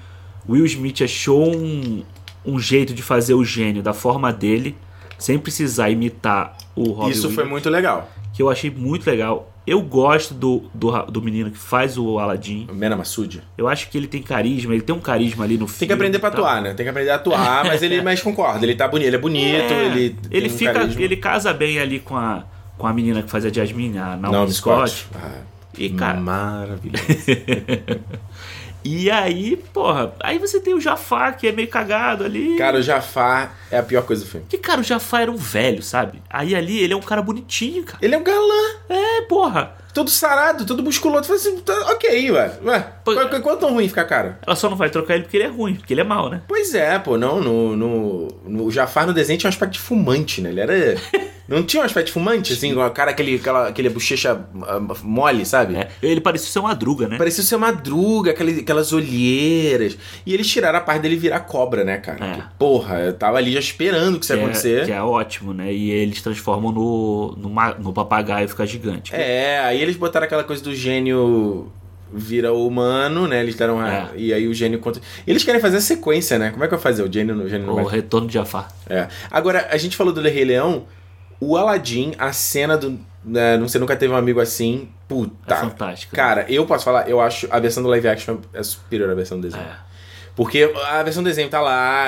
Will 0.48 0.64
Smith 0.66 1.02
achou 1.02 1.54
um, 1.54 2.02
um 2.46 2.58
jeito 2.58 2.94
de 2.94 3.02
fazer 3.02 3.34
o 3.34 3.44
gênio 3.44 3.82
da 3.82 3.92
forma 3.92 4.32
dele, 4.32 4.76
sem 5.18 5.38
precisar 5.38 5.90
imitar 5.90 6.56
o 6.74 6.90
Robin 6.92 7.10
Isso 7.10 7.22
foi 7.22 7.30
Williams, 7.30 7.50
muito 7.50 7.68
legal. 7.70 8.10
que 8.32 8.40
eu 8.42 8.48
achei 8.48 8.70
muito 8.70 9.08
legal. 9.08 9.48
Eu 9.66 9.82
gosto 9.82 10.32
do, 10.32 10.64
do, 10.74 10.90
do 11.02 11.20
menino 11.22 11.50
que 11.50 11.58
faz 11.58 11.96
o 11.98 12.18
Aladdin. 12.18 12.66
Mena 12.72 12.96
Massoud. 12.96 13.42
Eu 13.58 13.68
acho 13.68 13.88
que 13.90 13.98
ele 13.98 14.08
tem 14.08 14.22
carisma, 14.22 14.72
ele 14.72 14.82
tem 14.82 14.94
um 14.96 15.00
carisma 15.00 15.44
ali 15.44 15.58
no 15.58 15.66
filme. 15.68 15.78
Tem 15.80 15.88
que 15.88 15.94
aprender 15.94 16.18
pra 16.18 16.30
atuar, 16.30 16.62
né? 16.62 16.72
Tem 16.74 16.84
que 16.84 16.90
aprender 16.90 17.10
a 17.10 17.16
atuar, 17.16 17.64
mas 17.66 17.82
ele 17.82 18.00
mais 18.00 18.20
concorda. 18.22 18.64
Ele 18.64 18.74
tá 18.74 18.88
bonito, 18.88 19.06
ele 19.06 19.16
é 19.16 19.18
bonito, 19.18 19.72
É, 19.72 19.84
ele. 19.86 20.16
ele 20.30 20.46
um 20.48 20.50
fica, 20.50 20.72
carisma. 20.72 21.02
ele 21.02 21.16
casa 21.16 21.52
bem 21.52 21.78
ali 21.78 22.00
com 22.00 22.16
a, 22.16 22.42
com 22.78 22.86
a 22.86 22.92
menina 22.92 23.22
que 23.22 23.30
faz 23.30 23.44
a 23.44 23.50
Jasmine, 23.52 23.98
a 23.98 24.16
Naomi 24.16 24.32
Naomi 24.32 24.52
Scott. 24.52 24.90
Scott. 24.90 25.08
Ah, 25.14 25.38
E, 25.78 25.90
cara, 25.90 26.20
Maravilhoso. 26.20 27.04
e 28.84 29.10
aí, 29.10 29.56
porra, 29.72 30.12
aí 30.20 30.38
você 30.38 30.58
tem 30.60 30.74
o 30.74 30.80
Jafar, 30.80 31.36
que 31.36 31.46
é 31.46 31.52
meio 31.52 31.68
cagado 31.68 32.24
ali. 32.24 32.56
Cara, 32.56 32.78
o 32.78 32.82
Jafar 32.82 33.54
é 33.70 33.78
a 33.78 33.82
pior 33.82 34.02
coisa 34.02 34.24
do 34.24 34.30
filme. 34.30 34.46
que, 34.48 34.58
cara, 34.58 34.80
o 34.80 34.84
Jafar 34.84 35.22
era 35.22 35.30
um 35.30 35.36
velho, 35.36 35.82
sabe? 35.82 36.22
Aí 36.30 36.54
ali 36.54 36.78
ele 36.78 36.92
é 36.92 36.96
um 36.96 37.00
cara 37.02 37.22
bonitinho, 37.22 37.84
cara. 37.84 37.98
Ele 38.02 38.14
é 38.14 38.18
um 38.18 38.22
galã, 38.24 38.74
É, 38.88 39.22
porra. 39.22 39.74
todo 39.94 40.08
sarado, 40.10 40.64
todo 40.64 40.82
musculoso. 40.82 41.24
Fala 41.24 41.38
assim, 41.38 41.58
tá, 41.60 41.74
ok, 41.92 42.30
ué. 42.32 42.58
Ué, 42.64 42.80
Pô, 43.04 43.14
qu- 43.14 43.28
qu- 43.28 43.40
quanto 43.42 43.66
ruim 43.68 43.86
fica 43.88 44.04
cara? 44.04 44.38
Ela 44.46 44.56
só 44.56 44.68
não 44.70 44.76
vai 44.76 44.88
trocar 44.90 45.14
ele 45.14 45.24
porque 45.24 45.36
ele 45.36 45.44
é 45.44 45.48
ruim, 45.48 45.74
porque 45.76 45.92
ele 45.94 46.00
é 46.00 46.04
mau, 46.04 46.28
né? 46.30 46.42
Pois 46.48 46.74
é, 46.74 46.98
pô, 46.98 47.18
não, 47.18 47.40
no, 47.40 47.76
no, 47.76 48.28
no 48.44 48.64
o 48.64 48.70
Jafar 48.72 49.06
no 49.06 49.12
desenho 49.12 49.38
tinha 49.38 49.48
um 49.48 49.52
aspecto 49.52 49.72
de 49.74 49.78
fumante, 49.80 50.40
né? 50.40 50.50
Ele 50.50 50.60
era. 50.60 50.74
não 51.50 51.64
tinha 51.64 51.82
um 51.82 51.84
aspecto 51.84 52.12
fumante, 52.12 52.52
assim, 52.52 52.72
com 52.72 52.80
a 52.80 52.90
cara, 52.90 53.10
aquele, 53.10 53.34
aquela, 53.34 53.68
aquele 53.68 53.88
bochecha 53.88 54.40
ah, 54.62 54.80
mole, 55.02 55.44
sabe? 55.44 55.74
É, 55.74 55.88
ele 56.00 56.20
parecia 56.20 56.48
ser 56.48 56.60
uma 56.60 56.74
druga, 56.74 57.08
né? 57.08 57.18
Parecia 57.18 57.42
ser 57.42 57.56
madruga, 57.56 58.30
aquele, 58.30 58.60
aquelas 58.60 58.92
olheiras. 58.92 59.98
E 60.24 60.32
eles 60.32 60.46
tiraram 60.48 60.78
a 60.78 60.80
parte 60.80 61.02
dele 61.02 61.16
virar 61.16 61.40
cobra, 61.40 61.82
né, 61.82 61.98
cara? 61.98 62.24
É. 62.24 62.34
Que, 62.34 62.42
porra, 62.56 63.00
eu 63.00 63.12
tava 63.12 63.36
ali 63.36 63.52
já 63.52 63.58
esperando 63.58 64.18
que 64.18 64.24
isso 64.24 64.32
Que 64.32 64.38
ia 64.38 64.40
é, 64.40 64.44
acontecer. 64.44 64.86
que 64.86 64.92
é 64.92 65.02
ótimo, 65.02 65.52
né? 65.52 65.72
E 65.72 65.90
eles 65.90 66.22
transformam 66.22 66.70
no, 66.70 67.34
no, 67.36 67.48
no 67.80 67.92
papagaio 67.92 68.44
e 68.44 68.48
fica 68.48 68.64
gigante. 68.64 69.14
É, 69.14 69.58
aí 69.60 69.82
eles 69.82 69.96
botaram 69.96 70.26
aquela 70.26 70.44
coisa 70.44 70.62
do 70.62 70.74
gênio 70.74 71.70
vira 72.12 72.52
humano, 72.52 73.26
né? 73.26 73.40
Eles 73.40 73.54
deram 73.54 73.80
a... 73.80 73.92
É. 73.92 74.08
E 74.16 74.32
aí 74.32 74.46
o 74.46 74.54
gênio 74.54 74.78
contra. 74.78 75.00
Eles 75.26 75.44
querem 75.44 75.60
fazer 75.60 75.78
a 75.78 75.80
sequência, 75.80 76.38
né? 76.38 76.50
Como 76.50 76.62
é 76.62 76.66
que 76.66 76.74
vai 76.74 76.80
fazer? 76.82 77.02
O 77.02 77.12
gênio, 77.12 77.36
o 77.36 77.48
gênio 77.48 77.70
O 77.70 77.74
vai. 77.76 77.86
retorno 77.86 78.26
de 78.26 78.34
Jafar. 78.34 78.68
É. 78.88 79.08
Agora, 79.30 79.68
a 79.70 79.76
gente 79.76 79.96
falou 79.96 80.12
do 80.12 80.20
Rei 80.20 80.44
Leão. 80.44 80.86
O 81.40 81.56
Aladdin, 81.56 82.12
a 82.18 82.32
cena 82.32 82.76
do. 82.76 82.98
né, 83.24 83.56
não 83.56 83.66
sei, 83.66 83.80
nunca 83.80 83.96
teve 83.96 84.12
um 84.12 84.16
amigo 84.16 84.40
assim. 84.40 84.88
Puta. 85.08 85.54
É 85.54 85.56
fantástico. 85.56 86.14
Cara, 86.14 86.44
eu 86.48 86.66
posso 86.66 86.84
falar, 86.84 87.08
eu 87.08 87.20
acho 87.20 87.48
a 87.50 87.58
versão 87.58 87.82
do 87.82 87.88
live 87.88 88.06
action 88.08 88.38
é 88.52 88.62
superior 88.62 89.10
à 89.10 89.14
versão 89.14 89.38
do 89.40 89.42
desenho. 89.48 89.64
É, 89.64 89.76
Porque 90.36 90.72
a 90.88 91.02
versão 91.02 91.22
do 91.22 91.28
desenho 91.28 91.48
tá 91.48 91.60
lá, 91.60 92.06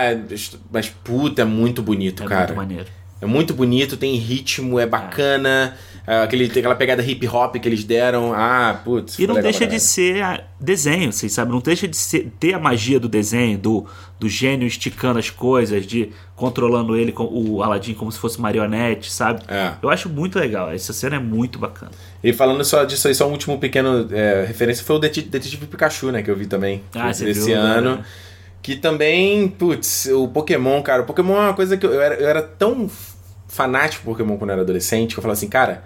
mas 0.70 0.89
puta, 0.89 1.43
é 1.43 1.45
muito 1.45 1.83
bonito, 1.83 2.22
é 2.22 2.26
cara. 2.26 2.47
muito 2.47 2.57
maneiro. 2.57 2.87
É 3.20 3.26
muito 3.26 3.55
bonito, 3.55 3.97
tem 3.97 4.16
ritmo, 4.16 4.78
é 4.78 4.87
bacana. 4.87 5.76
é, 5.91 5.91
aquele, 6.07 6.49
tem 6.49 6.61
aquela 6.61 6.75
pegada 6.75 7.03
hip 7.03 7.27
hop 7.29 7.57
que 7.57 7.69
eles 7.69 7.85
deram. 7.85 8.33
Ah, 8.35 8.81
putz. 8.85 9.19
E 9.19 9.27
não 9.27 9.35
legal 9.37 9.51
deixa 9.51 9.67
de 9.67 9.79
ser 9.79 10.45
desenho, 10.61 11.13
vocês 11.13 11.33
sabem? 11.33 11.53
Não 11.53 11.61
deixa 11.61 11.87
de 11.87 11.97
ser- 11.97 12.33
ter 12.41 12.55
a 12.55 12.59
magia 12.59 12.99
do 12.99 13.09
desenho, 13.09 13.57
do, 13.59 13.87
do 14.19 14.29
gênio 14.29 14.67
esticando 14.67 15.19
as 15.19 15.31
coisas, 15.31 15.87
de 15.87 16.11
controlando 16.35 16.97
ele, 16.97 17.13
com 17.13 17.25
o 17.25 17.63
Aladdin 17.63 17.95
como 17.95 18.11
se 18.11 18.19
fosse 18.19 18.41
marionete, 18.41 19.13
sabe? 19.13 19.43
É. 19.47 19.73
Eu 19.81 19.89
acho 19.91 20.09
muito 20.09 20.39
legal. 20.39 20.73
Essa 20.73 20.93
cena 20.93 21.17
é 21.17 21.21
muito 21.21 21.59
bacana. 21.59 21.93
E 22.23 22.33
falando 22.33 22.65
só 22.65 22.83
disso 22.85 23.07
aí, 23.07 23.15
só 23.15 23.29
um 23.29 23.33
último 23.33 23.59
pequeno 23.59 24.09
é, 24.11 24.45
referência 24.47 24.85
foi 24.85 24.97
o 24.97 24.99
Detetive 24.99 25.67
Pikachu, 25.67 26.11
né? 26.11 26.21
Que 26.23 26.31
eu 26.31 26.37
vi 26.37 26.47
também 26.47 26.83
Ah, 26.95 27.11
esse 27.11 27.33
viu, 27.33 27.57
ano. 27.57 27.97
né? 27.97 28.05
Que 28.61 28.77
também, 28.77 29.49
putz, 29.49 30.07
o 30.07 30.29
Pokémon, 30.29 30.81
cara, 30.83 31.03
o 31.03 31.05
Pokémon 31.05 31.37
é 31.37 31.41
uma 31.41 31.55
coisa 31.55 31.77
que 31.77 31.85
eu, 31.85 31.93
eu 31.93 32.01
era, 32.01 32.15
eu 32.15 32.29
era 32.29 32.41
tão 32.43 32.89
fanático 33.53 34.03
por 34.05 34.13
Pokémon 34.13 34.39
quando 34.39 34.51
eu 34.51 34.55
era 34.55 34.63
adolescente 34.63 35.13
que 35.15 35.19
eu 35.19 35.23
falava 35.23 35.37
assim, 35.37 35.49
cara, 35.49 35.85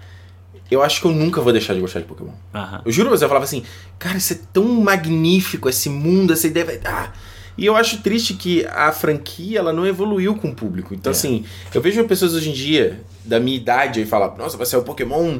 eu 0.71 0.81
acho 0.81 1.01
que 1.01 1.07
eu 1.07 1.11
nunca 1.11 1.41
vou 1.41 1.51
deixar 1.51 1.73
de 1.73 1.81
gostar 1.81 1.99
de 1.99 2.05
Pokémon. 2.05 2.31
Aham. 2.53 2.81
Eu 2.85 2.91
juro 2.91 3.09
você, 3.09 3.25
eu 3.25 3.27
falava 3.27 3.43
assim, 3.45 3.63
cara, 3.99 4.17
isso 4.17 4.33
é 4.33 4.39
tão 4.53 4.63
magnífico, 4.81 5.67
esse 5.67 5.89
mundo, 5.89 6.31
essa 6.33 6.47
ideia. 6.47 6.65
vai- 6.65 6.79
Ah. 6.85 7.11
E 7.57 7.65
eu 7.65 7.75
acho 7.75 8.01
triste 8.03 8.35
que 8.35 8.65
a 8.67 8.91
franquia 8.91 9.59
ela 9.59 9.73
não 9.73 9.85
evoluiu 9.85 10.35
com 10.35 10.49
o 10.49 10.55
público. 10.55 10.93
Então, 10.93 11.11
É. 11.11 11.15
assim, 11.15 11.43
eu 11.73 11.81
vejo 11.81 12.03
pessoas 12.05 12.33
hoje 12.33 12.49
em 12.51 12.53
dia, 12.53 13.01
da 13.25 13.39
minha 13.39 13.57
idade, 13.57 13.99
aí 13.99 14.05
falar, 14.05 14.35
nossa, 14.37 14.55
vai 14.55 14.65
ser 14.65 14.77
o 14.77 14.83
Pokémon, 14.83 15.39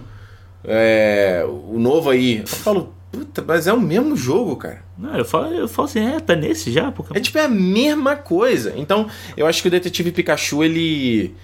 é, 0.66 1.46
o 1.48 1.78
novo 1.80 2.10
aí. 2.10 2.40
Eu 2.40 2.48
falo, 2.48 2.94
puta, 3.12 3.44
mas 3.46 3.68
é 3.68 3.74
o 3.74 3.80
mesmo 3.80 4.16
jogo, 4.18 4.56
cara. 4.56 4.82
Não, 4.98 5.16
eu 5.18 5.26
falo, 5.26 5.54
eu 5.54 5.68
falo 5.68 5.88
assim, 5.88 6.00
é, 6.06 6.20
tá 6.20 6.36
nesse 6.36 6.72
já? 6.72 6.92
Pokémon? 6.92 7.18
É 7.18 7.22
tipo 7.22 7.38
é 7.38 7.46
a 7.46 7.50
mesma 7.50 8.16
coisa. 8.16 8.74
Então, 8.76 9.08
eu 9.36 9.46
acho 9.46 9.62
que 9.62 9.68
o 9.68 9.72
Detetive 9.72 10.12
Pikachu, 10.12 10.64
ele. 10.64 11.36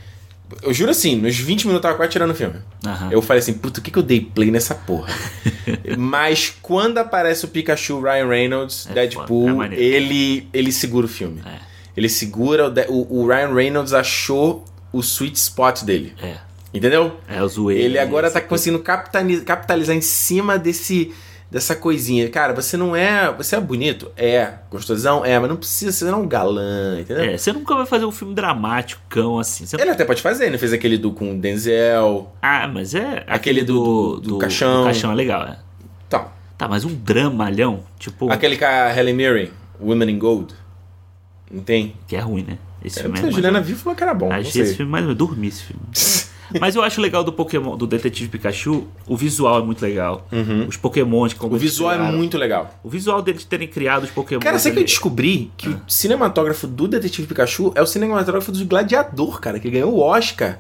Eu 0.62 0.74
juro 0.74 0.91
assim, 0.91 1.16
nos 1.16 1.38
20 1.38 1.68
minutos 1.68 1.76
eu 1.76 1.82
tava 1.82 1.96
quase 1.96 2.12
tirando 2.12 2.32
o 2.32 2.36
filme. 2.36 2.56
Aham. 2.86 3.10
Eu 3.12 3.22
falei 3.22 3.41
assim, 3.41 3.54
puta, 3.54 3.80
o 3.80 3.84
que, 3.84 3.89
que 3.89 3.98
eu 3.98 4.04
dei 4.04 4.22
play 4.22 4.52
nessa 4.52 4.76
porra? 4.76 5.12
Mas 5.98 6.54
quando 6.62 6.98
aparece 6.98 7.46
o 7.46 7.48
Pikachu, 7.48 8.02
Ryan 8.02 8.28
Reynolds, 8.28 8.88
É 8.89 8.94
Deadpool, 8.94 9.64
é 9.64 9.74
ele, 9.74 10.48
ele 10.54 10.72
segura 10.72 11.06
o 11.06 11.10
filme. 11.10 11.41
É. 11.46 11.60
Ele 11.96 12.10
segura, 12.10 12.72
o, 12.89 13.22
o, 13.22 13.28
Ryan 13.28 13.54
Reynolds 13.54 13.94
achou 13.94 14.66
o 14.91 15.00
sweet 15.00 15.38
spot 15.38 15.84
dele. 15.84 16.14
É. 16.22 16.38
Entendeu? 16.74 17.18
É, 17.28 17.39
eu 17.39 17.48
zoei. 17.48 17.80
Ele 17.80 18.00
agora 18.00 18.32
tá 18.32 18.41
conseguindo 18.41 18.82
capitalizar 18.82 19.96
em 19.96 20.02
cima 20.02 20.58
desse 20.58 21.14
dessa 21.54 21.76
coisinha. 21.76 22.28
Cara, 22.30 22.51
você 22.54 22.76
não 22.76 22.93
é. 22.95 23.32
Você 23.38 23.56
é 23.56 23.60
bonito? 23.62 24.12
É. 24.18 24.54
Gostosão? 24.70 25.24
É, 25.24 25.39
mas 25.39 25.47
não 25.47 25.56
precisa 25.56 25.91
ser 25.91 26.14
um 26.14 26.28
galã, 26.28 26.99
entendeu? 26.99 27.24
É, 27.24 27.38
você 27.38 27.54
nunca 27.54 27.76
vai 27.76 27.86
fazer 27.86 28.04
um 28.06 28.12
filme 28.12 28.34
dramático, 28.34 29.01
cão, 29.08 29.38
assim. 29.39 29.66
Você- 29.66 29.80
Ele 29.80 29.91
até 29.91 30.04
pode 30.04 30.22
fazer, 30.22 30.47
ele 30.47 30.58
fez 30.58 30.74
aquele 30.74 30.97
do 30.97 31.12
com 31.14 31.32
o 31.34 31.38
Denzel. 31.39 32.34
Ah, 32.41 32.68
mas 32.68 32.95
é. 32.95 33.24
Aquele 33.28 33.64
do- 33.64 34.16
do- 34.20 34.30
do 34.32 34.38
caixão. 34.39 34.80
Do 34.82 34.86
caixão 34.86 35.12
é 35.12 35.16
legal, 35.16 35.43
é. 35.43 35.58
Tá. 36.10 36.28
Tá, 36.58 36.68
mas 36.68 36.84
um 36.84 36.93
dramalhão, 36.93 37.82
tipo. 37.99 38.32
Aquele 38.32 38.58
com 38.58 38.66
a 38.66 38.89
Halle 38.91 39.14
Mirren, 39.14 39.49
Women 39.80 40.10
in 40.12 40.20
Gold. 40.20 40.54
Não 41.51 41.62
tem? 41.62 41.93
Que 42.08 42.16
é 42.16 42.20
ruim, 42.20 42.43
né? 42.47 42.58
Esse 42.84 42.99
É, 42.99 43.04
filme 43.04 43.18
é. 43.20 43.24
a 43.24 43.30
Juliana 43.32 43.62
viu 43.62 43.76
e 43.76 43.80
falou 43.80 43.95
que 43.95 44.04
era 44.04 44.14
bom. 44.14 44.28
não 44.30 44.36
Achei 44.36 44.62
esse 44.62 44.76
filme 44.76 44.91
mais. 44.91 45.06
Eu 45.06 45.16
dormi 45.16 45.47
esse 45.47 45.64
filme. 45.64 45.82
Mas 46.60 46.76
eu 46.76 46.82
acho 46.84 46.99
legal 47.01 47.24
do 47.24 47.32
Pokémon, 47.34 47.76
do 47.78 47.86
Detetive 47.88 48.30
Pikachu, 48.30 48.88
o 49.08 49.16
visual 49.18 49.60
é 49.60 49.64
muito 49.64 49.82
legal. 49.82 50.28
Os 50.68 50.78
Pokémons 50.78 51.34
como 51.34 51.51
Uhum. 51.51 51.58
O 51.58 51.60
visual 51.60 51.91
é 51.91 51.95
criaram. 51.95 52.18
muito 52.18 52.38
legal. 52.38 52.80
O 52.84 52.89
visual 52.89 53.22
deles 53.22 53.43
terem 53.45 53.68
criado 53.68 54.04
os 54.04 54.12
Pokémon. 54.12 54.39
Cara, 54.41 54.58
sabe 54.60 54.76
que 54.76 54.82
eu 54.82 54.86
descobri 54.86 55.51
que 55.58 55.70
o 55.70 55.82
cinematógrafo 55.88 56.68
do 56.68 56.88
Detetive 56.88 57.28
Pikachu 57.28 57.72
é 57.76 57.82
o 57.82 57.86
cinematógrafo 57.86 58.51
do 58.51 58.66
Gladiador, 58.66 59.39
cara, 59.41 59.60
que 59.60 59.70
ganhou 59.70 59.93
o 59.93 59.99
Oscar. 59.99 60.60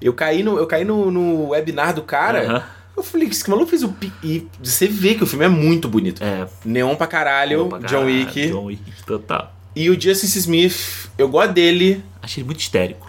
Eu 0.00 0.12
caí 0.12 0.42
no, 0.42 0.56
eu 0.58 0.66
caí 0.66 0.84
no, 0.84 1.10
no 1.10 1.48
webinar 1.48 1.92
do 1.94 2.02
cara. 2.02 2.44
Aham. 2.44 2.62
Eu 2.96 3.02
falei, 3.04 3.28
esse 3.28 3.48
maluco 3.48 3.70
fez 3.70 3.84
o. 3.84 3.94
E 4.24 4.46
você 4.60 4.88
vê 4.88 5.14
que 5.14 5.22
o 5.22 5.26
filme 5.26 5.44
é 5.44 5.48
muito 5.48 5.88
bonito. 5.88 6.22
É. 6.22 6.48
Neon 6.64 6.96
pra 6.96 7.06
caralho, 7.06 7.66
Opa, 7.66 7.78
John 7.78 7.86
cara, 7.86 8.00
Wick. 8.06 8.48
John 8.50 8.64
Wick, 8.64 8.82
total. 9.06 9.54
E 9.76 9.88
o 9.88 10.00
Justice 10.00 10.36
Smith, 10.38 11.08
eu 11.16 11.28
gosto 11.28 11.52
dele. 11.52 12.02
Achei 12.20 12.40
ele 12.42 12.46
muito 12.46 12.58
histérico. 12.60 13.07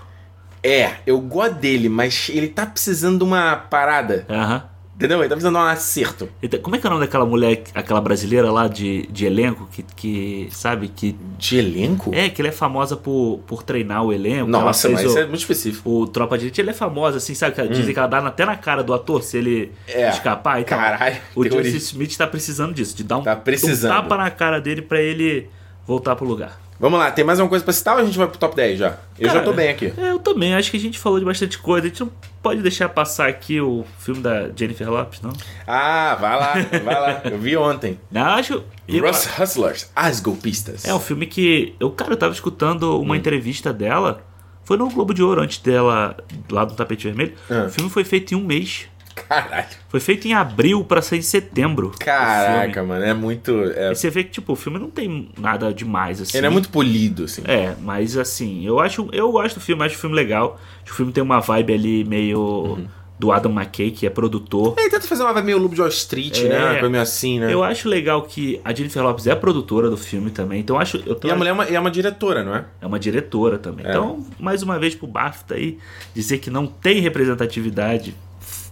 É, 0.64 0.91
eu 1.05 1.20
gosto 1.22 1.55
dele, 1.55 1.88
mas 1.89 2.30
ele 2.30 2.47
tá 2.47 2.66
precisando 2.66 3.20
de 3.20 3.24
uma 3.24 3.55
parada. 3.55 4.26
Aham. 4.30 4.64
Entendeu? 4.95 5.20
Ele 5.20 5.30
tá 5.30 5.36
precisando 5.36 5.55
de 5.55 5.62
um 5.62 5.66
acerto. 5.66 6.28
Então, 6.43 6.60
Como 6.60 6.76
é 6.76 6.80
que 6.80 6.86
é 6.86 6.89
o 6.89 6.91
nome 6.91 7.05
daquela 7.05 7.26
mulher, 7.26 7.64
aquela 7.74 8.01
brasileira 8.01 8.51
lá 8.51 8.68
de, 8.68 9.07
de 9.07 9.26
elenco, 9.26 9.70
que, 9.72 9.82
que, 9.95 10.49
sabe, 10.51 10.89
que... 10.89 11.16
De 11.38 11.57
elenco? 11.57 12.12
É, 12.14 12.28
que 12.28 12.41
ela 12.41 12.49
é 12.49 12.51
famosa 12.51 12.97
por, 12.97 13.39
por 13.47 13.64
treinar 13.64 14.03
o 14.03 14.12
elenco. 14.12 14.49
Nossa, 14.49 14.89
mas 14.89 14.99
fez 14.99 15.10
isso 15.10 15.18
o, 15.18 15.22
é 15.22 15.26
muito 15.26 15.39
específico. 15.39 15.89
o 15.89 16.05
Tropa 16.05 16.38
de 16.38 16.47
Elite, 16.47 16.60
ele 16.60 16.72
é 16.72 16.74
famosa, 16.74 17.16
assim, 17.16 17.34
sabe? 17.34 17.55
Que 17.55 17.66
Dizem 17.70 17.93
que 17.93 17.97
ela 17.99 18.10
dá 18.10 18.18
até 18.18 18.43
na 18.43 18.57
cara 18.57 18.84
do 18.84 18.93
ator 18.93 19.24
se 19.24 19.38
ele 19.38 19.72
É. 19.88 20.10
escapar. 20.10 20.60
Então, 20.60 20.78
Caralho, 20.78 21.16
o 21.34 21.43
teoria. 21.43 21.72
Justin 21.72 21.78
Smith 21.78 22.18
tá 22.18 22.28
precisando 22.28 22.74
disso, 22.74 22.93
de 22.93 23.05
dar 23.05 23.20
um, 23.20 23.24
Tá 23.24 23.41
um 23.41 23.78
tapa 23.88 24.18
na 24.18 24.30
cara 24.30 24.60
dele 24.60 24.82
pra 24.82 24.99
ele 24.99 25.47
voltar 25.88 26.14
pro 26.18 26.28
lugar. 26.28 26.60
Vamos 26.80 26.97
lá, 26.97 27.11
tem 27.11 27.25
mais 27.25 27.39
uma 27.39 27.49
coisa 27.49 27.63
pra 27.63 27.73
citar 27.73 27.95
ou 27.95 28.01
a 28.01 28.05
gente 28.05 28.17
vai 28.17 28.25
pro 28.27 28.38
top 28.38 28.55
10 28.55 28.80
já? 28.80 28.97
Eu 29.19 29.27
já 29.27 29.34
Cara, 29.34 29.45
tô 29.45 29.51
bem 29.51 29.67
aqui. 29.69 29.93
É, 29.97 30.11
eu 30.11 30.19
também, 30.19 30.55
acho 30.55 30.71
que 30.71 30.77
a 30.77 30.80
gente 30.80 30.97
falou 30.97 31.19
de 31.19 31.25
bastante 31.25 31.57
coisa. 31.57 31.88
A 31.88 31.89
gente 31.89 31.99
não 31.99 32.09
pode 32.41 32.61
deixar 32.61 32.88
passar 32.88 33.27
aqui 33.27 33.59
o 33.59 33.84
filme 33.99 34.21
da 34.21 34.49
Jennifer 34.55 34.89
Lopes, 34.89 35.19
não? 35.21 35.34
Ah, 35.67 36.15
vai 36.19 36.39
lá, 36.39 36.53
vai 36.84 36.95
lá. 37.01 37.21
Eu 37.25 37.38
vi 37.38 37.57
ontem. 37.57 37.99
Não, 38.09 38.21
acho. 38.27 38.63
eu- 38.88 39.05
Russ 39.05 39.27
Hustlers, 39.39 39.91
As 39.95 40.21
Golpistas. 40.21 40.86
É 40.86 40.93
um 40.93 40.99
filme 41.01 41.25
que. 41.25 41.75
Eu, 41.80 41.91
cara, 41.91 42.13
eu 42.13 42.17
tava 42.17 42.34
escutando 42.34 42.97
Hum. 42.97 43.01
uma 43.01 43.17
entrevista 43.17 43.73
dela. 43.73 44.23
Foi 44.63 44.77
no 44.77 44.88
Globo 44.89 45.13
de 45.13 45.21
Ouro, 45.23 45.41
antes 45.41 45.57
dela, 45.57 46.15
lá 46.49 46.63
do 46.63 46.75
tapete 46.75 47.05
vermelho. 47.07 47.34
Ah. 47.49 47.65
O 47.65 47.69
filme 47.69 47.89
foi 47.89 48.03
feito 48.03 48.34
em 48.34 48.38
um 48.38 48.43
mês. 48.45 48.88
Caralho. 49.28 49.67
Foi 49.89 49.99
feito 49.99 50.28
em 50.28 50.34
abril 50.34 50.84
pra 50.84 51.01
sair 51.01 51.20
em 51.20 51.24
setembro. 51.24 51.91
Caraca, 51.99 52.84
mano, 52.84 53.03
é 53.03 53.13
muito. 53.13 53.51
é- 53.76 53.91
E 53.91 53.95
você 53.95 54.09
vê 54.09 54.24
que, 54.24 54.32
tipo, 54.32 54.53
o 54.53 54.55
filme 54.55 54.78
não 54.80 54.89
tem 54.89 55.30
nada 55.38 55.74
demais, 55.74 56.22
assim. 56.22 56.38
Ele 56.38 56.47
é 56.47 56.49
muito 56.49 56.70
polido, 56.70 57.24
assim. 57.26 57.41
É, 57.45 57.74
mas 57.82 58.15
assim, 58.17 58.65
eu 58.65 58.80
acho. 58.80 59.07
Eu 59.11 59.32
gosto 59.32 59.55
do 59.55 59.61
filme, 59.61 59.84
acho 59.86 59.95
o 59.95 59.99
filme 59.99 60.15
legal. 60.15 60.59
Acho 60.78 60.86
que 60.86 60.91
o 60.91 60.95
filme 60.95 61.11
tem 61.11 61.24
uma 61.24 61.39
vibe 61.39 61.74
ali 61.74 62.03
meio. 62.03 62.39
Uhum. 62.39 62.88
Do 63.20 63.34
Adam 63.34 63.51
McKay, 63.51 63.91
que 63.91 64.07
é 64.07 64.09
produtor. 64.09 64.76
Ele 64.78 64.89
tenta 64.89 65.05
fazer 65.05 65.24
uma 65.24 65.34
vibe 65.34 65.47
meio 65.47 65.57
Lobo 65.57 65.76
de 65.76 65.82
Wall 65.82 65.89
Street, 65.89 66.39
É. 66.39 66.47
né? 66.47 66.57
Uma 66.63 66.70
coisa 66.76 66.89
meio 66.89 67.03
assim, 67.03 67.38
né? 67.38 67.53
Eu 67.53 67.61
acho 67.61 67.89
legal 67.89 68.22
que 68.22 68.61
a 68.63 68.74
Jennifer 68.74 69.03
Lopes 69.03 69.28
é 69.28 69.36
produtora 69.36 69.89
do 69.89 69.97
filme 69.97 70.32
também. 70.32 70.61
Então 70.61 70.80
acho. 70.80 71.03
Eu 71.05 71.15
tô, 71.15 71.28
E 71.28 71.32
a 71.32 71.36
mulher 71.36 71.49
é 71.49 71.53
uma, 71.53 71.65
é 71.65 71.78
uma 71.78 71.91
diretora, 71.91 72.45
não 72.45 72.55
é? 72.55 72.63
é 72.82 72.88
uma 72.88 72.97
diretora 72.97 73.57
também. 73.57 73.86
É. 73.86 73.89
Então, 73.89 74.26
mais 74.39 74.63
uma 74.63 74.80
vez 74.80 74.95
pro 74.95 75.05
BAFTA 75.05 75.55
aí, 75.55 75.78
dizer 76.15 76.38
que 76.38 76.49
não 76.49 76.65
tem 76.65 77.01
representatividade, 77.01 78.15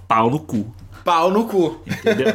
pau 0.08 0.30
no 0.30 0.40
cu. 0.40 0.74
Pau 1.04 1.32
no 1.32 1.46
cu. 1.48 1.82
Entendeu? 1.88 2.28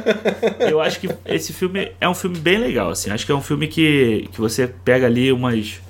eu 0.60 0.80
acho 0.80 0.98
que 1.00 1.08
esse 1.26 1.52
filme 1.52 1.92
é 2.00 2.08
um 2.08 2.14
filme 2.14 2.38
bem 2.38 2.58
legal, 2.58 2.90
assim. 2.90 3.10
Acho 3.10 3.26
que 3.26 3.32
é 3.32 3.34
um 3.34 3.42
filme 3.42 3.68
que, 3.68 4.28
que 4.32 4.40
você 4.40 4.66
pega 4.66 5.06
ali 5.06 5.30
umas, 5.32 5.80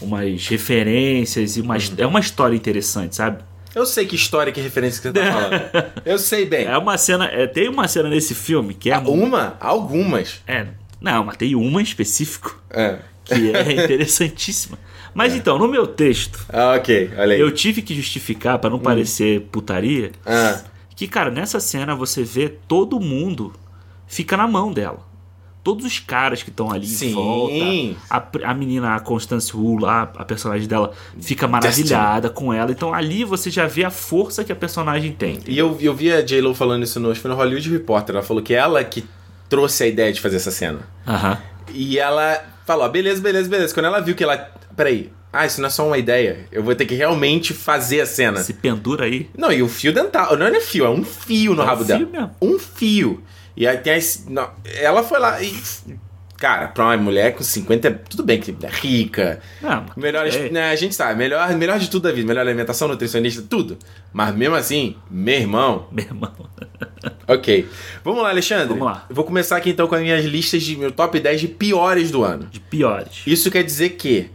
umas 0.00 0.46
referências 0.46 1.56
e 1.56 1.60
umas, 1.60 1.92
é 1.96 2.06
uma 2.06 2.20
história 2.20 2.54
interessante, 2.54 3.16
sabe? 3.16 3.42
Eu 3.74 3.86
sei 3.86 4.04
que 4.04 4.16
história, 4.16 4.52
que 4.52 4.60
referência 4.60 5.00
que 5.00 5.08
você 5.18 5.24
tá 5.24 5.32
falando. 5.32 5.92
Eu 6.04 6.18
sei 6.18 6.44
bem. 6.44 6.66
É 6.66 6.76
uma 6.76 6.98
cena, 6.98 7.26
é, 7.26 7.46
tem 7.46 7.68
uma 7.68 7.86
cena 7.86 8.08
nesse 8.08 8.34
filme 8.34 8.74
que 8.74 8.90
é 8.90 8.98
Uma? 8.98 9.56
Algumas. 9.60 10.42
é, 10.46 10.66
não, 11.00 11.24
mas 11.24 11.36
tem 11.36 11.54
uma 11.54 11.80
em 11.80 11.84
específico 11.84 12.60
É. 12.68 12.98
que 13.24 13.52
é 13.54 13.72
interessantíssima. 13.84 14.76
Mas 15.14 15.34
então, 15.34 15.56
no 15.58 15.66
meu 15.68 15.86
texto, 15.86 16.44
Ah, 16.52 16.74
ok, 16.76 17.10
olha 17.16 17.34
aí. 17.34 17.40
eu 17.40 17.50
tive 17.52 17.80
que 17.82 17.94
justificar 17.94 18.58
para 18.58 18.70
não 18.70 18.78
parecer 18.78 19.40
putaria, 19.52 20.10
Ah, 20.26 20.60
que 21.00 21.08
cara, 21.08 21.30
nessa 21.30 21.58
cena 21.60 21.94
você 21.94 22.22
vê 22.22 22.50
todo 22.50 23.00
mundo 23.00 23.54
fica 24.06 24.36
na 24.36 24.46
mão 24.46 24.70
dela. 24.70 24.98
Todos 25.64 25.86
os 25.86 25.98
caras 25.98 26.42
que 26.42 26.50
estão 26.50 26.70
ali 26.70 26.86
Sim. 26.86 27.08
em 27.08 27.14
volta. 27.14 28.44
A, 28.44 28.50
a 28.50 28.54
menina, 28.54 28.94
a 28.94 29.00
Constance 29.00 29.56
Wu 29.56 29.78
lá, 29.78 30.02
a 30.02 30.24
personagem 30.26 30.68
dela, 30.68 30.92
fica 31.18 31.48
maravilhada 31.48 32.28
com 32.28 32.52
ela. 32.52 32.70
Então 32.70 32.92
ali 32.92 33.24
você 33.24 33.48
já 33.48 33.66
vê 33.66 33.82
a 33.82 33.90
força 33.90 34.44
que 34.44 34.52
a 34.52 34.54
personagem 34.54 35.12
tem. 35.12 35.38
e 35.46 35.56
eu, 35.56 35.74
eu 35.80 35.94
vi 35.94 36.12
a 36.12 36.20
J-Lo 36.20 36.54
falando 36.54 36.82
isso 36.82 37.00
no, 37.00 37.14
no 37.14 37.34
Hollywood 37.34 37.70
Reporter. 37.70 38.16
Ela 38.16 38.22
falou 38.22 38.42
que 38.42 38.52
ela 38.52 38.84
que 38.84 39.02
trouxe 39.48 39.84
a 39.84 39.86
ideia 39.86 40.12
de 40.12 40.20
fazer 40.20 40.36
essa 40.36 40.50
cena. 40.50 40.80
Aham. 41.08 41.38
E 41.72 41.98
ela 41.98 42.44
falou: 42.66 42.84
ah, 42.84 42.90
beleza, 42.90 43.22
beleza, 43.22 43.48
beleza. 43.48 43.72
Quando 43.72 43.86
ela 43.86 44.00
viu 44.00 44.14
que 44.14 44.22
ela. 44.22 44.36
Peraí. 44.76 45.10
Ah, 45.32 45.46
isso 45.46 45.60
não 45.60 45.68
é 45.68 45.70
só 45.70 45.86
uma 45.86 45.96
ideia. 45.98 46.46
Eu 46.50 46.62
vou 46.62 46.74
ter 46.74 46.86
que 46.86 46.94
realmente 46.94 47.54
fazer 47.54 48.00
a 48.00 48.06
cena. 48.06 48.42
Se 48.42 48.52
pendura 48.54 49.04
aí. 49.04 49.30
Não, 49.36 49.52
e 49.52 49.62
o 49.62 49.68
fio 49.68 49.92
dental. 49.92 50.36
Não 50.36 50.46
é 50.46 50.60
fio, 50.60 50.84
é 50.84 50.90
um 50.90 51.04
fio 51.04 51.54
no 51.54 51.62
É 51.62 51.64
um 51.64 51.68
rabo 51.68 51.84
fio 51.84 51.98
dela. 51.98 52.10
mesmo. 52.10 52.30
Um 52.42 52.58
fio. 52.58 53.22
E 53.56 53.66
aí 53.66 53.78
tem 53.78 53.94
as. 53.94 54.24
não, 54.28 54.50
ela 54.64 55.02
foi 55.02 55.18
lá 55.20 55.40
e. 55.42 55.54
Cara, 56.36 56.68
pra 56.68 56.84
uma 56.86 56.96
mulher 56.96 57.34
com 57.34 57.44
50, 57.44 57.86
é- 57.88 57.90
tudo 57.90 58.22
bem 58.22 58.40
que 58.40 58.50
é 58.62 58.68
rica. 58.70 59.40
Não, 59.60 59.84
Melhor, 59.94 60.26
é. 60.26 60.48
né, 60.48 60.70
a 60.70 60.74
gente 60.76 60.94
sabe, 60.94 61.14
melhor, 61.18 61.54
melhor 61.54 61.78
de 61.78 61.90
tudo 61.90 62.04
da 62.04 62.12
vida, 62.12 62.26
melhor 62.26 62.40
alimentação, 62.46 62.88
nutricionista, 62.88 63.42
tudo. 63.46 63.76
Mas 64.10 64.34
mesmo 64.34 64.54
assim, 64.56 64.96
meu 65.10 65.34
irmão, 65.34 65.86
Meu 65.92 66.06
irmão. 66.06 66.32
ok. 67.28 67.68
Vamos 68.02 68.22
lá, 68.22 68.30
Alexandre. 68.30 68.68
Vamos 68.68 68.84
lá. 68.86 69.04
Eu 69.10 69.14
vou 69.14 69.24
começar 69.26 69.58
aqui 69.58 69.68
então 69.68 69.86
com 69.86 69.94
as 69.94 70.00
minhas 70.00 70.24
listas 70.24 70.62
de 70.62 70.76
meu 70.76 70.90
top 70.90 71.20
10 71.20 71.42
de 71.42 71.48
piores 71.48 72.10
do 72.10 72.24
ano. 72.24 72.46
De 72.50 72.58
piores. 72.58 73.20
Isso 73.26 73.50
quer 73.50 73.62
dizer 73.62 73.90
que 73.90 74.30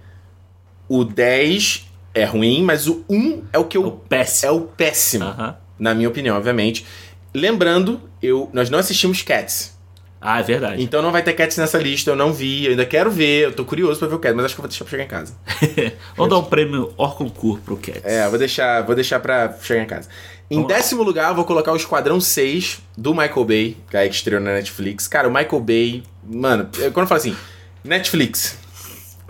o 0.87 1.03
10 1.03 1.85
é 2.13 2.23
ruim, 2.25 2.63
mas 2.63 2.87
o 2.87 3.03
1 3.09 3.43
é 3.53 3.57
o 3.59 3.65
que 3.65 3.77
É 3.77 3.79
o 3.79 3.83
eu. 3.85 3.91
péssimo. 3.91 4.49
É 4.51 4.55
o 4.55 4.61
péssimo, 4.61 5.25
Aham. 5.25 5.55
na 5.79 5.93
minha 5.93 6.07
opinião, 6.09 6.37
obviamente. 6.37 6.85
Lembrando, 7.33 7.99
eu, 8.21 8.49
nós 8.53 8.69
não 8.69 8.79
assistimos 8.79 9.21
Cats. 9.21 9.75
Ah, 10.21 10.39
é 10.39 10.43
verdade. 10.43 10.81
Então 10.81 11.01
não 11.01 11.11
vai 11.11 11.21
ter 11.21 11.33
Cats 11.33 11.57
nessa 11.57 11.77
lista, 11.77 12.09
eu 12.09 12.15
não 12.15 12.33
vi, 12.33 12.65
eu 12.65 12.71
ainda 12.71 12.85
quero 12.85 13.11
ver, 13.11 13.43
eu 13.43 13.51
tô 13.53 13.63
curioso 13.65 13.99
pra 13.99 14.07
ver 14.07 14.15
o 14.15 14.19
Cats, 14.19 14.35
mas 14.35 14.45
acho 14.45 14.55
que 14.55 14.61
eu 14.61 14.63
vou 14.63 14.69
deixar 14.69 14.85
pra 14.85 14.91
chegar 14.91 15.03
em 15.03 15.07
casa. 15.07 15.35
Vamos 16.17 16.29
dar 16.31 16.37
um 16.39 16.43
prêmio 16.45 16.93
Orconcourt 16.97 17.61
pro 17.61 17.77
Cats. 17.77 18.01
É, 18.03 18.27
vou 18.29 18.39
deixar, 18.39 18.81
vou 18.83 18.95
deixar 18.95 19.19
pra 19.19 19.53
chegar 19.61 19.83
em 19.83 19.85
casa. 19.87 20.07
Em 20.49 20.55
Vamos 20.55 20.71
lá. 20.71 20.77
décimo 20.77 21.03
lugar, 21.03 21.29
eu 21.29 21.35
vou 21.35 21.43
colocar 21.45 21.73
o 21.73 21.75
Esquadrão 21.75 22.19
6 22.21 22.79
do 22.97 23.11
Michael 23.13 23.45
Bay, 23.45 23.77
que 23.89 23.97
é 23.97 24.07
estreou 24.07 24.41
na 24.41 24.53
Netflix. 24.53 25.07
Cara, 25.07 25.27
o 25.27 25.31
Michael 25.33 25.59
Bay, 25.59 26.03
mano, 26.23 26.69
eu- 26.79 26.91
quando 26.91 27.03
eu 27.03 27.07
falo 27.07 27.19
assim, 27.19 27.35
Netflix. 27.83 28.57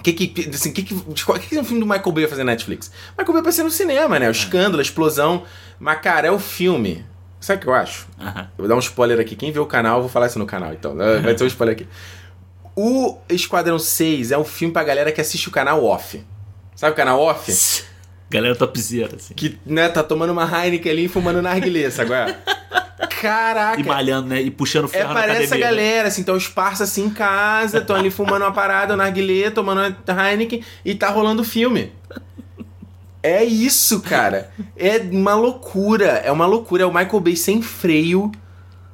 O 0.06 0.14
que 0.14 0.28
que, 0.28 0.50
assim, 0.50 0.72
que, 0.72 0.84
que, 0.84 0.94
que 0.94 1.48
que 1.50 1.58
é 1.58 1.60
um 1.60 1.64
filme 1.64 1.80
do 1.80 1.88
Michael 1.88 2.12
Bay 2.12 2.24
vai 2.26 2.30
fazer 2.30 2.44
na 2.44 2.52
Netflix? 2.52 2.92
Michael 3.18 3.34
Bay 3.34 3.42
vai 3.42 3.52
ser 3.52 3.64
no 3.64 3.72
cinema, 3.72 4.20
né? 4.20 4.28
O 4.28 4.32
escândalo, 4.32 4.78
a 4.78 4.82
explosão. 4.84 5.44
Mas, 5.80 6.00
cara, 6.00 6.28
é 6.28 6.32
o 6.32 6.38
filme. 6.38 7.04
Sabe 7.40 7.58
o 7.58 7.62
que 7.64 7.68
eu 7.68 7.74
acho? 7.74 8.08
Aham. 8.20 8.42
Eu 8.42 8.50
vou 8.60 8.68
dar 8.68 8.76
um 8.76 8.80
spoiler 8.80 9.20
aqui. 9.20 9.36
Quem 9.36 9.52
vê 9.52 9.58
o 9.58 9.66
canal, 9.66 9.98
eu 9.98 10.02
vou 10.02 10.10
falar 10.10 10.28
isso 10.28 10.38
no 10.38 10.46
canal, 10.46 10.74
então. 10.74 10.96
Vai 10.96 11.34
ter 11.34 11.44
um 11.44 11.48
spoiler 11.48 11.76
aqui. 11.76 11.88
O 12.76 13.18
Esquadrão 13.30 13.80
6 13.80 14.32
é 14.32 14.38
um 14.38 14.44
filme 14.44 14.72
pra 14.72 14.84
galera 14.84 15.12
que 15.12 15.20
assiste 15.20 15.48
o 15.48 15.52
canal 15.52 15.84
off. 15.84 16.24
Sabe 16.76 16.94
o 16.94 16.96
canal 16.96 17.20
off? 17.20 17.52
Galera 18.30 18.56
topzera, 18.56 19.16
assim. 19.16 19.34
Que, 19.34 19.58
né, 19.66 19.90
tá 19.90 20.04
tomando 20.04 20.32
uma 20.32 20.44
Heineken 20.46 20.92
ali 20.92 21.06
e 21.06 21.08
fumando 21.08 21.42
narguilé, 21.42 21.90
sabe? 21.90 22.12
é? 23.26 23.30
Caraca! 23.30 23.80
E 23.82 23.84
malhando, 23.84 24.28
né? 24.30 24.42
E 24.42 24.50
puxando 24.52 24.86
É, 24.86 24.88
ferro 24.90 25.14
na 25.14 25.20
parece 25.22 25.44
essa 25.44 25.56
academia. 25.56 25.66
né? 25.82 25.88
galera, 25.88 26.08
assim, 26.08 26.22
então 26.22 26.36
os 26.36 26.48
parça 26.48 26.84
assim 26.84 27.06
em 27.06 27.10
casa, 27.10 27.80
estão 27.80 27.96
ali 27.96 28.10
fumando 28.12 28.44
uma 28.44 28.52
parada, 28.52 28.94
um 28.94 28.98
narguilé, 28.98 29.50
tomando 29.50 29.96
uma 30.08 30.30
Heineken 30.32 30.62
e 30.84 30.96
tá 30.96 31.10
rolando 31.10 31.42
o 31.42 31.46
filme. 31.46 31.92
É 33.24 33.44
isso, 33.44 34.02
cara. 34.02 34.52
É 34.78 35.00
uma 35.12 35.34
loucura. 35.34 36.06
É 36.24 36.32
uma 36.32 36.46
loucura. 36.46 36.84
É 36.84 36.86
o 36.86 36.94
Michael 36.94 37.20
Bay 37.20 37.36
sem 37.36 37.60
freio. 37.62 38.32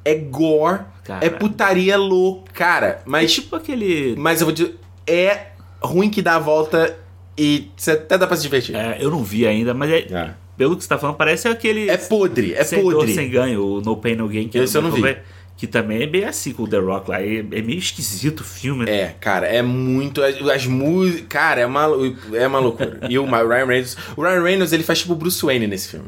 É 0.04 0.14
gore. 0.14 0.80
Cara. 1.04 1.24
É 1.26 1.28
putaria 1.28 1.98
louca. 1.98 2.50
Cara, 2.54 2.86
É 2.86 2.98
mas, 3.04 3.32
tipo 3.32 3.54
aquele. 3.56 4.14
mas 4.16 4.40
eu 4.40 4.46
vou 4.46 4.54
dizer. 4.54 4.78
É 5.06 5.48
ruim 5.82 6.08
que 6.08 6.22
dá 6.22 6.36
a 6.36 6.38
volta 6.38 6.96
e 7.36 7.70
você 7.76 7.90
até 7.90 8.16
dá 8.16 8.26
pra 8.26 8.36
se 8.36 8.42
divertir. 8.42 8.74
É, 8.74 8.96
eu 9.00 9.10
não 9.10 9.22
vi 9.22 9.46
ainda, 9.46 9.74
mas 9.74 9.90
é, 9.90 9.98
É. 10.10 10.30
pelo 10.62 10.76
que 10.76 10.84
você 10.84 10.88
tá 10.88 10.96
falando, 10.96 11.16
parece 11.16 11.48
aquele. 11.48 11.90
É 11.90 11.96
podre. 11.96 12.54
É 12.54 12.62
sem 12.62 12.80
dor, 12.80 12.94
podre. 12.94 13.12
sem 13.14 13.28
ganho, 13.28 13.64
o 13.66 13.80
No 13.80 13.96
Pain 13.96 14.14
No 14.14 14.28
Gain. 14.28 14.46
Que 14.46 14.58
Esse 14.58 14.78
eu 14.78 14.82
não 14.82 14.92
vi. 14.92 15.16
Que 15.56 15.66
também 15.66 16.02
é 16.02 16.06
bem 16.06 16.24
assim 16.24 16.52
com 16.52 16.62
o 16.62 16.68
The 16.68 16.78
Rock 16.78 17.10
lá. 17.10 17.20
É, 17.20 17.38
é 17.38 17.42
meio 17.42 17.78
esquisito 17.80 18.40
o 18.42 18.44
filme. 18.44 18.84
né? 18.84 19.00
É, 19.00 19.16
cara, 19.20 19.48
é 19.48 19.60
muito. 19.60 20.22
As, 20.22 20.40
as 20.40 20.66
músicas. 20.66 21.26
Cara, 21.28 21.60
é 21.62 21.66
uma, 21.66 21.88
é 22.32 22.46
uma 22.46 22.60
loucura. 22.60 23.00
E 23.10 23.18
o 23.18 23.24
Ryan 23.24 23.66
Reynolds. 23.66 23.96
O 24.16 24.22
Ryan 24.22 24.42
Reynolds, 24.42 24.72
ele 24.72 24.84
faz 24.84 25.00
tipo 25.00 25.14
o 25.14 25.16
Bruce 25.16 25.44
Wayne 25.44 25.66
nesse 25.66 25.88
filme. 25.88 26.06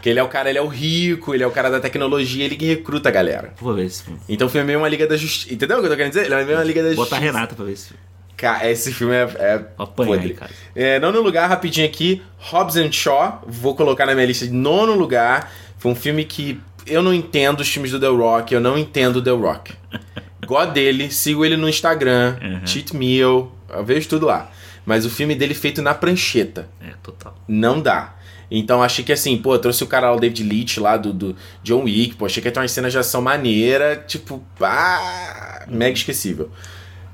Que 0.00 0.10
ele 0.10 0.20
é 0.20 0.22
o 0.22 0.28
cara, 0.28 0.48
ele 0.48 0.58
é 0.58 0.62
o 0.62 0.68
rico, 0.68 1.34
ele 1.34 1.42
é 1.42 1.46
o 1.46 1.50
cara 1.50 1.68
da 1.68 1.80
tecnologia, 1.80 2.44
ele 2.44 2.54
que 2.54 2.66
recruta 2.66 3.08
a 3.08 3.12
galera. 3.12 3.52
Vou 3.60 3.74
ver 3.74 3.86
esse 3.86 4.04
filme. 4.04 4.20
Então 4.28 4.46
o 4.46 4.50
filme 4.50 4.62
é 4.62 4.66
meio 4.68 4.78
uma 4.78 4.88
Liga 4.88 5.08
da 5.08 5.16
Justiça. 5.16 5.52
Entendeu 5.52 5.78
o 5.78 5.80
que 5.80 5.86
eu 5.86 5.90
tô 5.90 5.96
querendo 5.96 6.12
dizer? 6.12 6.26
Ele 6.26 6.34
é 6.34 6.44
meio 6.44 6.56
uma 6.56 6.64
Liga 6.64 6.82
da 6.84 6.90
Botar 6.90 7.16
a 7.16 7.18
Justiça. 7.18 7.20
Renata 7.20 7.54
pra 7.56 7.64
ver 7.64 7.72
esse 7.72 7.88
filme. 7.88 8.00
Cara, 8.36 8.70
esse 8.70 8.92
filme 8.92 9.14
é. 9.14 9.22
é 9.38 9.64
Apanhar 9.78 10.08
podre. 10.10 10.32
em 10.32 10.34
casa. 10.34 10.52
É, 10.74 10.98
nono 11.00 11.20
lugar, 11.22 11.48
rapidinho 11.48 11.86
aqui, 11.86 12.22
Hobbs 12.38 12.76
and 12.76 12.92
Shaw. 12.92 13.42
Vou 13.46 13.74
colocar 13.74 14.04
na 14.06 14.14
minha 14.14 14.26
lista 14.26 14.46
de 14.46 14.52
nono 14.52 14.94
lugar. 14.94 15.50
Foi 15.78 15.90
um 15.92 15.94
filme 15.94 16.24
que 16.24 16.60
eu 16.86 17.02
não 17.02 17.12
entendo 17.14 17.60
os 17.60 17.68
filmes 17.68 17.90
do 17.90 17.98
The 18.00 18.08
Rock, 18.08 18.54
eu 18.54 18.60
não 18.60 18.76
entendo 18.78 19.16
o 19.16 19.22
The 19.22 19.30
Rock. 19.30 19.72
Gosto 20.46 20.72
dele, 20.72 21.10
sigo 21.10 21.44
ele 21.44 21.56
no 21.56 21.68
Instagram, 21.68 22.36
Uhum. 22.40 22.66
Cheat 22.66 22.94
Meal, 22.94 23.50
eu 23.68 23.84
vejo 23.84 24.08
tudo 24.08 24.26
lá. 24.26 24.50
Mas 24.84 25.04
o 25.04 25.10
filme 25.10 25.34
dele 25.34 25.54
feito 25.54 25.82
na 25.82 25.92
prancheta. 25.94 26.68
É, 26.80 26.92
total. 27.02 27.34
Não 27.48 27.80
dá. 27.80 28.14
Então 28.48 28.80
achei 28.80 29.04
que 29.04 29.12
assim, 29.12 29.36
pô, 29.36 29.58
trouxe 29.58 29.82
o 29.82 29.86
cara 29.88 30.08
lá, 30.10 30.16
o 30.16 30.20
David 30.20 30.44
Leitch 30.44 30.76
lá 30.78 30.96
do, 30.96 31.12
do 31.12 31.36
John 31.64 31.82
Wick, 31.82 32.14
pô, 32.14 32.26
achei 32.26 32.40
que 32.40 32.46
ia 32.48 32.52
ter 32.52 32.60
uma 32.60 32.68
cena 32.68 32.88
de 32.88 32.96
ação 32.96 33.20
maneira, 33.20 33.96
tipo, 34.06 34.40
ah, 34.60 35.64
mega 35.66 35.96
esquecível. 35.96 36.50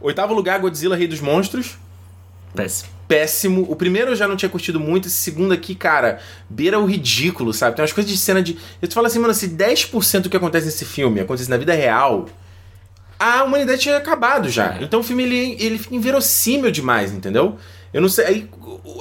Oitavo 0.03 0.35
lugar, 0.35 0.59
Godzilla, 0.61 0.97
Rei 0.97 1.07
dos 1.07 1.21
Monstros. 1.21 1.79
Péssimo. 2.55 2.91
péssimo. 3.09 3.67
O 3.71 3.75
primeiro 3.75 4.11
eu 4.11 4.17
já 4.17 4.29
não 4.29 4.37
tinha 4.37 4.49
curtido 4.49 4.79
muito. 4.79 5.09
Esse 5.09 5.17
segundo 5.17 5.53
aqui, 5.53 5.75
cara, 5.75 6.21
beira 6.51 6.79
o 6.79 6.85
ridículo, 6.85 7.53
sabe? 7.53 7.77
Tem 7.77 7.83
umas 7.83 7.93
coisas 7.93 8.11
de 8.11 8.19
cena 8.19 8.43
de. 8.43 8.59
Eu 8.81 8.89
te 8.89 8.95
falo 8.95 9.07
assim, 9.07 9.19
mano, 9.19 9.33
se 9.33 9.49
10% 9.49 10.21
do 10.21 10.31
que 10.31 10.37
acontece 10.37 10.67
nesse 10.67 10.85
filme 10.85 11.21
acontece 11.21 11.49
na 11.49 11.57
vida 11.57 11.73
real, 11.73 12.27
a 13.19 13.43
humanidade 13.45 13.81
tinha 13.81 13.97
acabado 13.97 14.51
já. 14.51 14.75
É. 14.75 14.83
Então 14.83 15.01
o 15.01 15.03
filme 15.03 15.23
ele, 15.23 15.57
ele 15.59 15.79
fica 15.79 15.95
inverossímil 15.95 16.71
demais, 16.71 17.13
entendeu? 17.13 17.57
Eu 17.93 18.03
não 18.03 18.09
sei. 18.09 18.25
Aí, 18.27 18.51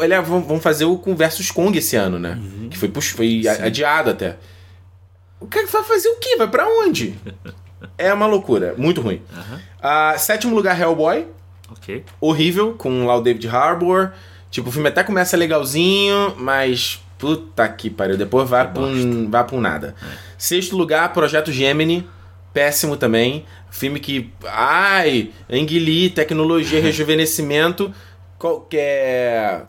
ele, 0.01 0.21
vamos 0.21 0.63
fazer 0.63 0.85
o 0.85 0.97
com 0.97 1.15
versus 1.15 1.51
Kong 1.51 1.77
esse 1.77 1.95
ano, 1.95 2.19
né? 2.19 2.39
Uhum. 2.41 2.69
Que 2.69 2.77
foi, 2.77 2.87
puxa, 2.87 3.15
foi 3.15 3.43
adiado 3.47 4.09
até. 4.11 4.37
O 5.39 5.47
cara 5.47 5.65
vai 5.67 5.83
fazer 5.83 6.07
o 6.09 6.17
quê? 6.17 6.35
Vai 6.37 6.47
para 6.47 6.67
onde? 6.67 7.15
é 8.01 8.13
uma 8.13 8.25
loucura. 8.25 8.73
Muito 8.77 9.01
ruim. 9.01 9.21
Uhum. 9.35 9.55
Uh, 9.55 10.19
sétimo 10.19 10.55
lugar, 10.55 10.79
Hellboy. 10.79 11.27
Ok. 11.71 12.03
Horrível, 12.19 12.73
com 12.73 13.05
lá 13.05 13.15
o 13.15 13.21
David 13.21 13.47
Harbour. 13.47 14.11
Tipo, 14.49 14.69
o 14.69 14.71
filme 14.71 14.89
até 14.89 15.03
começa 15.03 15.37
legalzinho, 15.37 16.35
mas. 16.37 17.01
Puta 17.17 17.67
que 17.69 17.89
pariu. 17.89 18.17
Depois 18.17 18.49
vai, 18.49 18.67
pra 18.71 18.81
um, 18.81 19.29
vai 19.29 19.43
pra 19.43 19.55
um 19.55 19.61
nada. 19.61 19.95
É. 20.01 20.05
Sexto 20.37 20.75
lugar, 20.75 21.13
Projeto 21.13 21.51
Gemini. 21.51 22.07
Péssimo 22.53 22.97
também. 22.97 23.45
Filme 23.69 23.99
que. 23.99 24.29
Ai, 24.45 25.31
Ang 25.49 26.09
tecnologia, 26.09 26.81
rejuvenescimento. 26.81 27.93
Qual 28.37 28.61
que 28.61 28.77
é. 28.77 29.61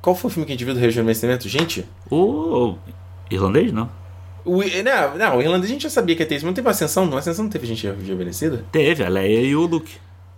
Qual 0.00 0.14
foi 0.14 0.30
o 0.30 0.32
filme 0.32 0.46
que 0.46 0.52
a 0.52 0.54
gente 0.54 0.64
viu 0.64 0.74
do 0.74 0.80
rejuvenescimento? 0.80 1.48
Gente? 1.48 1.84
O. 2.10 2.76
Irlandês, 3.30 3.72
não? 3.72 3.88
O, 4.44 4.58
não, 4.58 5.18
não, 5.18 5.36
o 5.36 5.42
irlandês 5.42 5.70
a 5.70 5.74
gente 5.74 5.82
já 5.82 5.90
sabia 5.90 6.16
que 6.16 6.22
ia 6.22 6.26
ter 6.26 6.36
isso, 6.36 6.44
mas 6.44 6.50
não 6.50 6.54
teve 6.54 6.68
Ascensão? 6.68 7.06
No 7.06 7.16
Ascensão 7.16 7.44
não 7.44 7.50
teve 7.50 7.66
gente 7.66 7.86
rejuvenescida? 7.86 8.64
Teve, 8.72 9.04
a 9.04 9.08
Leia 9.08 9.40
e 9.40 9.54
o 9.54 9.66
Luke. 9.66 9.92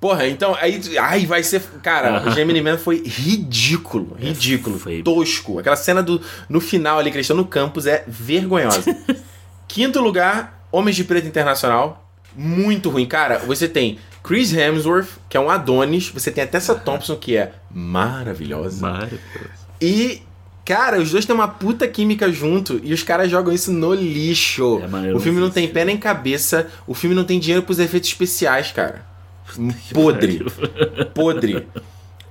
Porra, 0.04 0.26
então 0.26 0.54
aí. 0.60 0.80
Ai, 1.00 1.24
vai 1.24 1.42
ser. 1.42 1.62
Cara, 1.82 2.20
uh 2.20 2.26
-huh. 2.26 2.28
o 2.28 2.30
Gemini 2.32 2.60
Man 2.60 2.76
foi 2.76 3.02
ridículo. 3.06 4.14
É, 4.20 4.26
ridículo. 4.26 4.78
Foi... 4.78 5.02
Tosco. 5.02 5.58
Aquela 5.58 5.76
cena 5.76 6.02
do, 6.02 6.20
no 6.46 6.60
final 6.60 6.98
ali 6.98 7.10
que 7.10 7.16
eles 7.16 7.24
estão 7.24 7.36
no 7.36 7.46
campus 7.46 7.86
é 7.86 8.04
vergonhosa. 8.06 8.94
Quinto 9.66 10.02
lugar, 10.02 10.68
Homens 10.70 10.96
de 10.96 11.04
Preto 11.04 11.26
Internacional. 11.26 12.06
Muito 12.36 12.90
ruim. 12.90 13.06
Cara, 13.06 13.38
você 13.38 13.66
tem 13.66 13.98
Chris 14.22 14.52
Hemsworth, 14.52 15.08
que 15.26 15.38
é 15.38 15.40
um 15.40 15.48
Adonis. 15.48 16.10
Você 16.10 16.30
tem 16.30 16.44
a 16.44 16.46
Tessa 16.46 16.74
Thompson, 16.74 17.16
que 17.16 17.38
é 17.38 17.52
maravilhosa. 17.70 18.82
Maravilhosa. 18.82 19.20
E 19.80 20.20
Cara, 20.64 20.98
os 20.98 21.10
dois 21.10 21.26
têm 21.26 21.34
uma 21.34 21.48
puta 21.48 21.86
química 21.86 22.32
junto 22.32 22.80
e 22.82 22.94
os 22.94 23.02
caras 23.02 23.30
jogam 23.30 23.52
isso 23.52 23.70
no 23.70 23.92
lixo. 23.92 24.80
É, 25.06 25.14
o 25.14 25.20
filme 25.20 25.38
não 25.38 25.50
tem 25.50 25.68
pé 25.68 25.84
nem 25.84 25.98
cabeça, 25.98 26.68
o 26.86 26.94
filme 26.94 27.14
não 27.14 27.24
tem 27.24 27.38
dinheiro 27.38 27.62
pros 27.62 27.78
efeitos 27.78 28.08
especiais, 28.08 28.72
cara. 28.72 29.04
Podre. 29.92 30.44
Podre. 31.14 31.66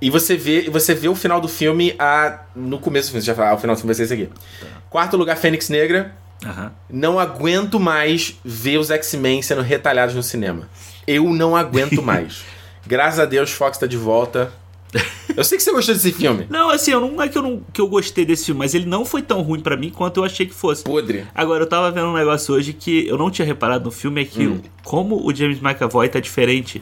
E 0.00 0.10
você 0.10 0.36
vê, 0.36 0.68
você 0.68 0.94
vê 0.94 1.08
o 1.08 1.14
final 1.14 1.40
do 1.40 1.48
filme 1.48 1.94
a, 1.98 2.40
no 2.54 2.78
começo 2.78 3.08
do 3.08 3.12
filme. 3.12 3.22
Você 3.22 3.28
já 3.28 3.34
fala, 3.34 3.50
ah, 3.50 3.54
o 3.54 3.58
final 3.58 3.76
do 3.76 3.78
filme 3.78 3.94
vai 3.94 3.94
ser 3.94 4.02
esse 4.02 4.12
aqui. 4.12 4.32
Tá. 4.60 4.66
Quarto 4.90 5.16
lugar, 5.16 5.36
Fênix 5.36 5.68
Negra. 5.68 6.14
Uhum. 6.44 6.70
Não 6.90 7.18
aguento 7.18 7.80
mais 7.80 8.38
ver 8.44 8.78
os 8.78 8.90
X-Men 8.90 9.42
sendo 9.42 9.62
retalhados 9.62 10.14
no 10.14 10.22
cinema. 10.22 10.68
Eu 11.06 11.32
não 11.32 11.56
aguento 11.56 12.02
mais. 12.04 12.44
Graças 12.86 13.20
a 13.20 13.24
Deus, 13.24 13.52
Fox 13.52 13.78
tá 13.78 13.86
de 13.86 13.96
volta. 13.96 14.52
Eu 15.36 15.42
sei 15.42 15.58
que 15.58 15.64
você 15.64 15.72
gostou 15.72 15.94
desse 15.94 16.12
filme. 16.12 16.46
Não, 16.48 16.70
assim, 16.70 16.92
eu 16.92 17.00
não 17.00 17.20
é 17.20 17.28
que 17.28 17.36
eu, 17.36 17.42
não, 17.42 17.60
que 17.72 17.80
eu 17.80 17.88
gostei 17.88 18.24
desse 18.24 18.46
filme, 18.46 18.60
mas 18.60 18.72
ele 18.72 18.86
não 18.86 19.04
foi 19.04 19.20
tão 19.20 19.42
ruim 19.42 19.58
para 19.58 19.76
mim 19.76 19.90
quanto 19.90 20.18
eu 20.18 20.24
achei 20.24 20.46
que 20.46 20.54
fosse. 20.54 20.84
Podre. 20.84 21.26
Agora, 21.34 21.64
eu 21.64 21.66
tava 21.66 21.90
vendo 21.90 22.06
um 22.06 22.14
negócio 22.14 22.54
hoje 22.54 22.72
que 22.72 23.06
eu 23.08 23.18
não 23.18 23.30
tinha 23.30 23.44
reparado 23.44 23.84
no 23.84 23.90
filme, 23.90 24.22
é 24.22 24.24
que 24.24 24.46
hum. 24.46 24.60
como 24.84 25.26
o 25.26 25.34
James 25.34 25.60
McAvoy 25.60 26.08
tá 26.08 26.20
diferente 26.20 26.80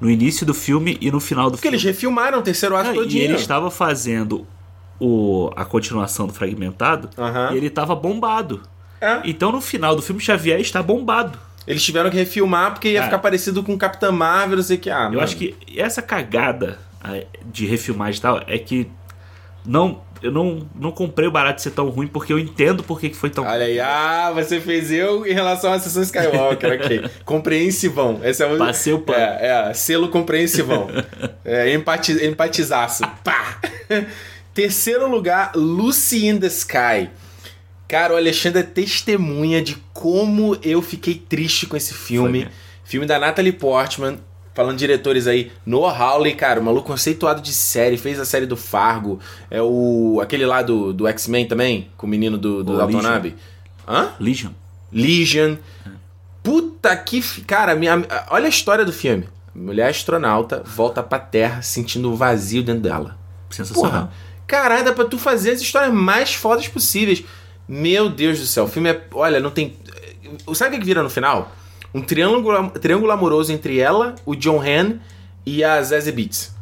no 0.00 0.10
início 0.10 0.46
do 0.46 0.54
filme 0.54 0.96
e 1.00 1.10
no 1.10 1.20
final 1.20 1.50
do 1.50 1.52
Porque 1.52 1.62
filme. 1.62 1.76
Porque 1.76 1.86
eles 1.86 1.96
refilmaram 1.96 2.38
o 2.38 2.42
terceiro 2.42 2.74
ato 2.74 2.94
todo 2.94 3.12
E 3.12 3.18
ele 3.18 3.34
estava 3.34 3.70
fazendo 3.70 4.46
o, 4.98 5.50
a 5.54 5.64
continuação 5.64 6.26
do 6.26 6.32
Fragmentado 6.32 7.10
e 7.52 7.56
ele 7.56 7.66
estava 7.66 7.94
bombado. 7.94 8.62
É. 9.00 9.20
Então 9.24 9.52
no 9.52 9.60
final 9.60 9.94
do 9.94 10.02
filme 10.02 10.20
Xavier 10.20 10.60
está 10.60 10.82
bombado. 10.82 11.38
Eles 11.66 11.82
tiveram 11.82 12.10
que 12.10 12.16
refilmar 12.16 12.72
porque 12.72 12.88
ia 12.88 13.00
é. 13.00 13.02
ficar 13.02 13.18
parecido 13.18 13.62
com 13.62 13.76
Capitã 13.76 14.10
Marvel, 14.10 14.56
não 14.56 14.62
sei 14.62 14.76
o 14.76 14.80
que. 14.80 14.90
Ah, 14.90 15.04
eu 15.04 15.10
mano. 15.10 15.20
acho 15.20 15.36
que 15.36 15.54
essa 15.76 16.00
cagada 16.00 16.78
de 17.46 17.66
refilmagem 17.66 18.18
e 18.18 18.22
tal 18.22 18.42
é 18.46 18.58
que 18.58 18.90
não 19.64 20.02
eu 20.22 20.30
não, 20.30 20.68
não 20.74 20.92
comprei 20.92 21.26
o 21.26 21.30
barato 21.30 21.56
de 21.56 21.62
ser 21.62 21.70
tão 21.70 21.88
ruim 21.88 22.06
porque 22.06 22.32
eu 22.32 22.38
entendo 22.38 22.82
por 22.82 23.00
que 23.00 23.12
foi 23.14 23.30
tão 23.30 23.44
Olha 23.44 23.64
aí, 23.64 23.80
ah, 23.80 24.30
você 24.34 24.60
fez 24.60 24.90
eu 24.90 25.26
em 25.26 25.32
relação 25.32 25.72
à 25.72 25.78
sessão 25.78 26.02
Skywalker, 26.02 26.74
ok. 26.74 27.10
Compreensivão. 27.24 28.20
Esse 28.22 28.42
é 28.42 28.46
o. 28.46 28.58
Passei 28.58 28.92
o 28.92 29.00
pano. 29.00 29.18
É, 29.18 29.70
é, 29.70 29.74
selo 29.74 30.08
compreensivão. 30.08 30.88
é, 31.44 31.72
empati, 31.72 32.12
empatizaço. 32.24 33.02
Pá! 33.24 33.60
Terceiro 34.52 35.08
lugar, 35.08 35.52
Lucy 35.54 36.26
in 36.26 36.38
the 36.38 36.48
Sky. 36.48 37.08
Cara, 37.88 38.12
o 38.12 38.16
Alexandre 38.16 38.60
é 38.60 38.64
testemunha 38.64 39.62
de 39.62 39.76
como 39.92 40.56
eu 40.62 40.82
fiquei 40.82 41.14
triste 41.14 41.66
com 41.66 41.76
esse 41.76 41.94
filme. 41.94 42.42
Foi, 42.42 42.52
filme 42.84 43.06
da 43.06 43.18
Natalie 43.18 43.52
Portman 43.52 44.18
falando 44.54 44.72
de 44.72 44.78
diretores 44.78 45.26
aí, 45.26 45.52
Noah 45.64 45.96
Hawley, 45.96 46.34
cara, 46.34 46.60
o 46.60 46.64
maluco 46.64 46.88
conceituado 46.88 47.40
de 47.40 47.52
série, 47.52 47.96
fez 47.96 48.18
a 48.18 48.24
série 48.24 48.46
do 48.46 48.56
Fargo, 48.56 49.18
é 49.50 49.62
o 49.62 50.20
aquele 50.22 50.44
lá 50.44 50.62
do, 50.62 50.92
do 50.92 51.06
X-Men 51.06 51.46
também, 51.46 51.88
com 51.96 52.06
o 52.06 52.10
menino 52.10 52.36
do, 52.36 52.62
do 52.62 52.76
Dalton 52.76 53.06
Abbey. 53.06 53.36
Hã? 53.86 54.10
Legion. 54.18 54.50
Legion. 54.92 55.56
Puta 56.42 56.96
que... 56.96 57.20
Cara, 57.42 57.74
minha, 57.74 58.04
olha 58.30 58.46
a 58.46 58.48
história 58.48 58.84
do 58.84 58.92
filme. 58.92 59.28
Mulher 59.54 59.90
astronauta 59.90 60.62
volta 60.64 61.02
pra 61.02 61.18
Terra 61.18 61.60
sentindo 61.62 62.10
o 62.12 62.16
vazio 62.16 62.62
dentro 62.62 62.82
dela. 62.82 63.16
Sensacional. 63.50 63.90
Porra, 63.90 64.12
caralho, 64.46 64.84
dá 64.84 64.92
pra 64.92 65.04
tu 65.04 65.18
fazer 65.18 65.50
as 65.50 65.60
histórias 65.60 65.92
mais 65.92 66.34
fodas 66.34 66.68
possíveis. 66.68 67.24
Meu 67.68 68.08
Deus 68.08 68.38
do 68.38 68.46
céu, 68.46 68.64
o 68.64 68.68
filme 68.68 68.90
é... 68.90 69.00
Olha, 69.12 69.40
não 69.40 69.50
tem... 69.50 69.76
Sabe 70.54 70.76
o 70.76 70.78
que 70.78 70.84
vira 70.84 71.02
no 71.02 71.10
final? 71.10 71.52
Um 71.92 72.00
triângulo, 72.00 72.70
triângulo 72.70 73.12
amoroso 73.12 73.52
entre 73.52 73.78
ela, 73.78 74.14
o 74.24 74.34
John 74.34 74.60
Han 74.60 74.98
e 75.44 75.64
a 75.64 75.82
Zazie 75.82 76.12
Beats. 76.12 76.60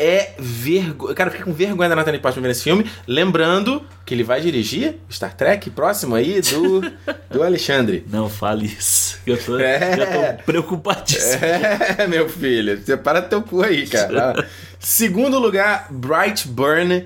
É 0.00 0.34
vergonha. 0.38 1.12
Cara, 1.12 1.28
fiquei 1.28 1.44
com 1.44 1.52
vergonha 1.52 1.88
da 1.88 1.96
Natalie 1.96 2.20
Portman 2.20 2.42
vendo 2.42 2.52
esse 2.52 2.62
filme. 2.62 2.88
Lembrando 3.04 3.84
que 4.06 4.14
ele 4.14 4.22
vai 4.22 4.40
dirigir 4.40 4.94
Star 5.10 5.34
Trek 5.34 5.70
próximo 5.70 6.14
aí 6.14 6.40
do, 6.40 6.80
do 7.28 7.42
Alexandre. 7.42 8.06
Não 8.08 8.28
fale 8.28 8.66
isso. 8.66 9.18
Eu 9.26 9.36
tô, 9.36 9.58
é. 9.58 9.96
já 9.96 10.06
tô 10.06 10.42
preocupadíssimo. 10.44 11.44
É, 11.44 12.06
meu 12.06 12.28
filho. 12.28 12.80
Separa 12.84 13.20
teu 13.20 13.42
cu 13.42 13.60
aí, 13.60 13.88
cara. 13.88 14.46
Segundo 14.78 15.36
lugar, 15.40 15.88
Bright 15.90 16.46
Burn. 16.46 17.04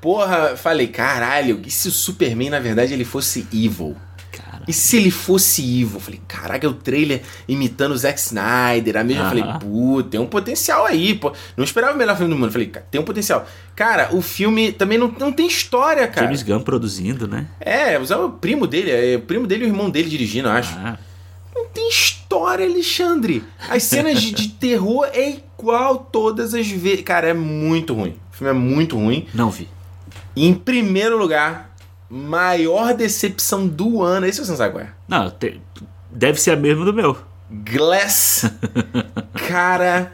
Porra, 0.00 0.56
falei, 0.56 0.86
caralho, 0.86 1.60
e 1.66 1.70
se 1.70 1.88
o 1.88 1.90
Superman, 1.90 2.48
na 2.48 2.60
verdade, 2.60 2.94
ele 2.94 3.04
fosse 3.04 3.46
evil? 3.52 3.96
E 4.68 4.72
se 4.72 4.98
ele 4.98 5.10
fosse 5.10 5.62
Ivo? 5.62 5.98
Falei, 5.98 6.20
caraca, 6.28 6.68
o 6.68 6.74
trailer 6.74 7.22
imitando 7.48 7.92
o 7.92 7.96
Zack 7.96 8.20
Snyder. 8.20 8.98
A 8.98 9.02
mesma, 9.02 9.24
eu 9.24 9.28
falei, 9.28 9.44
puta, 9.58 10.10
tem 10.10 10.20
um 10.20 10.26
potencial 10.26 10.84
aí, 10.84 11.14
pô. 11.14 11.32
Não 11.56 11.64
esperava 11.64 11.94
o 11.94 11.96
melhor 11.96 12.14
filme 12.18 12.34
do 12.34 12.38
mundo. 12.38 12.52
Falei, 12.52 12.70
tem 12.90 13.00
um 13.00 13.04
potencial. 13.04 13.46
Cara, 13.74 14.14
o 14.14 14.20
filme 14.20 14.70
também 14.70 14.98
não, 14.98 15.08
não 15.18 15.32
tem 15.32 15.46
história, 15.46 16.06
cara. 16.06 16.26
James 16.26 16.42
Gunn 16.42 16.60
produzindo, 16.60 17.26
né? 17.26 17.46
É, 17.58 17.98
usava 17.98 18.26
o 18.26 18.32
primo 18.32 18.66
dele, 18.66 18.90
é, 18.90 19.16
o 19.16 19.22
primo 19.22 19.46
dele 19.46 19.64
e 19.64 19.66
o 19.66 19.70
irmão 19.70 19.88
dele 19.88 20.10
dirigindo, 20.10 20.48
eu 20.48 20.52
acho. 20.52 20.76
Ah. 20.76 20.98
Não 21.54 21.66
tem 21.68 21.88
história, 21.88 22.66
Alexandre. 22.66 23.42
As 23.70 23.82
cenas 23.84 24.20
de, 24.20 24.32
de 24.32 24.48
terror 24.48 25.08
é 25.12 25.30
igual 25.30 25.96
todas 25.96 26.54
as 26.54 26.68
vezes. 26.68 27.02
Cara, 27.02 27.28
é 27.28 27.34
muito 27.34 27.94
ruim. 27.94 28.16
O 28.32 28.36
filme 28.36 28.50
é 28.50 28.54
muito 28.54 28.96
ruim. 28.96 29.26
Não 29.32 29.50
vi. 29.50 29.66
E 30.36 30.46
em 30.46 30.54
primeiro 30.54 31.18
lugar, 31.18 31.67
maior 32.10 32.94
decepção 32.94 33.66
do 33.66 34.02
ano. 34.02 34.26
Esse 34.26 34.44
você 34.44 34.50
não 34.50 34.58
sabe 34.58 34.72
qual 34.72 34.84
é? 34.84 34.90
Não, 35.06 35.30
te... 35.30 35.60
deve 36.10 36.40
ser 36.40 36.52
a 36.52 36.56
mesma 36.56 36.84
do 36.84 36.92
meu. 36.92 37.16
Glass. 37.50 38.50
Cara, 39.48 40.12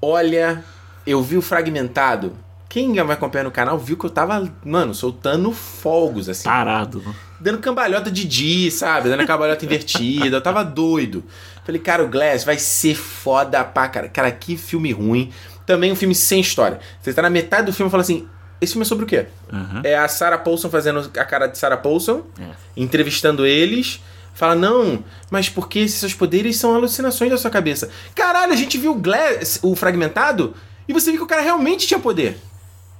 olha, 0.00 0.64
eu 1.06 1.22
vi 1.22 1.36
o 1.36 1.42
fragmentado. 1.42 2.36
Quem 2.68 2.94
vai 2.94 3.16
acompanhar 3.16 3.42
no 3.42 3.50
canal 3.50 3.76
viu 3.76 3.96
que 3.96 4.06
eu 4.06 4.10
tava, 4.10 4.48
mano, 4.64 4.94
soltando 4.94 5.50
fogos, 5.50 6.28
assim. 6.28 6.44
Parado. 6.44 7.02
Dando 7.40 7.58
cambalhota 7.58 8.12
de 8.12 8.24
Di, 8.24 8.70
sabe? 8.70 9.08
Dando 9.08 9.26
cambalhota 9.26 9.64
invertida. 9.66 10.36
Eu 10.36 10.40
tava 10.40 10.62
doido. 10.62 11.24
Falei, 11.64 11.80
cara, 11.80 12.04
o 12.04 12.08
Glass 12.08 12.44
vai 12.44 12.58
ser 12.58 12.94
foda 12.94 13.64
pra 13.64 13.88
cara. 13.88 14.08
Cara, 14.08 14.30
que 14.30 14.56
filme 14.56 14.92
ruim. 14.92 15.32
Também 15.66 15.90
um 15.90 15.96
filme 15.96 16.14
sem 16.14 16.40
história. 16.40 16.78
Você 17.02 17.12
tá 17.12 17.22
na 17.22 17.30
metade 17.30 17.66
do 17.66 17.72
filme 17.72 17.88
e 17.88 17.90
fala 17.90 18.02
assim: 18.02 18.28
esse 18.60 18.72
filme 18.72 18.84
é 18.84 18.88
sobre 18.88 19.04
o 19.04 19.06
quê? 19.06 19.26
Uhum. 19.52 19.80
É 19.82 19.96
a 19.96 20.06
Sarah 20.06 20.38
Paulson 20.38 20.68
fazendo 20.68 21.10
a 21.16 21.24
cara 21.24 21.46
de 21.46 21.56
Sarah 21.56 21.76
Paulson, 21.76 22.22
é. 22.38 22.50
entrevistando 22.76 23.46
eles. 23.46 24.00
Fala, 24.34 24.54
não, 24.54 25.04
mas 25.30 25.48
porque 25.48 25.80
esses 25.80 25.98
seus 25.98 26.14
poderes 26.14 26.56
são 26.56 26.74
alucinações 26.74 27.30
da 27.30 27.36
sua 27.36 27.50
cabeça. 27.50 27.90
Caralho, 28.14 28.52
a 28.52 28.56
gente 28.56 28.78
viu 28.78 28.92
o, 28.92 28.94
Glass, 28.94 29.58
o 29.62 29.74
fragmentado 29.74 30.54
e 30.88 30.92
você 30.92 31.10
viu 31.10 31.20
que 31.20 31.24
o 31.24 31.28
cara 31.28 31.42
realmente 31.42 31.86
tinha 31.86 32.00
poder. 32.00 32.38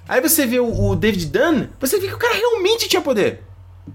Aí 0.08 0.20
você 0.20 0.46
vê 0.46 0.58
o, 0.58 0.90
o 0.90 0.96
David 0.96 1.26
Dunn, 1.26 1.68
você 1.78 1.98
vê 1.98 2.08
que 2.08 2.14
o 2.14 2.18
cara 2.18 2.34
realmente 2.34 2.88
tinha 2.88 3.00
poder. 3.00 3.42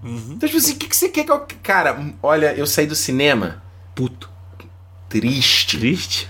Uhum. 0.03 0.31
Então, 0.31 0.47
tipo 0.47 0.57
assim, 0.57 0.73
o 0.73 0.77
que, 0.77 0.87
que 0.87 0.95
você 0.95 1.09
quer 1.09 1.23
que 1.23 1.31
eu. 1.31 1.45
Cara, 1.61 2.13
olha, 2.21 2.53
eu 2.53 2.65
saí 2.65 2.87
do 2.87 2.95
cinema. 2.95 3.61
Puto. 3.93 4.29
Triste. 5.09 5.77
Triste? 5.77 6.29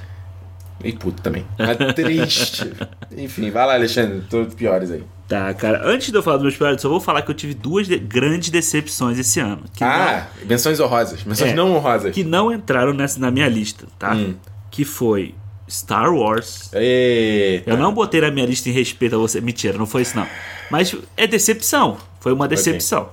E 0.84 0.92
puto 0.94 1.22
também. 1.22 1.46
Mas 1.58 1.94
triste. 1.94 2.72
Enfim, 3.18 3.50
vai 3.50 3.66
lá, 3.66 3.74
Alexandre. 3.74 4.22
Todos 4.30 4.54
piores 4.54 4.92
aí. 4.92 5.04
Tá, 5.28 5.54
cara. 5.56 5.82
Antes 5.84 6.12
de 6.12 6.16
eu 6.18 6.22
falar 6.22 6.38
dos 6.38 6.44
meus 6.44 6.56
piores, 6.58 6.82
só 6.82 6.88
vou 6.88 7.00
falar 7.00 7.24
que 7.24 7.32
eu 7.32 7.36
tive 7.36 7.54
duas 7.56 7.88
de- 7.88 7.98
grandes 7.98 8.50
decepções 8.50 9.18
esse 9.18 9.40
ano. 9.40 9.64
Que 9.74 9.84
ah, 9.84 10.28
menções 10.46 10.80
honrosas. 10.80 11.24
Menções 11.24 11.52
É. 11.52 11.56
não 11.56 11.68
não, 11.70 11.76
honrosas. 11.78 12.14
que 12.14 12.24
não 12.24 12.52
entraram 12.54 12.94
nessa, 12.94 13.20
na 13.20 13.32
minha 13.32 13.48
lista, 13.50 13.88
tá? 13.98 14.14
Hum. 14.14 14.36
Que 14.70 14.86
foi 14.86 15.34
Star 15.68 16.14
Wars. 16.14 16.70
Eita. 16.74 17.72
Eu 17.72 17.78
não 17.78 17.92
botei 17.92 18.22
na 18.22 18.30
minha 18.30 18.46
lista 18.46 18.70
em 18.70 18.72
respeito 18.72 19.16
a 19.16 19.18
você. 19.18 19.42
Mentira, 19.42 19.78
não 19.78 19.88
foi 19.88 20.04
isso 20.04 20.16
não. 20.16 20.28
Mas 20.70 20.96
é 21.18 21.26
decepção. 21.26 21.98
Foi 22.20 22.32
uma 22.32 22.48
decepção. 22.48 23.10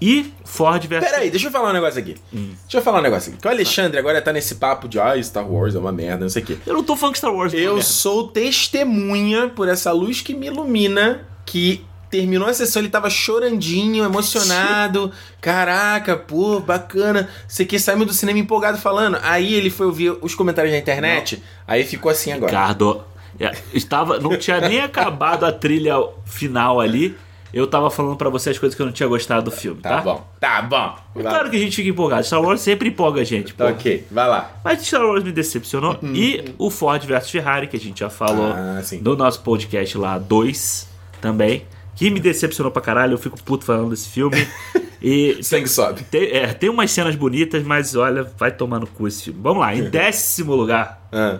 E 0.00 0.32
Ford 0.44 0.84
versus. 0.86 1.10
Peraí, 1.10 1.30
deixa 1.30 1.48
eu 1.48 1.50
falar 1.50 1.70
um 1.70 1.72
negócio 1.72 1.98
aqui. 2.00 2.14
Hum. 2.32 2.54
Deixa 2.62 2.78
eu 2.78 2.82
falar 2.82 3.00
um 3.00 3.02
negócio 3.02 3.32
aqui. 3.32 3.40
Que 3.40 3.48
o 3.48 3.50
Alexandre 3.50 3.98
agora 3.98 4.22
tá 4.22 4.32
nesse 4.32 4.54
papo 4.54 4.88
de 4.88 5.00
ah, 5.00 5.20
Star 5.22 5.50
Wars 5.50 5.74
é 5.74 5.78
uma 5.78 5.90
merda, 5.92 6.20
não 6.20 6.28
sei 6.28 6.42
o 6.42 6.46
quê. 6.46 6.58
Eu 6.64 6.74
não 6.74 6.84
tô 6.84 6.94
falando 6.96 7.14
que 7.14 7.18
Star 7.18 7.34
Wars 7.34 7.52
é 7.52 7.56
uma 7.56 7.62
Eu 7.62 7.74
merda. 7.74 7.88
sou 7.88 8.28
testemunha 8.28 9.48
por 9.48 9.68
essa 9.68 9.90
luz 9.92 10.20
que 10.20 10.34
me 10.34 10.46
ilumina 10.46 11.26
que 11.44 11.84
terminou 12.10 12.48
a 12.48 12.54
sessão, 12.54 12.80
ele 12.80 12.88
tava 12.88 13.10
chorandinho, 13.10 14.04
emocionado. 14.04 15.12
Caraca, 15.40 16.16
pô, 16.16 16.60
bacana. 16.60 17.28
Você 17.46 17.64
que 17.64 17.78
saiu 17.78 18.04
do 18.04 18.12
cinema 18.12 18.38
empolgado 18.38 18.78
falando. 18.78 19.18
Aí 19.22 19.54
ele 19.54 19.70
foi 19.70 19.86
ouvir 19.86 20.16
os 20.22 20.34
comentários 20.34 20.72
na 20.72 20.78
internet, 20.78 21.42
aí 21.66 21.84
ficou 21.84 22.10
assim 22.10 22.32
agora. 22.32 22.50
Ricardo, 22.50 23.02
é, 23.38 23.52
estava, 23.74 24.18
não 24.18 24.36
tinha 24.36 24.60
nem 24.60 24.80
acabado 24.80 25.44
a 25.44 25.52
trilha 25.52 25.94
final 26.24 26.80
ali. 26.80 27.16
Eu 27.52 27.66
tava 27.66 27.90
falando 27.90 28.16
pra 28.16 28.28
você 28.28 28.50
as 28.50 28.58
coisas 28.58 28.74
que 28.76 28.82
eu 28.82 28.86
não 28.86 28.92
tinha 28.92 29.08
gostado 29.08 29.42
do 29.44 29.50
filme, 29.50 29.80
tá? 29.80 29.96
Tá 29.96 30.00
bom, 30.02 30.28
tá 30.38 30.62
bom. 30.62 30.96
É 31.16 31.22
claro 31.22 31.48
que 31.50 31.56
a 31.56 31.58
gente 31.58 31.74
fica 31.76 31.88
empolgado. 31.88 32.24
Star 32.26 32.42
Wars 32.42 32.60
sempre 32.60 32.88
empolga 32.88 33.22
a 33.22 33.24
gente, 33.24 33.54
pô. 33.54 33.64
Tá 33.64 33.70
ok, 33.70 34.06
vai 34.10 34.28
lá. 34.28 34.50
Mas 34.64 34.86
Star 34.86 35.02
Wars 35.04 35.24
me 35.24 35.32
decepcionou. 35.32 35.98
E 36.02 36.44
o 36.58 36.70
Ford 36.70 37.02
versus 37.04 37.30
Ferrari, 37.30 37.66
que 37.66 37.76
a 37.76 37.80
gente 37.80 38.00
já 38.00 38.10
falou 38.10 38.52
Ah, 38.52 38.82
no 39.00 39.16
nosso 39.16 39.40
podcast 39.40 39.96
lá, 39.96 40.18
2 40.18 40.88
também. 41.20 41.64
Que 41.96 42.10
me 42.10 42.20
decepcionou 42.20 42.70
pra 42.70 42.80
caralho. 42.82 43.14
Eu 43.14 43.18
fico 43.18 43.42
puto 43.42 43.64
falando 43.64 43.90
desse 43.90 44.08
filme. 44.08 44.36
E 45.00 45.38
Sangue 45.44 45.68
sobe. 45.68 46.02
tem, 46.10 46.24
é, 46.36 46.52
tem 46.52 46.68
umas 46.68 46.90
cenas 46.90 47.14
bonitas, 47.14 47.62
mas 47.62 47.94
olha, 47.94 48.24
vai 48.36 48.50
tomar 48.50 48.80
no 48.80 48.86
cu 48.88 49.06
esse 49.06 49.22
filme. 49.22 49.38
Vamos 49.40 49.60
lá, 49.60 49.72
em 49.72 49.88
décimo 49.88 50.56
lugar. 50.56 51.06
Ah. 51.12 51.38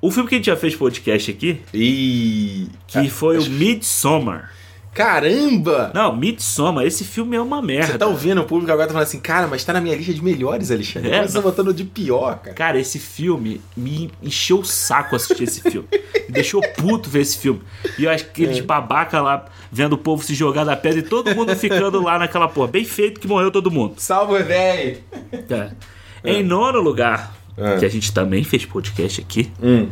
O 0.00 0.08
filme 0.08 0.28
que 0.28 0.36
a 0.36 0.38
gente 0.38 0.46
já 0.46 0.56
fez 0.56 0.76
podcast 0.76 1.28
aqui, 1.32 1.60
E. 1.74 2.68
que 2.86 3.10
foi 3.10 3.38
o 3.38 3.50
Midsommar. 3.50 4.52
Caramba! 4.96 5.90
Não, 5.94 6.16
Midsommar, 6.16 6.86
esse 6.86 7.04
filme 7.04 7.36
é 7.36 7.40
uma 7.40 7.60
merda. 7.60 7.92
Você 7.92 7.98
tá 7.98 8.06
ouvindo 8.06 8.40
o 8.40 8.44
público 8.44 8.72
agora 8.72 8.86
tá 8.86 8.94
falando 8.94 9.06
assim, 9.06 9.20
cara, 9.20 9.46
mas 9.46 9.62
tá 9.62 9.74
na 9.74 9.80
minha 9.80 9.94
lista 9.94 10.14
de 10.14 10.24
melhores, 10.24 10.70
Alexandre. 10.70 11.10
É, 11.10 11.18
Mas 11.20 11.32
você 11.32 11.36
tá 11.36 11.42
botando 11.42 11.74
de 11.74 11.84
pior, 11.84 12.38
cara. 12.38 12.54
Cara, 12.56 12.80
esse 12.80 12.98
filme 12.98 13.60
me 13.76 14.10
encheu 14.22 14.60
o 14.60 14.64
saco 14.64 15.14
assistir 15.14 15.44
esse 15.44 15.60
filme. 15.60 15.86
Me 15.92 16.32
deixou 16.32 16.62
puto 16.78 17.10
ver 17.10 17.20
esse 17.20 17.36
filme. 17.36 17.60
E 17.98 18.04
eu 18.04 18.10
acho 18.10 18.24
que 18.24 18.44
aqueles 18.44 18.60
babaca 18.64 19.20
lá 19.20 19.44
vendo 19.70 19.92
o 19.92 19.98
povo 19.98 20.22
se 20.24 20.34
jogar 20.34 20.64
da 20.64 20.74
pedra 20.74 21.00
e 21.00 21.02
todo 21.02 21.34
mundo 21.34 21.54
ficando 21.54 22.00
lá 22.02 22.18
naquela 22.18 22.48
porra. 22.48 22.68
Bem 22.68 22.84
feito 22.86 23.20
que 23.20 23.28
morreu 23.28 23.50
todo 23.50 23.70
mundo. 23.70 23.96
Salve, 23.98 24.42
velho! 24.44 24.96
É. 25.30 25.70
Em 26.24 26.42
nono 26.42 26.80
lugar, 26.80 27.36
É. 27.54 27.76
que 27.76 27.84
a 27.84 27.88
gente 27.90 28.12
também 28.14 28.42
fez 28.42 28.64
podcast 28.64 29.20
aqui, 29.20 29.50
Hum. 29.62 29.88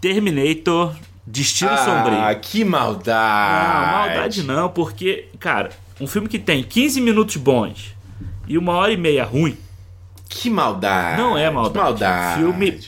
Terminator 0.00 0.94
Destino 1.26 1.76
Sombrio. 1.78 2.18
Ah, 2.18 2.34
que 2.34 2.64
maldade! 2.64 3.66
Não, 3.86 3.92
maldade 3.92 4.42
não, 4.42 4.68
porque, 4.68 5.26
cara, 5.38 5.70
um 6.00 6.06
filme 6.06 6.28
que 6.28 6.38
tem 6.38 6.62
15 6.62 7.00
minutos 7.00 7.36
bons 7.36 7.94
e 8.48 8.58
uma 8.58 8.72
hora 8.74 8.92
e 8.92 8.96
meia 8.96 9.24
ruim, 9.24 9.56
Que 10.28 10.50
maldade! 10.50 11.20
não 11.20 11.36
é 11.38 11.46
Que 11.48 11.54
maldade. 11.54 11.84
maldade. 11.84 12.40
Filme 12.40 12.80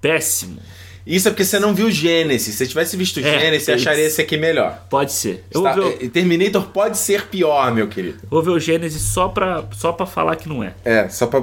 péssimo. 0.00 0.58
Isso 1.06 1.26
é 1.28 1.30
porque 1.32 1.44
você 1.44 1.58
não 1.58 1.74
viu 1.74 1.90
Gênesis. 1.90 2.54
Se 2.54 2.58
você 2.58 2.66
tivesse 2.68 2.96
visto 2.96 3.18
É, 3.20 3.22
Gênesis, 3.40 3.64
você 3.64 3.72
acharia 3.72 4.02
isso. 4.04 4.12
esse 4.12 4.20
aqui 4.22 4.36
melhor. 4.36 4.84
Pode 4.88 5.12
ser. 5.12 5.44
Eu 5.50 5.66
Está- 5.66 5.80
o- 5.80 5.88
eh, 5.88 6.08
Terminator 6.08 6.62
pode 6.68 6.96
ser 6.98 7.26
pior, 7.26 7.72
meu 7.74 7.88
querido. 7.88 8.18
vou 8.30 8.42
ver 8.42 8.50
o 8.50 8.60
Gênesis 8.60 9.00
só 9.02 9.26
pra, 9.26 9.64
só 9.72 9.92
pra 9.92 10.06
falar 10.06 10.36
que 10.36 10.48
não 10.48 10.62
é. 10.62 10.74
É, 10.84 11.08
só 11.08 11.26
pra. 11.26 11.40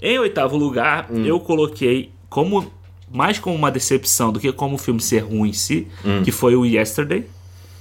Em 0.00 0.18
oitavo 0.18 0.56
lugar, 0.56 1.08
Hum. 1.10 1.24
eu 1.26 1.38
coloquei 1.40 2.12
como 2.30 2.72
mais 3.14 3.38
como 3.38 3.54
uma 3.56 3.70
decepção 3.70 4.32
do 4.32 4.40
que 4.40 4.52
como 4.52 4.74
o 4.74 4.78
filme 4.78 5.00
ser 5.00 5.20
ruim 5.20 5.50
em 5.50 5.52
si, 5.52 5.86
que 6.24 6.32
foi 6.32 6.56
o 6.56 6.66
Yesterday, 6.66 7.26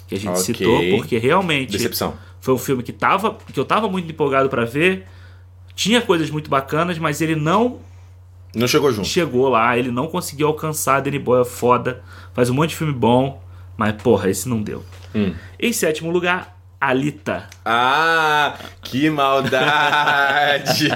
que 0.07 0.15
a 0.15 0.17
gente 0.19 0.29
Hum. 0.29 0.33
Ok. 0.33 0.43
citou, 0.43 0.97
porque 0.97 1.17
realmente 1.17 1.71
Decepção. 1.71 2.13
foi 2.39 2.53
um 2.53 2.57
filme 2.57 2.83
que, 2.83 2.93
tava, 2.93 3.35
que 3.51 3.59
eu 3.59 3.65
tava 3.65 3.89
muito 3.89 4.09
empolgado 4.09 4.47
pra 4.47 4.63
ver. 4.63 5.07
Tinha 5.75 6.01
coisas 6.01 6.29
muito 6.29 6.49
bacanas, 6.51 6.99
mas 6.99 7.19
ele 7.19 7.35
não 7.35 7.79
Não 8.53 8.67
chegou 8.67 8.91
junto. 8.93 9.07
chegou 9.07 9.49
lá, 9.49 9.75
ele 9.77 9.89
não 9.91 10.05
conseguiu 10.07 10.47
alcançar. 10.47 11.01
Danny 11.01 11.17
Boy 11.17 11.41
é 11.41 11.45
foda, 11.45 12.03
faz 12.33 12.49
um 12.49 12.53
monte 12.53 12.69
de 12.69 12.75
filme 12.75 12.93
bom, 12.93 13.41
mas 13.75 13.99
porra, 14.01 14.29
esse 14.29 14.47
não 14.47 14.61
deu. 14.61 14.83
Hum. 15.15 15.33
Em 15.59 15.73
sétimo 15.73 16.11
lugar, 16.11 16.55
Alita. 16.85 17.47
Ah, 17.63 18.57
que 18.81 19.09
maldade! 19.09 20.89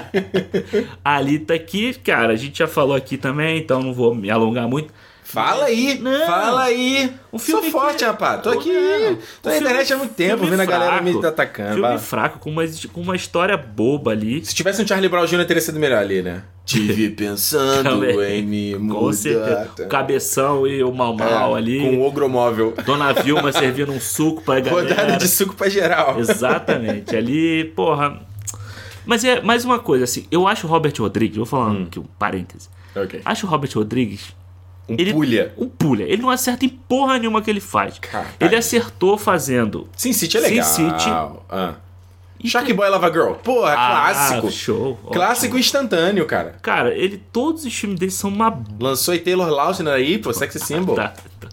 Alita 1.02 1.58
que, 1.58 1.94
cara, 1.94 2.34
a 2.34 2.36
gente 2.36 2.58
já 2.58 2.68
falou 2.68 2.94
aqui 2.94 3.16
também, 3.16 3.56
então 3.56 3.82
não 3.82 3.94
vou 3.94 4.14
me 4.14 4.30
alongar 4.30 4.68
muito. 4.68 4.92
Fala 5.30 5.66
aí, 5.66 5.98
Não. 5.98 6.26
fala 6.26 6.62
aí. 6.62 7.12
Um 7.30 7.38
filme 7.38 7.62
Sou 7.64 7.70
forte, 7.70 7.98
que- 7.98 8.04
rapaz. 8.06 8.40
Tô 8.40 8.48
aqui. 8.48 8.72
Não. 8.72 9.18
Tô 9.42 9.50
na 9.50 9.58
internet 9.58 9.92
há 9.92 9.96
muito 9.98 10.14
tempo, 10.14 10.46
vendo 10.46 10.60
a 10.60 10.64
galera 10.64 11.02
me 11.02 11.12
fraco. 11.12 11.26
atacando. 11.26 11.74
Filme 11.74 11.98
fraco, 11.98 12.38
com 12.38 12.50
uma, 12.50 12.62
com 12.94 13.00
uma 13.02 13.14
história 13.14 13.54
boba 13.54 14.12
ali. 14.12 14.42
Se 14.42 14.54
tivesse 14.54 14.80
um 14.82 14.86
Charlie 14.86 15.06
Brown 15.08 15.26
Jr., 15.26 15.44
teria 15.44 15.60
sido 15.60 15.78
melhor 15.78 15.98
ali, 15.98 16.22
né? 16.22 16.44
Tive 16.64 17.10
pensando 17.16 18.04
em 18.22 18.42
me 18.42 18.72
Com 18.74 18.78
mudar. 18.84 19.12
certeza. 19.12 19.70
O 19.80 19.86
cabeção 19.88 20.66
e 20.66 20.82
o 20.82 20.90
mal 20.94 21.14
mal 21.14 21.54
É, 21.54 21.58
ali. 21.58 21.78
Com 21.80 21.98
o 21.98 22.06
ogromóvel. 22.06 22.72
Dona 22.86 23.12
Vilma 23.12 23.52
servindo 23.52 23.92
um 23.92 24.00
suco 24.00 24.40
pra 24.42 24.60
galera. 24.60 24.88
Rodada 24.94 25.16
de 25.18 25.28
suco 25.28 25.54
pra 25.54 25.68
geral. 25.68 26.18
Exatamente. 26.18 27.14
Ali, 27.14 27.64
porra. 27.76 28.18
Mas 29.04 29.24
é 29.24 29.42
mais 29.42 29.62
uma 29.64 29.78
coisa, 29.78 30.04
assim, 30.04 30.26
eu 30.30 30.46
acho 30.48 30.66
o 30.66 30.70
Robert 30.70 30.92
Rodrigues, 30.98 31.36
vou 31.36 31.46
falar 31.46 31.70
Hum. 31.70 31.84
aqui 31.86 31.98
um 31.98 32.04
parêntese. 32.18 32.68
Ok. 32.96 33.20
Acho 33.24 33.46
o 33.46 33.50
Robert 33.50 33.70
Rodrigues 33.74 34.34
Um 34.88 34.94
ele- 34.98 35.12
pulha. 35.12 35.52
um 35.58 35.68
pulha. 35.68 36.04
Ele 36.04 36.22
não 36.22 36.30
acerta 36.30 36.64
em 36.64 36.68
porra 36.68 37.18
nenhuma 37.18 37.42
que 37.42 37.50
ele 37.50 37.60
faz. 37.60 37.98
Caralho. 37.98 38.28
Ele 38.40 38.56
acertou 38.56 39.18
fazendo. 39.18 39.88
Sin 39.96 40.12
City 40.12 40.38
é 40.38 40.40
Sin 40.40 40.48
legal. 40.48 40.64
City. 40.64 41.10
Ah. 41.50 41.74
E 42.42 42.48
Shark 42.48 42.72
Boy 42.72 42.88
Lava 42.88 43.10
Girl. 43.12 43.32
Porra, 43.32 43.72
Ah, 43.76 43.90
clássico. 44.12 44.50
Show. 44.50 44.94
Clássico 45.12 45.46
ótimo. 45.46 45.58
instantâneo, 45.58 46.24
cara. 46.24 46.54
Cara, 46.62 46.94
ele 46.96 47.20
todos 47.32 47.64
os 47.64 47.74
filmes 47.74 47.98
dele 47.98 48.12
são 48.12 48.30
uma 48.30 48.56
Lançou 48.80 49.12
aí 49.12 49.18
Taylor 49.18 49.48
Lautner 49.50 49.92
aí, 49.92 50.18
pô, 50.18 50.32
sexy 50.32 50.60
symbol. 50.60 50.94
Tá, 50.94 51.08
tá, 51.40 51.47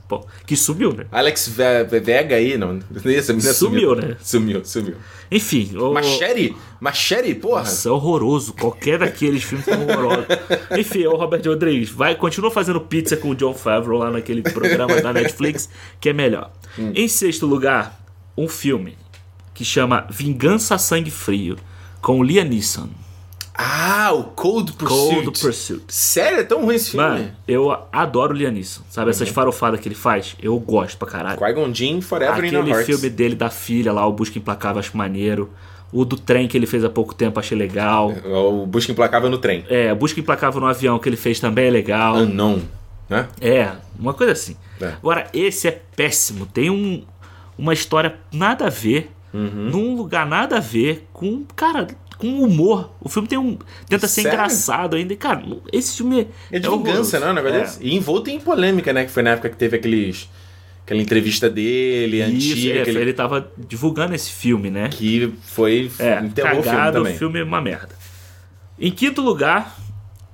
que 0.46 0.56
subiu, 0.56 0.94
né? 0.94 1.06
Alex 1.12 1.48
Ve- 1.50 1.84
Ve- 1.84 2.00
Vega 2.00 2.36
aí, 2.36 2.58
não. 2.58 2.80
Essa 3.06 3.34
menina 3.34 3.54
Sumiu, 3.54 3.96
né? 3.96 4.16
Sumiu, 4.22 4.64
sumiu. 4.64 4.96
Enfim, 5.32 5.76
o... 5.78 5.94
Machete? 5.94 6.56
Machete, 6.80 7.34
porra. 7.36 7.62
Nossa, 7.62 7.90
é 7.90 7.92
horroroso. 7.92 8.54
Qualquer 8.54 9.00
daqueles 9.00 9.44
filmes 9.44 9.66
são 9.66 9.82
horrorosos. 9.84 10.26
Enfim, 10.78 11.04
é 11.04 11.10
o 11.10 11.16
Robert 11.16 11.42
Rodrigues. 11.46 11.90
Vai, 11.90 12.16
continua 12.16 12.52
fazendo 12.52 12.80
pizza 12.82 13.18
com 13.18 13.30
o 13.30 13.36
John 13.36 13.54
Favreau 13.54 13.98
lá 13.98 14.12
naquele 14.12 14.42
programa 14.42 15.02
da 15.02 15.12
Netflix, 15.12 15.70
que 16.00 16.10
é 16.10 16.14
melhor. 16.14 16.52
Hum. 16.78 16.92
Em 16.96 17.08
sexto 17.08 17.46
lugar, 17.46 18.00
um 18.38 18.48
filme 18.48 18.98
que 19.54 19.66
chama 19.66 20.06
Vingança 20.10 20.78
Sangue 20.78 21.10
Frio, 21.12 21.56
com 22.02 22.20
o 22.20 22.24
Liam 22.24 22.46
Neeson. 22.46 22.90
Ah, 23.58 24.12
o 24.14 24.24
Cold 24.26 24.74
Pursuit. 24.74 25.24
Cold 25.24 25.40
Pursuit. 25.40 25.84
Sério? 25.88 26.40
É 26.40 26.44
tão 26.44 26.64
ruim 26.66 26.76
esse 26.76 26.92
filme? 26.92 27.08
Mano, 27.08 27.32
eu 27.48 27.78
adoro 27.92 28.34
o 28.34 28.38
Liam 28.38 28.52
Neeson. 28.52 28.82
Sabe, 28.90 29.10
essas 29.12 29.30
farofadas 29.30 29.80
que 29.80 29.88
ele 29.88 29.96
faz? 29.96 30.36
Eu 30.42 30.60
gosto 30.60 30.98
pra 30.98 31.08
caralho. 31.08 31.38
Qui-Gon 31.40 31.74
Jinn 31.74 32.02
Forever 32.02 32.44
in 32.44 32.56
Our 32.56 32.64
Aquele 32.64 32.84
filme 32.84 33.10
dele 33.10 33.36
da 33.36 33.50
filha 33.50 33.94
lá, 33.94 34.06
o 34.06 34.12
Busca 34.12 34.38
Implacável, 34.38 34.80
acho 34.80 34.96
maneiro. 34.98 35.50
O 35.94 36.04
do 36.04 36.18
trem 36.18 36.48
que 36.48 36.58
ele 36.58 36.66
fez 36.66 36.84
há 36.84 36.90
pouco 36.90 37.16
tempo, 37.16 37.40
achei 37.40 37.58
legal. 37.58 38.12
O 38.26 38.66
Busca 38.66 38.92
Implacável 38.92 39.30
no 39.30 39.38
trem. 39.38 39.64
É, 39.70 39.94
Busca 39.96 40.20
Implacável 40.20 40.60
no 40.60 40.68
avião 40.68 41.00
que 41.00 41.08
ele 41.08 41.16
fez 41.16 41.40
também 41.40 41.68
é 41.68 41.72
legal. 41.72 42.16
Unknown, 42.18 42.62
né? 43.10 43.30
É, 43.40 43.72
uma 43.98 44.14
coisa 44.14 44.34
assim. 44.34 44.58
É. 44.82 44.88
Agora, 44.88 45.28
esse 45.34 45.68
é 45.70 45.82
péssimo. 45.96 46.46
Tem 46.46 46.70
um, 46.70 47.04
uma 47.58 47.72
história 47.72 48.16
nada 48.34 48.66
a 48.68 48.70
ver, 48.70 49.12
Uhum. 49.34 49.70
num 49.70 49.96
lugar 49.98 50.26
nada 50.26 50.58
a 50.58 50.60
ver, 50.62 51.08
com, 51.12 51.44
cara, 51.58 51.88
com 52.18 52.42
humor. 52.42 52.92
O 53.02 53.10
filme 53.10 53.28
tem 53.28 53.38
um. 53.38 53.58
Tenta 53.90 54.08
ser 54.08 54.22
Sério? 54.24 54.36
engraçado 54.38 54.96
ainda. 54.96 55.16
Cara, 55.16 55.44
esse 55.72 55.98
filme 55.98 56.28
É 56.52 56.60
de 56.60 56.68
vingança, 56.70 57.18
horroroso. 57.18 57.20
não? 57.20 57.30
Um 57.30 57.34
negócio 57.34 57.58
É. 57.58 57.62
desse? 57.62 57.84
E 57.84 57.96
envolto 57.96 58.30
em 58.30 58.40
polêmica, 58.40 58.92
né? 58.94 59.06
Que 59.06 59.12
foi 59.12 59.24
na 59.24 59.32
época 59.32 59.50
que 59.50 59.58
teve 59.58 59.78
aqueles. 59.78 60.30
Aquela 60.84 61.02
entrevista 61.02 61.50
dele, 61.50 62.18
Isso, 62.22 62.52
antiga, 62.54 62.78
é, 62.78 62.82
aquele- 62.84 63.00
ele 63.02 63.14
tava 63.14 63.52
divulgando 63.58 64.14
esse 64.14 64.30
filme, 64.32 64.70
né? 64.70 64.88
que 64.90 65.34
foi. 65.42 65.92
É, 65.98 66.20
enterrou 66.20 66.60
o 66.60 66.64
filme 66.64 66.78
cagado, 66.78 66.98
também. 67.00 67.16
o 67.16 67.18
filme 67.18 67.40
é 67.40 67.44
uma 67.44 67.60
merda. 67.60 67.96
Em 68.80 68.92
quinto 68.92 69.20
lugar, 69.22 69.76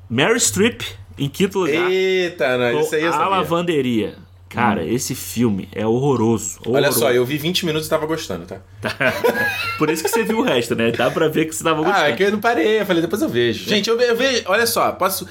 Mary 0.10 0.38
Streep. 0.40 0.82
Em 1.18 1.30
quinto 1.30 1.60
lugar, 1.60 1.90
Eita, 1.92 2.58
não, 2.58 2.82
isso 2.82 2.96
aí 2.96 3.04
eu 3.04 3.10
A 3.10 3.14
sabia. 3.14 3.28
Lavanderia. 3.30 4.16
Cara, 4.54 4.86
esse 4.86 5.16
filme 5.16 5.70
é 5.72 5.86
horroroso. 5.86 6.60
Olha 6.66 6.90
horroroso. 6.90 7.00
só, 7.00 7.12
eu 7.12 7.26
vi 7.26 7.38
20 7.38 7.66
minutos 7.66 7.88
e 7.88 7.90
tava 7.90 8.06
gostando, 8.06 8.46
tá? 8.46 8.62
Por 9.78 9.90
isso 9.90 10.04
que 10.04 10.10
você 10.10 10.24
viu 10.24 10.40
o 10.40 10.44
resto, 10.44 10.76
né? 10.76 10.92
Dá 10.92 11.10
pra 11.10 11.28
ver 11.28 11.46
que 11.46 11.56
você 11.56 11.64
tava 11.64 11.82
gostando. 11.82 12.06
Ah, 12.06 12.10
é 12.10 12.16
que 12.16 12.24
eu 12.24 12.32
não 12.32 12.40
parei, 12.40 12.82
eu 12.82 12.86
falei, 12.86 13.02
depois 13.02 13.22
eu 13.22 13.30
vejo. 13.30 13.70
Gente, 13.70 13.90
eu, 13.90 14.00
eu 14.00 14.16
vejo. 14.16 14.44
Olha 14.48 14.68
só, 14.68 14.92
posso. 14.92 15.28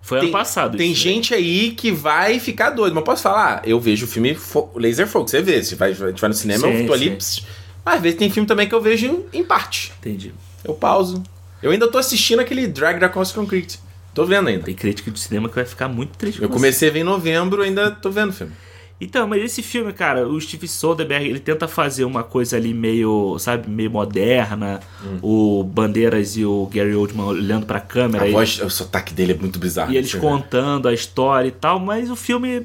Foi 0.00 0.18
tem, 0.18 0.28
ano 0.28 0.38
passado. 0.38 0.76
Tem 0.76 0.90
isso, 0.90 1.06
né? 1.06 1.12
gente 1.14 1.34
aí 1.34 1.70
que 1.70 1.92
vai 1.92 2.40
ficar 2.40 2.70
doido, 2.70 2.94
mas 2.94 3.04
posso 3.04 3.22
falar? 3.22 3.62
Eu 3.64 3.78
vejo 3.78 4.06
o 4.06 4.08
filme 4.08 4.34
fo 4.34 4.70
Laser 4.74 5.06
Focus, 5.06 5.30
você 5.30 5.42
vê, 5.42 5.62
você 5.62 5.76
vai, 5.76 5.90
a 5.90 5.94
gente 5.94 6.20
vai 6.20 6.28
no 6.28 6.34
cinema, 6.34 6.66
Sim, 6.66 6.80
eu 6.80 6.86
tô 6.86 6.92
ali. 6.92 7.10
pss, 7.10 7.42
mas 7.84 7.96
às 7.96 8.02
vezes 8.02 8.18
tem 8.18 8.30
filme 8.30 8.46
também 8.46 8.68
que 8.68 8.74
eu 8.74 8.80
vejo 8.80 9.24
em 9.32 9.44
parte. 9.44 9.92
Entendi. 10.00 10.34
Eu 10.64 10.74
pauso. 10.74 11.22
Eu 11.62 11.70
ainda 11.70 11.86
tô 11.88 11.98
assistindo 11.98 12.40
aquele 12.40 12.66
Drag 12.66 12.98
Cross 13.10 13.32
Concrete. 13.32 13.78
Tô 14.14 14.24
vendo 14.24 14.48
ainda. 14.48 14.64
Tem 14.64 14.74
crítica 14.74 15.10
de 15.10 15.18
cinema 15.18 15.48
que 15.48 15.54
vai 15.54 15.64
ficar 15.64 15.88
muito 15.88 16.16
triste 16.18 16.42
Eu 16.42 16.48
comecei 16.48 16.88
a 16.88 16.92
ver 16.92 17.00
em 17.00 17.04
novembro, 17.04 17.62
ainda 17.62 17.90
tô 17.90 18.10
vendo 18.10 18.30
o 18.30 18.32
filme. 18.32 18.52
Então, 19.00 19.26
mas 19.26 19.42
esse 19.42 19.62
filme, 19.62 19.92
cara, 19.92 20.28
o 20.28 20.40
Steve 20.40 20.68
Soderbergh, 20.68 21.26
ele 21.26 21.40
tenta 21.40 21.66
fazer 21.66 22.04
uma 22.04 22.22
coisa 22.22 22.56
ali 22.56 22.72
meio, 22.72 23.36
sabe, 23.38 23.68
meio 23.68 23.90
moderna. 23.90 24.78
O 25.20 25.64
Bandeiras 25.64 26.36
e 26.36 26.44
o 26.44 26.66
Gary 26.72 26.94
Oldman 26.94 27.24
olhando 27.24 27.66
pra 27.66 27.80
câmera. 27.80 28.24
A 28.24 28.28
e- 28.28 28.32
voz, 28.32 28.60
o 28.60 28.70
sotaque 28.70 29.12
dele 29.12 29.32
é 29.32 29.36
muito 29.36 29.58
bizarro. 29.58 29.92
E 29.92 29.96
eles 29.96 30.12
nesse 30.12 30.20
filme. 30.20 30.40
contando 30.42 30.86
a 30.86 30.92
história 30.94 31.48
e 31.48 31.52
tal, 31.52 31.80
mas 31.80 32.10
o 32.10 32.14
filme, 32.16 32.64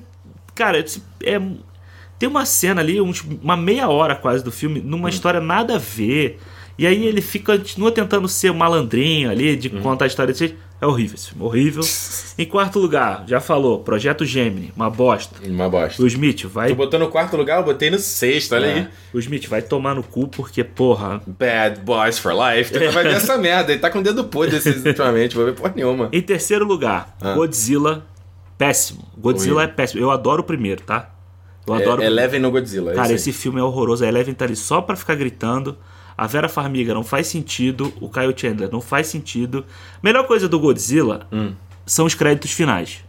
cara, 0.53 0.77
é, 1.23 1.41
tem 2.19 2.29
uma 2.29 2.45
cena 2.45 2.81
ali, 2.81 2.99
uma 3.01 3.57
meia 3.57 3.89
hora 3.89 4.15
quase 4.15 4.43
do 4.43 4.51
filme, 4.51 4.79
Hum. 4.79 4.83
numa 4.85 5.09
história 5.09 5.39
nada 5.41 5.75
a 5.75 5.79
ver. 5.79 6.39
E 6.77 6.85
aí 6.85 7.05
ele 7.07 7.21
fica, 7.21 7.57
continua 7.57 7.91
tentando 7.91 8.27
ser 8.27 8.53
malandrinho 8.53 9.31
ali, 9.31 9.55
de 9.55 9.67
Hum. 9.75 9.81
contar 9.81 10.05
a 10.05 10.07
história 10.07 10.31
desse 10.31 10.47
jeito. 10.47 10.67
É 10.79 10.85
horrível 10.85 11.15
esse 11.15 11.29
filme, 11.29 11.43
horrível. 11.43 11.81
em 12.37 12.45
quarto 12.45 12.77
lugar, 12.77 13.23
já 13.27 13.39
falou, 13.41 13.79
Projeto 13.79 14.23
Gemini, 14.23 14.71
uma 14.75 14.91
bosta. 14.91 15.35
Uma 15.43 15.67
bosta. 15.67 15.99
O 16.03 16.05
Smith 16.05 16.43
vai. 16.45 16.69
Tu 16.69 16.75
botou 16.75 16.99
no 16.99 17.07
quarto 17.07 17.35
lugar, 17.35 17.57
eu 17.57 17.63
botei 17.65 17.89
no 17.89 17.97
sexto, 17.97 18.53
olha 18.53 18.67
aí. 18.67 18.79
É, 18.81 18.87
o 19.11 19.17
Smith 19.17 19.47
vai 19.47 19.63
tomar 19.63 19.95
no 19.95 20.03
cu 20.03 20.27
porque, 20.27 20.63
porra. 20.63 21.19
Bad 21.25 21.79
Boys 21.81 22.19
for 22.19 22.31
Life. 22.31 22.71
Tu 22.71 22.91
vai 22.91 23.03
ver 23.05 23.13
essa 23.15 23.35
merda. 23.39 23.71
Ele 23.71 23.81
tá 23.81 23.89
com 23.89 23.97
o 23.97 24.03
dedo 24.03 24.23
podre 24.25 24.57
esses 24.57 24.75
ultimamente, 24.85 25.35
vou 25.35 25.45
ver 25.45 25.55
porra 25.55 25.73
nenhuma. 25.75 26.09
Em 26.13 26.21
terceiro 26.21 26.63
lugar, 26.63 27.17
Ah. 27.19 27.33
Godzilla, 27.33 28.05
péssimo. 28.55 29.03
Godzilla 29.17 29.63
é 29.63 29.67
péssimo. 29.67 29.99
Eu 29.99 30.11
adoro 30.11 30.41
o 30.41 30.45
primeiro, 30.45 30.83
tá? 30.83 31.09
Eu 31.65 31.73
adoro 31.73 31.89
É, 31.89 32.05
primeiro. 32.05 32.13
Eleven 32.13 32.39
no 32.39 32.51
Godzilla. 32.51 32.91
é 32.91 32.95
Cara, 32.95 33.13
esse 33.13 33.33
filme 33.33 33.59
é 33.59 33.63
horroroso. 33.63 34.05
A 34.05 34.07
Eleven 34.07 34.35
tá 34.35 34.45
ali 34.45 34.55
só 34.55 34.79
pra 34.79 34.95
ficar 34.95 35.15
gritando. 35.15 35.75
A 36.17 36.25
Vera 36.25 36.49
Farmiga 36.49 36.93
não 36.93 37.03
faz 37.03 37.27
sentido. 37.27 37.93
O 38.01 38.09
Kyle 38.09 38.33
Chandler 38.35 38.69
não 38.71 38.81
faz 38.81 39.07
sentido. 39.07 39.63
Melhor 40.01 40.25
coisa 40.25 40.47
do 40.49 40.59
Godzilla 40.59 41.27
são 41.85 42.05
os 42.05 42.15
créditos 42.15 42.51
finais. 42.51 43.03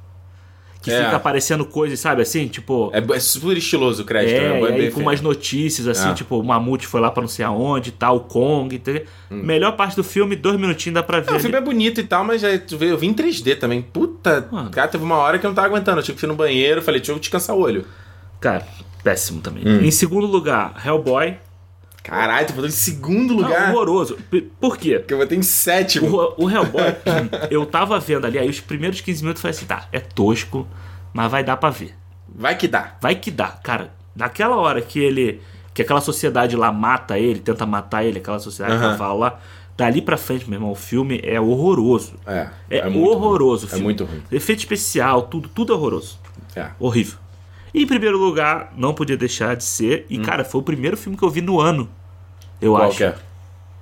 Que 0.81 0.93
Hum. 0.93 0.95
É. 0.95 1.05
fica 1.07 1.17
aparecendo 1.17 1.65
coisas, 1.65 1.99
sabe 1.99 2.23
assim? 2.23 2.47
Tipo. 2.47 2.91
É, 2.95 2.99
é 3.17 3.19
super 3.21 3.57
estiloso 3.57 4.03
o 4.03 4.07
crédito. 4.07 4.37
É, 4.37 4.61
né? 4.61 4.79
e 4.79 4.81
aí 4.83 4.91
com 4.93 5.01
umas 5.01 5.21
notícias 5.21 5.89
assim, 5.89 6.11
É. 6.11 6.15
tipo, 6.15 6.39
o 6.39 6.45
Mamute 6.45 6.87
foi 6.87 7.01
lá 7.01 7.11
pra 7.11 7.21
não 7.21 7.29
sei 7.29 7.45
aonde 7.45 7.89
e 7.89 7.93
tal, 7.93 8.19
o 8.19 8.21
Kong, 8.21 8.77
entendeu? 8.77 9.05
Melhor 9.29 9.73
parte 9.73 9.97
do 9.97 10.05
filme, 10.05 10.37
dois 10.37 10.57
minutinhos 10.59 10.95
dá 10.95 11.03
pra 11.03 11.19
ver. 11.19 11.33
Hum. 11.33 11.35
É, 11.35 11.37
o 11.39 11.41
filme 11.41 11.57
é 11.57 11.61
bonito 11.61 12.01
e 12.01 12.05
tal, 12.05 12.23
mas 12.25 12.43
já, 12.43 12.49
eu 12.51 12.97
vi 12.97 13.07
em 13.09 13.13
3D 13.13 13.57
também. 13.59 13.83
Puta, 13.83 14.47
Mano. 14.53 14.71
cara, 14.71 14.87
teve 14.87 15.03
uma 15.03 15.17
hora 15.17 15.37
que 15.39 15.45
eu 15.47 15.49
não 15.51 15.55
tava 15.57 15.67
aguentando. 15.67 15.99
Eu 15.99 16.05
tive 16.05 16.17
que 16.19 16.25
ir 16.25 16.29
no 16.29 16.37
banheiro, 16.37 16.81
falei, 16.81 17.01
deixa 17.01 17.11
eu 17.11 17.19
descansar 17.19 17.57
o 17.57 17.61
olho. 17.61 17.85
Cara, 18.41 18.65
péssimo 19.03 19.41
também. 19.41 19.67
Hum. 19.67 19.81
Em 19.83 19.91
segundo 19.91 20.29
lugar, 20.29 20.81
Hellboy. 20.87 21.37
Caralho, 22.09 22.47
tu 22.47 22.53
botou 22.55 22.69
em 22.69 22.73
segundo 22.73 23.35
Não, 23.35 23.43
lugar. 23.43 23.71
horroroso. 23.75 24.17
P- 24.31 24.47
Por 24.61 24.77
quê? 24.77 24.99
que 25.07 25.13
eu 25.15 25.19
botei 25.19 25.37
em 25.39 25.43
sétimo. 25.43 26.17
O, 26.39 26.45
o 26.47 26.51
Hellboy, 26.51 26.97
eu 27.51 27.65
tava 27.67 27.99
vendo 28.01 28.27
ali, 28.27 28.39
aí 28.39 28.49
os 28.49 28.61
primeiros 28.61 29.01
15 29.01 29.23
minutos 29.23 29.41
eu 29.41 29.43
falei 29.43 29.57
assim, 29.57 29.67
tá, 29.67 29.87
é 29.93 30.01
tosco, 30.01 30.67
mas 31.13 31.31
vai 31.31 31.45
dar 31.45 31.57
pra 31.59 31.71
ver. 31.71 31.95
Vai 32.35 32.57
que 32.57 32.67
dá. 32.69 32.97
Vai 33.01 33.15
que 33.15 33.31
dá. 33.31 33.49
Cara, 33.49 33.93
naquela 34.15 34.57
hora 34.57 34.81
que 34.81 34.99
ele. 34.99 35.41
Que 35.75 35.83
aquela 35.83 36.01
sociedade 36.01 36.57
lá 36.57 36.73
mata 36.73 37.19
ele, 37.19 37.39
tenta 37.39 37.65
matar 37.65 38.03
ele, 38.05 38.19
aquela 38.19 38.39
sociedade 38.41 38.75
Aham. 38.77 38.91
naval 38.91 39.19
lá. 39.19 39.39
Dali 39.77 40.03
pra 40.03 40.17
frente, 40.17 40.49
meu 40.51 40.57
irmão, 40.57 40.73
o 40.73 40.75
filme 40.75 41.21
é 41.23 41.41
horroroso. 41.41 42.15
É. 42.27 42.49
É, 42.69 42.89
muito 42.91 43.09
horroroso 43.11 43.67
o 43.67 43.69
ruim. 43.69 43.79
filme. 43.79 43.81
É 43.81 43.85
muito 43.85 44.05
ruim. 44.05 44.23
Efeito 44.33 44.59
especial, 44.59 45.23
tudo, 45.23 45.49
tudo 45.49 45.73
é 45.73 45.77
horroroso. 45.77 46.19
É. 46.57 46.67
Horrível. 46.81 47.19
E 47.73 47.83
em 47.83 47.87
primeiro 47.87 48.19
lugar, 48.19 48.73
não 48.77 48.93
podia 48.93 49.17
deixar 49.17 49.55
de 49.55 49.63
ser. 49.63 50.05
E, 50.11 50.19
cara, 50.19 50.45
foi 50.45 50.61
o 50.61 50.65
primeiro 50.65 50.97
filme 50.97 51.17
que 51.17 51.23
eu 51.23 51.31
vi 51.31 51.41
no 51.43 51.61
ano. 51.61 51.89
Eu. 52.61 52.73
Qual 52.73 52.89
acho. 52.89 52.97
que 52.99 53.05
é? 53.05 53.15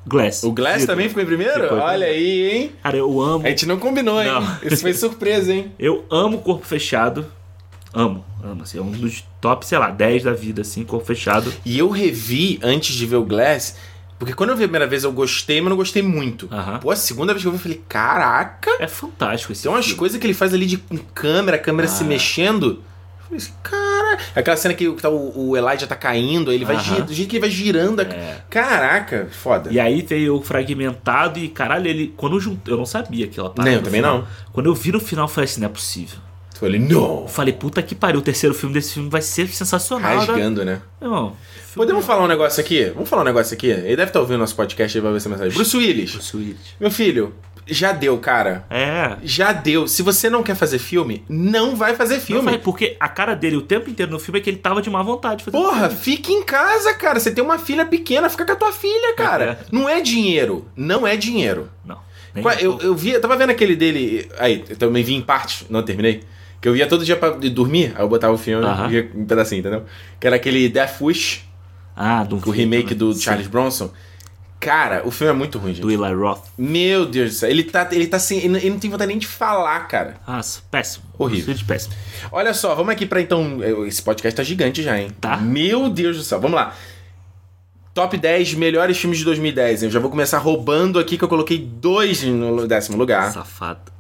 Glass. 0.09 0.45
O 0.45 0.53
Glass 0.53 0.83
Ficou. 0.83 0.87
também 0.95 1.09
ficou 1.09 1.23
em 1.23 1.27
primeiro? 1.27 1.63
Ficou 1.65 1.79
em 1.79 1.81
Olha 1.81 2.07
aí, 2.07 2.51
hein? 2.51 2.73
Cara, 2.83 2.97
eu 2.97 3.21
amo. 3.21 3.45
A 3.45 3.49
gente 3.51 3.67
não 3.67 3.77
combinou, 3.79 4.23
hein? 4.23 4.29
Não. 4.31 4.59
Isso 4.63 4.81
foi 4.83 4.93
surpresa, 4.95 5.53
hein? 5.53 5.73
Eu 5.79 6.05
amo 6.11 6.39
Corpo 6.39 6.65
Fechado. 6.65 7.27
Amo, 7.93 8.25
amo. 8.45 8.63
Assim, 8.63 8.79
é 8.79 8.81
um 8.83 8.91
dos 8.93 9.25
top, 9.41 9.67
sei 9.67 9.79
lá, 9.79 9.91
10 9.91 10.23
da 10.23 10.33
vida, 10.33 10.61
assim, 10.63 10.85
Corpo 10.85 11.05
Fechado. 11.07 11.53
E 11.65 11.79
eu 11.79 11.89
revi 11.89 12.61
antes 12.63 12.95
de 12.95 13.05
ver 13.07 13.17
o 13.17 13.25
Glass, 13.25 13.77
porque 14.19 14.33
quando 14.35 14.51
eu 14.51 14.57
vi 14.57 14.63
a 14.65 14.69
primeira 14.69 14.87
vez 14.87 15.03
eu 15.03 15.11
gostei, 15.13 15.61
mas 15.61 15.71
não 15.71 15.77
gostei 15.77 16.03
muito. 16.03 16.49
Aham. 16.53 16.79
Pô, 16.79 16.91
a 16.93 16.97
segunda 16.97 17.33
vez 17.33 17.43
que 17.43 17.49
eu 17.49 17.53
vi, 17.53 17.57
eu 17.59 17.63
falei, 17.63 17.83
caraca! 17.89 18.71
É 18.79 18.87
fantástico 18.87 19.53
esse 19.53 19.63
Tem 19.65 19.73
umas 19.73 19.91
coisas 19.93 20.21
que 20.21 20.27
ele 20.27 20.35
faz 20.35 20.55
ali 20.55 20.67
de 20.67 20.77
com 20.77 20.99
câmera, 20.99 21.57
a 21.57 21.61
câmera 21.61 21.89
se 21.89 22.05
Ah. 22.05 22.07
mexendo. 22.07 22.67
Eu 23.19 23.25
falei 23.25 23.39
assim, 23.39 23.53
cara. 24.07 24.19
Aquela 24.35 24.57
cena 24.57 24.75
que 24.75 24.91
tá, 24.93 25.09
o, 25.09 25.51
o 25.51 25.57
Elijah 25.57 25.87
tá 25.87 25.97
caindo, 25.97 26.53
ele 26.53 26.65
vai 26.65 26.79
girando, 26.79 27.07
do 27.07 27.15
jeito 27.15 27.29
que 27.29 27.37
ele 27.37 27.41
vai 27.41 27.51
girando. 27.51 28.03
É. 28.03 28.43
Caraca, 28.49 29.29
foda. 29.31 29.71
E 29.73 29.79
aí 29.81 30.03
veio 30.03 30.37
o 30.37 30.43
fragmentado 30.43 31.39
e, 31.39 31.49
caralho, 31.49 31.89
ele. 31.89 32.15
Quando 32.17 32.37
eu 32.37 32.41
juntei. 32.41 32.73
Eu 32.73 32.79
não 32.79 32.87
sabia 32.87 33.27
aquela 33.27 33.51
parada. 33.51 33.71
Nem, 33.71 33.79
eu 33.79 33.85
também 33.85 34.01
final. 34.01 34.19
não. 34.19 34.27
Quando 34.53 34.67
eu 34.67 34.75
vi 34.75 34.93
no 34.93 35.01
final, 35.01 35.25
eu 35.25 35.29
falei 35.29 35.47
assim: 35.47 35.61
não 35.61 35.67
é 35.69 35.73
possível. 35.73 36.19
Eu 36.55 36.61
falei, 36.61 36.81
não! 36.81 37.21
Eu 37.23 37.29
falei, 37.29 37.53
puta 37.53 37.83
que 37.83 37.95
pariu, 37.95 38.21
o 38.21 38.23
terceiro 38.23 38.55
filme 38.55 38.73
desse 38.73 38.95
filme 38.95 39.11
vai 39.11 39.21
ser 39.21 39.47
sensacional. 39.49 40.11
né? 40.11 40.17
Rasgando, 40.25 40.65
né? 40.65 40.81
Irmão, 41.03 41.37
Podemos 41.75 42.07
falar 42.07 42.25
um 42.25 42.27
negócio 42.27 42.59
aqui? 42.59 42.87
Vamos 42.95 43.07
falar 43.11 43.21
um 43.21 43.27
negócio 43.27 43.53
aqui? 43.53 43.67
Ele 43.67 43.95
deve 43.97 44.09
estar 44.09 44.21
ouvindo 44.21 44.39
nosso 44.39 44.57
podcast 44.57 44.97
aí, 44.97 45.03
vai 45.03 45.11
ver 45.13 45.19
essa 45.19 45.29
mensagem. 45.29 45.53
Bruce 45.53 45.77
Willis. 45.77 46.13
Bruce 46.13 46.35
Willis. 46.35 46.57
Meu 46.81 46.91
filho, 46.91 47.35
já 47.67 47.93
deu, 47.93 48.17
cara. 48.19 48.65
É. 48.71 49.17
Já 49.25 49.53
deu. 49.53 49.89
Se 49.89 50.03
você 50.03 50.31
não 50.31 50.43
quer 50.43 50.55
fazer 50.55 50.79
filme, 50.79 51.25
não 51.29 51.75
vai 51.75 51.95
fazer 51.97 52.15
Não 52.15 52.21
filme. 52.21 52.43
vai, 52.43 52.59
porque 52.59 52.97
a 53.01 53.09
cara 53.09 53.35
dele 53.35 53.57
o 53.57 53.63
tempo 53.63 53.91
inteiro 53.91 54.13
no 54.13 54.19
filme 54.21 54.39
é 54.39 54.43
que 54.43 54.49
ele 54.51 54.57
tava 54.59 54.81
de 54.81 54.89
má 54.89 55.03
vontade. 55.03 55.43
fazendo 55.45 55.61
Porra, 55.63 55.89
filme. 55.89 55.97
fique 56.05 56.33
em 56.33 56.43
casa, 56.45 56.95
cara. 56.95 57.19
Você 57.19 57.31
tem 57.31 57.43
uma 57.43 57.59
filha 57.59 57.85
pequena, 57.85 58.29
fica 58.31 58.45
com 58.45 58.53
a 58.53 58.57
tua 58.57 58.73
filha, 58.73 59.15
cara. 59.17 59.45
É. 59.45 59.59
Não 59.73 59.89
é 59.89 60.01
dinheiro. 60.01 60.67
Não 60.77 61.07
é 61.07 61.17
dinheiro. 61.17 61.69
Não. 61.85 61.99
Eu, 62.61 62.79
eu 62.81 62.95
vi, 62.95 63.11
eu 63.13 63.21
tava 63.21 63.37
vendo 63.37 63.51
aquele 63.51 63.75
dele. 63.75 64.29
Aí, 64.39 64.63
eu 64.69 64.77
também 64.77 65.03
vi 65.03 65.15
em 65.15 65.23
parte, 65.23 65.67
não 65.71 65.83
terminei. 65.83 66.23
Que 66.61 66.69
eu 66.69 66.73
via 66.75 66.87
todo 66.87 67.05
dia 67.05 67.17
pra 67.17 67.31
dormir, 67.31 67.93
aí 67.97 68.03
eu 68.03 68.09
botava 68.09 68.33
o 68.35 68.39
filme 68.39 68.65
Aham. 68.65 68.87
e 68.87 68.89
via 68.91 69.11
um 69.15 69.25
pedacinho, 69.25 69.61
entendeu? 69.61 69.85
Que 70.21 70.27
era 70.27 70.37
aquele 70.37 70.69
Death 70.69 71.01
Wish, 71.01 71.43
Ah, 71.95 72.25
do 72.25 72.37
o 72.37 72.51
remake 72.51 72.95
do 72.95 73.13
Sim, 73.15 73.21
Charles 73.23 73.47
Bronson. 73.47 73.91
Cara, 74.59 75.03
o 75.07 75.11
filme 75.11 75.33
é 75.33 75.37
muito 75.37 75.59
ruim, 75.59 75.75
gente. 75.75 75.83
Do 75.83 75.91
Eli 75.91 76.15
Roth. 76.15 76.45
Meu 76.57 77.05
Deus 77.07 77.31
do 77.31 77.37
céu. 77.37 77.51
Ele 77.51 77.63
tá, 77.63 77.87
ele 77.93 78.07
tá 78.07 78.19
sem. 78.19 78.39
Ele 78.39 78.71
não 78.71 78.79
tem 78.79 78.91
vontade 78.91 79.09
nem 79.09 79.19
de 79.19 79.27
falar, 79.27 79.81
cara. 79.87 80.15
Nossa, 80.27 80.61
péssimo. 80.71 81.05
Horrível. 81.19 81.49
Willis, 81.49 81.63
péssimo. 81.63 81.95
Olha 82.33 82.53
só, 82.55 82.75
vamos 82.75 82.91
aqui 82.93 83.07
pra 83.07 83.21
então. 83.21 83.59
Esse 83.87 84.03
podcast 84.03 84.35
tá 84.37 84.43
gigante 84.43 84.83
já, 84.83 84.99
hein? 84.99 85.11
Tá. 85.21 85.37
Meu 85.37 85.89
Deus 85.89 86.17
do 86.17 86.23
céu. 86.23 86.41
Vamos 86.41 86.57
lá. 86.57 86.75
Top 87.95 88.17
10 88.17 88.55
melhores 88.55 88.99
filmes 88.99 89.19
de 89.19 89.25
2010. 89.25 89.85
Eu 89.85 89.91
já 89.91 89.99
vou 90.01 90.11
começar 90.11 90.39
roubando 90.39 90.99
aqui 90.99 91.17
que 91.17 91.25
eu 91.25 91.29
coloquei 91.29 91.59
dois 91.59 92.23
no 92.23 92.67
décimo 92.67 92.97
lugar. 92.97 93.33
Safado. 93.33 93.93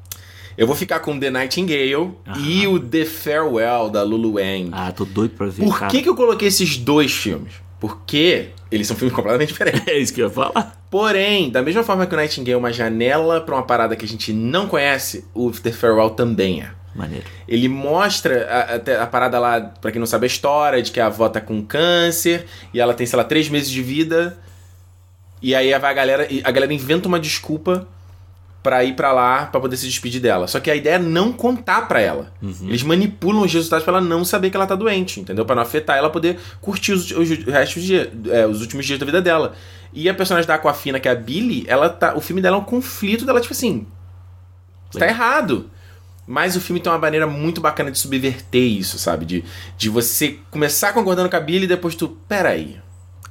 Eu 0.59 0.67
vou 0.67 0.75
ficar 0.75 1.01
com 1.01 1.19
The 1.19 1.31
Nightingale 1.31 2.13
e 2.39 2.67
o 2.67 2.81
The 2.81 3.05
Farewell 3.05 3.91
da 3.91 4.03
Lulu 4.03 4.35
Wang. 4.37 4.71
Ah, 4.73 4.91
tô 4.91 5.05
doido 5.05 5.33
pra 5.37 5.47
ver, 5.47 5.63
Por 5.65 5.79
cara. 5.79 5.91
que, 5.91 6.03
que 6.03 6.09
eu 6.09 6.17
coloquei 6.17 6.49
esses 6.49 6.79
dois 6.79 7.13
filmes? 7.13 7.53
Porque 7.79 8.49
eles 8.71 8.87
são 8.87 8.97
filmes 8.97 9.15
completamente 9.15 9.49
diferentes. 9.49 9.83
É 9.87 9.99
isso 9.99 10.13
que 10.13 10.21
eu 10.21 10.27
ia 10.27 10.33
falar. 10.33 10.77
Porém, 10.91 11.51
da 11.51 11.63
mesma 11.63 11.83
forma 11.83 12.07
que 12.07 12.15
o 12.15 12.19
Nightingale 12.19 12.53
é 12.53 12.57
uma 12.57 12.73
janela 12.73 13.41
pra 13.41 13.55
uma 13.55 13.63
parada 13.63 13.95
que 13.95 14.05
a 14.05 14.09
gente 14.09 14.33
não 14.33 14.67
conhece, 14.67 15.25
o 15.35 15.51
The 15.51 15.73
Farewell 15.73 16.11
também 16.11 16.63
é. 16.63 16.71
Maneiro. 16.95 17.27
Ele 17.47 17.69
mostra 17.69 18.47
a, 18.47 18.75
até 18.77 18.99
a 18.99 19.07
parada 19.07 19.39
lá, 19.39 19.61
pra 19.61 19.93
quem 19.93 19.99
não 19.99 20.07
sabe 20.07 20.25
a 20.25 20.27
história, 20.27 20.83
de 20.83 20.91
que 20.91 20.99
a 20.99 21.07
avó 21.07 21.29
tá 21.29 21.41
com 21.41 21.63
câncer 21.63 22.47
e 22.73 22.81
ela 22.81 22.95
tem, 22.95 23.07
sei 23.07 23.17
lá, 23.17 23.25
três 23.25 23.49
meses 23.49 23.71
de 23.71 23.83
vida. 23.83 24.39
E 25.43 25.55
aí 25.55 25.73
a, 25.73 25.77
a 25.77 25.93
galera, 25.93 26.27
a 26.43 26.51
galera 26.51 26.73
inventa 26.73 27.07
uma 27.07 27.21
desculpa 27.21 27.87
pra 28.67 28.83
ir 28.83 28.97
pra 28.97 29.13
lá 29.13 29.47
pra 29.47 29.61
poder 29.61 29.77
se 29.77 29.87
despedir 29.87 30.21
dela. 30.21 30.49
Só 30.49 30.59
que 30.59 30.69
a 30.69 30.75
ideia 30.75 30.97
é 30.97 30.99
não 30.99 31.33
contar 31.33 31.87
pra 31.87 32.01
ela. 32.01 32.33
Eles 32.67 32.83
manipulam 32.83 33.45
os 33.45 33.53
resultados 33.53 33.85
pra 33.85 33.99
ela 33.99 34.05
não 34.05 34.25
saber 34.25 34.51
que 34.51 34.57
ela 34.57 34.67
tá 34.67 34.75
doente, 34.75 35.21
entendeu? 35.21 35.45
Pra 35.45 35.55
não 35.55 35.63
afetar 35.63 35.97
ela 35.97 36.11
poder 36.11 36.37
curtir 36.61 36.93
os, 36.93 37.13
os 37.13 37.29
restos 37.45 37.85
de, 37.85 38.11
é, 38.29 38.45
os 38.45 38.61
últimos 38.61 38.85
dias 38.85 38.99
da 38.99 39.07
vida 39.07 39.23
dela. 39.23 39.55
E 39.93 40.09
a 40.09 40.15
personagem 40.15 40.49
da 40.49 40.57
Aquafina, 40.57 40.99
que 40.99 41.07
é 41.07 41.13
a 41.13 41.15
Billy, 41.15 41.65
ela 41.69 41.89
tá, 41.89 42.17
o 42.17 42.21
filme 42.21 42.43
dela 42.43 42.57
é 42.57 42.59
um 42.59 42.65
conflito 42.65 43.25
dela, 43.25 43.41
tipo 43.41 43.55
assim, 43.55 43.87
tá 44.99 45.07
errado. 45.07 45.71
Mas 46.27 46.57
o 46.57 46.61
filme 46.61 46.81
tem 46.81 46.91
uma 46.91 46.99
maneira 46.99 47.29
muito 47.29 47.61
bacana 47.61 47.93
de 47.93 47.99
subverter 48.01 48.65
isso, 48.65 48.99
sabe? 48.99 49.25
De, 49.25 49.45
de 49.79 49.89
você 49.89 50.41
começar 50.51 50.93
concordando 50.93 51.31
com 51.31 51.37
a 51.37 51.41
Billy 51.41 51.67
e 51.67 51.69
depois 51.69 51.95
tu, 51.95 52.09
peraí. 52.29 52.81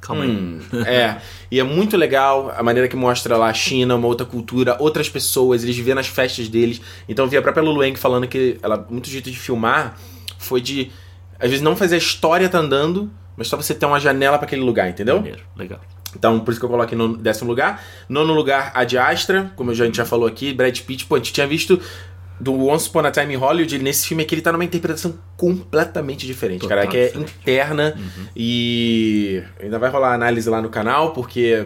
Calma 0.01 0.23
aí. 0.23 0.30
Hum, 0.30 0.59
é, 0.85 1.17
e 1.49 1.59
é 1.59 1.63
muito 1.63 1.97
legal 1.97 2.53
a 2.55 2.61
maneira 2.61 2.88
que 2.88 2.95
mostra 2.95 3.38
lá 3.38 3.47
a 3.47 3.53
China, 3.53 3.95
uma 3.95 4.07
outra 4.07 4.26
cultura, 4.26 4.76
outras 4.80 5.09
pessoas, 5.09 5.63
eles 5.63 5.76
vivendo 5.76 5.97
as 5.99 6.07
festas 6.07 6.47
deles. 6.47 6.81
Então 7.09 7.26
eu 7.26 7.30
vi 7.30 7.38
a 7.38 7.41
própria 7.41 7.63
Lulu 7.63 7.81
Wang 7.81 7.97
falando 7.97 8.27
que 8.27 8.57
ela, 8.61 8.85
muito 8.89 9.09
jeito 9.09 9.31
de 9.31 9.38
filmar 9.38 9.97
foi 10.38 10.61
de, 10.61 10.91
às 11.39 11.49
vezes, 11.49 11.61
não 11.61 11.76
fazer 11.76 11.95
a 11.95 11.97
história 11.97 12.47
tá 12.47 12.59
andando, 12.59 13.11
mas 13.35 13.47
só 13.47 13.57
você 13.57 13.73
ter 13.73 13.85
uma 13.85 13.99
janela 13.99 14.38
pra 14.38 14.45
aquele 14.45 14.61
lugar, 14.61 14.89
entendeu? 14.89 15.17
Maneiro. 15.17 15.43
Legal. 15.55 15.80
Então, 16.15 16.39
por 16.39 16.51
isso 16.51 16.59
que 16.59 16.65
eu 16.65 16.69
coloquei 16.69 16.97
no 16.97 17.17
décimo 17.17 17.49
lugar. 17.49 17.84
Nono 18.07 18.34
lugar, 18.34 18.72
a 18.73 18.85
de 18.85 18.97
Astra, 18.97 19.51
como 19.55 19.72
a 19.72 19.73
gente 19.73 19.97
já 19.97 20.05
falou 20.05 20.27
aqui, 20.27 20.53
Brad 20.53 20.80
Pitt. 20.80 21.05
Pô, 21.05 21.15
a 21.15 21.17
gente 21.17 21.34
tinha 21.34 21.45
visto 21.45 21.80
do 22.40 22.68
Once 22.68 22.90
Upon 22.90 23.06
a 23.06 23.12
Time 23.12 23.34
in 23.34 23.38
Hollywood, 23.38 23.80
nesse 23.80 24.07
filme 24.07 24.24
aqui 24.24 24.36
ele 24.36 24.41
tá 24.41 24.52
numa 24.52 24.66
interpretação 24.66 25.18
completamente 25.38 26.26
diferente, 26.26 26.62
Total 26.62 26.78
cara, 26.78 26.90
que 26.90 26.98
é 26.98 27.06
diferente. 27.07 27.34
interna 27.41 27.95
uhum. 27.98 28.26
e 28.36 29.44
ainda 29.62 29.80
vai 29.80 29.90
rolar 29.90 30.14
análise 30.14 30.49
lá 30.49 30.62
no 30.62 30.70
canal, 30.70 31.12
porque 31.12 31.66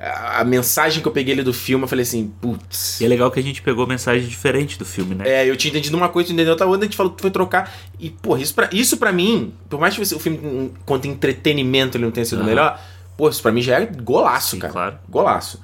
a, 0.00 0.44
mensagem 0.44 1.02
que 1.02 1.08
eu 1.08 1.12
peguei 1.12 1.34
ali 1.34 1.42
do 1.42 1.52
filme, 1.52 1.84
eu 1.84 1.88
falei 1.88 2.04
assim, 2.04 2.32
putz. 2.40 3.00
E 3.00 3.04
é 3.04 3.08
legal 3.08 3.30
que 3.30 3.40
a 3.40 3.42
gente 3.42 3.60
pegou 3.60 3.86
mensagem 3.86 4.26
diferente 4.28 4.78
do 4.78 4.84
filme, 4.84 5.14
né? 5.14 5.28
É, 5.28 5.50
eu 5.50 5.56
tinha 5.56 5.70
entendido 5.70 5.96
uma 5.96 6.08
coisa, 6.08 6.28
tu 6.28 6.32
entendeu 6.32 6.52
outra, 6.52 6.66
outra, 6.66 6.84
a 6.84 6.86
gente 6.86 6.96
falou 6.96 7.12
que 7.12 7.20
foi 7.20 7.30
trocar. 7.30 7.72
E, 7.98 8.08
porra, 8.08 8.40
isso 8.40 8.54
pra, 8.54 8.68
isso 8.72 8.96
pra 8.96 9.12
mim, 9.12 9.52
por 9.68 9.80
mais 9.80 9.96
que 9.96 10.02
o 10.02 10.20
filme, 10.20 10.72
quanto 10.86 11.08
entretenimento, 11.08 11.96
ele 11.96 12.04
não 12.04 12.12
tenha 12.12 12.24
sido 12.24 12.40
uhum. 12.40 12.46
melhor, 12.46 12.80
pô, 13.16 13.28
isso 13.28 13.42
pra 13.42 13.50
mim 13.50 13.60
já 13.60 13.80
é 13.80 13.86
golaço, 13.86 14.50
Sim, 14.52 14.60
cara. 14.60 14.72
Claro. 14.72 14.98
Golaço. 15.08 15.60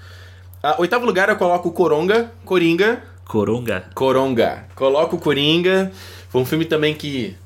Uh, 0.64 0.80
oitavo 0.80 1.06
lugar 1.06 1.28
eu 1.28 1.36
coloco 1.36 1.68
o 1.68 1.72
Coronga, 1.72 2.32
Coringa. 2.44 3.02
Coronga. 3.26 3.84
Coronga. 3.94 4.66
Coloco 4.74 5.16
o 5.16 5.18
Coringa. 5.18 5.92
Foi 6.28 6.40
um 6.40 6.44
filme 6.44 6.64
também 6.64 6.94
que 6.94 7.36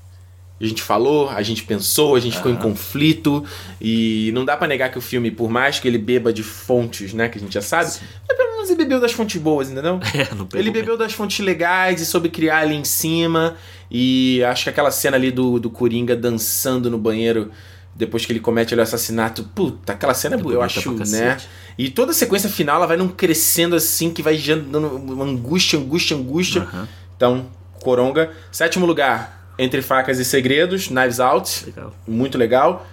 a 0.60 0.66
gente 0.66 0.82
falou, 0.82 1.28
a 1.28 1.42
gente 1.42 1.62
pensou, 1.62 2.16
a 2.16 2.20
gente 2.20 2.36
ficou 2.36 2.50
em 2.50 2.56
conflito 2.56 3.44
e 3.80 4.30
não 4.34 4.44
dá 4.44 4.56
para 4.56 4.66
negar 4.66 4.90
que 4.90 4.98
o 4.98 5.00
filme, 5.00 5.30
por 5.30 5.48
mais 5.48 5.78
que 5.78 5.86
ele 5.86 5.98
beba 5.98 6.32
de 6.32 6.42
fontes, 6.42 7.12
né, 7.12 7.28
que 7.28 7.38
a 7.38 7.40
gente 7.40 7.54
já 7.54 7.62
sabe, 7.62 7.92
mas 8.26 8.36
pelo 8.36 8.52
menos 8.52 8.68
ele 8.68 8.78
bebeu 8.78 9.00
das 9.00 9.12
fontes 9.12 9.40
boas, 9.40 9.70
entendeu? 9.70 10.00
É, 10.14 10.58
ele 10.58 10.70
bebeu 10.70 10.96
das 10.96 11.12
fontes 11.12 11.44
legais 11.44 12.00
e 12.00 12.06
soube 12.06 12.28
criar 12.28 12.58
ali 12.58 12.74
em 12.74 12.84
cima 12.84 13.56
e 13.90 14.42
acho 14.44 14.64
que 14.64 14.70
aquela 14.70 14.90
cena 14.90 15.16
ali 15.16 15.30
do, 15.30 15.60
do 15.60 15.70
Coringa 15.70 16.16
dançando 16.16 16.90
no 16.90 16.98
banheiro 16.98 17.52
depois 17.98 18.24
que 18.24 18.32
ele 18.32 18.38
comete 18.38 18.72
ali 18.72 18.80
o 18.80 18.84
assassinato, 18.84 19.42
puta, 19.42 19.92
aquela 19.92 20.14
cena 20.14 20.36
é 20.36 20.40
eu 20.40 20.62
acho, 20.62 20.92
né? 21.08 21.36
E 21.76 21.90
toda 21.90 22.12
a 22.12 22.14
sequência 22.14 22.48
final 22.48 22.76
ela 22.76 22.86
vai 22.86 22.96
num 22.96 23.08
crescendo 23.08 23.74
assim 23.74 24.10
que 24.12 24.22
vai 24.22 24.38
dando 24.38 24.96
uma 24.96 25.24
angústia, 25.24 25.76
angústia, 25.78 26.16
angústia. 26.16 26.62
Uhum. 26.72 26.86
Então, 27.16 27.46
Coronga, 27.82 28.30
sétimo 28.52 28.86
lugar, 28.86 29.52
entre 29.58 29.82
Facas 29.82 30.20
e 30.20 30.24
Segredos, 30.24 30.86
Knives 30.86 31.18
Out. 31.18 31.66
Legal. 31.66 31.94
Muito 32.06 32.38
legal. 32.38 32.86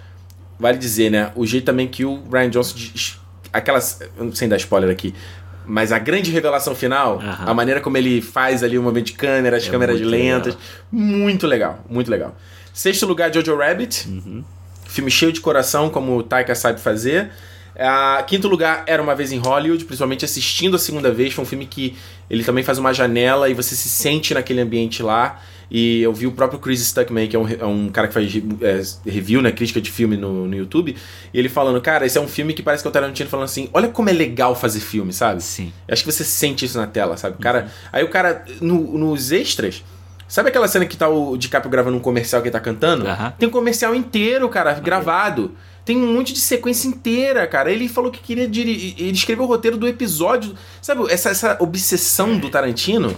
Vale 0.58 0.76
dizer, 0.76 1.10
né? 1.10 1.30
O 1.36 1.46
jeito 1.46 1.64
também 1.64 1.86
que 1.86 2.04
o 2.04 2.24
Ryan 2.30 2.50
Johnson. 2.50 2.76
Aquelas. 3.52 4.00
Sem 4.34 4.48
dar 4.48 4.56
spoiler 4.56 4.90
aqui. 4.90 5.14
Mas 5.64 5.92
a 5.92 5.98
grande 5.98 6.30
revelação 6.30 6.74
final, 6.74 7.20
a 7.20 7.52
maneira 7.52 7.80
como 7.80 7.96
ele 7.96 8.20
faz 8.20 8.62
ali 8.62 8.78
o 8.78 8.82
movimento 8.82 9.06
de 9.06 9.12
câmera, 9.14 9.56
as 9.56 9.66
é 9.66 9.70
câmeras 9.70 10.00
lentas. 10.00 10.54
Legal. 10.54 10.60
Muito 10.90 11.46
legal, 11.46 11.84
muito 11.88 12.10
legal. 12.10 12.36
Sexto 12.72 13.06
lugar, 13.06 13.32
Jojo 13.32 13.56
Rabbit. 13.56 14.08
Uhum. 14.08 14.44
Filme 14.96 15.10
cheio 15.10 15.30
de 15.30 15.42
coração, 15.42 15.90
como 15.90 16.16
o 16.16 16.22
Taika 16.22 16.54
sabe 16.54 16.80
fazer. 16.80 17.30
Uh, 17.74 18.24
quinto 18.24 18.48
lugar, 18.48 18.82
Era 18.86 19.02
Uma 19.02 19.14
Vez 19.14 19.30
em 19.30 19.36
Hollywood, 19.36 19.84
principalmente 19.84 20.24
assistindo 20.24 20.74
a 20.74 20.78
segunda 20.78 21.12
vez. 21.12 21.34
Foi 21.34 21.44
um 21.44 21.46
filme 21.46 21.66
que 21.66 21.94
ele 22.30 22.42
também 22.42 22.64
faz 22.64 22.78
uma 22.78 22.94
janela 22.94 23.50
e 23.50 23.52
você 23.52 23.76
se 23.76 23.90
sente 23.90 24.32
naquele 24.32 24.62
ambiente 24.62 25.02
lá. 25.02 25.38
E 25.70 26.00
eu 26.00 26.14
vi 26.14 26.26
o 26.26 26.32
próprio 26.32 26.58
Chris 26.58 26.80
Stuckman, 26.80 27.28
que 27.28 27.36
é 27.36 27.38
um, 27.38 27.46
é 27.46 27.66
um 27.66 27.90
cara 27.90 28.08
que 28.08 28.14
faz 28.14 28.34
é, 28.62 29.10
review, 29.10 29.42
né, 29.42 29.52
crítica 29.52 29.82
de 29.82 29.90
filme 29.90 30.16
no, 30.16 30.46
no 30.46 30.56
YouTube, 30.56 30.96
e 31.34 31.38
ele 31.38 31.50
falando, 31.50 31.78
cara, 31.82 32.06
esse 32.06 32.16
é 32.16 32.20
um 32.20 32.28
filme 32.28 32.54
que 32.54 32.62
parece 32.62 32.82
que 32.82 32.88
o 32.88 32.92
Tarantino 32.92 33.28
falando 33.28 33.44
assim, 33.44 33.68
olha 33.74 33.88
como 33.88 34.08
é 34.08 34.14
legal 34.14 34.54
fazer 34.54 34.80
filme, 34.80 35.12
sabe? 35.12 35.42
Sim. 35.42 35.72
Eu 35.86 35.92
acho 35.92 36.04
que 36.04 36.10
você 36.10 36.24
sente 36.24 36.64
isso 36.64 36.78
na 36.78 36.86
tela, 36.86 37.18
sabe? 37.18 37.36
Cara, 37.38 37.64
uhum. 37.64 37.68
Aí 37.92 38.02
o 38.02 38.08
cara, 38.08 38.46
no, 38.62 38.96
nos 38.96 39.30
extras, 39.30 39.82
sabe 40.28 40.48
aquela 40.48 40.68
cena 40.68 40.86
que 40.86 40.96
tá 40.96 41.08
o 41.08 41.36
DiCaprio 41.36 41.70
gravando 41.70 41.96
um 41.96 42.00
comercial 42.00 42.42
que 42.42 42.48
ele 42.48 42.52
tá 42.52 42.60
cantando? 42.60 43.04
Uhum. 43.04 43.32
Tem 43.38 43.48
um 43.48 43.52
comercial 43.52 43.94
inteiro, 43.94 44.48
cara, 44.48 44.74
gravado. 44.74 45.52
Tem 45.84 45.96
um 45.96 46.12
monte 46.12 46.32
de 46.32 46.40
sequência 46.40 46.88
inteira, 46.88 47.46
cara. 47.46 47.70
Ele 47.70 47.88
falou 47.88 48.10
que 48.10 48.18
queria 48.18 48.48
dirigir. 48.48 48.94
Ele 48.98 49.12
escreveu 49.12 49.44
o 49.44 49.46
roteiro 49.46 49.76
do 49.76 49.86
episódio. 49.86 50.54
Sabe, 50.82 51.04
essa, 51.10 51.30
essa 51.30 51.56
obsessão 51.60 52.36
do 52.36 52.50
Tarantino. 52.50 53.16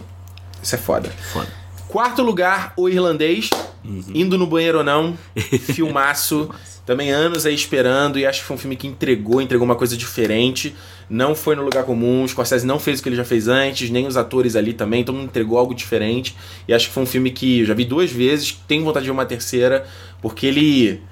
Isso 0.63 0.75
é 0.75 0.79
foda. 0.79 1.09
Foda. 1.33 1.49
Quarto 1.89 2.23
lugar, 2.23 2.75
O 2.77 2.89
Irlandês. 2.89 3.49
Uhum. 3.83 4.03
Indo 4.15 4.37
no 4.37 4.47
banheiro 4.47 4.79
ou 4.79 4.85
não. 4.85 5.17
Filmaço. 5.73 6.51
Também 6.85 7.11
anos 7.11 7.47
aí 7.47 7.55
esperando 7.55 8.19
e 8.19 8.27
acho 8.27 8.41
que 8.41 8.47
foi 8.47 8.57
um 8.57 8.59
filme 8.59 8.77
que 8.77 8.87
entregou, 8.87 9.43
entregou 9.43 9.65
uma 9.65 9.77
coisa 9.77 9.97
diferente. 9.97 10.75
Não 11.09 11.35
foi 11.35 11.57
no 11.57 11.63
lugar 11.63 11.85
comum, 11.85 12.23
o 12.23 12.29
Scorsese 12.29 12.67
não 12.67 12.79
fez 12.79 13.01
o 13.01 13.03
que 13.03 13.09
ele 13.09 13.17
já 13.17 13.25
fez 13.25 13.49
antes, 13.49 13.89
nem 13.89 14.07
os 14.07 14.17
atores 14.17 14.55
ali 14.57 14.75
também, 14.75 15.05
mundo 15.09 15.25
entregou 15.25 15.59
algo 15.59 15.75
diferente. 15.75 16.37
E 16.67 16.75
acho 16.75 16.89
que 16.89 16.93
foi 16.93 17.03
um 17.03 17.07
filme 17.07 17.31
que 17.31 17.61
eu 17.61 17.67
já 17.67 17.75
vi 17.75 17.85
duas 17.85 18.11
vezes, 18.11 18.53
tenho 18.69 18.85
vontade 18.85 19.05
de 19.05 19.11
ver 19.11 19.15
uma 19.15 19.25
terceira, 19.25 19.87
porque 20.21 20.47
ele. 20.47 21.03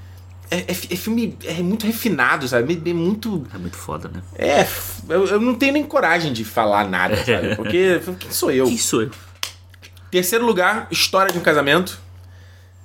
É, 0.50 0.58
é, 0.58 0.70
é, 0.70 0.96
filme 0.96 1.36
é 1.44 1.54
muito 1.54 1.86
refinado, 1.86 2.46
sabe? 2.46 2.80
É 2.84 2.92
muito. 2.92 3.46
É 3.54 3.58
muito 3.58 3.76
foda, 3.76 4.08
né? 4.12 4.22
É, 4.36 4.66
eu, 5.08 5.26
eu 5.26 5.40
não 5.40 5.54
tenho 5.54 5.72
nem 5.72 5.82
coragem 5.82 6.32
de 6.32 6.44
falar 6.44 6.88
nada, 6.88 7.16
sabe? 7.16 7.56
Porque 7.56 8.00
quem 8.18 8.30
sou 8.30 8.50
eu? 8.50 8.66
Quem 8.66 8.78
sou 8.78 9.02
eu? 9.02 9.10
Terceiro 10.10 10.46
lugar, 10.46 10.86
História 10.90 11.32
de 11.32 11.38
um 11.38 11.42
Casamento. 11.42 11.98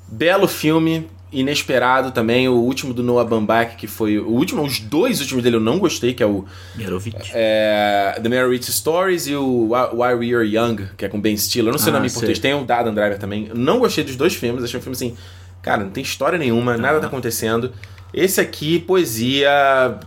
Belo 0.08 0.48
filme, 0.48 1.08
inesperado 1.32 2.12
também. 2.12 2.48
O 2.50 2.56
último 2.56 2.94
do 2.94 3.02
Noah 3.02 3.28
Baumbach, 3.28 3.76
que 3.76 3.88
foi. 3.88 4.20
O 4.20 4.32
último, 4.32 4.64
os 4.64 4.80
dois 4.80 5.22
últimos 5.22 5.44
dele 5.44 5.56
eu 5.56 5.62
não 5.62 5.80
gostei, 5.80 6.14
que 6.14 6.22
é 6.22 6.26
o. 6.26 6.46
Merovitch. 6.76 7.32
É, 7.34 8.20
The 8.22 8.30
Merovitch 8.30 8.70
Stories 8.70 9.28
e 9.28 9.36
o 9.36 9.70
Why 9.94 10.14
We 10.14 10.36
Are 10.36 10.48
Young, 10.48 10.90
que 10.98 11.06
é 11.06 11.10
com 11.10 11.20
Ben 11.20 11.36
Stiller. 11.38 11.70
Eu 11.70 11.72
não 11.72 11.80
sei 11.80 11.90
ah, 11.90 11.96
o 11.96 11.98
nome 11.98 12.08
em 12.08 12.12
português. 12.12 12.40
Tem 12.40 12.54
o 12.54 12.66
Adam 12.68 12.94
Driver 12.94 13.18
também. 13.18 13.48
Eu 13.48 13.56
não 13.56 13.80
gostei 13.80 14.04
dos 14.04 14.16
dois 14.16 14.36
filmes. 14.36 14.64
Achei 14.64 14.80
um 14.80 14.84
filme 14.84 14.96
assim. 14.96 15.16
Cara, 15.62 15.84
não 15.84 15.92
tem 15.92 16.02
história 16.02 16.40
nenhuma, 16.40 16.76
nada 16.76 17.00
tá 17.00 17.08
acontecendo. 17.08 17.72
Esse 18.14 18.42
aqui, 18.42 18.80
poesia, 18.80 19.50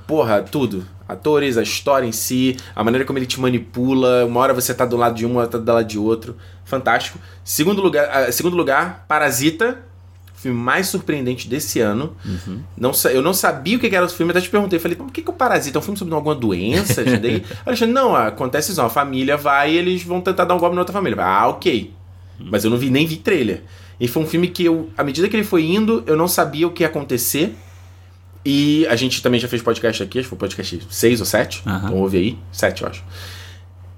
porra, 0.07 0.43
tudo. 0.43 0.85
Atores, 1.07 1.57
a 1.57 1.63
história 1.63 2.07
em 2.07 2.13
si, 2.13 2.57
a 2.75 2.83
maneira 2.83 3.05
como 3.05 3.19
ele 3.19 3.27
te 3.27 3.39
manipula. 3.39 4.25
Uma 4.25 4.41
hora 4.41 4.55
você 4.55 4.75
tá 4.75 4.85
do 4.85 4.97
lado 4.97 5.15
de 5.15 5.25
um, 5.25 5.37
outra 5.37 5.59
tá 5.59 5.65
do 5.65 5.73
lado 5.73 5.87
de 5.87 5.99
outro. 5.99 6.37
Fantástico. 6.65 7.19
Segundo 7.45 7.81
lugar, 7.81 8.29
uh, 8.29 8.33
segundo 8.33 8.57
lugar 8.57 9.05
Parasita. 9.07 9.79
Filme 10.45 10.59
mais 10.61 10.89
surpreendente 10.89 11.49
desse 11.49 11.81
ano. 11.81 12.15
Uhum. 12.25 12.61
Não, 12.77 12.93
eu 13.11 13.23
não 13.23 13.33
sabia 13.33 13.77
o 13.77 13.81
que 13.81 13.87
era 13.87 14.05
o 14.05 14.09
filme, 14.09 14.31
até 14.31 14.41
te 14.41 14.51
perguntei. 14.51 14.79
Falei, 14.79 14.97
por 14.97 15.11
que, 15.11 15.23
que 15.23 15.31
o 15.31 15.33
Parasita 15.33 15.79
é 15.79 15.81
um 15.81 15.83
filme 15.83 15.99
sobre 15.99 16.15
alguma 16.15 16.35
doença? 16.35 17.03
Daí, 17.03 17.43
Alexandre, 17.65 17.95
não, 17.95 18.15
acontece 18.15 18.73
isso. 18.73 18.81
Uma 18.81 18.91
família 18.91 19.37
vai 19.37 19.73
e 19.73 19.79
eles 19.79 20.03
vão 20.03 20.21
tentar 20.21 20.45
dar 20.45 20.55
um 20.55 20.59
golpe 20.59 20.75
na 20.75 20.83
outra 20.83 20.93
família. 20.93 21.21
Ah, 21.23 21.49
ok. 21.49 21.93
Uhum. 22.39 22.49
Mas 22.51 22.63
eu 22.63 22.71
não 22.71 22.77
vi 22.77 22.91
nem 22.91 23.07
vi 23.07 23.17
trailer. 23.17 23.63
E 23.99 24.07
foi 24.07 24.23
um 24.23 24.27
filme 24.27 24.49
que 24.49 24.65
eu, 24.65 24.91
à 24.99 25.03
medida 25.03 25.29
que 25.29 25.37
ele 25.37 25.45
foi 25.45 25.65
indo, 25.65 26.05
eu 26.07 26.17
não 26.17 26.29
sabia 26.29 26.67
o 26.67 26.71
que 26.71 26.83
ia 26.83 26.89
acontecer. 26.89 27.57
E 28.45 28.87
a 28.89 28.97
gente 28.97 29.23
também 29.23 29.41
já 29.41 29.49
fez 29.49 29.63
podcast 29.63 30.03
aqui, 30.03 30.19
acho 30.19 30.27
que 30.27 30.31
foi 30.31 30.39
podcast 30.39 30.87
6 30.91 31.21
ou 31.21 31.27
7. 31.27 31.63
Uhum. 31.65 31.77
Então 31.77 31.97
ouve 31.97 32.19
aí. 32.19 32.39
7, 32.53 32.83
eu 32.83 32.89
acho. 32.89 33.03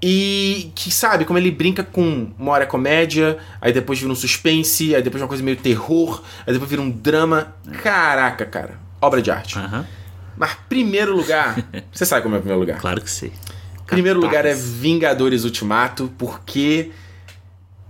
E 0.01 0.71
que 0.75 0.91
sabe, 0.91 1.25
como 1.25 1.39
ele 1.39 1.49
brinca 1.49 1.83
com 1.83 2.31
uma 2.37 2.51
hora 2.51 2.67
comédia, 2.67 3.37
aí 3.59 3.73
depois 3.73 3.99
vira 3.99 4.11
um 4.11 4.15
suspense, 4.15 4.93
aí 4.93 5.01
depois 5.01 5.21
uma 5.21 5.27
coisa 5.27 5.43
meio 5.43 5.57
terror, 5.57 6.21
aí 6.45 6.53
depois 6.53 6.69
vira 6.69 6.81
um 6.81 6.89
drama. 6.89 7.55
Caraca, 7.81 8.45
cara. 8.45 8.79
Obra 9.01 9.21
de 9.21 9.31
arte. 9.31 9.57
Uhum. 9.57 9.83
Mas 10.37 10.55
primeiro 10.69 11.15
lugar. 11.15 11.57
você 11.91 12.05
sabe 12.05 12.21
como 12.21 12.35
é 12.35 12.37
o 12.37 12.41
primeiro 12.41 12.59
lugar? 12.59 12.79
Claro 12.79 13.01
que 13.01 13.09
sei. 13.09 13.33
Primeiro 13.87 14.19
lugar 14.19 14.45
é 14.45 14.53
Vingadores 14.53 15.45
Ultimato, 15.45 16.13
porque 16.17 16.91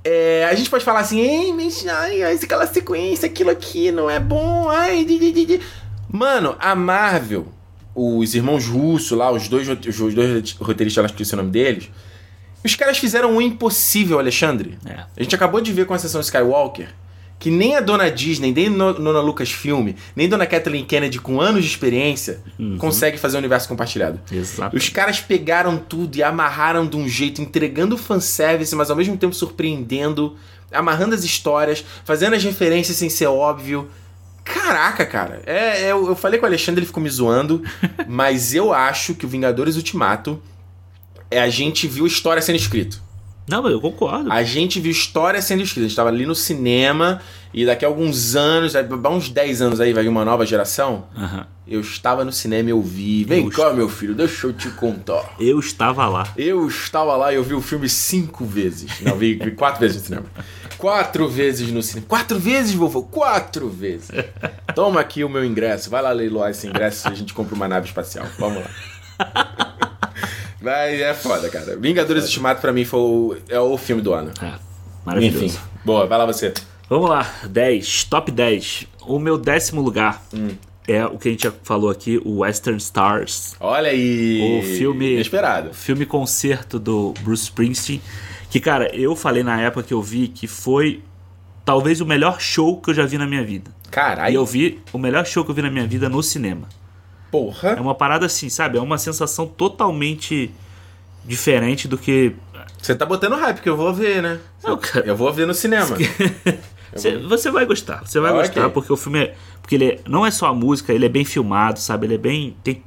é, 0.03 0.45
a 0.45 0.53
gente 0.53 0.69
pode 0.69 0.85
falar 0.85 0.99
assim, 0.99 1.19
ei, 1.19 1.51
mas 1.51 1.85
ai, 1.85 2.21
aquela 2.23 2.67
sequência, 2.67 3.25
aquilo 3.25 3.49
aqui 3.49 3.91
não 3.91 4.09
é 4.09 4.19
bom, 4.19 4.69
ai, 4.69 5.03
di, 5.03 5.17
di, 5.17 5.45
di. 5.45 5.61
Mano, 6.09 6.55
a 6.59 6.75
Marvel, 6.75 7.47
os 7.97 8.35
irmãos 8.35 8.65
Russo 8.67 9.15
lá, 9.15 9.31
os 9.31 9.47
dois, 9.47 9.67
os 9.67 10.13
dois 10.13 10.51
roteiristas 10.53 11.01
lá, 11.01 11.07
esqueci 11.07 11.33
o 11.33 11.37
nome 11.37 11.49
deles, 11.49 11.89
os 12.63 12.75
caras 12.75 12.97
fizeram 12.97 13.35
o 13.35 13.41
impossível, 13.41 14.19
Alexandre. 14.19 14.77
É. 14.85 15.05
A 15.17 15.23
gente 15.23 15.33
acabou 15.33 15.61
de 15.61 15.73
ver 15.73 15.85
com 15.85 15.93
a 15.93 15.99
sessão 15.99 16.21
Skywalker 16.21 16.89
que 17.39 17.51
nem 17.51 17.75
a 17.75 17.81
dona 17.81 18.09
Disney, 18.09 18.51
nem 18.51 18.67
a 18.67 18.91
dona 18.91 19.19
Lucasfilm, 19.21 19.93
nem 20.15 20.27
dona 20.27 20.45
Kathleen 20.45 20.83
Kennedy 20.85 21.19
com 21.19 21.39
anos 21.39 21.63
de 21.63 21.69
experiência 21.69 22.41
uhum. 22.57 22.77
consegue 22.77 23.17
fazer 23.17 23.35
o 23.35 23.37
um 23.37 23.39
universo 23.39 23.67
compartilhado. 23.67 24.19
Exato. 24.31 24.75
Os 24.75 24.89
caras 24.89 25.19
pegaram 25.19 25.77
tudo 25.77 26.15
e 26.15 26.23
amarraram 26.23 26.87
de 26.87 26.97
um 26.97 27.07
jeito, 27.07 27.41
entregando 27.41 27.97
fanservice, 27.97 28.75
mas 28.75 28.89
ao 28.89 28.95
mesmo 28.95 29.15
tempo 29.17 29.35
surpreendendo, 29.35 30.35
amarrando 30.71 31.13
as 31.13 31.23
histórias, 31.23 31.85
fazendo 32.03 32.35
as 32.35 32.43
referências 32.43 32.97
sem 32.97 33.09
ser 33.09 33.27
óbvio. 33.27 33.87
Caraca, 34.53 35.05
cara. 35.05 35.41
É, 35.45 35.83
é 35.83 35.91
eu, 35.91 36.15
falei 36.15 36.39
com 36.39 36.45
o 36.45 36.49
Alexandre, 36.49 36.79
ele 36.79 36.87
ficou 36.87 37.01
me 37.01 37.09
zoando, 37.09 37.63
mas 38.07 38.53
eu 38.53 38.73
acho 38.73 39.15
que 39.15 39.25
o 39.25 39.29
Vingadores 39.29 39.75
Ultimato 39.75 40.41
é 41.29 41.39
a 41.39 41.49
gente 41.49 41.87
viu 41.87 42.05
história 42.05 42.41
sendo 42.41 42.55
escrito. 42.55 43.01
Não, 43.47 43.65
eu 43.69 43.79
concordo. 43.79 44.29
A 44.29 44.43
gente 44.43 44.77
viu 44.79 44.91
história 44.91 45.41
sendo 45.41 45.63
escrita. 45.63 45.81
A 45.81 45.87
gente 45.87 45.91
estava 45.91 46.09
ali 46.09 46.25
no 46.25 46.35
cinema 46.35 47.21
e 47.53 47.65
daqui 47.65 47.85
a 47.85 47.87
alguns 47.87 48.35
anos, 48.35 48.73
uns 49.09 49.29
10 49.29 49.61
anos 49.61 49.79
aí, 49.79 49.93
vai 49.93 50.03
vir 50.03 50.09
uma 50.09 50.25
nova 50.25 50.45
geração. 50.45 51.05
Uhum. 51.15 51.43
Eu 51.65 51.79
estava 51.79 52.25
no 52.25 52.31
cinema 52.31 52.69
e 52.69 52.71
eu 52.71 52.81
vi. 52.81 53.23
Vem 53.23 53.45
eu 53.45 53.51
cá, 53.51 53.67
est... 53.67 53.75
meu 53.75 53.87
filho, 53.87 54.13
deixa 54.13 54.47
eu 54.47 54.53
te 54.53 54.69
contar. 54.71 55.33
Eu 55.39 55.59
estava 55.59 56.07
lá. 56.09 56.27
Eu 56.35 56.67
estava 56.67 57.15
lá 57.15 57.31
e 57.31 57.37
eu 57.37 57.43
vi 57.43 57.53
o 57.53 57.61
filme 57.61 57.87
cinco 57.87 58.43
vezes. 58.43 58.99
Não, 59.01 59.15
vi, 59.15 59.35
vi 59.35 59.51
quatro 59.51 59.79
vezes 59.79 59.97
no 59.97 60.03
cinema. 60.03 60.25
Quatro 60.77 61.27
vezes 61.27 61.71
no 61.71 61.81
cinema. 61.81 62.05
Quatro 62.07 62.37
vezes, 62.39 62.73
vovô? 62.73 63.01
Quatro 63.03 63.67
vezes. 63.69 64.09
Toma 64.75 64.99
aqui 65.01 65.23
o 65.23 65.29
meu 65.29 65.43
ingresso. 65.43 65.89
Vai 65.89 66.01
lá 66.01 66.11
leiloar 66.11 66.51
esse 66.51 66.67
ingresso 66.67 67.07
e 67.07 67.11
a 67.11 67.15
gente 67.15 67.33
compra 67.33 67.55
uma 67.55 67.67
nave 67.67 67.87
espacial. 67.87 68.25
Vamos 68.37 68.63
lá. 68.63 68.69
Mas 70.61 70.99
é 70.99 71.13
foda, 71.13 71.49
cara. 71.49 71.75
Vingadores 71.77 72.25
Ultimato 72.25 72.61
pra 72.61 72.73
mim 72.73 72.83
foi 72.85 72.99
o, 72.99 73.37
é 73.47 73.59
o 73.59 73.77
filme 73.77 74.01
do 74.01 74.13
ano. 74.13 74.31
É. 74.41 74.53
Maravilhoso. 75.05 75.45
Enfim, 75.45 75.57
boa, 75.85 76.05
vai 76.05 76.17
lá 76.17 76.25
você. 76.25 76.53
Vamos 76.89 77.09
lá, 77.09 77.29
10, 77.49 78.03
top 78.05 78.31
10. 78.31 78.87
O 79.01 79.19
meu 79.19 79.37
décimo 79.37 79.81
lugar 79.81 80.21
Hum. 80.33 80.49
é 80.87 81.05
o 81.05 81.17
que 81.17 81.27
a 81.29 81.31
gente 81.31 81.43
já 81.43 81.53
falou 81.63 81.89
aqui, 81.89 82.19
o 82.25 82.39
Western 82.39 82.77
Stars. 82.77 83.55
Olha 83.59 83.89
aí. 83.89 84.59
O 84.59 84.77
filme. 84.77 85.13
Inesperado. 85.13 85.69
O 85.69 85.73
filme 85.73 86.05
concerto 86.05 86.79
do 86.79 87.13
Bruce 87.21 87.43
Springsteen. 87.43 88.01
Que, 88.57 88.63
cara, 88.63 88.95
eu 88.95 89.15
falei 89.15 89.43
na 89.43 89.59
época 89.61 89.83
que 89.83 89.93
eu 89.93 90.01
vi 90.01 90.27
que 90.27 90.47
foi 90.47 91.01
talvez 91.63 92.01
o 92.01 92.05
melhor 92.05 92.39
show 92.39 92.79
que 92.81 92.89
eu 92.89 92.93
já 92.93 93.05
vi 93.05 93.17
na 93.17 93.27
minha 93.27 93.43
vida. 93.43 93.69
E 93.85 93.89
Caralho. 93.89 94.35
eu 94.35 94.45
vi 94.45 94.79
o 94.91 94.97
melhor 94.97 95.25
show 95.25 95.43
que 95.45 95.51
eu 95.51 95.55
vi 95.55 95.61
na 95.61 95.69
minha 95.69 95.85
vida 95.85 96.09
no 96.09 96.23
cinema. 96.23 96.67
É 96.69 97.29
Porra. 97.31 97.75
uma 97.81 97.93
parada 97.93 98.25
assim, 98.25 98.49
sabe? 98.49 98.77
É 98.77 98.81
uma 98.81 98.97
sensação 98.97 99.45
totalmente 99.45 100.49
diferente 101.25 101.87
do 101.87 101.97
que. 101.97 102.33
Você 102.81 102.95
tá 102.95 103.05
botando 103.05 103.35
hype 103.35 103.59
que 103.61 103.69
eu 103.69 103.75
vou 103.75 103.93
ver, 103.93 104.21
né? 104.21 104.39
Não, 104.63 104.77
cara. 104.77 105.05
Eu 105.05 105.15
vou 105.15 105.31
ver 105.33 105.45
no 105.45 105.53
cinema. 105.53 105.95
Você, 106.95 107.17
você 107.17 107.51
vai 107.51 107.65
gostar, 107.65 108.01
você 108.05 108.17
vai 108.19 108.31
Ah, 108.31 108.35
gostar, 108.37 108.61
ok. 108.61 108.71
porque 108.71 108.91
o 108.91 108.95
filme 108.97 109.19
é. 109.19 109.35
Porque 109.61 109.75
ele 109.75 109.85
é- 109.85 109.99
não 110.07 110.25
é 110.25 110.31
só 110.31 110.47
a 110.47 110.53
música, 110.53 110.93
ele 110.93 111.05
é 111.05 111.09
bem 111.09 111.25
filmado, 111.25 111.79
sabe? 111.81 112.07
Ele 112.07 112.15
é 112.15 112.17
bem. 112.17 112.55
tem 112.63 112.81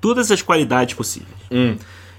todas 0.00 0.30
as 0.30 0.40
qualidades 0.40 0.94
possíveis. 0.94 1.34
Hum. 1.50 1.76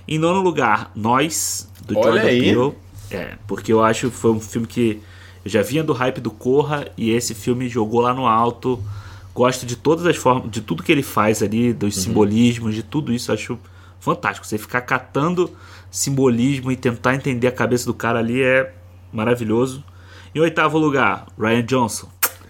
Em 0.08 0.20
nono 0.20 0.42
lugar, 0.42 0.92
Nós, 0.94 1.68
do 1.88 1.98
Olha 1.98 2.04
Jordan. 2.04 2.22
Peele. 2.22 2.74
É, 3.12 3.34
porque 3.48 3.72
eu 3.74 3.84
acho 3.84 4.10
que 4.10 4.16
foi 4.16 4.32
um 4.32 4.40
filme 4.40 4.66
que 4.68 5.02
eu 5.44 5.52
já 5.52 5.62
vinha 5.62 5.84
do 5.84 5.94
hype 5.94 6.22
do 6.22 6.32
Corra 6.32 6.88
e 6.98 7.12
esse 7.12 7.34
filme 7.36 7.68
jogou 7.68 8.02
lá 8.02 8.14
no 8.14 8.26
alto. 8.26 8.82
Gosto 9.34 9.66
de 9.66 9.76
todas 9.76 10.06
as 10.06 10.16
formas, 10.18 10.52
de 10.52 10.62
tudo 10.62 10.84
que 10.84 10.92
ele 10.92 11.04
faz 11.04 11.42
ali, 11.44 11.72
dos 11.74 11.96
Uhum. 11.98 12.04
simbolismos, 12.04 12.76
de 12.76 12.84
tudo 12.84 13.14
isso, 13.14 13.32
acho 13.32 13.58
fantástico. 14.00 14.46
Você 14.46 14.58
ficar 14.58 14.82
catando 14.82 15.50
simbolismo 15.90 16.72
e 16.72 16.76
tentar 16.76 17.16
entender 17.16 17.48
a 17.48 17.52
cabeça 17.52 17.86
do 17.86 17.94
cara 17.94 18.20
ali 18.20 18.42
é 18.42 18.74
maravilhoso. 19.12 19.84
Em 20.34 20.40
oitavo 20.40 20.78
lugar, 20.78 21.28
Ryan 21.40 21.64
Johnson. 21.64 22.10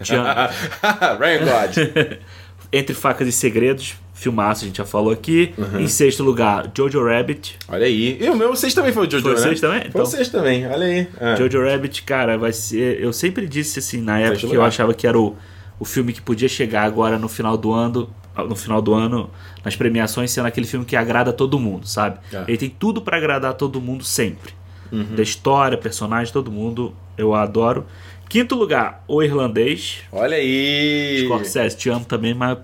Ryan 1.20 1.44
God. 1.44 2.18
Entre 2.72 2.94
Facas 2.94 3.28
e 3.28 3.32
Segredos, 3.32 3.94
filmaço, 4.22 4.64
a 4.64 4.66
gente 4.68 4.76
já 4.78 4.84
falou 4.84 5.12
aqui. 5.12 5.52
Uhum. 5.58 5.80
Em 5.80 5.88
sexto 5.88 6.22
lugar, 6.22 6.70
Jojo 6.76 7.04
Rabbit. 7.04 7.58
Olha 7.68 7.86
aí. 7.86 8.18
E 8.20 8.28
o 8.30 8.36
meu, 8.36 8.50
vocês 8.50 8.72
também 8.74 8.92
foi 8.92 9.06
o 9.06 9.10
Jojo, 9.10 9.22
Foi 9.22 9.34
né? 9.34 9.38
vocês 9.40 9.60
também? 9.60 9.80
Foi 9.80 9.88
Então- 9.88 10.06
vocês 10.06 10.28
também, 10.28 10.66
olha 10.66 10.86
aí. 10.86 11.08
Ah. 11.20 11.34
Jojo 11.36 11.62
Rabbit, 11.64 12.02
cara, 12.02 12.38
vai 12.38 12.52
ser. 12.52 13.00
Eu 13.00 13.12
sempre 13.12 13.46
disse 13.46 13.78
assim, 13.78 14.00
na 14.00 14.18
época 14.18 14.34
Sexto 14.34 14.46
que 14.48 14.54
eu 14.54 14.60
lugar. 14.60 14.68
achava 14.68 14.94
que 14.94 15.06
era 15.06 15.18
o, 15.18 15.36
o 15.78 15.84
filme 15.84 16.12
que 16.12 16.22
podia 16.22 16.48
chegar 16.48 16.84
agora 16.84 17.18
no 17.18 17.28
final 17.28 17.56
do 17.56 17.72
ano. 17.72 18.08
No 18.48 18.56
final 18.56 18.80
do 18.80 18.94
ano, 18.94 19.28
nas 19.62 19.76
premiações, 19.76 20.30
sendo 20.30 20.46
aquele 20.46 20.66
filme 20.66 20.86
que 20.86 20.96
agrada 20.96 21.34
todo 21.34 21.58
mundo, 21.58 21.86
sabe? 21.86 22.18
É. 22.32 22.44
Ele 22.48 22.56
tem 22.56 22.70
tudo 22.70 23.02
pra 23.02 23.18
agradar 23.18 23.52
todo 23.52 23.78
mundo 23.78 24.02
sempre. 24.04 24.54
Uhum. 24.90 25.14
Da 25.14 25.22
história, 25.22 25.76
personagem, 25.76 26.32
todo 26.32 26.50
mundo. 26.50 26.94
Eu 27.18 27.34
adoro. 27.34 27.84
Quinto 28.30 28.54
lugar, 28.54 29.04
O 29.06 29.22
Irlandês. 29.22 29.98
Olha 30.10 30.38
aí. 30.38 31.24
Scorsese, 31.26 31.76
te 31.76 31.90
amo 31.90 32.06
também, 32.06 32.32
mas 32.32 32.56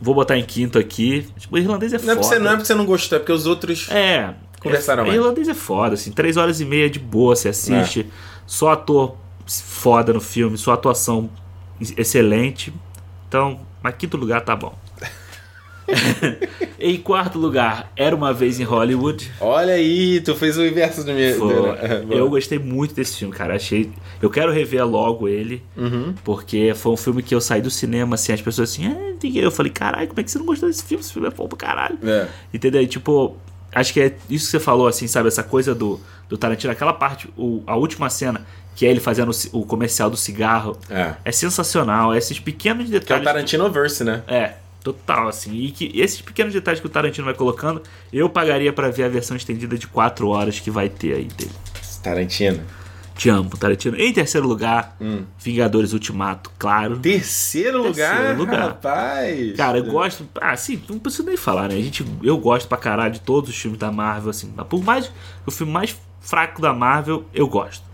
vou 0.00 0.14
botar 0.14 0.36
em 0.36 0.44
quinto 0.44 0.78
aqui. 0.78 1.26
Tipo, 1.38 1.56
o 1.56 1.58
Irlandês 1.58 1.92
é 1.92 1.98
Não 1.98 2.04
é, 2.04 2.06
foda. 2.06 2.16
porque 2.16 2.34
você, 2.34 2.38
não 2.38 2.50
é 2.50 2.54
porque 2.54 2.66
você 2.66 2.74
não 2.74 2.86
gostou, 2.86 3.16
é 3.16 3.18
porque 3.18 3.32
os 3.32 3.46
outros. 3.46 3.90
É. 3.90 4.34
Conversaram 4.60 5.04
é, 5.04 5.06
mais. 5.06 5.18
Irlandês 5.18 5.48
é 5.48 5.54
foda, 5.54 5.94
assim. 5.94 6.10
Três 6.10 6.36
horas 6.36 6.60
e 6.60 6.64
meia 6.64 6.88
de 6.90 6.98
boa, 6.98 7.36
você 7.36 7.48
assiste. 7.48 8.00
É. 8.00 8.06
Só 8.46 8.70
ator 8.70 9.16
foda 9.46 10.12
no 10.12 10.20
filme, 10.20 10.56
sua 10.58 10.74
atuação 10.74 11.30
excelente. 11.96 12.72
Então, 13.28 13.60
mas 13.82 13.94
quinto 13.96 14.16
lugar 14.16 14.40
tá 14.42 14.56
bom. 14.56 14.76
Em 16.78 16.96
quarto 16.98 17.38
lugar, 17.38 17.90
Era 17.96 18.14
Uma 18.14 18.32
Vez 18.32 18.60
em 18.60 18.64
Hollywood. 18.64 19.30
Olha 19.40 19.74
aí, 19.74 20.20
tu 20.20 20.34
fez 20.34 20.56
o 20.58 20.64
inverso 20.64 21.04
do 21.04 21.12
meu. 21.12 21.38
Do- 21.38 21.66
é, 21.74 22.04
eu 22.10 22.28
gostei 22.28 22.58
muito 22.58 22.94
desse 22.94 23.16
filme, 23.18 23.34
cara. 23.34 23.54
Achei. 23.56 23.90
Eu 24.20 24.30
quero 24.30 24.52
rever 24.52 24.86
logo 24.86 25.28
ele. 25.28 25.62
Uhum. 25.76 26.14
Porque 26.24 26.72
foi 26.74 26.92
um 26.92 26.96
filme 26.96 27.22
que 27.22 27.34
eu 27.34 27.40
saí 27.40 27.60
do 27.62 27.70
cinema, 27.70 28.14
assim, 28.14 28.32
as 28.32 28.40
pessoas 28.42 28.70
assim, 28.70 28.86
ah, 28.86 29.16
eu 29.34 29.50
falei, 29.50 29.72
caralho, 29.72 30.08
como 30.08 30.20
é 30.20 30.22
que 30.22 30.30
você 30.30 30.38
não 30.38 30.46
gostou 30.46 30.68
desse 30.68 30.84
filme? 30.84 31.02
Esse 31.02 31.12
filme 31.12 31.28
é 31.28 31.30
bom 31.30 31.46
pra 31.48 31.58
caralho. 31.58 31.98
É. 32.02 32.26
Entendeu? 32.52 32.82
E, 32.82 32.86
tipo, 32.86 33.36
acho 33.74 33.92
que 33.92 34.00
é 34.00 34.14
isso 34.28 34.46
que 34.46 34.50
você 34.52 34.60
falou, 34.60 34.86
assim, 34.86 35.06
sabe? 35.06 35.28
Essa 35.28 35.42
coisa 35.42 35.74
do, 35.74 36.00
do 36.28 36.36
Tarantino, 36.36 36.72
aquela 36.72 36.92
parte, 36.92 37.28
o, 37.36 37.62
a 37.66 37.76
última 37.76 38.08
cena, 38.10 38.46
que 38.74 38.84
é 38.86 38.90
ele 38.90 39.00
fazendo 39.00 39.30
o, 39.52 39.60
o 39.60 39.66
comercial 39.66 40.10
do 40.10 40.16
cigarro, 40.16 40.76
É. 40.90 41.14
é 41.24 41.32
sensacional. 41.32 42.14
Esses 42.14 42.38
pequenos 42.38 42.88
Que 42.88 42.94
é 42.94 42.96
o 42.96 43.00
detalhes. 43.00 43.24
Tarantino 43.24 43.70
Verse, 43.70 44.04
né? 44.04 44.22
É, 44.28 44.52
total, 44.92 45.26
assim. 45.28 45.52
E 45.54 45.70
que 45.72 45.90
esses 45.94 46.20
pequenos 46.20 46.52
detalhes 46.52 46.80
que 46.80 46.86
o 46.86 46.90
Tarantino 46.90 47.24
vai 47.24 47.34
colocando, 47.34 47.82
eu 48.12 48.28
pagaria 48.28 48.72
pra 48.72 48.88
ver 48.90 49.04
a 49.04 49.08
versão 49.08 49.36
estendida 49.36 49.76
de 49.76 49.86
4 49.88 50.28
horas 50.28 50.60
que 50.60 50.70
vai 50.70 50.88
ter 50.88 51.14
aí 51.14 51.24
dele. 51.24 51.50
Tarantino. 52.02 52.62
Te 53.16 53.28
amo, 53.30 53.48
Tarantino. 53.56 53.96
Em 53.98 54.12
terceiro 54.12 54.46
lugar, 54.46 54.94
Hum. 55.00 55.24
Vingadores 55.38 55.92
Ultimato, 55.94 56.50
claro. 56.58 56.98
Terceiro 56.98 57.78
lugar, 57.82 58.14
Terceiro 58.16 58.38
lugar. 58.38 58.60
rapaz. 58.60 59.56
Cara, 59.56 59.78
eu 59.78 59.84
gosto. 59.86 60.28
Ah, 60.40 60.56
sim, 60.56 60.80
não 60.88 60.98
preciso 60.98 61.24
nem 61.24 61.36
falar, 61.36 61.68
né? 61.68 61.74
A 61.76 61.80
gente, 61.80 62.04
eu 62.22 62.36
gosto 62.38 62.68
pra 62.68 62.76
caralho 62.78 63.14
de 63.14 63.20
todos 63.20 63.48
os 63.50 63.56
filmes 63.56 63.80
da 63.80 63.90
Marvel, 63.90 64.30
assim. 64.30 64.52
Mas 64.54 64.66
Por 64.66 64.84
mais. 64.84 65.10
O 65.46 65.50
filme 65.50 65.72
mais 65.72 65.96
fraco 66.20 66.60
da 66.60 66.72
Marvel, 66.74 67.24
eu 67.32 67.48
gosto. 67.48 67.84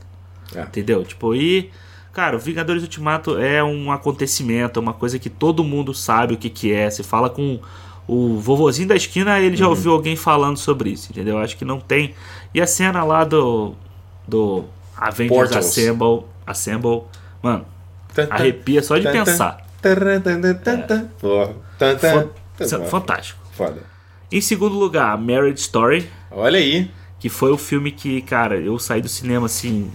É. 0.54 0.60
Entendeu? 0.62 1.04
Tipo, 1.04 1.34
e. 1.34 1.70
Cara, 2.12 2.36
o 2.36 2.38
Vingadores 2.38 2.82
Ultimato 2.82 3.38
é 3.38 3.64
um 3.64 3.90
acontecimento, 3.90 4.78
é 4.78 4.82
uma 4.82 4.92
coisa 4.92 5.18
que 5.18 5.30
todo 5.30 5.64
mundo 5.64 5.94
sabe 5.94 6.34
o 6.34 6.36
que, 6.36 6.50
que 6.50 6.72
é. 6.72 6.90
Você 6.90 7.02
fala 7.02 7.30
com 7.30 7.58
o 8.06 8.38
vovozinho 8.38 8.88
da 8.88 8.94
esquina, 8.96 9.38
ele 9.38 9.50
Uhum. 9.52 9.56
já 9.56 9.68
ouviu 9.68 9.92
alguém 9.92 10.14
falando 10.14 10.58
sobre 10.58 10.90
isso, 10.90 11.10
entendeu? 11.10 11.38
Acho 11.38 11.56
que 11.56 11.64
não 11.64 11.80
tem. 11.80 12.14
E 12.54 12.60
a 12.60 12.66
cena 12.66 13.02
lá 13.04 13.24
do. 13.24 13.74
Do 14.28 14.64
Avengers 14.96 15.36
Portals. 15.36 15.66
Assemble. 15.66 16.24
Assemble. 16.46 17.02
Mano, 17.42 17.64
Tan, 18.14 18.26
tan, 18.26 18.34
arrepia 18.34 18.82
só 18.82 18.96
de 18.98 19.04
tan, 19.04 19.12
pensar. 19.12 19.66
Fan- 21.98 22.28
Tan, 22.58 22.82
é 22.82 22.84
Fantástico. 22.86 23.40
Foda. 23.52 23.82
Em 24.30 24.40
segundo 24.40 24.78
lugar, 24.78 25.16
Marriage 25.18 25.60
Story, 25.60 26.08
Olha 26.30 26.58
aí. 26.58 26.90
que 27.18 27.28
foi 27.28 27.50
o 27.50 27.58
filme 27.58 27.90
que, 27.90 28.22
cara, 28.22 28.56
eu 28.56 28.78
saí 28.78 29.00
do 29.02 29.08
cinema 29.08 29.46
assim, 29.46 29.90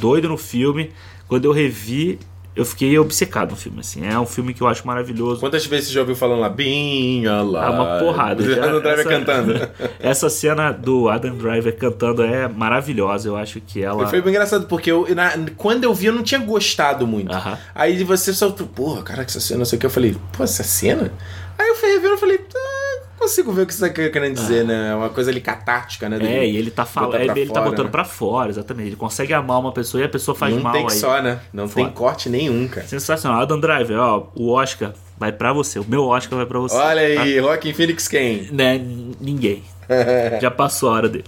doido 0.00 0.28
no 0.28 0.36
filme. 0.38 0.90
Quando 1.28 1.44
eu 1.44 1.52
revi, 1.52 2.18
eu 2.54 2.64
fiquei 2.64 2.98
obcecado 2.98 3.50
no 3.50 3.56
filme, 3.56 3.80
assim. 3.80 4.06
É 4.06 4.18
um 4.18 4.24
filme 4.24 4.54
que 4.54 4.62
eu 4.62 4.66
acho 4.66 4.86
maravilhoso. 4.86 5.40
Quantas 5.40 5.66
vezes 5.66 5.88
você 5.88 5.94
já 5.94 6.00
ouviu 6.00 6.16
falando 6.16 6.40
lá? 6.40 6.48
Being 6.48 7.26
alive. 7.26 7.56
Ah, 7.56 7.70
uma 7.70 7.98
porrada. 7.98 8.42
O 8.46 8.46
Já- 8.54 8.64
Adam 8.64 8.80
Driver 8.80 9.00
essa- 9.00 9.08
cantando. 9.10 9.68
Essa 10.00 10.30
cena 10.30 10.72
do 10.72 11.08
Adam 11.08 11.36
Driver 11.36 11.76
cantando 11.76 12.22
é 12.22 12.48
maravilhosa. 12.48 13.28
Eu 13.28 13.36
acho 13.36 13.60
que 13.60 13.82
ela. 13.82 14.06
Foi 14.06 14.22
bem 14.22 14.30
engraçado, 14.30 14.66
porque 14.66 14.90
eu, 14.90 15.06
na- 15.14 15.32
quando 15.56 15.84
eu 15.84 15.92
vi, 15.92 16.06
eu 16.06 16.12
não 16.14 16.22
tinha 16.22 16.40
gostado 16.40 17.06
muito. 17.06 17.32
Aham. 17.32 17.58
Aí 17.74 18.02
você 18.04 18.32
só, 18.32 18.48
porra, 18.50 19.02
cara, 19.02 19.24
que 19.24 19.30
essa 19.30 19.40
cena, 19.40 19.58
não 19.58 19.64
sei 19.66 19.76
o 19.76 19.80
que. 19.80 19.86
Eu 19.86 19.90
falei, 19.90 20.16
pô, 20.32 20.42
essa 20.44 20.62
cena? 20.62 21.12
Aí 21.58 21.68
eu 21.68 21.74
fui 21.74 21.90
rever 21.90 22.12
e 22.12 22.16
falei, 22.18 22.40
ah, 22.54 22.85
consigo 23.18 23.52
ver 23.52 23.62
o 23.62 23.66
que 23.66 23.74
você 23.74 23.88
tá 23.88 24.08
querendo 24.10 24.34
dizer, 24.34 24.64
né? 24.64 24.90
É 24.90 24.94
uma 24.94 25.08
coisa 25.08 25.30
ali 25.30 25.40
catártica, 25.40 26.08
né? 26.08 26.18
Ah. 26.20 26.26
É, 26.26 26.46
e 26.46 26.56
ele 26.56 26.70
tá 26.70 26.84
falando. 26.84 27.10
pra 27.12 27.22
Ele 27.22 27.46
tá 27.46 27.54
fora, 27.54 27.70
botando 27.70 27.86
né? 27.86 27.90
pra 27.92 28.04
fora, 28.04 28.50
exatamente. 28.50 28.88
Ele 28.88 28.96
consegue 28.96 29.32
amar 29.32 29.58
uma 29.58 29.72
pessoa 29.72 30.00
e 30.00 30.04
a 30.04 30.08
pessoa 30.08 30.34
faz 30.34 30.54
Não 30.54 30.62
mal 30.62 30.72
tem 30.72 30.82
aí. 30.82 30.86
que 30.88 30.94
só, 30.94 31.20
né? 31.22 31.40
Não 31.52 31.68
Foda. 31.68 31.86
tem 31.86 31.94
corte 31.94 32.28
nenhum, 32.28 32.66
cara. 32.68 32.86
Sensacional. 32.86 33.42
Adam 33.42 33.58
Driver, 33.60 33.98
ó, 33.98 34.28
o 34.34 34.50
Oscar 34.52 34.92
vai 35.18 35.32
pra 35.32 35.52
você. 35.52 35.78
O 35.78 35.84
meu 35.86 36.04
Oscar 36.04 36.36
vai 36.36 36.46
pra 36.46 36.58
você. 36.58 36.76
Olha 36.76 37.14
tá? 37.16 37.22
aí, 37.22 37.38
Rockin' 37.38 37.72
Phoenix 37.72 38.08
quem? 38.08 38.48
Né, 38.52 38.78
ninguém. 39.20 39.62
Já 40.40 40.50
passou 40.50 40.90
a 40.90 40.92
hora 40.92 41.08
dele. 41.08 41.24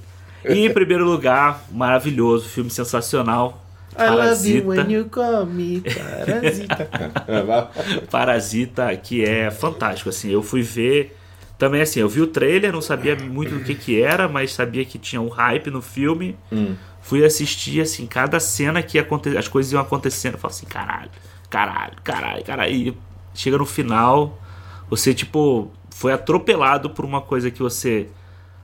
E 0.49 0.67
em 0.67 0.73
primeiro 0.73 1.05
lugar, 1.05 1.65
maravilhoso, 1.71 2.49
filme 2.49 2.71
sensacional. 2.71 3.65
Parasita. 3.97 4.83
you 4.89 5.07
call 5.07 5.45
me 5.45 5.83
Parasita. 5.83 6.89
Ah. 7.29 7.69
Parasita, 8.11 8.97
que 8.97 9.25
é 9.25 9.51
fantástico, 9.51 10.09
assim. 10.09 10.31
Eu 10.31 10.43
fui 10.43 10.63
ver. 10.63 11.17
Também 11.59 11.81
assim, 11.81 11.99
eu 11.99 12.09
vi 12.09 12.21
o 12.21 12.27
trailer, 12.29 12.73
não 12.73 12.81
sabia 12.81 13.17
muito 13.17 13.59
do 13.59 13.65
que 13.65 13.75
que 13.75 14.01
era, 14.01 14.29
mas 14.29 14.53
sabia 14.53 14.85
que 14.85 14.97
tinha 14.97 15.21
um 15.21 15.29
hype 15.29 15.71
no 15.71 15.83
filme. 15.83 16.37
Hum. 16.53 16.77
Fui 17.03 17.25
assistir, 17.25 17.81
assim, 17.81 18.07
cada 18.07 18.39
cena 18.39 18.81
que 18.81 18.99
aconte... 18.99 19.37
as 19.37 19.49
coisas 19.49 19.73
iam 19.73 19.83
acontecendo. 19.83 20.35
Eu 20.35 20.39
falo 20.39 20.55
assim, 20.55 20.67
caralho, 20.67 21.11
caralho, 21.51 21.97
caralho, 22.05 22.45
caralho. 22.45 22.73
E 22.73 22.97
chega 23.35 23.59
no 23.59 23.67
final, 23.67 24.39
você, 24.89 25.13
tipo, 25.13 25.73
foi 25.91 26.13
atropelado 26.13 26.91
por 26.91 27.05
uma 27.05 27.21
coisa 27.21 27.51
que 27.51 27.61
você 27.61 28.09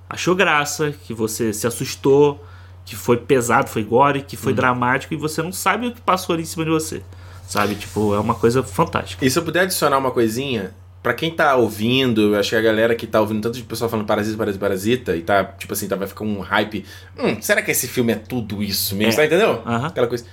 achou 0.08 0.36
graça, 0.36 0.92
que 0.92 1.12
você 1.12 1.52
se 1.52 1.66
assustou, 1.66 2.44
que 2.84 2.94
foi 2.94 3.16
pesado, 3.16 3.68
foi 3.68 3.82
gore, 3.82 4.22
que 4.22 4.36
foi 4.36 4.52
dramático, 4.52 5.14
e 5.14 5.16
você 5.16 5.42
não 5.42 5.52
sabe 5.52 5.88
o 5.88 5.92
que 5.92 6.00
passou 6.00 6.34
ali 6.34 6.42
em 6.42 6.46
cima 6.46 6.64
de 6.64 6.70
você. 6.70 7.02
Sabe? 7.48 7.74
Tipo, 7.74 8.14
é 8.14 8.20
uma 8.20 8.34
coisa 8.34 8.62
fantástica. 8.62 9.24
E 9.24 9.30
se 9.30 9.38
eu 9.38 9.42
puder 9.42 9.62
adicionar 9.62 9.98
uma 9.98 10.10
coisinha, 10.10 10.74
pra 11.04 11.12
quem 11.12 11.30
tá 11.30 11.54
ouvindo, 11.54 12.32
eu 12.34 12.40
acho 12.40 12.48
que 12.48 12.56
a 12.56 12.62
galera 12.62 12.94
que 12.94 13.06
tá 13.06 13.20
ouvindo 13.20 13.42
tanto 13.42 13.58
de 13.58 13.62
pessoal 13.62 13.90
falando 13.90 14.06
parasita, 14.06 14.38
parasita, 14.38 14.58
parasita, 14.64 15.14
e 15.14 15.20
tá, 15.20 15.44
tipo 15.44 15.70
assim, 15.74 15.86
tá, 15.86 15.94
vai 15.96 16.08
ficar 16.08 16.24
um 16.24 16.40
hype. 16.40 16.82
Hum, 17.18 17.36
será 17.42 17.60
que 17.60 17.70
esse 17.70 17.86
filme 17.86 18.14
é 18.14 18.16
tudo 18.16 18.62
isso 18.62 18.96
mesmo? 18.96 19.12
É. 19.12 19.16
Tá 19.16 19.24
entendeu? 19.26 19.62
Aquela 19.66 20.06
coisa. 20.06 20.24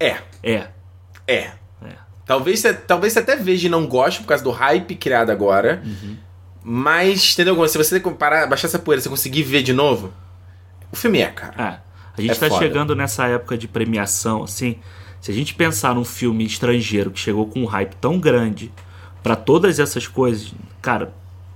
É, 0.00 0.16
É, 0.42 0.66
é. 1.28 1.34
é. 1.36 1.52
Talvez 2.26 2.58
você, 2.58 2.74
talvez 2.74 3.12
você 3.12 3.20
até 3.20 3.36
veja 3.36 3.68
e 3.68 3.70
não 3.70 3.86
goste 3.86 4.20
por 4.20 4.26
causa 4.26 4.42
do 4.42 4.50
hype 4.50 4.96
criado 4.96 5.30
agora. 5.30 5.80
Uhum. 5.86 6.16
Mas, 6.64 7.32
entendeu? 7.32 7.68
Se 7.68 7.78
você 7.78 8.00
comparar, 8.00 8.48
baixar 8.48 8.66
essa 8.66 8.80
poeira, 8.80 9.00
você 9.00 9.08
conseguir 9.08 9.44
ver 9.44 9.62
de 9.62 9.72
novo, 9.72 10.12
o 10.90 10.96
filme 10.96 11.20
é, 11.20 11.26
cara. 11.28 11.54
É. 11.56 11.90
A 12.18 12.20
gente 12.20 12.32
É 12.32 12.34
tá 12.34 12.48
foda. 12.48 12.58
chegando 12.60 12.96
nessa 12.96 13.28
época 13.28 13.56
de 13.56 13.68
premiação, 13.68 14.42
assim. 14.42 14.76
Se 15.20 15.30
a 15.30 15.34
gente 15.34 15.54
pensar 15.54 15.94
num 15.94 16.04
filme 16.04 16.44
estrangeiro 16.44 17.12
que 17.12 17.20
chegou 17.20 17.46
com 17.46 17.60
um 17.62 17.66
hype 17.66 17.94
tão 18.00 18.18
grande 18.18 18.72
pra 19.22 19.36
todas 19.36 19.78
essas 19.78 20.06
coisas, 20.06 20.52
cara, 20.80 21.12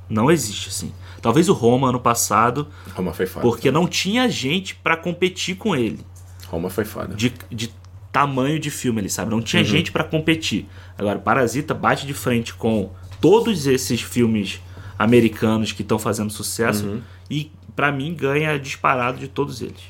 não 0.08 0.30
existe 0.30 0.68
assim. 0.68 0.92
Talvez 1.22 1.48
o 1.48 1.52
Roma 1.54 1.88
ano 1.88 2.00
passado, 2.00 2.68
Roma 2.94 3.12
foi 3.14 3.26
foda. 3.26 3.46
porque 3.46 3.70
não 3.70 3.86
tinha 3.86 4.28
gente 4.28 4.74
pra 4.74 4.96
competir 4.96 5.56
com 5.56 5.74
ele. 5.74 6.00
Roma 6.48 6.68
foi 6.70 6.84
foda. 6.84 7.14
de, 7.14 7.32
de 7.50 7.70
tamanho 8.12 8.58
de 8.60 8.70
filme, 8.70 9.00
ele 9.00 9.08
sabe? 9.08 9.30
Não 9.30 9.40
tinha 9.40 9.62
Uhum. 9.62 9.68
gente 9.68 9.90
pra 9.90 10.04
competir. 10.04 10.68
Agora, 10.96 11.18
Parasita 11.18 11.72
bate 11.74 12.06
de 12.06 12.14
frente 12.14 12.54
com 12.54 12.90
todos 13.20 13.66
esses 13.66 14.00
filmes 14.02 14.60
americanos 14.98 15.72
que 15.72 15.82
estão 15.82 15.98
fazendo 15.98 16.30
sucesso 16.30 16.84
Uhum. 16.86 17.00
e 17.30 17.50
pra 17.74 17.90
mim 17.90 18.14
ganha 18.14 18.56
disparado 18.58 19.18
de 19.18 19.26
todos 19.26 19.60
eles. 19.62 19.80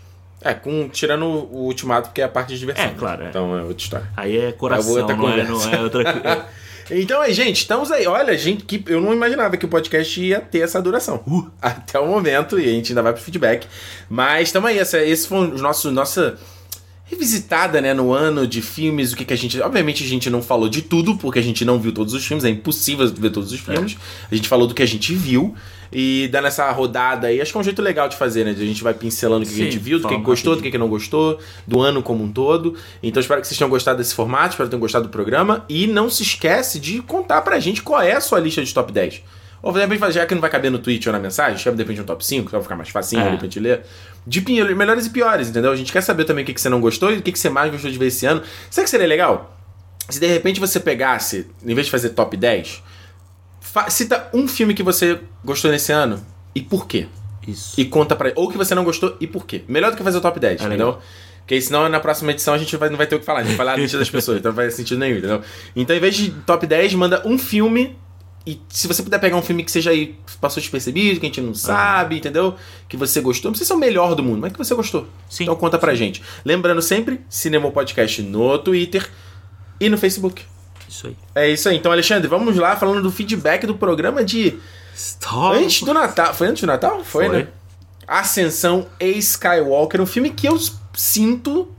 É, 0.40 0.54
com, 0.54 0.88
tirando 0.88 1.24
o 1.24 1.64
ultimato, 1.66 2.10
que 2.12 2.20
é 2.20 2.24
a 2.24 2.28
parte 2.28 2.50
de 2.54 2.58
diversão. 2.58 2.84
É, 2.84 2.88
né? 2.88 2.94
claro, 2.98 3.24
é. 3.24 3.28
Então 3.30 3.58
é 3.58 3.62
outra 3.62 3.82
história. 3.82 4.08
Aí 4.16 4.36
é 4.38 4.52
coração, 4.52 4.92
outra 4.94 5.16
não 5.16 5.28
é, 5.30 5.44
não 5.44 5.70
é 5.72 5.80
outra 5.82 6.04
coisa. 6.12 6.46
Então 6.90 7.20
aí, 7.20 7.32
gente, 7.32 7.58
estamos 7.58 7.90
aí. 7.90 8.06
Olha, 8.06 8.36
gente, 8.36 8.64
que 8.64 8.84
eu 8.86 9.00
não 9.00 9.12
imaginava 9.12 9.56
que 9.56 9.64
o 9.64 9.68
podcast 9.68 10.20
ia 10.20 10.40
ter 10.40 10.60
essa 10.60 10.80
duração. 10.82 11.22
Uh. 11.26 11.50
Até 11.60 11.98
o 11.98 12.06
momento, 12.06 12.58
e 12.58 12.64
a 12.64 12.72
gente 12.72 12.92
ainda 12.92 13.02
vai 13.02 13.12
pro 13.12 13.22
feedback. 13.22 13.66
Mas 14.08 14.48
estamos 14.48 14.68
aí, 14.70 14.78
essa, 14.78 15.02
esse 15.02 15.26
foi 15.26 15.38
o 15.38 15.58
nosso, 15.58 15.90
nossa 15.90 16.38
revisitada, 17.04 17.80
né, 17.80 17.92
no 17.92 18.12
ano 18.12 18.46
de 18.46 18.62
filmes, 18.62 19.12
o 19.12 19.16
que, 19.16 19.24
que 19.24 19.32
a 19.32 19.36
gente... 19.36 19.60
Obviamente 19.60 20.02
a 20.02 20.06
gente 20.06 20.30
não 20.30 20.42
falou 20.42 20.68
de 20.68 20.82
tudo, 20.82 21.16
porque 21.16 21.38
a 21.38 21.42
gente 21.42 21.64
não 21.64 21.78
viu 21.78 21.92
todos 21.92 22.14
os 22.14 22.24
filmes, 22.24 22.44
é 22.44 22.48
impossível 22.48 23.06
ver 23.12 23.30
todos 23.30 23.52
os 23.52 23.60
filmes. 23.60 23.96
A 24.30 24.34
gente 24.34 24.48
falou 24.48 24.66
do 24.66 24.74
que 24.74 24.82
a 24.82 24.86
gente 24.86 25.14
viu. 25.14 25.54
E 25.92 26.28
dando 26.32 26.48
essa 26.48 26.68
rodada 26.72 27.28
aí, 27.28 27.40
acho 27.40 27.52
que 27.52 27.56
é 27.56 27.60
um 27.60 27.64
jeito 27.64 27.80
legal 27.80 28.08
de 28.08 28.16
fazer, 28.16 28.44
né? 28.44 28.50
A 28.50 28.54
gente 28.54 28.82
vai 28.82 28.92
pincelando 28.92 29.44
o 29.44 29.48
que, 29.48 29.54
que 29.54 29.60
a 29.60 29.64
gente 29.64 29.76
Sim, 29.76 29.80
viu, 29.80 30.00
do 30.00 30.08
que, 30.08 30.16
que 30.16 30.22
gostou, 30.22 30.56
do 30.56 30.62
que, 30.62 30.70
que 30.70 30.78
não 30.78 30.88
gostou, 30.88 31.38
do 31.66 31.80
ano 31.80 32.02
como 32.02 32.24
um 32.24 32.32
todo. 32.32 32.74
Então 33.00 33.20
espero 33.20 33.40
que 33.40 33.46
vocês 33.46 33.56
tenham 33.56 33.70
gostado 33.70 33.98
desse 33.98 34.12
formato, 34.12 34.50
espero 34.50 34.66
que 34.66 34.70
tenham 34.70 34.80
gostado 34.80 35.04
do 35.04 35.10
programa. 35.10 35.64
E 35.68 35.86
não 35.86 36.10
se 36.10 36.24
esquece 36.24 36.80
de 36.80 37.00
contar 37.00 37.42
pra 37.42 37.60
gente 37.60 37.80
qual 37.80 38.02
é 38.02 38.12
a 38.12 38.20
sua 38.20 38.40
lista 38.40 38.64
de 38.64 38.74
top 38.74 38.92
10. 38.92 39.22
Ou 39.64 39.72
de 39.72 39.80
repente, 39.80 40.12
já 40.12 40.26
que 40.26 40.34
não 40.34 40.40
vai 40.42 40.50
caber 40.50 40.70
no 40.70 40.78
tweet 40.78 41.08
ou 41.08 41.12
na 41.12 41.18
mensagem, 41.18 41.56
chama 41.58 41.76
de 41.76 41.82
repente 41.82 42.00
um 42.00 42.04
top 42.04 42.24
5, 42.24 42.50
só 42.50 42.58
vai 42.58 42.62
ficar 42.62 42.76
mais 42.76 42.88
facinho 42.90 43.22
É. 43.22 43.30
pra 43.30 43.38
gente 43.44 43.58
ler. 43.58 43.80
De 44.26 44.40
pi- 44.42 44.62
melhores 44.74 45.06
e 45.06 45.10
piores, 45.10 45.48
entendeu? 45.48 45.70
A 45.72 45.76
gente 45.76 45.90
quer 45.92 46.02
saber 46.02 46.24
também 46.24 46.44
o 46.44 46.46
que, 46.46 46.52
que 46.52 46.60
você 46.60 46.68
não 46.68 46.80
gostou 46.80 47.10
e 47.12 47.16
o 47.18 47.22
que, 47.22 47.32
que 47.32 47.38
você 47.38 47.48
mais 47.48 47.70
gostou 47.72 47.90
de 47.90 47.96
ver 47.98 48.06
esse 48.08 48.26
ano. 48.26 48.40
O 48.42 48.68
que 48.82 48.86
seria 48.86 49.06
legal? 49.06 49.56
Se 50.10 50.20
de 50.20 50.26
repente 50.26 50.60
você 50.60 50.78
pegasse, 50.78 51.46
em 51.64 51.74
vez 51.74 51.86
de 51.86 51.90
fazer 51.90 52.10
top 52.10 52.36
10, 52.36 52.82
fa- 53.60 53.88
cita 53.88 54.28
um 54.34 54.46
filme 54.46 54.74
que 54.74 54.82
você 54.82 55.18
gostou 55.44 55.70
nesse 55.70 55.92
ano 55.92 56.24
e 56.54 56.60
por 56.60 56.86
quê? 56.86 57.06
Isso. 57.48 57.78
E 57.80 57.84
conta 57.84 58.14
pra 58.14 58.32
Ou 58.36 58.50
que 58.50 58.56
você 58.58 58.74
não 58.74 58.84
gostou 58.84 59.16
e 59.20 59.26
por 59.26 59.46
quê. 59.46 59.64
Melhor 59.68 59.90
do 59.90 59.96
que 59.96 60.02
fazer 60.02 60.18
o 60.18 60.20
top 60.20 60.38
10, 60.38 60.60
É 60.60 60.64
entendeu? 60.66 60.86
legal. 60.88 61.02
Porque 61.40 61.60
senão 61.60 61.88
na 61.90 62.00
próxima 62.00 62.30
edição 62.32 62.54
a 62.54 62.58
gente 62.58 62.74
vai- 62.76 62.88
não 62.88 62.96
vai 62.96 63.06
ter 63.06 63.16
o 63.16 63.18
que 63.20 63.24
falar. 63.26 63.40
A 63.40 63.42
gente 63.42 63.50
vai 63.50 63.58
falar 63.58 63.72
a 63.72 63.76
lista 63.76 63.98
das 63.98 64.08
pessoas, 64.08 64.38
então 64.38 64.50
não 64.52 64.56
faz 64.56 64.74
sentido 64.74 64.98
nenhum, 64.98 65.18
entendeu? 65.18 65.42
Então, 65.76 65.94
em 65.96 66.00
vez 66.00 66.14
de 66.16 66.30
top 66.30 66.66
10, 66.66 66.94
manda 66.94 67.22
um 67.26 67.36
filme. 67.38 67.96
E 68.46 68.60
se 68.68 68.86
você 68.86 69.02
puder 69.02 69.18
pegar 69.18 69.36
um 69.36 69.42
filme 69.42 69.64
que 69.64 69.70
seja 69.70 69.90
aí, 69.90 70.16
passou 70.38 70.60
despercebido, 70.60 71.18
que 71.18 71.24
a 71.24 71.28
gente 71.28 71.40
não 71.40 71.54
sabe, 71.54 72.18
entendeu? 72.18 72.56
Que 72.88 72.96
você 72.96 73.20
gostou. 73.20 73.48
Não 73.48 73.52
precisa 73.52 73.68
ser 73.68 73.74
o 73.74 73.78
melhor 73.78 74.14
do 74.14 74.22
mundo, 74.22 74.40
mas 74.40 74.52
que 74.52 74.58
você 74.58 74.74
gostou. 74.74 75.08
Sim. 75.30 75.44
Então 75.44 75.56
conta 75.56 75.78
pra 75.78 75.94
gente. 75.94 76.22
Lembrando 76.44 76.82
sempre, 76.82 77.20
Cinema 77.28 77.70
Podcast 77.70 78.20
no 78.22 78.58
Twitter 78.58 79.10
e 79.80 79.88
no 79.88 79.96
Facebook. 79.96 80.44
Isso 80.86 81.06
aí. 81.06 81.16
É 81.34 81.48
isso 81.48 81.68
aí. 81.68 81.76
Então, 81.76 81.90
Alexandre, 81.90 82.28
vamos 82.28 82.56
lá 82.56 82.76
falando 82.76 83.02
do 83.02 83.10
feedback 83.10 83.66
do 83.66 83.74
programa 83.76 84.22
de 84.22 84.58
Stop. 84.94 85.56
Antes 85.56 85.82
do 85.82 85.94
Natal. 85.94 86.34
Foi 86.34 86.46
antes 86.46 86.60
do 86.60 86.66
Natal? 86.66 87.02
Foi, 87.02 87.26
Foi. 87.26 87.38
né? 87.38 87.48
Ascensão 88.06 88.86
e 89.00 89.10
Skywalker, 89.18 90.00
um 90.00 90.06
filme 90.06 90.30
que 90.30 90.46
eu 90.46 90.58
sinto 90.92 91.72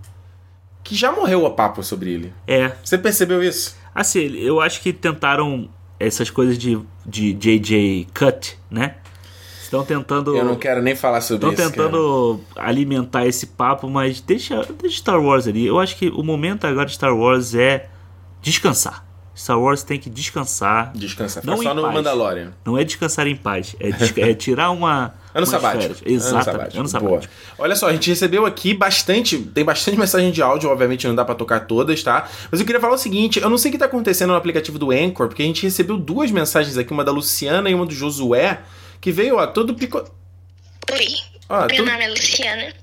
que 0.84 0.96
já 0.96 1.12
morreu 1.12 1.46
a 1.46 1.52
papo 1.52 1.84
sobre 1.84 2.12
ele. 2.12 2.34
É. 2.48 2.72
Você 2.84 2.98
percebeu 2.98 3.44
isso? 3.44 3.76
Assim, 3.94 4.36
eu 4.38 4.60
acho 4.60 4.82
que 4.82 4.92
tentaram 4.92 5.70
essas 6.00 6.30
coisas 6.30 6.58
de, 6.58 6.80
de 7.06 7.34
JJ 7.34 8.08
Cut, 8.14 8.58
né? 8.70 8.96
Estão 9.62 9.84
tentando. 9.84 10.36
Eu 10.36 10.46
não 10.46 10.56
quero 10.56 10.82
nem 10.82 10.96
falar 10.96 11.22
sobre 11.22 11.48
Estão 11.50 11.66
isso. 11.66 11.74
tentando 11.74 12.40
alimentar 12.56 13.26
esse 13.26 13.48
papo, 13.48 13.90
mas 13.90 14.22
deixa, 14.22 14.62
deixa 14.80 14.98
Star 14.98 15.20
Wars 15.22 15.48
ali. 15.48 15.66
Eu 15.66 15.80
acho 15.80 15.96
que 15.98 16.10
o 16.10 16.24
momento 16.24 16.66
agora 16.66 16.86
de 16.86 16.94
Star 16.94 17.16
Wars 17.16 17.56
é 17.56 17.90
descansar. 18.42 19.05
Star 19.36 19.60
Wars 19.60 19.84
tem 19.84 20.00
que 20.00 20.10
descansar. 20.10 20.86
Cara. 20.88 20.98
Descansa. 20.98 21.42
Não 21.44 21.62
só 21.62 21.74
no 21.74 21.82
paz. 21.82 21.94
Mandalorian. 21.94 22.54
Não 22.66 22.78
é 22.78 22.84
descansar 22.84 23.28
em 23.28 23.36
paz, 23.36 23.76
é, 23.80 23.92
des- 23.94 24.18
é 24.18 24.34
tirar 24.34 24.72
uma. 24.72 25.14
Ano 25.34 25.46
sabático. 25.46 25.96
Exatamente. 26.06 26.78
Ano 26.78 26.88
sabático. 26.88 27.34
Boa. 27.34 27.66
Olha 27.66 27.76
só, 27.76 27.90
a 27.90 27.92
gente 27.92 28.10
recebeu 28.10 28.46
aqui 28.46 28.74
bastante. 28.74 29.38
Tem 29.38 29.66
bastante 29.66 29.98
mensagem 30.00 30.32
de 30.32 30.42
áudio, 30.42 30.70
obviamente 30.70 31.06
não 31.08 31.14
dá 31.14 31.26
pra 31.26 31.36
tocar 31.36 31.62
todas, 31.68 32.02
tá? 32.02 32.30
Mas 32.50 32.62
eu 32.62 32.66
queria 32.66 32.80
falar 32.80 32.94
o 32.94 32.98
seguinte: 32.98 33.40
eu 33.42 33.50
não 33.50 33.58
sei 33.58 33.70
o 33.70 33.72
que 33.74 33.78
tá 33.78 33.86
acontecendo 33.86 34.30
no 34.30 34.36
aplicativo 34.38 34.80
do 34.80 34.92
Anchor, 34.92 35.28
porque 35.28 35.44
a 35.44 35.46
gente 35.46 35.64
recebeu 35.64 35.98
duas 35.98 36.32
mensagens 36.32 36.78
aqui, 36.78 36.94
uma 36.94 37.04
da 37.04 37.12
Luciana 37.12 37.70
e 37.70 37.74
uma 37.76 37.86
do 37.86 37.94
Josué, 37.94 38.62
que 39.02 39.12
veio, 39.12 39.36
ó, 39.36 39.46
todo 39.46 39.74
pico. 39.74 39.98
Oi, 40.92 41.06
Ó, 41.50 41.60
meu 41.60 41.68
tudo, 41.68 41.86
nome 41.92 42.04
é 42.06 42.08
Luciana. 42.10 42.74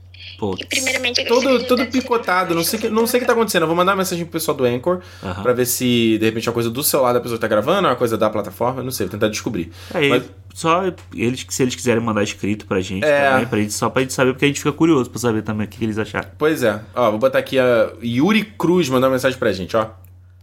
Pô, 0.43 0.57
E 0.59 0.65
primeiramente 0.67 1.25
todo, 1.27 1.63
todo 1.69 1.87
picotado. 1.87 2.53
Não 2.53 2.65
sei, 2.65 2.77
que, 2.77 2.89
não 2.89 3.07
sei 3.07 3.19
o 3.19 3.21
que 3.21 3.27
tá 3.29 3.33
acontecendo. 3.33 3.63
Eu 3.63 3.69
vou 3.69 3.77
mandar 3.77 3.93
uma 3.93 3.99
mensagem 3.99 4.25
pro 4.25 4.33
pessoal 4.33 4.57
do 4.57 4.65
Anchor 4.65 5.01
Aham. 5.23 5.41
pra 5.41 5.53
ver 5.53 5.65
se 5.67 6.19
de 6.19 6.25
repente 6.25 6.49
é 6.49 6.51
uma 6.51 6.55
coisa 6.55 6.69
do 6.69 6.83
celular 6.83 7.13
da 7.13 7.21
pessoa 7.21 7.37
que 7.39 7.41
tá 7.43 7.47
gravando, 7.47 7.87
é 7.87 7.91
uma 7.93 7.97
coisa 7.97 8.19
da 8.19 8.29
plataforma. 8.29 8.83
Não 8.83 8.91
sei, 8.91 9.07
vou 9.07 9.13
tentar 9.13 9.29
descobrir. 9.29 9.71
Aí, 9.95 10.09
Mas- 10.09 10.25
só 10.53 10.83
eles, 11.15 11.47
se 11.49 11.63
eles 11.63 11.77
quiserem 11.77 12.03
mandar 12.03 12.25
escrito 12.25 12.67
pra 12.67 12.81
gente 12.81 13.05
É. 13.05 13.31
também, 13.31 13.47
pra 13.47 13.59
gente, 13.61 13.73
só 13.73 13.89
pra 13.89 14.03
gente 14.03 14.13
saber, 14.15 14.33
porque 14.33 14.47
a 14.47 14.49
gente 14.49 14.59
fica 14.59 14.73
curioso 14.73 15.09
pra 15.11 15.21
saber 15.21 15.43
também 15.43 15.65
o 15.65 15.71
que, 15.71 15.79
que 15.79 15.85
eles 15.85 15.97
acharam. 15.97 16.29
Pois 16.37 16.65
é. 16.65 16.81
Ó, 16.93 17.11
vou 17.11 17.21
botar 17.21 17.39
aqui 17.39 17.57
a 17.61 17.93
Yuri 18.03 18.43
Cruz 18.59 18.89
mandar 18.89 19.07
uma 19.07 19.13
mensagem 19.13 19.39
pra 19.39 19.53
gente, 19.53 19.77
ó. 19.77 19.91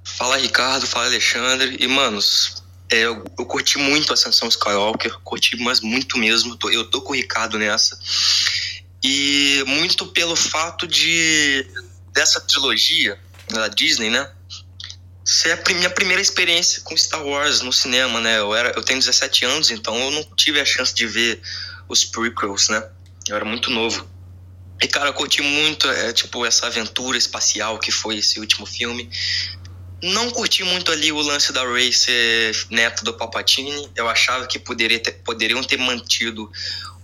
Fala 0.05 0.38
Ricardo, 0.38 0.88
fala 0.88 1.07
Alexandre. 1.07 1.76
E, 1.77 1.88
manos, 1.89 2.63
é, 2.89 2.99
eu, 3.01 3.21
eu 3.38 3.45
curti 3.45 3.77
muito 3.77 4.11
a 4.11 4.13
Ascensão 4.13 4.47
Skywalker, 4.47 5.13
curti, 5.26 5.61
mas 5.61 5.81
muito 5.81 6.17
mesmo. 6.17 6.55
Tô- 6.55 6.69
eu 6.69 6.85
tô 6.85 7.01
com 7.01 7.11
o 7.11 7.15
Ricardo 7.17 7.59
nessa. 7.59 7.99
E 9.03 9.63
muito 9.65 10.07
pelo 10.07 10.35
fato 10.35 10.88
de 10.88 11.65
dessa 12.13 12.41
trilogia 12.41 13.19
da 13.49 13.67
Disney, 13.67 14.09
né? 14.09 14.30
Ser 15.23 15.51
a 15.51 15.73
minha 15.73 15.89
primeira 15.89 16.21
experiência 16.21 16.81
com 16.81 16.97
Star 16.97 17.23
Wars 17.23 17.61
no 17.61 17.71
cinema, 17.71 18.19
né? 18.19 18.39
Eu, 18.39 18.53
era, 18.53 18.73
eu 18.76 18.84
tenho 18.84 18.99
17 18.99 19.45
anos, 19.45 19.71
então 19.71 19.97
eu 19.97 20.11
não 20.11 20.23
tive 20.35 20.59
a 20.59 20.65
chance 20.65 20.93
de 20.93 21.05
ver 21.05 21.41
os 21.88 22.03
prequels, 22.03 22.69
né? 22.69 22.88
Eu 23.27 23.35
era 23.35 23.45
muito 23.45 23.69
novo. 23.69 24.07
E, 24.81 24.88
cara, 24.88 25.09
eu 25.09 25.13
curti 25.13 25.41
muito, 25.41 25.88
é, 25.89 26.13
tipo, 26.13 26.45
essa 26.45 26.67
aventura 26.67 27.17
espacial 27.17 27.77
que 27.80 27.91
foi 27.91 28.17
esse 28.17 28.39
último 28.39 28.65
filme. 28.65 29.09
Não 30.01 30.30
curti 30.31 30.63
muito 30.63 30.91
ali 30.91 31.11
o 31.11 31.19
lance 31.21 31.51
da 31.51 31.63
Rey 31.69 31.91
ser 31.91 32.55
neto 32.69 33.03
do 33.03 33.13
Palpatine. 33.13 33.89
Eu 33.95 34.07
achava 34.07 34.47
que 34.47 34.57
poderia 34.57 34.99
ter- 34.99 35.13
poderiam 35.23 35.63
ter 35.63 35.77
mantido 35.77 36.49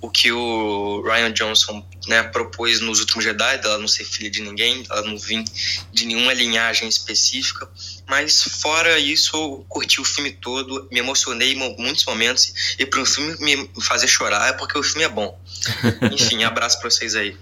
o 0.01 0.09
que 0.09 0.31
o 0.31 1.01
Ryan 1.01 1.31
Johnson 1.31 1.83
né, 2.07 2.21
propôs 2.23 2.79
nos 2.79 2.99
últimos 2.99 3.23
Jedi, 3.23 3.57
dela 3.57 3.79
não 3.79 3.87
ser 3.87 4.03
filha 4.03 4.29
de 4.29 4.39
ninguém, 4.41 4.83
ela 4.89 5.01
não 5.01 5.17
vir 5.17 5.43
de 5.91 6.05
nenhuma 6.05 6.31
linhagem 6.33 6.87
específica. 6.87 7.67
Mas 8.07 8.43
fora 8.43 8.99
isso, 8.99 9.35
eu 9.35 9.65
curti 9.67 9.99
o 9.99 10.05
filme 10.05 10.31
todo, 10.31 10.87
me 10.91 10.99
emocionei 10.99 11.53
em 11.53 11.75
muitos 11.77 12.05
momentos. 12.05 12.75
E 12.77 12.85
para 12.85 13.01
um 13.01 13.05
filme 13.05 13.35
me 13.39 13.69
fazer 13.81 14.07
chorar 14.07 14.49
é 14.49 14.53
porque 14.53 14.77
o 14.77 14.83
filme 14.83 15.03
é 15.03 15.09
bom. 15.09 15.39
Enfim, 16.11 16.43
abraço 16.43 16.79
pra 16.79 16.89
vocês 16.89 17.15
aí. 17.15 17.35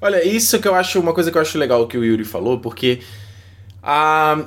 Olha, 0.00 0.24
isso 0.26 0.60
que 0.60 0.68
eu 0.68 0.74
acho 0.74 1.00
uma 1.00 1.14
coisa 1.14 1.30
que 1.30 1.38
eu 1.38 1.42
acho 1.42 1.56
legal 1.58 1.88
que 1.88 1.96
o 1.96 2.04
Yuri 2.04 2.24
falou, 2.24 2.60
porque 2.60 3.00
a 3.82 4.38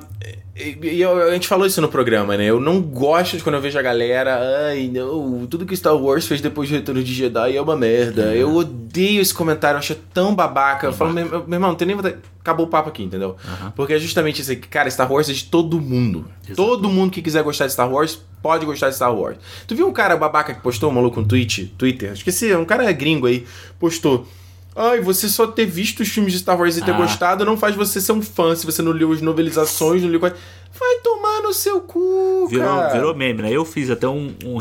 e- 0.53 0.77
e 0.83 1.01
eu- 1.01 1.29
a 1.29 1.31
gente 1.31 1.47
falou 1.47 1.65
isso 1.65 1.81
no 1.81 1.87
programa, 1.87 2.35
né? 2.37 2.45
Eu 2.45 2.59
não 2.59 2.81
gosto 2.81 3.37
de 3.37 3.41
quando 3.43 3.55
eu 3.55 3.61
vejo 3.61 3.79
a 3.79 3.81
galera, 3.81 4.67
ai, 4.67 4.91
não, 4.93 5.47
tudo 5.47 5.65
que 5.65 5.75
Star 5.75 5.95
Wars 5.95 6.27
fez 6.27 6.39
depois 6.41 6.69
do 6.69 6.75
Retorno 6.75 7.01
de 7.03 7.11
Jedi 7.13 7.55
é 7.55 7.61
uma 7.61 7.75
merda. 7.75 8.35
Eu 8.35 8.53
odeio 8.53 9.21
esse 9.21 9.33
comentário, 9.33 9.75
eu 9.75 9.79
acho 9.79 9.95
tão 10.13 10.35
babaca. 10.35 10.87
Eu 10.87 10.93
falo, 10.93 11.13
meu, 11.13 11.25
meu 11.25 11.41
irmão, 11.53 11.69
não 11.71 11.75
tem 11.75 11.87
nem 11.87 11.95
vontade. 11.95 12.17
Acabou 12.41 12.65
o 12.65 12.69
papo 12.69 12.89
aqui, 12.89 13.01
entendeu? 13.03 13.37
Aham. 13.45 13.71
Porque 13.75 13.93
é 13.93 13.99
justamente 13.99 14.41
isso 14.41 14.51
aqui, 14.51 14.67
cara, 14.67 14.89
Star 14.91 15.11
Wars 15.11 15.29
é 15.29 15.33
de 15.33 15.45
todo 15.45 15.79
mundo. 15.79 16.25
Exato. 16.43 16.55
Todo 16.55 16.89
mundo 16.89 17.11
que 17.11 17.21
quiser 17.21 17.41
gostar 17.43 17.65
de 17.67 17.73
Star 17.73 17.89
Wars 17.91 18.19
pode 18.43 18.65
gostar 18.65 18.89
de 18.89 18.95
Star 18.95 19.15
Wars. 19.15 19.37
Tu 19.65 19.73
viu 19.75 19.87
um 19.87 19.93
cara 19.93 20.15
babaca 20.17 20.53
que 20.53 20.59
postou, 20.61 20.91
um 20.91 20.93
maluco 20.93 21.21
no 21.21 21.27
Twitch, 21.27 21.69
Twitter? 21.77 22.11
Esqueci, 22.11 22.53
um 22.53 22.65
cara 22.65 22.91
gringo 22.91 23.25
aí, 23.25 23.45
postou. 23.79 24.27
Ai, 24.75 25.01
você 25.01 25.27
só 25.27 25.47
ter 25.47 25.65
visto 25.65 25.99
os 26.01 26.07
filmes 26.09 26.31
de 26.31 26.39
Star 26.39 26.57
Wars 26.57 26.77
e 26.77 26.81
ter 26.81 26.91
Ah. 26.91 26.97
gostado 26.97 27.43
não 27.43 27.57
faz 27.57 27.75
você 27.75 27.99
ser 27.99 28.13
um 28.13 28.21
fã 28.21 28.55
se 28.55 28.65
você 28.65 28.81
não 28.81 28.91
leu 28.93 29.11
as 29.11 29.21
novelizações, 29.21 30.01
não 30.01 30.09
leu. 30.09 30.19
Vai 30.19 30.95
tomar 31.03 31.41
no 31.41 31.53
seu 31.53 31.81
cu, 31.81 32.47
Virou, 32.49 32.65
cara. 32.65 32.93
virou 32.93 33.13
meme, 33.13 33.41
né? 33.41 33.51
Eu 33.51 33.65
fiz 33.65 33.89
até 33.89 34.07
um, 34.07 34.33
um 34.45 34.57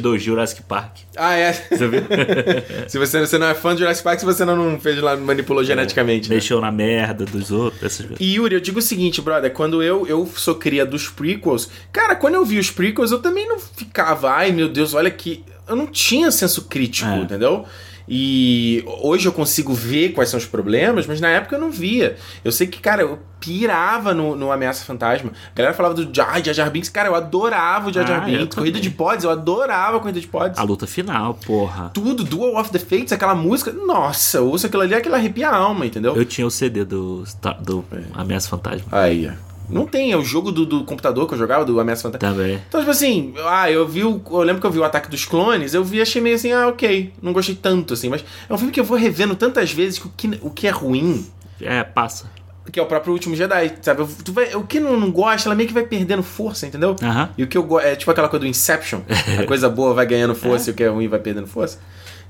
do 0.00 0.18
Jurassic 0.18 0.62
Park. 0.64 0.98
Ah, 1.16 1.34
é. 1.34 1.52
Você 1.54 1.88
viu? 1.88 2.02
se 2.86 2.98
você, 2.98 3.20
você 3.20 3.38
não 3.38 3.46
é 3.46 3.54
fã 3.54 3.72
de 3.74 3.80
Jurassic 3.80 4.04
Park, 4.04 4.20
se 4.20 4.26
você 4.26 4.44
não, 4.44 4.54
não 4.54 4.78
fez 4.78 5.00
lá, 5.00 5.16
manipulou 5.16 5.64
geneticamente. 5.64 6.28
né? 6.28 6.34
Deixou 6.36 6.60
na 6.60 6.70
merda 6.70 7.24
dos 7.24 7.50
outros, 7.50 7.82
essas 7.82 8.04
coisas. 8.04 8.18
E 8.20 8.34
Yuri, 8.34 8.56
eu 8.56 8.60
digo 8.60 8.78
o 8.78 8.82
seguinte, 8.82 9.22
brother, 9.22 9.50
quando 9.54 9.82
eu, 9.82 10.06
eu 10.06 10.30
sou 10.36 10.54
cria 10.56 10.84
dos 10.84 11.08
prequels, 11.08 11.70
cara, 11.90 12.14
quando 12.14 12.34
eu 12.34 12.44
vi 12.44 12.58
os 12.58 12.70
prequels, 12.70 13.10
eu 13.10 13.20
também 13.20 13.48
não 13.48 13.58
ficava, 13.58 14.30
ai 14.32 14.52
meu 14.52 14.68
Deus, 14.68 14.92
olha 14.92 15.10
que. 15.10 15.42
Eu 15.66 15.74
não 15.74 15.86
tinha 15.86 16.30
senso 16.30 16.66
crítico, 16.66 17.08
É. 17.08 17.16
entendeu? 17.20 17.64
E 18.08 18.84
hoje 19.02 19.26
eu 19.26 19.32
consigo 19.32 19.72
ver 19.72 20.10
quais 20.10 20.28
são 20.28 20.38
os 20.38 20.44
problemas, 20.46 21.06
mas 21.06 21.20
na 21.20 21.28
época 21.28 21.56
eu 21.56 21.60
não 21.60 21.70
via. 21.70 22.16
Eu 22.44 22.52
sei 22.52 22.66
que, 22.66 22.78
cara, 22.80 23.02
eu 23.02 23.18
pirava 23.40 24.12
no, 24.14 24.36
no 24.36 24.52
Ameaça 24.52 24.84
Fantasma. 24.84 25.32
A 25.52 25.56
galera 25.56 25.74
falava 25.74 25.94
do 25.94 26.14
Jar 26.14 26.42
Jar, 26.44 26.54
Jar 26.54 26.70
Binks. 26.70 26.88
Cara, 26.90 27.08
eu 27.08 27.14
adorava 27.14 27.88
o 27.88 27.92
Jar 27.92 28.06
Jar 28.06 28.22
Ah, 28.24 28.30
eu 28.30 28.40
Binks. 28.40 28.54
Corrida 28.54 28.80
de 28.80 28.90
pods, 28.90 29.24
eu 29.24 29.30
adorava 29.30 29.96
a 29.96 30.00
Corrida 30.00 30.20
de 30.20 30.26
pods. 30.26 30.58
A 30.58 30.62
luta 30.62 30.86
final, 30.86 31.34
porra. 31.34 31.90
Tudo, 31.94 32.24
Duel 32.24 32.56
of 32.58 32.70
the 32.70 32.78
Fates, 32.78 33.12
aquela 33.12 33.34
música. 33.34 33.72
Nossa, 33.72 34.38
eu 34.38 34.48
ouço 34.48 34.66
aquilo 34.66 34.82
ali, 34.82 34.94
aquilo 34.94 35.14
arrepia 35.14 35.48
a 35.48 35.56
alma, 35.56 35.86
entendeu? 35.86 36.14
Eu 36.16 36.24
tinha 36.24 36.46
o 36.46 36.50
CD 36.50 36.84
do, 36.84 37.24
do 37.60 37.84
É. 37.92 38.02
Ameaça 38.14 38.48
Fantasma. 38.48 38.86
Aí, 38.92 39.28
ó. 39.30 39.53
Não 39.68 39.86
tem, 39.86 40.12
é 40.12 40.16
o 40.16 40.22
jogo 40.22 40.52
do, 40.52 40.66
do 40.66 40.84
computador 40.84 41.26
que 41.26 41.34
eu 41.34 41.38
jogava, 41.38 41.64
do 41.64 41.78
Ameaça 41.80 42.02
Fantasma. 42.02 42.34
Também. 42.36 42.60
Então, 42.68 42.80
tipo 42.80 42.90
assim, 42.90 43.32
ah, 43.46 43.70
eu 43.70 43.86
vi 43.88 44.04
o. 44.04 44.20
Eu 44.30 44.42
lembro 44.42 44.60
que 44.60 44.66
eu 44.66 44.70
vi 44.70 44.78
o 44.78 44.84
Ataque 44.84 45.10
dos 45.10 45.24
Clones, 45.24 45.72
eu 45.74 45.82
vi 45.82 46.00
achei 46.02 46.20
meio 46.20 46.36
assim, 46.36 46.52
ah, 46.52 46.68
ok. 46.68 47.12
Não 47.22 47.32
gostei 47.32 47.54
tanto, 47.54 47.94
assim, 47.94 48.08
mas 48.08 48.24
é 48.48 48.52
um 48.52 48.58
filme 48.58 48.72
que 48.72 48.78
eu 48.80 48.84
vou 48.84 48.96
revendo 48.98 49.34
tantas 49.34 49.72
vezes 49.72 49.98
que 49.98 50.06
o 50.06 50.10
que, 50.16 50.38
o 50.42 50.50
que 50.50 50.66
é 50.66 50.70
ruim, 50.70 51.26
É, 51.60 51.82
passa. 51.82 52.30
que 52.70 52.78
é 52.78 52.82
o 52.82 52.86
próprio 52.86 53.12
Último 53.12 53.34
Jedi, 53.34 53.72
sabe? 53.82 54.02
Eu- 54.02 54.08
Tu 54.24 54.32
vai, 54.32 54.54
o 54.54 54.64
que 54.64 54.78
não, 54.80 54.98
não 55.00 55.10
gosta, 55.10 55.48
ela 55.48 55.54
meio 55.54 55.66
que 55.68 55.74
vai 55.74 55.84
perdendo 55.84 56.22
força, 56.22 56.66
entendeu? 56.66 56.94
Aham. 57.02 57.30
E 57.38 57.42
o 57.44 57.46
que 57.46 57.56
eu 57.56 57.62
gosto. 57.62 57.86
É 57.86 57.96
tipo 57.96 58.10
aquela 58.10 58.28
coisa 58.28 58.44
do 58.44 58.48
Inception. 58.48 59.00
a 59.40 59.44
coisa 59.46 59.68
boa 59.70 59.94
vai 59.94 60.04
ganhando 60.06 60.34
força 60.34 60.70
e 60.70 60.72
o 60.72 60.76
que 60.76 60.82
é 60.84 60.88
ruim 60.88 61.08
vai 61.08 61.18
perdendo 61.20 61.46
força. 61.46 61.78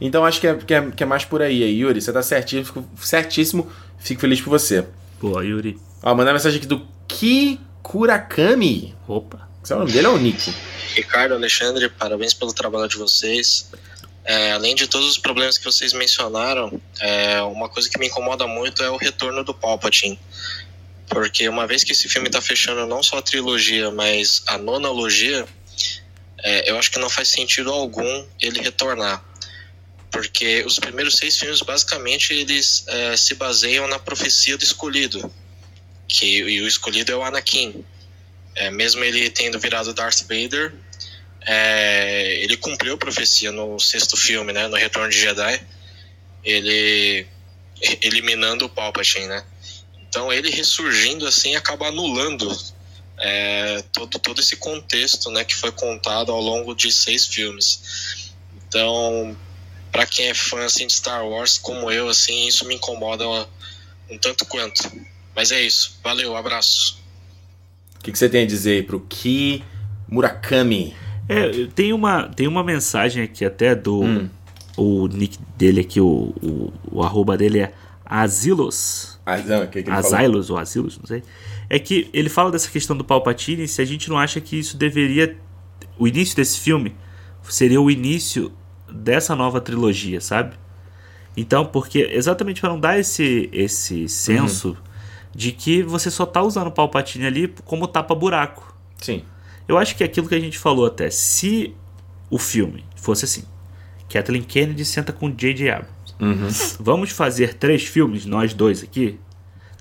Então 0.01 0.25
acho 0.25 0.41
que 0.41 0.47
é, 0.47 0.55
que 0.55 0.75
é, 0.75 0.91
que 0.91 1.03
é 1.03 1.07
mais 1.07 1.25
por 1.25 1.41
aí. 1.43 1.63
aí. 1.65 1.79
Yuri, 1.81 2.01
você 2.01 2.13
tá 2.13 2.23
certíssimo, 2.23 2.85
certíssimo. 3.01 3.67
Fico 3.99 4.21
feliz 4.21 4.41
por 4.41 4.51
você. 4.51 4.85
Pô, 5.21 5.41
Yuri. 5.41 5.79
Ó, 6.07 6.15
mandar 6.15 6.35
mensagem 6.35 6.59
aqui 6.59 6.67
do 6.67 6.87
Kikurakami. 7.09 8.95
Opa. 9.09 9.49
O 9.71 9.75
nome 9.75 9.91
dele, 9.91 10.07
é 10.07 10.11
o 10.11 10.19
Nick. 10.19 10.53
Ricardo, 10.95 11.33
Alexandre, 11.33 11.89
parabéns 11.89 12.35
pelo 12.35 12.53
trabalho 12.53 12.87
de 12.87 12.99
vocês. 12.99 13.71
É, 14.23 14.53
além 14.53 14.75
de 14.75 14.87
todos 14.87 15.09
os 15.09 15.17
problemas 15.17 15.57
que 15.57 15.65
vocês 15.65 15.95
mencionaram, 15.95 16.79
é, 17.01 17.41
uma 17.41 17.71
coisa 17.71 17.89
que 17.89 17.99
me 17.99 18.09
incomoda 18.09 18.47
muito 18.47 18.83
é 18.83 18.91
o 18.91 18.99
retorno 18.99 19.43
do 19.43 19.55
Palpatine. 19.55 20.21
Porque 21.09 21.49
uma 21.49 21.67
vez 21.67 21.83
que 21.83 21.93
esse 21.93 22.07
filme 22.07 22.29
está 22.29 22.43
fechando 22.43 22.87
não 22.87 23.03
só 23.03 23.17
a 23.17 23.23
trilogia, 23.23 23.91
mas 23.91 24.43
a 24.47 24.59
nonologia, 24.59 25.47
é, 26.43 26.71
eu 26.71 26.79
acho 26.79 26.91
que 26.91 26.99
não 26.99 27.09
faz 27.09 27.29
sentido 27.29 27.71
algum 27.71 28.27
ele 28.39 28.61
retornar. 28.61 29.25
Porque 30.11 30.63
os 30.67 30.79
primeiros 30.79 31.17
seis 31.17 31.39
filmes, 31.39 31.63
basicamente, 31.63 32.35
eles 32.35 32.85
é, 32.89 33.17
se 33.17 33.35
baseiam 33.37 33.89
na 33.89 33.99
profecia 33.99 34.59
do 34.59 34.65
escolhido. 34.65 35.33
Que, 36.07 36.39
e 36.39 36.61
o 36.61 36.69
escolhido 36.69 37.13
é 37.13 37.17
o 37.17 37.23
Anakin. 37.23 37.85
É, 38.57 38.71
mesmo 38.71 39.03
ele 39.03 39.31
tendo 39.31 39.59
virado 39.59 39.93
Darth 39.93 40.23
Vader, 40.23 40.73
é, 41.47 42.39
ele 42.43 42.57
cumpriu 42.57 42.95
a 42.95 42.99
profecia 42.99 43.53
no 43.53 43.79
sexto 43.79 44.17
filme, 44.17 44.53
né, 44.53 44.67
no 44.69 44.77
Retorno 44.77 45.11
de 45.11 45.21
Jedi, 45.21 45.61
ele 46.43 47.27
eliminando 48.01 48.65
o 48.65 48.69
Palpatine, 48.69 49.27
né? 49.27 49.45
Então 50.09 50.33
ele 50.33 50.51
ressurgindo 50.51 51.27
assim 51.27 51.57
acaba 51.57 51.89
anulando 51.89 52.57
é, 53.19 53.83
todo 53.93 54.19
todo 54.19 54.41
esse 54.41 54.57
contexto, 54.57 55.31
né, 55.31 55.45
que 55.45 55.55
foi 55.55 55.73
contado 55.73 56.33
ao 56.33 56.41
longo 56.41 56.75
de 56.75 56.91
seis 56.91 57.27
filmes. 57.27 58.33
Então, 58.57 59.37
para 59.93 60.07
quem 60.07 60.29
é 60.29 60.35
fã 60.35 60.65
assim 60.65 60.87
de 60.87 60.95
Star 60.95 61.27
Wars 61.27 61.59
como 61.59 61.91
eu, 61.91 62.09
assim, 62.09 62.47
isso 62.47 62.65
me 62.65 62.77
incomoda 62.77 63.27
um 64.09 64.19
tanto 64.19 64.47
quanto. 64.47 64.83
Mas 65.35 65.51
é 65.53 65.63
isso. 65.63 65.99
Valeu, 66.03 66.37
abraço. 66.37 67.03
O 67.99 68.03
que, 68.03 68.13
que 68.13 68.19
você 68.19 68.29
tem 68.29 68.45
a 68.45 68.47
dizer 68.47 68.73
aí 68.73 68.83
pro 68.83 69.01
Ki 69.01 69.65
Murakami? 70.09 70.95
É, 71.29 71.67
tem 71.75 71.93
uma, 71.93 72.29
tem 72.29 72.47
uma 72.47 72.63
mensagem 72.63 73.23
aqui 73.23 73.45
até 73.45 73.75
do. 73.75 74.03
Hum. 74.03 74.29
O 74.77 75.07
nick 75.07 75.39
dele 75.57 75.83
aqui, 75.83 76.01
o, 76.01 76.35
o, 76.43 76.73
o 76.91 77.03
arroba 77.03 77.37
dele 77.37 77.61
é 77.61 77.73
Asilos. 78.05 79.21
Ah, 79.25 79.39
não, 79.39 79.63
o 79.63 79.69
que, 79.69 79.85
que? 79.85 79.91
Asilos 79.91 80.51
ou 80.51 80.59
Asilos, 80.59 80.99
não 80.99 81.07
sei. 81.07 81.23
É 81.71 81.79
que 81.79 82.11
ele 82.13 82.29
fala 82.29 82.51
dessa 82.51 82.69
questão 82.69 82.97
do 82.97 83.05
Palpatine, 83.05 83.69
se 83.69 83.81
a 83.81 83.85
gente 83.85 84.11
não 84.11 84.19
acha 84.19 84.41
que 84.41 84.59
isso 84.59 84.77
deveria. 84.77 85.37
O 85.97 86.09
início 86.09 86.35
desse 86.37 86.59
filme 86.59 86.95
seria 87.45 87.81
o 87.81 87.91
início 87.91 88.53
dessa 88.91 89.35
nova 89.37 89.61
trilogia, 89.61 90.21
sabe? 90.21 90.57
Então, 91.37 91.65
porque 91.65 92.01
exatamente 92.13 92.61
para 92.61 92.71
não 92.71 92.81
dar 92.81 92.99
esse, 92.99 93.49
esse 93.53 94.09
senso 94.09 94.69
Uhum. 94.69 94.77
De 95.35 95.53
que 95.53 95.83
você 95.83 96.11
só 96.11 96.25
tá 96.25 96.43
usando 96.43 96.69
o 96.69 96.73
Palpatine 96.73 97.27
ali 97.27 97.55
como 97.65 97.89
tapa-buraco. 97.89 98.75
Sim. 99.01 99.25
Eu 99.67 99.79
acho 99.79 99.97
que 99.97 100.03
é 100.03 100.07
aquilo 100.07 100.29
que 100.29 100.35
a 100.35 100.41
gente 100.41 100.59
falou 100.59 100.87
até, 100.87 101.11
se 101.11 101.75
o 102.31 102.39
filme 102.39 102.85
fosse 102.97 103.25
assim, 103.25 103.45
Kathleen 104.09 104.43
Kennedy 104.43 104.85
senta 104.85 105.13
com 105.13 105.31
J.J. 105.31 105.71
Abrams. 105.71 105.95
Uhum. 106.21 106.49
Vamos 106.79 107.11
fazer 107.11 107.55
três 107.55 107.85
filmes, 107.85 108.25
nós 108.25 108.55
dois 108.55 108.83
aqui? 108.83 109.19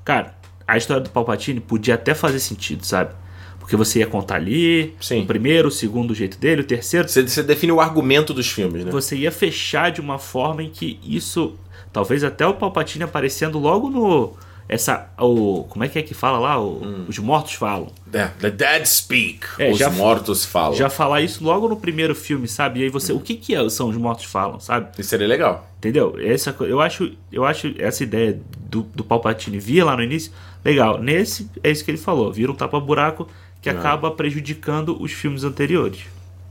Cara, 0.03 0.35
a 0.67 0.77
história 0.77 1.03
do 1.03 1.09
Palpatine 1.09 1.59
podia 1.59 1.95
até 1.95 2.13
fazer 2.13 2.39
sentido, 2.39 2.85
sabe? 2.85 3.13
Porque 3.59 3.75
você 3.77 3.99
ia 3.99 4.07
contar 4.07 4.35
ali, 4.35 4.93
Sim. 4.99 5.21
o 5.21 5.25
primeiro, 5.25 5.69
o 5.69 5.71
segundo, 5.71 6.11
o 6.11 6.15
jeito 6.15 6.37
dele, 6.37 6.61
o 6.61 6.65
terceiro. 6.65 7.07
Você, 7.07 7.21
você 7.21 7.41
define 7.41 7.71
o 7.71 7.79
argumento 7.79 8.33
dos 8.33 8.49
filmes, 8.49 8.83
né? 8.83 8.91
Você 8.91 9.15
ia 9.15 9.31
fechar 9.31 9.89
de 9.89 10.01
uma 10.01 10.19
forma 10.19 10.63
em 10.63 10.69
que 10.69 10.99
isso. 11.01 11.55
Talvez 11.91 12.23
até 12.23 12.45
o 12.45 12.55
Palpatine 12.55 13.05
aparecendo 13.05 13.57
logo 13.57 13.89
no. 13.89 14.33
Essa. 14.69 15.09
O, 15.19 15.65
como 15.69 15.83
é 15.83 15.87
que 15.89 15.99
é 15.99 16.01
que 16.01 16.13
fala 16.13 16.39
lá? 16.39 16.59
O- 16.61 17.05
Os 17.07 17.17
mortos 17.19 17.53
falam. 17.53 17.91
É, 18.13 18.27
the 18.39 18.49
dead 18.49 18.85
speak. 18.85 19.45
É, 19.59 19.69
Os 19.71 19.77
já- 19.77 19.89
mortos 19.89 20.45
falam. 20.45 20.73
Já 20.75 20.89
falar 20.89 21.21
isso 21.21 21.43
logo 21.43 21.67
no 21.67 21.75
primeiro 21.75 22.15
filme, 22.15 22.47
sabe? 22.47 22.79
E 22.79 22.83
aí 22.83 22.89
você. 22.89 23.11
O 23.13 23.19
que, 23.19 23.35
que 23.35 23.53
é, 23.55 23.69
são 23.69 23.89
os 23.89 23.97
mortos 23.97 24.25
falam, 24.25 24.59
sabe? 24.59 24.89
Isso 24.97 25.09
seria 25.09 25.27
legal. 25.27 25.69
Entendeu? 25.77 26.15
Essa, 26.19 26.55
eu, 26.61 26.79
acho, 26.79 27.11
eu 27.31 27.43
acho 27.43 27.73
essa 27.77 28.03
ideia 28.03 28.39
do, 28.69 28.83
do 28.83 29.03
Palpatine 29.03 29.59
vir 29.59 29.83
lá 29.83 29.95
no 29.97 30.03
início 30.03 30.31
legal. 30.63 30.97
Nesse, 30.99 31.49
é 31.61 31.69
isso 31.69 31.83
que 31.83 31.91
ele 31.91 31.97
falou. 31.97 32.31
Vira 32.31 32.51
um 32.51 32.55
tapa-buraco 32.55 33.27
que 33.61 33.69
acaba 33.69 34.11
prejudicando 34.11 35.01
os 35.01 35.11
filmes 35.11 35.43
anteriores. 35.43 36.01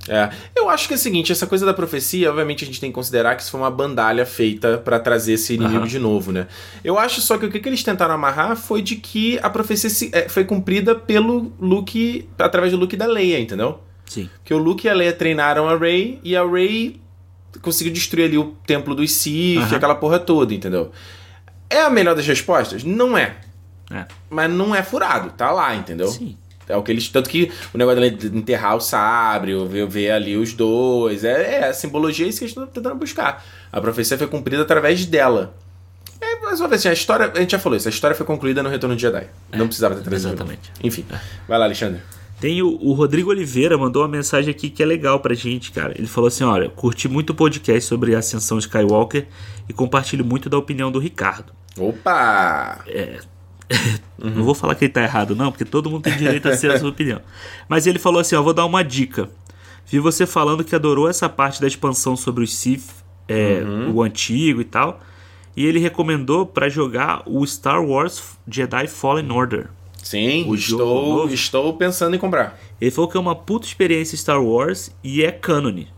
É. 0.08 0.30
Eu 0.56 0.68
acho 0.68 0.88
que 0.88 0.94
é 0.94 0.96
o 0.96 0.98
seguinte, 0.98 1.30
essa 1.30 1.46
coisa 1.46 1.64
da 1.64 1.72
profecia, 1.72 2.28
obviamente 2.28 2.64
a 2.64 2.66
gente 2.66 2.80
tem 2.80 2.90
que 2.90 2.94
considerar 2.94 3.36
que 3.36 3.42
isso 3.42 3.50
foi 3.52 3.60
uma 3.60 3.70
bandalha 3.70 4.26
feita 4.26 4.76
pra 4.78 4.98
trazer 4.98 5.34
esse 5.34 5.54
inimigo 5.54 5.78
Aham. 5.78 5.86
de 5.86 5.98
novo, 5.98 6.32
né? 6.32 6.48
Eu 6.82 6.98
acho 6.98 7.20
só 7.20 7.38
que 7.38 7.46
o 7.46 7.50
que, 7.50 7.60
que 7.60 7.68
eles 7.68 7.82
tentaram 7.84 8.14
amarrar 8.14 8.56
foi 8.56 8.82
de 8.82 8.96
que 8.96 9.38
a 9.42 9.48
profecia 9.48 9.88
se- 9.88 10.10
é, 10.12 10.28
foi 10.28 10.44
cumprida 10.44 10.94
pelo 10.94 11.52
Luke, 11.60 12.28
através 12.38 12.72
do 12.72 12.78
Luke 12.78 12.96
da 12.96 13.06
Leia, 13.06 13.38
entendeu? 13.38 13.78
Sim. 14.06 14.28
Que 14.44 14.52
o 14.52 14.58
Luke 14.58 14.86
e 14.86 14.90
a 14.90 14.94
Leia 14.94 15.12
treinaram 15.12 15.68
a 15.68 15.76
Rey 15.78 16.18
e 16.24 16.34
a 16.36 16.44
Rey 16.44 17.00
conseguiu 17.60 17.92
destruir 17.92 18.24
ali 18.24 18.38
o 18.38 18.56
templo 18.66 18.94
dos 18.96 19.12
Sith, 19.12 19.58
Aham. 19.62 19.76
aquela 19.76 19.94
porra 19.94 20.18
toda, 20.18 20.52
entendeu? 20.52 20.90
É 21.70 21.80
a 21.82 21.88
melhor 21.90 22.14
das 22.16 22.26
respostas? 22.26 22.82
Não 22.82 23.16
é. 23.16 23.36
É. 23.90 24.06
Mas 24.28 24.50
não 24.50 24.74
é 24.74 24.82
furado, 24.82 25.30
tá 25.30 25.50
lá, 25.50 25.74
entendeu? 25.76 26.08
Sim. 26.08 26.36
É 26.68 26.76
o 26.76 26.82
que 26.82 26.92
eles. 26.92 27.08
Tanto 27.08 27.28
que 27.28 27.50
o 27.72 27.78
negócio 27.78 28.00
dela 28.00 28.10
de 28.10 28.26
enterrar 28.36 28.76
o 28.76 28.80
sabre, 28.80 29.54
ou 29.54 29.66
ver, 29.66 29.86
ver 29.86 30.10
ali 30.10 30.36
os 30.36 30.52
dois. 30.52 31.24
É, 31.24 31.60
é 31.60 31.68
a 31.68 31.74
simbologia 31.74 32.26
é 32.26 32.28
isso 32.28 32.38
que 32.38 32.44
eles 32.44 32.52
estão 32.52 32.66
tentando 32.66 32.96
buscar. 32.96 33.44
A 33.70 33.80
profecia 33.80 34.16
foi 34.16 34.26
cumprida 34.26 34.62
através 34.62 35.04
dela. 35.04 35.54
É, 36.20 36.40
mais 36.40 36.60
uma 36.60 36.68
vez, 36.68 36.80
assim, 36.80 36.88
a 36.88 36.92
história. 36.92 37.32
A 37.34 37.40
gente 37.40 37.52
já 37.52 37.58
falou 37.58 37.76
isso, 37.76 37.88
a 37.88 37.90
história 37.90 38.16
foi 38.16 38.24
concluída 38.24 38.62
no 38.62 38.68
Retorno 38.68 38.94
de 38.94 39.02
Jedi. 39.02 39.26
Não 39.52 39.66
precisava 39.66 39.94
ter 39.96 40.02
trazido. 40.02 40.28
exatamente. 40.28 40.70
Enfim. 40.82 41.04
Vai 41.48 41.58
lá, 41.58 41.64
Alexandre. 41.64 42.00
Tem 42.40 42.60
o, 42.60 42.76
o 42.80 42.92
Rodrigo 42.92 43.30
Oliveira 43.30 43.78
mandou 43.78 44.02
uma 44.02 44.08
mensagem 44.08 44.50
aqui 44.50 44.68
que 44.68 44.82
é 44.82 44.86
legal 44.86 45.20
pra 45.20 45.32
gente, 45.32 45.70
cara. 45.70 45.94
Ele 45.96 46.08
falou 46.08 46.26
assim: 46.26 46.42
olha, 46.42 46.68
curti 46.68 47.08
muito 47.08 47.30
o 47.30 47.34
podcast 47.34 47.88
sobre 47.88 48.16
a 48.16 48.18
ascensão 48.18 48.58
de 48.58 48.64
Skywalker 48.64 49.26
e 49.68 49.72
compartilho 49.72 50.24
muito 50.24 50.50
da 50.50 50.58
opinião 50.58 50.90
do 50.90 50.98
Ricardo. 50.98 51.52
Opa! 51.78 52.84
Não 54.18 54.44
vou 54.44 54.54
falar 54.54 54.74
que 54.74 54.84
ele 54.84 54.92
tá 54.92 55.02
errado, 55.02 55.34
não, 55.34 55.50
porque 55.50 55.64
todo 55.64 55.90
mundo 55.90 56.02
tem 56.02 56.16
direito 56.16 56.48
a 56.48 56.56
ser 56.56 56.70
a 56.70 56.78
sua 56.78 56.90
opinião. 56.90 57.20
Mas 57.68 57.86
ele 57.86 57.98
falou 57.98 58.20
assim: 58.20 58.36
ó, 58.36 58.42
vou 58.42 58.54
dar 58.54 58.64
uma 58.64 58.84
dica. 58.84 59.28
Vi 59.86 59.98
você 59.98 60.26
falando 60.26 60.62
que 60.62 60.74
adorou 60.74 61.08
essa 61.08 61.28
parte 61.28 61.60
da 61.60 61.66
expansão 61.66 62.16
sobre 62.16 62.44
os 62.44 62.54
Sith, 62.54 62.88
é, 63.28 63.62
o 63.92 64.02
antigo 64.02 64.60
e 64.60 64.64
tal. 64.64 65.00
E 65.56 65.66
ele 65.66 65.78
recomendou 65.78 66.46
pra 66.46 66.68
jogar 66.68 67.22
o 67.26 67.44
Star 67.46 67.84
Wars 67.84 68.22
Jedi 68.48 68.86
Fallen 68.86 69.30
Order. 69.30 69.68
Sim, 70.02 70.48
O 70.48 70.54
estou, 70.54 71.28
estou 71.28 71.74
pensando 71.74 72.16
em 72.16 72.18
comprar. 72.18 72.58
Ele 72.80 72.90
falou 72.90 73.08
que 73.08 73.16
é 73.16 73.20
uma 73.20 73.36
puta 73.36 73.66
experiência 73.66 74.16
Star 74.16 74.42
Wars 74.42 74.90
e 75.02 75.22
é 75.22 75.30
cânone. 75.30 75.88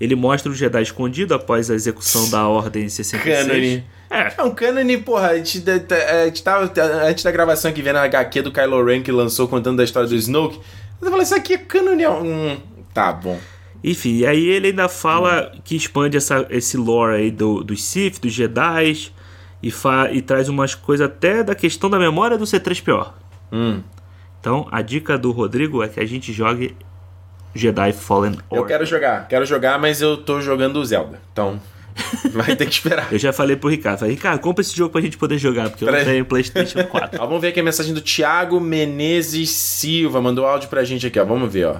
Ele 0.00 0.14
mostra 0.14 0.50
o 0.50 0.54
Jedi 0.54 0.82
escondido 0.82 1.34
após 1.34 1.70
a 1.70 1.74
execução 1.74 2.30
da 2.30 2.48
Ordem 2.48 2.88
66. 2.88 3.46
Cânone. 3.46 3.84
É, 4.08 4.32
É 4.38 4.42
um 4.42 4.50
cânone, 4.50 4.96
porra. 4.96 5.28
A 5.28 5.36
gente, 5.36 5.62
a 5.68 6.24
gente 6.26 6.42
tava 6.42 6.72
antes 7.06 7.22
da 7.22 7.30
gravação 7.30 7.70
aqui 7.70 7.82
vendo 7.82 7.96
a 7.96 8.04
HQ 8.04 8.42
do 8.42 8.50
Kylo 8.50 8.84
Ren 8.84 9.02
que 9.02 9.12
lançou 9.12 9.46
contando 9.46 9.76
da 9.76 9.84
história 9.84 10.08
do 10.08 10.16
Snoke. 10.16 10.58
Eu 11.00 11.10
falei, 11.10 11.22
isso 11.22 11.34
aqui 11.34 11.54
é 11.54 11.58
cânone. 11.58 12.06
Hum, 12.06 12.58
tá 12.94 13.12
bom. 13.12 13.38
Enfim, 13.82 14.18
e 14.18 14.26
aí 14.26 14.46
ele 14.46 14.68
ainda 14.68 14.88
fala 14.88 15.52
que 15.64 15.76
expande 15.76 16.16
essa, 16.16 16.46
esse 16.50 16.76
lore 16.76 17.16
aí 17.16 17.30
do, 17.30 17.62
dos 17.62 17.82
Sith, 17.82 18.20
dos 18.20 18.32
Jedi, 18.32 19.10
e, 19.62 19.70
fa, 19.70 20.10
e 20.12 20.20
traz 20.20 20.48
umas 20.48 20.74
coisas 20.74 21.06
até 21.06 21.42
da 21.42 21.54
questão 21.54 21.88
da 21.88 21.98
memória 21.98 22.36
do 22.36 22.44
C3PO. 22.44 23.12
Hum. 23.52 23.80
Então, 24.38 24.66
a 24.70 24.82
dica 24.82 25.18
do 25.18 25.30
Rodrigo 25.30 25.82
é 25.82 25.88
que 25.88 26.00
a 26.00 26.06
gente 26.06 26.32
jogue 26.32 26.74
Jedi 27.54 27.92
Fallen 27.92 28.32
Order. 28.48 28.58
Eu 28.58 28.64
quero 28.66 28.86
jogar, 28.86 29.28
quero 29.28 29.44
jogar, 29.44 29.78
mas 29.78 30.00
eu 30.00 30.16
tô 30.16 30.40
jogando 30.40 30.76
o 30.76 30.84
Zelda. 30.84 31.20
Então, 31.32 31.60
Vai 32.32 32.56
ter 32.56 32.66
que 32.66 32.72
esperar. 32.72 33.08
Eu 33.12 33.18
já 33.18 33.32
falei 33.32 33.56
pro 33.56 33.68
Ricardo, 33.68 33.98
falei, 33.98 34.14
Ricardo, 34.14 34.40
compra 34.40 34.62
esse 34.62 34.74
jogo 34.76 34.90
pra 34.90 35.00
gente 35.00 35.16
poder 35.18 35.38
jogar, 35.38 35.68
porque 35.70 35.84
eu 35.84 35.90
não 35.90 35.98
aí. 35.98 36.04
tenho 36.04 36.24
Playstation 36.24 36.84
4. 36.88 37.20
Ó, 37.20 37.26
vamos 37.26 37.40
ver 37.40 37.48
aqui 37.48 37.60
a 37.60 37.62
mensagem 37.62 37.92
do 37.92 38.00
Thiago 38.00 38.60
Menezes 38.60 39.50
Silva. 39.50 40.20
Mandou 40.20 40.46
áudio 40.46 40.68
pra 40.68 40.84
gente 40.84 41.06
aqui, 41.06 41.18
ó. 41.18 41.24
Vamos 41.24 41.52
ver, 41.52 41.66
ó. 41.66 41.76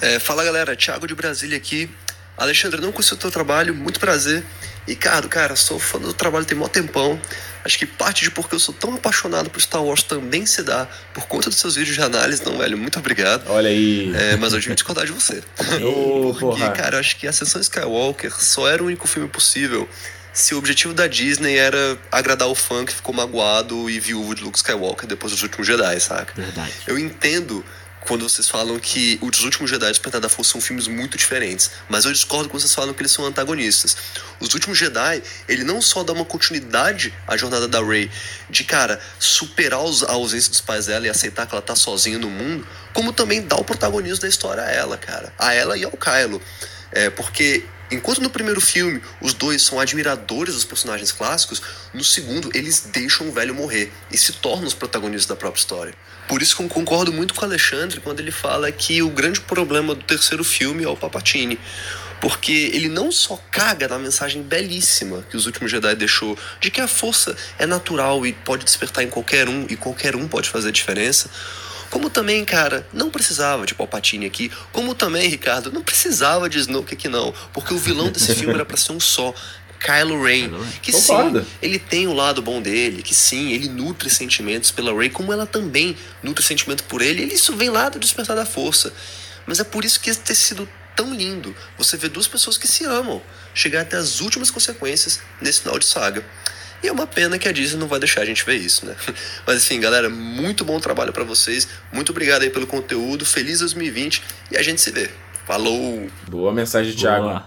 É, 0.00 0.18
fala 0.18 0.44
galera, 0.44 0.76
Thiago 0.76 1.06
de 1.06 1.14
Brasília 1.14 1.56
aqui. 1.56 1.90
Alexandre, 2.36 2.80
não 2.80 2.92
conheci 2.92 3.14
o 3.14 3.16
teu 3.16 3.30
trabalho, 3.30 3.74
muito 3.74 3.98
prazer. 3.98 4.44
Ricardo, 4.86 5.28
cara, 5.28 5.56
sou 5.56 5.78
fã 5.78 5.98
do 5.98 6.12
trabalho 6.12 6.44
tem 6.44 6.56
mó 6.56 6.68
tempão. 6.68 7.18
Acho 7.64 7.78
que 7.78 7.86
parte 7.86 8.22
de 8.24 8.30
porque 8.30 8.54
eu 8.54 8.58
sou 8.58 8.74
tão 8.74 8.94
apaixonado 8.94 9.50
por 9.50 9.60
Star 9.60 9.82
Wars 9.82 10.02
também 10.02 10.46
se 10.46 10.62
dá 10.62 10.86
por 11.12 11.26
conta 11.26 11.50
dos 11.50 11.58
seus 11.58 11.76
vídeos 11.76 11.96
de 11.96 12.02
análise, 12.02 12.42
não, 12.44 12.58
velho? 12.58 12.78
Muito 12.78 12.98
obrigado. 12.98 13.44
Olha 13.48 13.68
aí. 13.68 14.12
É, 14.14 14.36
mas 14.36 14.52
eu 14.52 14.60
tive 14.60 14.74
discordar 14.74 15.04
de 15.06 15.12
você. 15.12 15.42
Ô, 15.84 16.32
Porque, 16.32 16.40
porra. 16.40 16.70
cara, 16.70 16.96
eu 16.96 17.00
acho 17.00 17.16
que 17.16 17.26
Ascensão 17.26 17.60
Skywalker 17.60 18.32
só 18.34 18.68
era 18.68 18.82
o 18.82 18.86
único 18.86 19.06
filme 19.06 19.28
possível 19.28 19.88
se 20.32 20.54
o 20.54 20.58
objetivo 20.58 20.94
da 20.94 21.06
Disney 21.08 21.56
era 21.56 21.98
agradar 22.12 22.48
o 22.48 22.54
fã 22.54 22.84
que 22.84 22.92
ficou 22.92 23.12
magoado 23.14 23.90
e 23.90 23.98
viúvo 23.98 24.34
de 24.34 24.44
Luke 24.44 24.56
Skywalker 24.56 25.06
depois 25.08 25.32
dos 25.32 25.42
últimos 25.42 25.66
Jedi, 25.66 25.98
saca? 26.00 26.32
Verdade. 26.40 26.72
Eu 26.86 26.96
entendo 26.98 27.64
quando 28.08 28.26
vocês 28.26 28.48
falam 28.48 28.78
que 28.78 29.18
os 29.20 29.44
últimos 29.44 29.70
Jedi 29.70 29.86
e 29.86 29.90
Despertar 29.90 30.18
da 30.18 30.30
Força 30.30 30.52
são 30.52 30.60
filmes 30.62 30.88
muito 30.88 31.18
diferentes, 31.18 31.70
mas 31.90 32.06
eu 32.06 32.12
discordo 32.12 32.48
quando 32.48 32.62
vocês 32.62 32.74
falam 32.74 32.94
que 32.94 33.02
eles 33.02 33.12
são 33.12 33.26
antagonistas. 33.26 33.98
Os 34.40 34.54
últimos 34.54 34.78
Jedi, 34.78 35.22
ele 35.46 35.62
não 35.62 35.82
só 35.82 36.02
dá 36.02 36.14
uma 36.14 36.24
continuidade 36.24 37.12
à 37.26 37.36
jornada 37.36 37.68
da 37.68 37.84
Rey, 37.84 38.10
de 38.48 38.64
cara 38.64 38.98
superar 39.20 39.78
a 40.08 40.12
ausência 40.12 40.50
dos 40.50 40.62
pais 40.62 40.86
dela 40.86 41.06
e 41.06 41.10
aceitar 41.10 41.46
que 41.46 41.54
ela 41.54 41.60
tá 41.60 41.76
sozinha 41.76 42.18
no 42.18 42.30
mundo, 42.30 42.66
como 42.94 43.12
também 43.12 43.42
dá 43.42 43.56
o 43.56 43.64
protagonismo 43.64 44.22
da 44.22 44.28
história 44.28 44.62
a 44.62 44.70
ela, 44.70 44.96
cara, 44.96 45.30
a 45.38 45.52
ela 45.52 45.76
e 45.76 45.84
ao 45.84 45.92
Kylo. 45.92 46.40
É, 46.90 47.10
porque 47.10 47.62
enquanto 47.90 48.20
no 48.20 48.30
primeiro 48.30 48.60
filme 48.60 49.00
os 49.20 49.32
dois 49.32 49.62
são 49.62 49.80
admiradores 49.80 50.54
dos 50.54 50.64
personagens 50.64 51.12
clássicos, 51.12 51.62
no 51.92 52.04
segundo 52.04 52.50
eles 52.54 52.88
deixam 52.92 53.28
o 53.28 53.32
velho 53.32 53.54
morrer 53.54 53.92
e 54.10 54.18
se 54.18 54.32
tornam 54.32 54.66
os 54.66 54.74
protagonistas 54.74 55.26
da 55.26 55.36
própria 55.36 55.60
história. 55.60 55.94
Por 56.28 56.42
isso 56.42 56.54
que 56.54 56.62
eu 56.62 56.68
concordo 56.68 57.10
muito 57.10 57.32
com 57.32 57.40
o 57.40 57.44
Alexandre 57.44 58.00
quando 58.00 58.20
ele 58.20 58.30
fala 58.30 58.70
que 58.70 59.00
o 59.02 59.08
grande 59.08 59.40
problema 59.40 59.94
do 59.94 60.04
terceiro 60.04 60.44
filme 60.44 60.84
é 60.84 60.88
o 60.88 60.96
Papatini. 60.96 61.58
Porque 62.20 62.52
ele 62.74 62.88
não 62.88 63.12
só 63.12 63.40
caga 63.50 63.86
na 63.86 63.98
mensagem 63.98 64.42
belíssima 64.42 65.24
que 65.30 65.36
os 65.36 65.46
últimos 65.46 65.70
Jedi 65.70 65.94
deixou, 65.94 66.36
de 66.60 66.70
que 66.70 66.80
a 66.80 66.88
força 66.88 67.36
é 67.58 67.64
natural 67.64 68.26
e 68.26 68.32
pode 68.32 68.64
despertar 68.64 69.04
em 69.04 69.08
qualquer 69.08 69.48
um, 69.48 69.66
e 69.70 69.76
qualquer 69.76 70.16
um 70.16 70.26
pode 70.26 70.50
fazer 70.50 70.68
a 70.68 70.72
diferença. 70.72 71.30
Como 71.90 72.10
também, 72.10 72.44
cara, 72.44 72.86
não 72.92 73.10
precisava 73.10 73.64
de 73.64 73.74
Palpatine 73.74 74.26
aqui. 74.26 74.50
Como 74.72 74.94
também, 74.94 75.28
Ricardo, 75.28 75.72
não 75.72 75.82
precisava 75.82 76.48
de 76.48 76.58
Snoke 76.58 76.94
aqui 76.94 77.08
não. 77.08 77.32
Porque 77.52 77.72
o 77.72 77.78
vilão 77.78 78.10
desse 78.10 78.34
filme 78.34 78.54
era 78.54 78.64
pra 78.64 78.76
ser 78.76 78.92
um 78.92 79.00
só. 79.00 79.34
Kylo 79.78 80.22
Ren. 80.22 80.50
Que 80.82 80.92
Concordo. 80.92 81.40
sim, 81.40 81.46
ele 81.62 81.78
tem 81.78 82.06
o 82.06 82.12
lado 82.12 82.42
bom 82.42 82.60
dele, 82.60 83.02
que 83.02 83.14
sim, 83.14 83.52
ele 83.52 83.68
nutre 83.68 84.10
sentimentos 84.10 84.70
pela 84.70 84.92
Rey, 84.92 85.08
como 85.08 85.32
ela 85.32 85.46
também 85.46 85.96
nutre 86.22 86.44
sentimento 86.44 86.82
por 86.84 87.00
ele. 87.00 87.24
E 87.24 87.34
isso 87.34 87.56
vem 87.56 87.70
lá 87.70 87.88
do 87.88 87.98
Despertar 87.98 88.36
da 88.36 88.44
Força. 88.44 88.92
Mas 89.46 89.60
é 89.60 89.64
por 89.64 89.84
isso 89.84 90.00
que 90.00 90.10
esse 90.10 90.20
ter 90.20 90.34
sido 90.34 90.68
tão 90.96 91.14
lindo. 91.14 91.54
Você 91.78 91.96
vê 91.96 92.08
duas 92.08 92.26
pessoas 92.26 92.58
que 92.58 92.66
se 92.66 92.84
amam 92.84 93.22
chegar 93.54 93.82
até 93.82 93.96
as 93.96 94.20
últimas 94.20 94.50
consequências 94.50 95.20
nesse 95.40 95.60
final 95.60 95.78
de 95.78 95.86
saga. 95.86 96.24
E 96.82 96.88
é 96.88 96.92
uma 96.92 97.06
pena 97.06 97.38
que 97.38 97.48
a 97.48 97.52
Disney 97.52 97.78
não 97.80 97.88
vai 97.88 97.98
deixar 97.98 98.20
a 98.20 98.24
gente 98.24 98.44
ver 98.44 98.54
isso, 98.56 98.86
né? 98.86 98.94
Mas 99.46 99.64
enfim, 99.64 99.80
galera, 99.80 100.08
muito 100.08 100.64
bom 100.64 100.78
trabalho 100.78 101.12
pra 101.12 101.24
vocês. 101.24 101.68
Muito 101.92 102.10
obrigado 102.10 102.42
aí 102.42 102.50
pelo 102.50 102.66
conteúdo. 102.66 103.24
Feliz 103.26 103.58
2020 103.60 104.22
e 104.52 104.56
a 104.56 104.62
gente 104.62 104.80
se 104.80 104.90
vê. 104.90 105.10
Falou! 105.46 106.06
Boa 106.28 106.52
mensagem 106.52 106.92
do 106.92 106.98
Thiago. 106.98 107.24
Boa. 107.24 107.46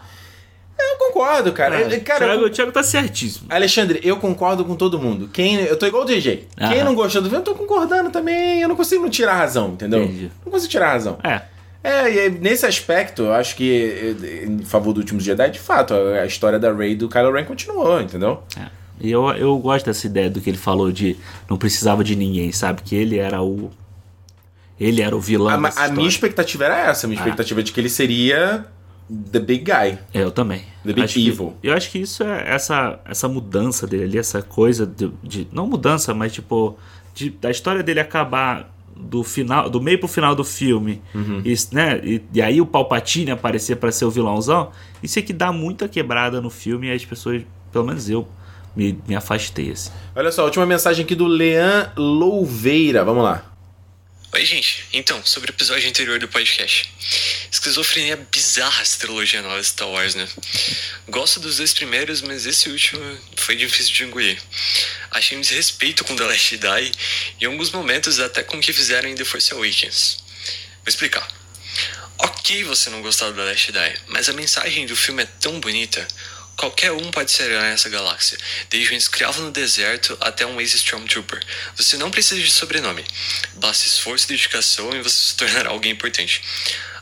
Eu 0.80 0.98
concordo, 0.98 1.54
cara. 1.54 1.78
Ah, 1.78 1.82
Eu- 1.82 2.02
cara, 2.02 2.26
eu- 2.26 2.30
Thiago, 2.32 2.46
o 2.46 2.50
Thiago 2.50 2.72
tá 2.72 2.82
certíssimo. 2.84 3.46
Alexandre, 3.50 4.00
eu 4.04 4.18
concordo 4.18 4.66
com 4.66 4.76
todo 4.76 4.98
mundo. 5.00 5.30
Quem, 5.32 5.56
eu 5.62 5.78
tô 5.78 5.86
igual 5.86 6.04
o 6.04 6.06
DJ. 6.06 6.48
Quem 6.70 6.84
não 6.84 6.96
gostou 6.96 7.22
do 7.22 7.30
filme, 7.30 7.42
eu 7.42 7.46
tô 7.46 7.54
concordando 7.56 8.10
também. 8.10 8.62
Eu 8.62 8.68
não 8.68 8.76
consigo 8.76 9.04
não 9.04 9.10
tirar 9.10 9.34
a 9.34 9.38
razão, 9.38 9.70
entendeu? 9.74 10.04
Entendi. 10.04 10.32
Não 10.44 10.52
consigo 10.52 10.72
tirar 10.72 10.88
a 10.90 10.92
razão. 10.94 11.20
É. 11.24 11.42
É, 11.84 12.26
e 12.28 12.30
nesse 12.30 12.66
aspecto, 12.66 13.24
eu 13.24 13.34
acho 13.34 13.56
que, 13.56 14.16
eh, 14.24 14.46
em 14.46 14.64
favor 14.66 14.94
do 14.94 15.00
Últimos 15.00 15.24
Jedi, 15.24 15.50
de 15.52 15.60
fato, 15.60 15.94
a 15.94 16.26
história 16.26 16.60
da 16.60 16.72
Rey 16.74 16.96
do 16.96 17.08
Kylo 17.10 17.32
Ren 17.32 17.44
continuou, 17.46 18.00
entendeu? 18.02 18.44
É. 18.58 18.68
E 19.02 19.10
eu, 19.12 19.28
eu 19.32 19.58
gosto 19.58 19.86
dessa 19.86 20.06
ideia 20.08 20.30
do 20.30 20.40
que 20.40 20.50
ele 20.50 20.58
falou 20.58 20.92
de 20.92 21.18
não 21.50 21.58
precisava 21.58 22.04
de 22.04 22.16
ninguém, 22.16 22.52
sabe? 22.52 22.82
Que 22.84 22.96
ele 22.96 23.18
era 23.18 23.42
o. 23.42 23.72
Ele 24.80 25.02
era 25.02 25.16
o 25.16 25.20
vilão. 25.20 25.50
A, 25.66 25.86
a 25.86 25.90
minha 25.90 26.08
expectativa 26.08 26.66
era 26.66 26.90
essa. 26.90 27.06
A 27.06 27.10
minha 27.10 27.20
Ah. 27.20 27.24
expectativa 27.24 27.62
de 27.62 27.72
que 27.72 27.80
ele 27.80 27.90
seria 27.90 28.66
the 29.32 29.40
big 29.40 29.64
guy. 29.64 29.98
É, 30.14 30.24
Eu 30.24 30.32
também. 30.32 30.62
The 30.84 30.94
Big 30.94 31.02
Acho 31.04 31.14
que- 31.16 31.28
Evil. 31.28 31.54
eu 31.62 31.74
acho 31.74 31.92
que 31.92 32.00
isso 32.00 32.24
é 32.24 32.46
essa, 32.50 33.00
essa 33.06 33.28
mudança 33.28 33.86
dele 33.86 34.06
ali, 34.06 34.18
essa 34.18 34.42
coisa 34.42 34.86
de, 34.86 35.12
de- 35.24 35.48
Não 35.52 35.68
mudança, 35.68 36.14
mas 36.14 36.32
tipo. 36.34 36.78
de- 37.14 37.30
da 37.30 37.52
história 37.52 37.84
dele 37.84 38.00
acabar 38.00 38.74
do 38.96 39.24
final. 39.24 39.70
Do 39.70 39.80
meio 39.82 40.00
pro 40.00 40.08
final 40.08 40.34
do 40.36 40.44
filme. 40.44 41.02
Uhum. 41.14 41.42
Isso, 41.46 41.70
né? 41.76 42.00
E, 42.04 42.22
e 42.34 42.42
aí 42.42 42.60
o 42.62 42.66
Palpatine 42.66 43.32
aparecer 43.32 43.76
pra 43.76 43.92
ser 43.92 44.06
o 44.06 44.12
vilãozão. 44.12 44.72
Isso 45.04 45.20
é 45.20 45.22
que 45.22 45.34
dá 45.34 45.52
muita 45.52 45.88
quebrada 45.88 46.40
no 46.42 46.50
filme 46.50 46.88
e 46.88 46.92
as 46.92 47.04
pessoas. 47.06 47.44
Pelo 47.72 47.86
menos 47.86 48.10
eu. 48.10 48.28
Me, 48.76 48.98
me 49.08 49.16
afastei, 49.16 49.72
assim. 49.72 49.92
Olha 50.16 50.32
só, 50.32 50.42
a 50.42 50.46
última 50.46 50.66
mensagem 50.66 51.04
aqui 51.04 51.16
do 51.16 51.28
Lean 51.28 51.92
Louveira. 51.98 53.04
Vamos 53.04 53.24
lá. 53.24 53.52
Oi, 54.34 54.46
gente. 54.46 54.86
Então, 54.94 55.22
sobre 55.26 55.52
o 55.52 55.54
episódio 55.54 55.90
anterior 55.90 56.18
do 56.18 56.26
podcast. 56.26 56.90
Esquizofrenia 57.52 58.16
bizarra 58.32 58.82
essa 58.82 58.98
trilogia 58.98 59.42
nova 59.42 59.60
de 59.60 59.68
Star 59.68 59.90
Wars, 59.90 60.16
né? 60.16 60.26
Gosto 61.10 61.38
dos 61.42 61.58
dois 61.58 61.74
primeiros, 61.74 62.22
mas 62.22 62.46
esse 62.46 62.70
último 62.70 63.02
foi 63.36 63.58
difícil 63.58 63.94
de 63.94 64.06
engolir. 64.06 64.42
Achei 65.12 65.38
um 65.38 65.42
desrespeito 65.42 66.06
com 66.06 66.16
The 66.16 66.24
Last 66.24 66.50
Jedi 66.50 66.92
e 67.42 67.44
em 67.44 67.48
alguns 67.48 67.72
momentos 67.72 68.22
até 68.22 68.42
com 68.42 68.56
o 68.56 68.62
que 68.62 68.72
fizeram 68.72 69.10
em 69.10 69.16
The 69.16 69.26
Force 69.26 69.54
Awakens. 69.54 70.24
Vou 70.78 70.88
explicar. 70.88 71.28
Ok 72.18 72.64
você 72.64 72.90
não 72.90 73.02
gostar 73.02 73.32
do 73.32 73.36
The 73.36 73.44
Last 73.44 73.66
Jedi, 73.66 73.96
mas 74.08 74.30
a 74.30 74.34
mensagem 74.34 74.86
do 74.86 74.96
filme 74.96 75.24
é 75.24 75.28
tão 75.42 75.60
bonita. 75.60 76.08
Qualquer 76.62 76.92
um 76.92 77.10
pode 77.10 77.32
ser 77.32 77.50
herói 77.50 77.70
nessa 77.70 77.90
galáxia, 77.90 78.38
desde 78.70 78.94
um 78.94 78.96
escravo 78.96 79.42
no 79.42 79.50
deserto 79.50 80.16
até 80.22 80.46
um 80.46 80.62
ex-Stormtrooper. 80.62 81.44
Você 81.76 81.98
não 81.98 82.12
precisa 82.12 82.40
de 82.40 82.52
sobrenome, 82.52 83.04
basta 83.56 83.88
esforço 83.88 84.26
e 84.26 84.28
dedicação 84.28 84.96
e 84.96 85.02
você 85.02 85.30
se 85.30 85.36
tornará 85.38 85.72
alguém 85.72 85.92
importante. 85.92 86.40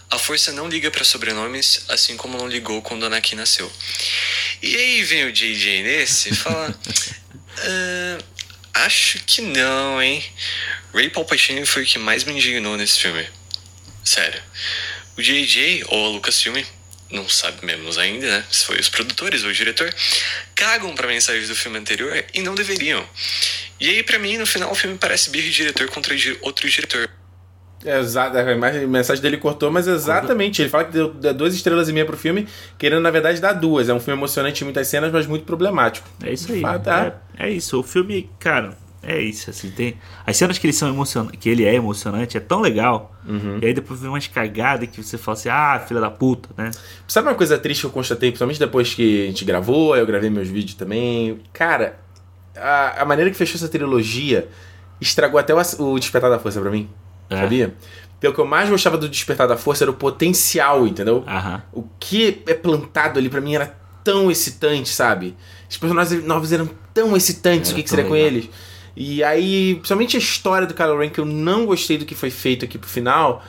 A 0.09 0.17
força 0.17 0.53
não 0.53 0.69
liga 0.69 0.89
para 0.89 1.03
sobrenomes, 1.03 1.83
assim 1.89 2.15
como 2.15 2.37
não 2.37 2.47
ligou 2.47 2.81
quando 2.81 3.05
Anakin 3.05 3.35
nasceu. 3.35 3.69
E 4.61 4.77
aí 4.77 5.03
vem 5.03 5.25
o 5.25 5.33
JJ 5.33 5.83
nesse 5.83 6.29
e 6.29 6.35
fala: 6.37 6.73
"Ah, 8.73 8.85
Acho 8.85 9.19
que 9.25 9.41
não, 9.41 10.01
hein? 10.01 10.23
Ray 10.93 11.09
Palpatine 11.09 11.65
foi 11.65 11.83
o 11.83 11.85
que 11.85 11.99
mais 11.99 12.23
me 12.23 12.31
indignou 12.31 12.77
nesse 12.77 12.97
filme. 12.97 13.27
Sério. 14.05 14.41
O 15.17 15.21
JJ, 15.21 15.83
ou 15.89 16.05
a 16.05 16.09
Lucasfilm, 16.11 16.63
não 17.11 17.27
sabemos 17.27 17.97
ainda, 17.97 18.27
né? 18.27 18.43
Se 18.51 18.65
foi 18.65 18.79
os 18.79 18.89
produtores 18.89 19.43
ou 19.43 19.49
o 19.49 19.53
diretor, 19.53 19.93
cagam 20.55 20.93
pra 20.95 21.07
mensagem 21.07 21.47
do 21.47 21.55
filme 21.55 21.77
anterior 21.79 22.23
e 22.33 22.41
não 22.41 22.53
deveriam. 22.55 23.03
E 23.79 23.89
aí, 23.89 24.03
pra 24.03 24.19
mim, 24.19 24.37
no 24.37 24.45
final, 24.45 24.71
o 24.71 24.75
filme 24.75 24.97
parece 24.97 25.29
birra 25.29 25.45
de 25.45 25.53
diretor 25.53 25.87
contra 25.89 26.13
outro 26.41 26.69
diretor. 26.69 27.09
É, 27.85 27.97
exato, 27.97 28.37
a 28.37 28.51
imagem- 28.51 28.83
a 28.83 28.87
mensagem 28.87 29.21
dele 29.21 29.37
cortou, 29.37 29.71
mas 29.71 29.87
exatamente. 29.87 30.61
Ele 30.61 30.69
fala 30.69 30.83
que 30.83 30.91
deu, 30.91 31.13
deu 31.13 31.33
duas 31.33 31.55
estrelas 31.55 31.87
e 31.87 31.93
meia 31.93 32.05
pro 32.05 32.17
filme, 32.17 32.45
querendo, 32.77 32.99
na 33.01 33.09
verdade, 33.09 33.39
dar 33.39 33.53
duas. 33.53 33.87
É 33.87 33.93
um 33.93 33.99
filme 34.01 34.19
emocionante 34.19 34.61
em 34.61 34.65
muitas 34.65 34.85
cenas, 34.87 35.11
mas 35.13 35.25
muito 35.25 35.45
problemático. 35.45 36.05
É 36.21 36.33
isso 36.33 36.51
aí. 36.51 36.61
Ah, 36.65 36.77
tá. 36.77 37.13
É, 37.37 37.47
é 37.47 37.51
isso. 37.51 37.79
O 37.79 37.83
filme, 37.83 38.29
cara, 38.37 38.77
é 39.01 39.19
isso. 39.21 39.49
Assim, 39.49 39.71
tem. 39.71 39.95
As 40.25 40.35
cenas 40.37 40.57
que, 40.57 40.67
eles 40.67 40.75
são 40.75 40.89
emocion... 40.89 41.27
que 41.27 41.49
ele 41.49 41.65
é 41.65 41.73
emocionante 41.73 42.37
é 42.37 42.39
tão 42.39 42.59
legal. 42.61 43.15
Uhum. 43.27 43.59
E 43.61 43.65
aí 43.65 43.73
depois 43.73 43.99
vem 43.99 44.09
umas 44.09 44.27
cagadas 44.27 44.89
que 44.89 45.01
você 45.01 45.17
fala 45.17 45.37
assim, 45.37 45.49
ah, 45.49 45.83
filha 45.87 46.01
da 46.01 46.09
puta, 46.09 46.49
né? 46.57 46.71
Sabe 47.07 47.27
uma 47.27 47.35
coisa 47.35 47.57
triste 47.57 47.81
que 47.81 47.87
eu 47.87 47.91
constatei, 47.91 48.29
principalmente 48.29 48.59
depois 48.59 48.93
que 48.93 49.23
a 49.23 49.27
gente 49.27 49.45
gravou, 49.45 49.95
eu 49.95 50.05
gravei 50.05 50.29
meus 50.29 50.47
vídeos 50.47 50.75
também. 50.75 51.39
Cara, 51.53 51.99
a, 52.55 53.01
a 53.01 53.05
maneira 53.05 53.31
que 53.31 53.37
fechou 53.37 53.55
essa 53.55 53.69
trilogia 53.69 54.47
estragou 54.99 55.39
até 55.39 55.53
o, 55.53 55.59
o 55.79 55.99
Despertar 55.99 56.29
da 56.29 56.39
Força 56.39 56.59
pra 56.59 56.69
mim. 56.69 56.89
É. 57.29 57.37
Sabia? 57.37 57.73
Porque 58.13 58.27
o 58.27 58.33
que 58.33 58.39
eu 58.39 58.45
mais 58.45 58.69
gostava 58.69 58.97
do 58.97 59.07
Despertar 59.07 59.47
da 59.47 59.55
Força 59.55 59.85
era 59.85 59.91
o 59.91 59.93
potencial, 59.93 60.85
entendeu? 60.85 61.23
Aham. 61.25 61.61
O 61.71 61.83
que 61.97 62.43
é 62.45 62.53
plantado 62.53 63.17
ali 63.17 63.29
pra 63.29 63.39
mim 63.39 63.55
era 63.55 63.77
tão 64.03 64.29
excitante, 64.29 64.89
sabe? 64.89 65.37
Os 65.69 65.77
personagens 65.77 66.23
novos 66.25 66.51
eram 66.51 66.69
tão 66.93 67.15
excitantes, 67.15 67.69
Era 67.69 67.73
o 67.73 67.75
que, 67.77 67.83
que 67.83 67.89
seria 67.89 68.05
com 68.05 68.13
legal. 68.13 68.27
eles? 68.27 68.49
E 69.01 69.23
aí, 69.23 69.75
principalmente 69.75 70.17
a 70.17 70.19
história 70.19 70.67
do 70.67 70.73
Kylo 70.73 70.99
Ren, 70.99 71.09
que 71.09 71.19
eu 71.21 71.25
não 71.25 71.65
gostei 71.65 71.97
do 71.97 72.05
que 72.05 72.13
foi 72.13 72.29
feito 72.29 72.65
aqui 72.65 72.77
pro 72.77 72.89
final, 72.89 73.41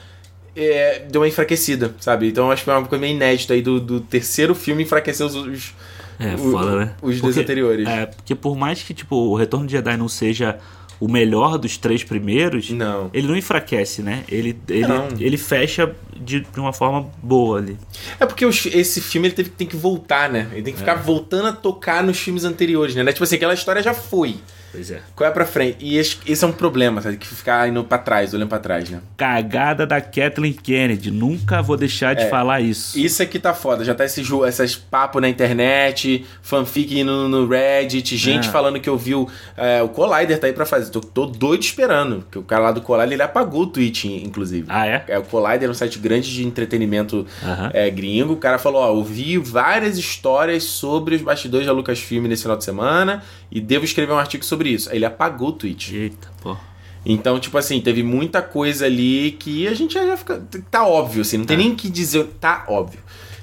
é, 0.55 1.01
deu 1.11 1.21
uma 1.23 1.27
enfraquecida, 1.29 1.93
sabe? 1.99 2.29
Então 2.29 2.53
acho 2.53 2.63
que 2.63 2.67
foi 2.67 2.75
uma 2.75 2.87
coisa 2.87 3.01
meio 3.01 3.15
inédita 3.17 3.53
aí 3.55 3.61
do, 3.61 3.81
do 3.81 4.01
terceiro 4.01 4.55
filme 4.55 4.85
enfraquecer 4.85 5.27
os, 5.27 5.35
os, 5.35 5.75
É, 6.21 6.35
o- 6.37 6.53
foda, 6.53 6.77
né? 6.77 6.95
os 7.03 7.21
dois 7.21 7.37
anteriores. 7.37 7.89
É, 7.89 8.07
porque 8.07 8.37
por 8.37 8.57
mais 8.57 8.81
que, 8.85 8.95
tipo, 8.95 9.17
o 9.17 9.35
Retorno 9.35 9.67
de 9.67 9.73
Jedi 9.73 9.97
não 9.97 10.09
seja 10.09 10.57
o 11.01 11.09
melhor 11.09 11.57
dos 11.59 11.77
três 11.79 12.05
primeiros, 12.05 12.71
Não. 12.71 13.11
ele 13.13 13.27
não 13.27 13.35
enfraquece, 13.37 14.03
né? 14.03 14.23
Ele, 14.29 14.57
ele, 14.69 14.87
Não. 14.87 15.09
ele 15.19 15.37
fecha 15.39 15.93
de, 16.15 16.41
de 16.41 16.61
uma 16.61 16.73
forma 16.75 17.11
boa 17.23 17.59
ali. 17.59 17.77
É 18.21 18.27
porque 18.27 18.45
os- 18.47 18.67
esse 18.67 19.01
filme 19.01 19.27
ele 19.29 19.35
teve, 19.35 19.49
tem 19.51 19.67
que 19.67 19.77
voltar, 19.77 20.29
né? 20.31 20.47
Ele 20.53 20.63
tem 20.63 20.75
que 20.75 20.79
ficar 20.79 20.95
voltando 20.97 21.49
a 21.49 21.53
tocar 21.53 22.05
nos 22.05 22.19
filmes 22.19 22.45
anteriores, 22.45 22.95
né? 22.95 23.05
Tipo 23.13 23.25
assim, 23.25 23.37
aquela 23.37 23.55
história 23.55 23.83
já 23.83 23.95
foi. 23.95 24.37
Pois 24.73 24.91
é. 24.91 25.01
Qual 25.17 25.29
é 25.29 25.33
pra 25.33 25.45
frente? 25.45 25.77
E 25.81 25.97
esse, 25.97 26.17
esse 26.27 26.45
é 26.45 26.47
um 26.47 26.53
problema, 26.53 27.01
sabe? 27.03 27.17
Que 27.17 27.27
ficar 27.27 27.69
indo 27.69 27.83
pra 27.83 27.99
trás, 27.99 28.33
olhando 28.33 28.49
pra 28.49 28.59
trás, 28.59 28.89
né? 28.89 29.01
Cagada 29.17 29.87
da 29.87 30.01
Kathleen 30.01 30.53
Kennedy. 30.53 31.11
Nunca 31.11 31.61
vou 31.63 31.77
deixar 31.77 32.15
de 32.15 32.23
É. 32.23 32.29
falar 32.29 32.61
isso. 32.61 32.99
Isso 32.99 33.23
aqui 33.23 33.39
tá 33.39 33.53
foda. 33.53 33.85
Já 33.85 33.95
tá 33.95 34.05
esse 34.05 34.23
jo- 34.23 34.45
essas 34.45 34.77
papos 34.77 35.21
na 35.21 35.29
internet, 35.29 36.25
fanfic 36.43 37.03
no, 37.05 37.29
no 37.29 37.47
Reddit, 37.49 38.17
gente 38.17 38.49
É. 38.49 38.51
falando 38.53 38.79
que 38.81 38.89
ouviu. 38.89 39.29
É, 39.57 39.83
o 39.83 39.89
Collider 39.89 40.39
tá 40.39 40.47
aí 40.47 40.53
pra 40.53 40.65
fazer. 40.67 40.91
Tô, 40.91 41.01
tô 41.01 41.27
doido 41.27 41.63
esperando. 41.63 42.21
Porque 42.23 42.39
o 42.39 42.43
cara 42.43 42.63
lá 42.65 42.73
do 42.73 42.81
Collider 42.81 43.13
ele 43.15 43.23
apagou 43.23 43.63
o 43.63 43.67
tweet, 43.67 44.07
inclusive. 44.09 44.67
Ah, 44.69 44.87
é? 44.87 45.05
É, 45.09 45.19
o 45.19 45.23
Collider 45.23 45.69
é 45.69 45.71
um 45.71 45.75
site 45.75 45.99
grande 45.99 46.33
de 46.33 46.47
entretenimento 46.47 47.27
é, 47.73 47.91
gringo. 47.91 48.35
O 48.35 48.37
cara 48.37 48.59
falou: 48.59 48.81
Ó, 48.83 48.93
ouvi 48.93 49.37
várias 49.39 49.99
histórias 49.99 50.63
sobre 50.65 51.15
os 51.17 51.23
bastidores 51.23 51.67
da 51.67 51.73
Lucasfilm 51.73 52.27
nesse 52.27 52.43
final 52.43 52.57
de 52.57 52.65
semana 52.65 53.23
e 53.51 53.61
devo 53.61 53.85
escrever 53.85 54.13
um 54.13 54.19
artigo 54.19 54.45
sobre 54.45 54.69
isso. 54.71 54.91
Aí 54.91 54.97
ele 54.97 55.05
apagou 55.05 55.49
o 55.49 55.53
tweet. 55.53 55.95
Eita, 55.97 56.29
pô. 56.43 56.57
Então, 57.05 57.41
tipo 57.41 57.57
assim, 57.57 57.81
teve 57.81 58.03
muita 58.03 58.43
coisa 58.43 58.85
ali 58.87 59.33
que 59.39 59.67
a 59.67 59.75
gente 59.75 59.95
já 59.95 60.17
fica. 60.17 60.43
Tá 60.71 60.87
óbvio, 60.87 61.23
assim, 61.23 61.39
não 61.39 61.45
tem 61.47 61.57
nem 61.57 61.73
o 61.73 61.75
que 61.75 61.89
dizer. 61.89 62.25
Tá 62.41 62.65
óbvio. 62.69 63.01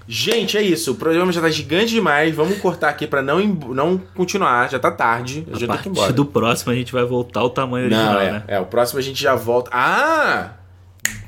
Gente, 0.10 0.58
é 0.58 0.62
isso. 0.62 0.92
O 0.92 0.96
programa 0.96 1.34
já 1.34 1.42
tá 1.42 1.50
gigante 1.50 1.88
demais. 1.92 2.34
Vamos 2.34 2.60
cortar 2.60 2.88
aqui 2.90 3.06
pra 3.06 3.22
não, 3.22 3.44
não 3.46 3.98
continuar. 4.16 4.70
Já 4.70 4.80
tá 4.80 4.90
tarde. 4.90 5.44
Eu 5.48 5.56
A 5.56 5.60
já 5.60 5.68
tenho 5.68 5.80
que 5.80 5.90
ir 5.90 5.92
partir 5.92 6.00
embora. 6.00 6.14
do 6.14 6.26
próximo 6.26 6.72
a 6.72 6.76
gente 6.76 6.94
vai 6.94 7.04
voltar 7.04 7.42
ao 7.42 7.50
tamanho 7.50 7.88
original, 7.88 8.14
Não, 8.14 8.22
é, 8.22 8.32
né? 8.32 8.44
é. 8.48 8.60
O 8.60 8.66
próximo 8.66 9.00
a 9.00 9.02
gente 9.02 9.22
já 9.22 9.36
volta. 9.36 9.70
Ah! 9.74 10.52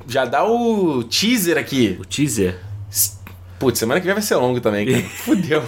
Já 0.08 0.24
dá 0.24 0.46
o 0.48 1.04
teaser 1.04 1.58
aqui. 1.58 1.98
O 2.00 2.06
teaser. 2.06 2.58
Putz, 3.60 3.77
semana 3.80 3.99
que 3.99 4.06
vem 4.06 4.14
vai 4.15 4.23
ser 4.23 4.36
longo 4.38 4.61
também, 4.61 4.86
cara. 4.86 5.03
Fudeu. 5.23 5.61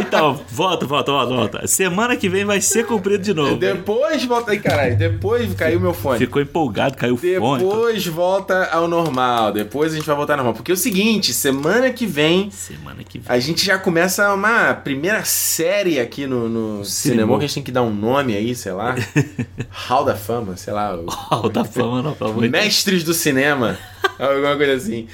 Então, 0.00 0.40
volta, 0.48 0.86
volta, 0.86 1.10
volta, 1.12 1.34
volta. 1.34 1.66
Semana 1.66 2.16
que 2.16 2.28
vem 2.28 2.44
vai 2.44 2.60
ser 2.60 2.86
cumprido 2.86 3.22
de 3.24 3.34
novo. 3.34 3.56
Depois 3.56 4.24
volta 4.24 4.52
aí, 4.52 4.60
caralho. 4.60 4.96
Depois 4.96 5.52
caiu 5.54 5.80
meu 5.80 5.92
fone. 5.92 6.18
Ficou 6.18 6.40
empolgado, 6.40 6.96
caiu 6.96 7.14
o 7.14 7.16
fone. 7.18 7.64
Depois 7.64 8.06
volta 8.06 8.66
ao 8.70 8.86
normal. 8.86 9.52
Depois 9.52 9.92
a 9.92 9.96
gente 9.96 10.06
vai 10.06 10.14
voltar 10.14 10.34
ao 10.34 10.36
normal. 10.38 10.54
Porque 10.54 10.70
é 10.70 10.74
o 10.74 10.76
seguinte, 10.76 11.32
semana 11.34 11.90
que 11.90 12.06
vem 12.06 12.50
Semana 12.50 13.02
que 13.02 13.18
vem. 13.18 13.26
a 13.28 13.38
gente 13.40 13.64
já 13.66 13.76
começa 13.78 14.32
uma 14.32 14.72
primeira 14.74 15.24
série 15.24 15.98
aqui 15.98 16.26
no, 16.28 16.48
no 16.48 16.84
cinema. 16.84 17.36
Que 17.38 17.44
a 17.44 17.46
gente 17.48 17.54
tem 17.54 17.62
que 17.64 17.72
dar 17.72 17.82
um 17.82 17.92
nome 17.92 18.36
aí, 18.36 18.54
sei 18.54 18.72
lá. 18.72 18.94
Hall 19.68 20.04
da 20.04 20.14
Fama, 20.14 20.56
sei 20.56 20.72
lá. 20.72 20.94
o- 20.94 21.06
Alta 21.30 21.64
fama, 21.64 22.02
não, 22.02 22.14
pelo 22.14 22.30
amor. 22.30 22.48
Mestres 22.48 23.02
do 23.02 23.12
Cinema. 23.14 23.76
Alguma 24.18 24.56
coisa 24.56 24.74
assim. 24.74 25.06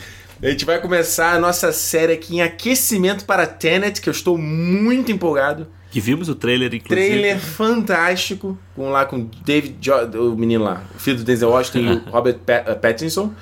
A 0.46 0.50
gente 0.50 0.64
vai 0.64 0.80
começar 0.80 1.32
a 1.32 1.40
nossa 1.40 1.72
série 1.72 2.12
aqui 2.12 2.36
em 2.36 2.40
aquecimento 2.40 3.24
para 3.24 3.48
Tenet, 3.48 4.00
que 4.00 4.08
eu 4.08 4.12
estou 4.12 4.38
muito 4.38 5.10
empolgado. 5.10 5.66
Que 5.90 6.00
vimos 6.00 6.28
o 6.28 6.36
trailer, 6.36 6.72
inclusive. 6.72 7.08
Trailer 7.08 7.40
fantástico, 7.40 8.56
com 8.72 8.88
lá 8.88 9.04
com 9.04 9.28
David, 9.44 9.76
jo 9.80 9.92
o 10.32 10.36
menino 10.36 10.62
lá, 10.62 10.84
o 10.94 11.00
filho 11.00 11.16
do 11.16 11.24
Denzel 11.24 11.50
Washington 11.50 11.78
e 11.78 11.96
o 11.96 11.98
Robert 12.12 12.36
uh, 12.36 12.78
Pattinson. 12.78 13.34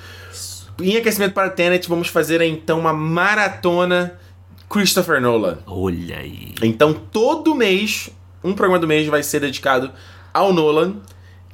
Em 0.81 0.97
aquecimento 0.97 1.35
para 1.35 1.51
Tenet, 1.51 1.87
vamos 1.87 2.07
fazer 2.07 2.41
então 2.41 2.79
uma 2.79 2.91
maratona 2.91 4.19
Christopher 4.67 5.21
Nolan. 5.21 5.59
Olha 5.67 6.17
aí. 6.17 6.55
Então 6.63 6.91
todo 6.91 7.53
mês, 7.53 8.09
um 8.43 8.53
programa 8.53 8.79
do 8.79 8.87
mês 8.87 9.05
vai 9.05 9.21
ser 9.21 9.41
dedicado 9.41 9.91
ao 10.33 10.51
Nolan. 10.51 10.95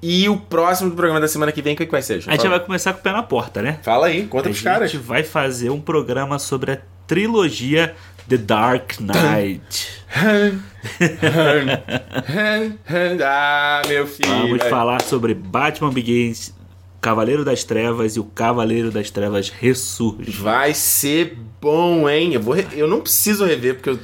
E 0.02 0.28
o 0.28 0.36
próximo 0.36 0.90
do 0.90 0.96
programa 0.96 1.20
da 1.20 1.28
semana 1.28 1.52
que 1.52 1.62
vem, 1.62 1.76
o 1.76 1.78
que, 1.78 1.86
que 1.86 1.92
vai 1.92 2.02
ser? 2.02 2.24
A 2.26 2.32
gente 2.32 2.48
vai 2.48 2.60
começar 2.60 2.94
com 2.94 3.00
o 3.00 3.04
pé 3.04 3.12
na 3.12 3.22
porta, 3.22 3.62
né? 3.62 3.80
Fala 3.84 4.08
aí, 4.08 4.26
conta 4.26 4.50
a 4.50 4.52
pros 4.52 4.62
caras. 4.62 4.92
gente 4.92 5.04
vai 5.04 5.24
fazer 5.24 5.70
um 5.70 5.80
programa 5.80 6.40
sobre 6.40 6.72
a 6.72 6.80
trilogia 7.06 7.96
The 8.28 8.38
Dark 8.38 8.94
Knight. 9.00 10.02
ah, 13.24 13.82
meu 13.88 14.08
filho. 14.08 14.30
Vamos 14.30 14.64
falar 14.64 15.04
sobre 15.04 15.36
Batman 15.36 15.92
Begins, 15.92 16.52
Cavaleiro 17.00 17.46
das 17.46 17.64
Trevas 17.64 18.16
e 18.16 18.20
o 18.20 18.24
Cavaleiro 18.24 18.90
das 18.90 19.12
Trevas 19.12 19.50
Ressurge. 19.50 20.32
Vai 20.32 20.74
ser 20.74 21.38
bom, 21.62 22.10
hein? 22.10 22.34
Eu, 22.34 22.42
vou 22.42 22.54
re- 22.56 22.66
eu 22.74 22.88
não 22.88 23.00
preciso 23.02 23.46
rever, 23.46 23.76
porque 23.76 23.90
eu- 23.90 23.94
os 23.94 24.00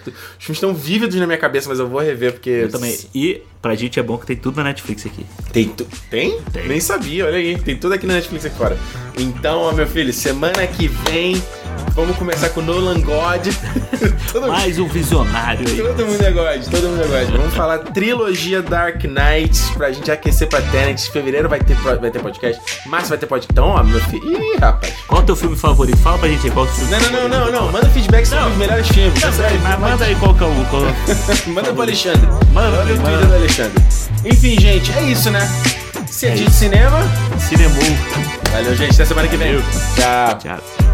filmes 0.46 0.58
estão 0.58 0.74
vívidos 0.74 1.16
na 1.16 1.26
minha 1.26 1.38
cabeça, 1.38 1.68
mas 1.68 1.80
eu 1.80 1.88
vou 1.88 2.00
rever, 2.02 2.34
porque. 2.34 2.50
Eu 2.50 2.70
também. 2.70 2.98
E 3.16 3.42
pra 3.62 3.74
gente 3.76 4.00
é 4.00 4.04
bom 4.04 4.18
que 4.18 4.26
tem 4.28 4.36
tudo 4.36 4.58
na 4.58 4.66
Netflix 4.66 5.06
aqui. 5.06 5.26
Tem, 5.52 5.68
tu- 5.70 5.88
tem? 6.10 6.40
Tem. 6.54 6.68
Nem 6.68 6.80
sabia, 6.80 7.26
olha 7.26 7.38
aí. 7.38 7.58
Tem 7.58 7.76
tudo 7.76 7.94
aqui 7.94 8.06
na 8.06 8.14
Netflix 8.14 8.46
aqui 8.46 8.56
fora. 8.56 8.78
Então, 9.18 9.60
ó, 9.62 9.72
meu 9.72 9.88
filho, 9.88 10.14
semana 10.14 10.66
que 10.68 10.88
vem, 10.88 11.42
vamos 11.94 12.16
começar 12.18 12.50
com 12.50 12.62
Nolan 12.62 13.00
God. 13.02 13.48
todo, 14.32 14.48
Mais 14.48 14.78
um 14.80 14.88
visionário 14.88 15.68
aí. 15.68 15.78
todo 15.78 16.06
mundo 16.06 16.22
é 16.24 16.32
God, 16.32 16.66
todo 16.70 16.88
mundo 16.90 17.02
é 17.04 17.08
God. 17.26 17.36
Vamos 17.38 17.54
falar 17.54 17.80
trilogia 17.80 18.62
Dark 18.62 19.04
Knight 19.04 19.74
pra 19.76 19.92
gente 19.92 20.10
aquecer 20.12 20.48
pra 20.48 20.62
Tenet. 20.62 21.10
Fevereiro 21.12 21.48
vai 21.50 21.60
ter, 21.60 21.76
vai 21.76 22.12
ter 22.12 22.20
podcast. 22.20 22.62
Março 22.88 23.10
vai 23.10 23.18
ter 23.18 23.26
podcast. 23.26 23.52
Então, 23.52 23.68
ó, 23.70 23.84
meu 23.84 24.00
filho. 24.02 24.32
Ih, 24.32 24.58
rapaz. 24.60 24.94
Qual 25.08 25.22
é 25.22 25.24
o 25.24 25.26
teu 25.26 25.36
filme 25.36 25.56
favorito? 25.56 25.98
Fala 25.98 26.18
pra 26.18 26.30
gente 26.30 26.46
aí 26.46 26.52
qual 26.52 26.66
é 26.66 26.70
o 26.70 26.72
filme 26.74 26.92
Não, 26.92 27.00
não, 27.00 27.12
não, 27.30 27.46
não, 27.46 27.52
não. 27.52 27.72
Manda 27.72 27.90
feedback 27.90 28.26
sobre 28.26 28.44
Não. 28.44 28.52
os 28.52 28.58
melhores 28.58 28.88
filmes. 28.88 29.22
Não, 29.22 29.32
Sério, 29.34 29.60
mas 29.62 29.80
manda 29.80 30.06
aí 30.06 30.16
qual 30.16 30.34
que 30.34 30.44
é 30.44 30.48
o. 30.48 30.66
Qual... 30.70 30.84
Manda 31.54 31.74
pro 31.74 31.82
Alexandre. 31.84 32.28
Manda, 32.54 32.78
Manda 32.78 32.94
o 32.94 32.98
manda. 32.98 33.10
Twitter 33.10 33.28
do 33.28 33.36
Alexandre. 33.36 33.84
Enfim, 34.26 34.60
gente, 34.60 34.92
é 34.94 35.04
isso, 35.04 35.30
né? 35.32 35.48
Se 36.08 36.26
é 36.28 36.32
É 36.32 36.36
de 36.36 36.44
isso. 36.44 36.52
cinema. 36.54 37.00
Cinemou. 37.40 37.82
Valeu, 38.52 38.76
gente. 38.76 38.94
Até 38.96 39.06
semana 39.06 39.28
que 39.28 39.38
vem. 39.38 39.56
Valeu. 39.58 39.64
Tchau. 39.96 40.38
Tchau. 40.40 40.87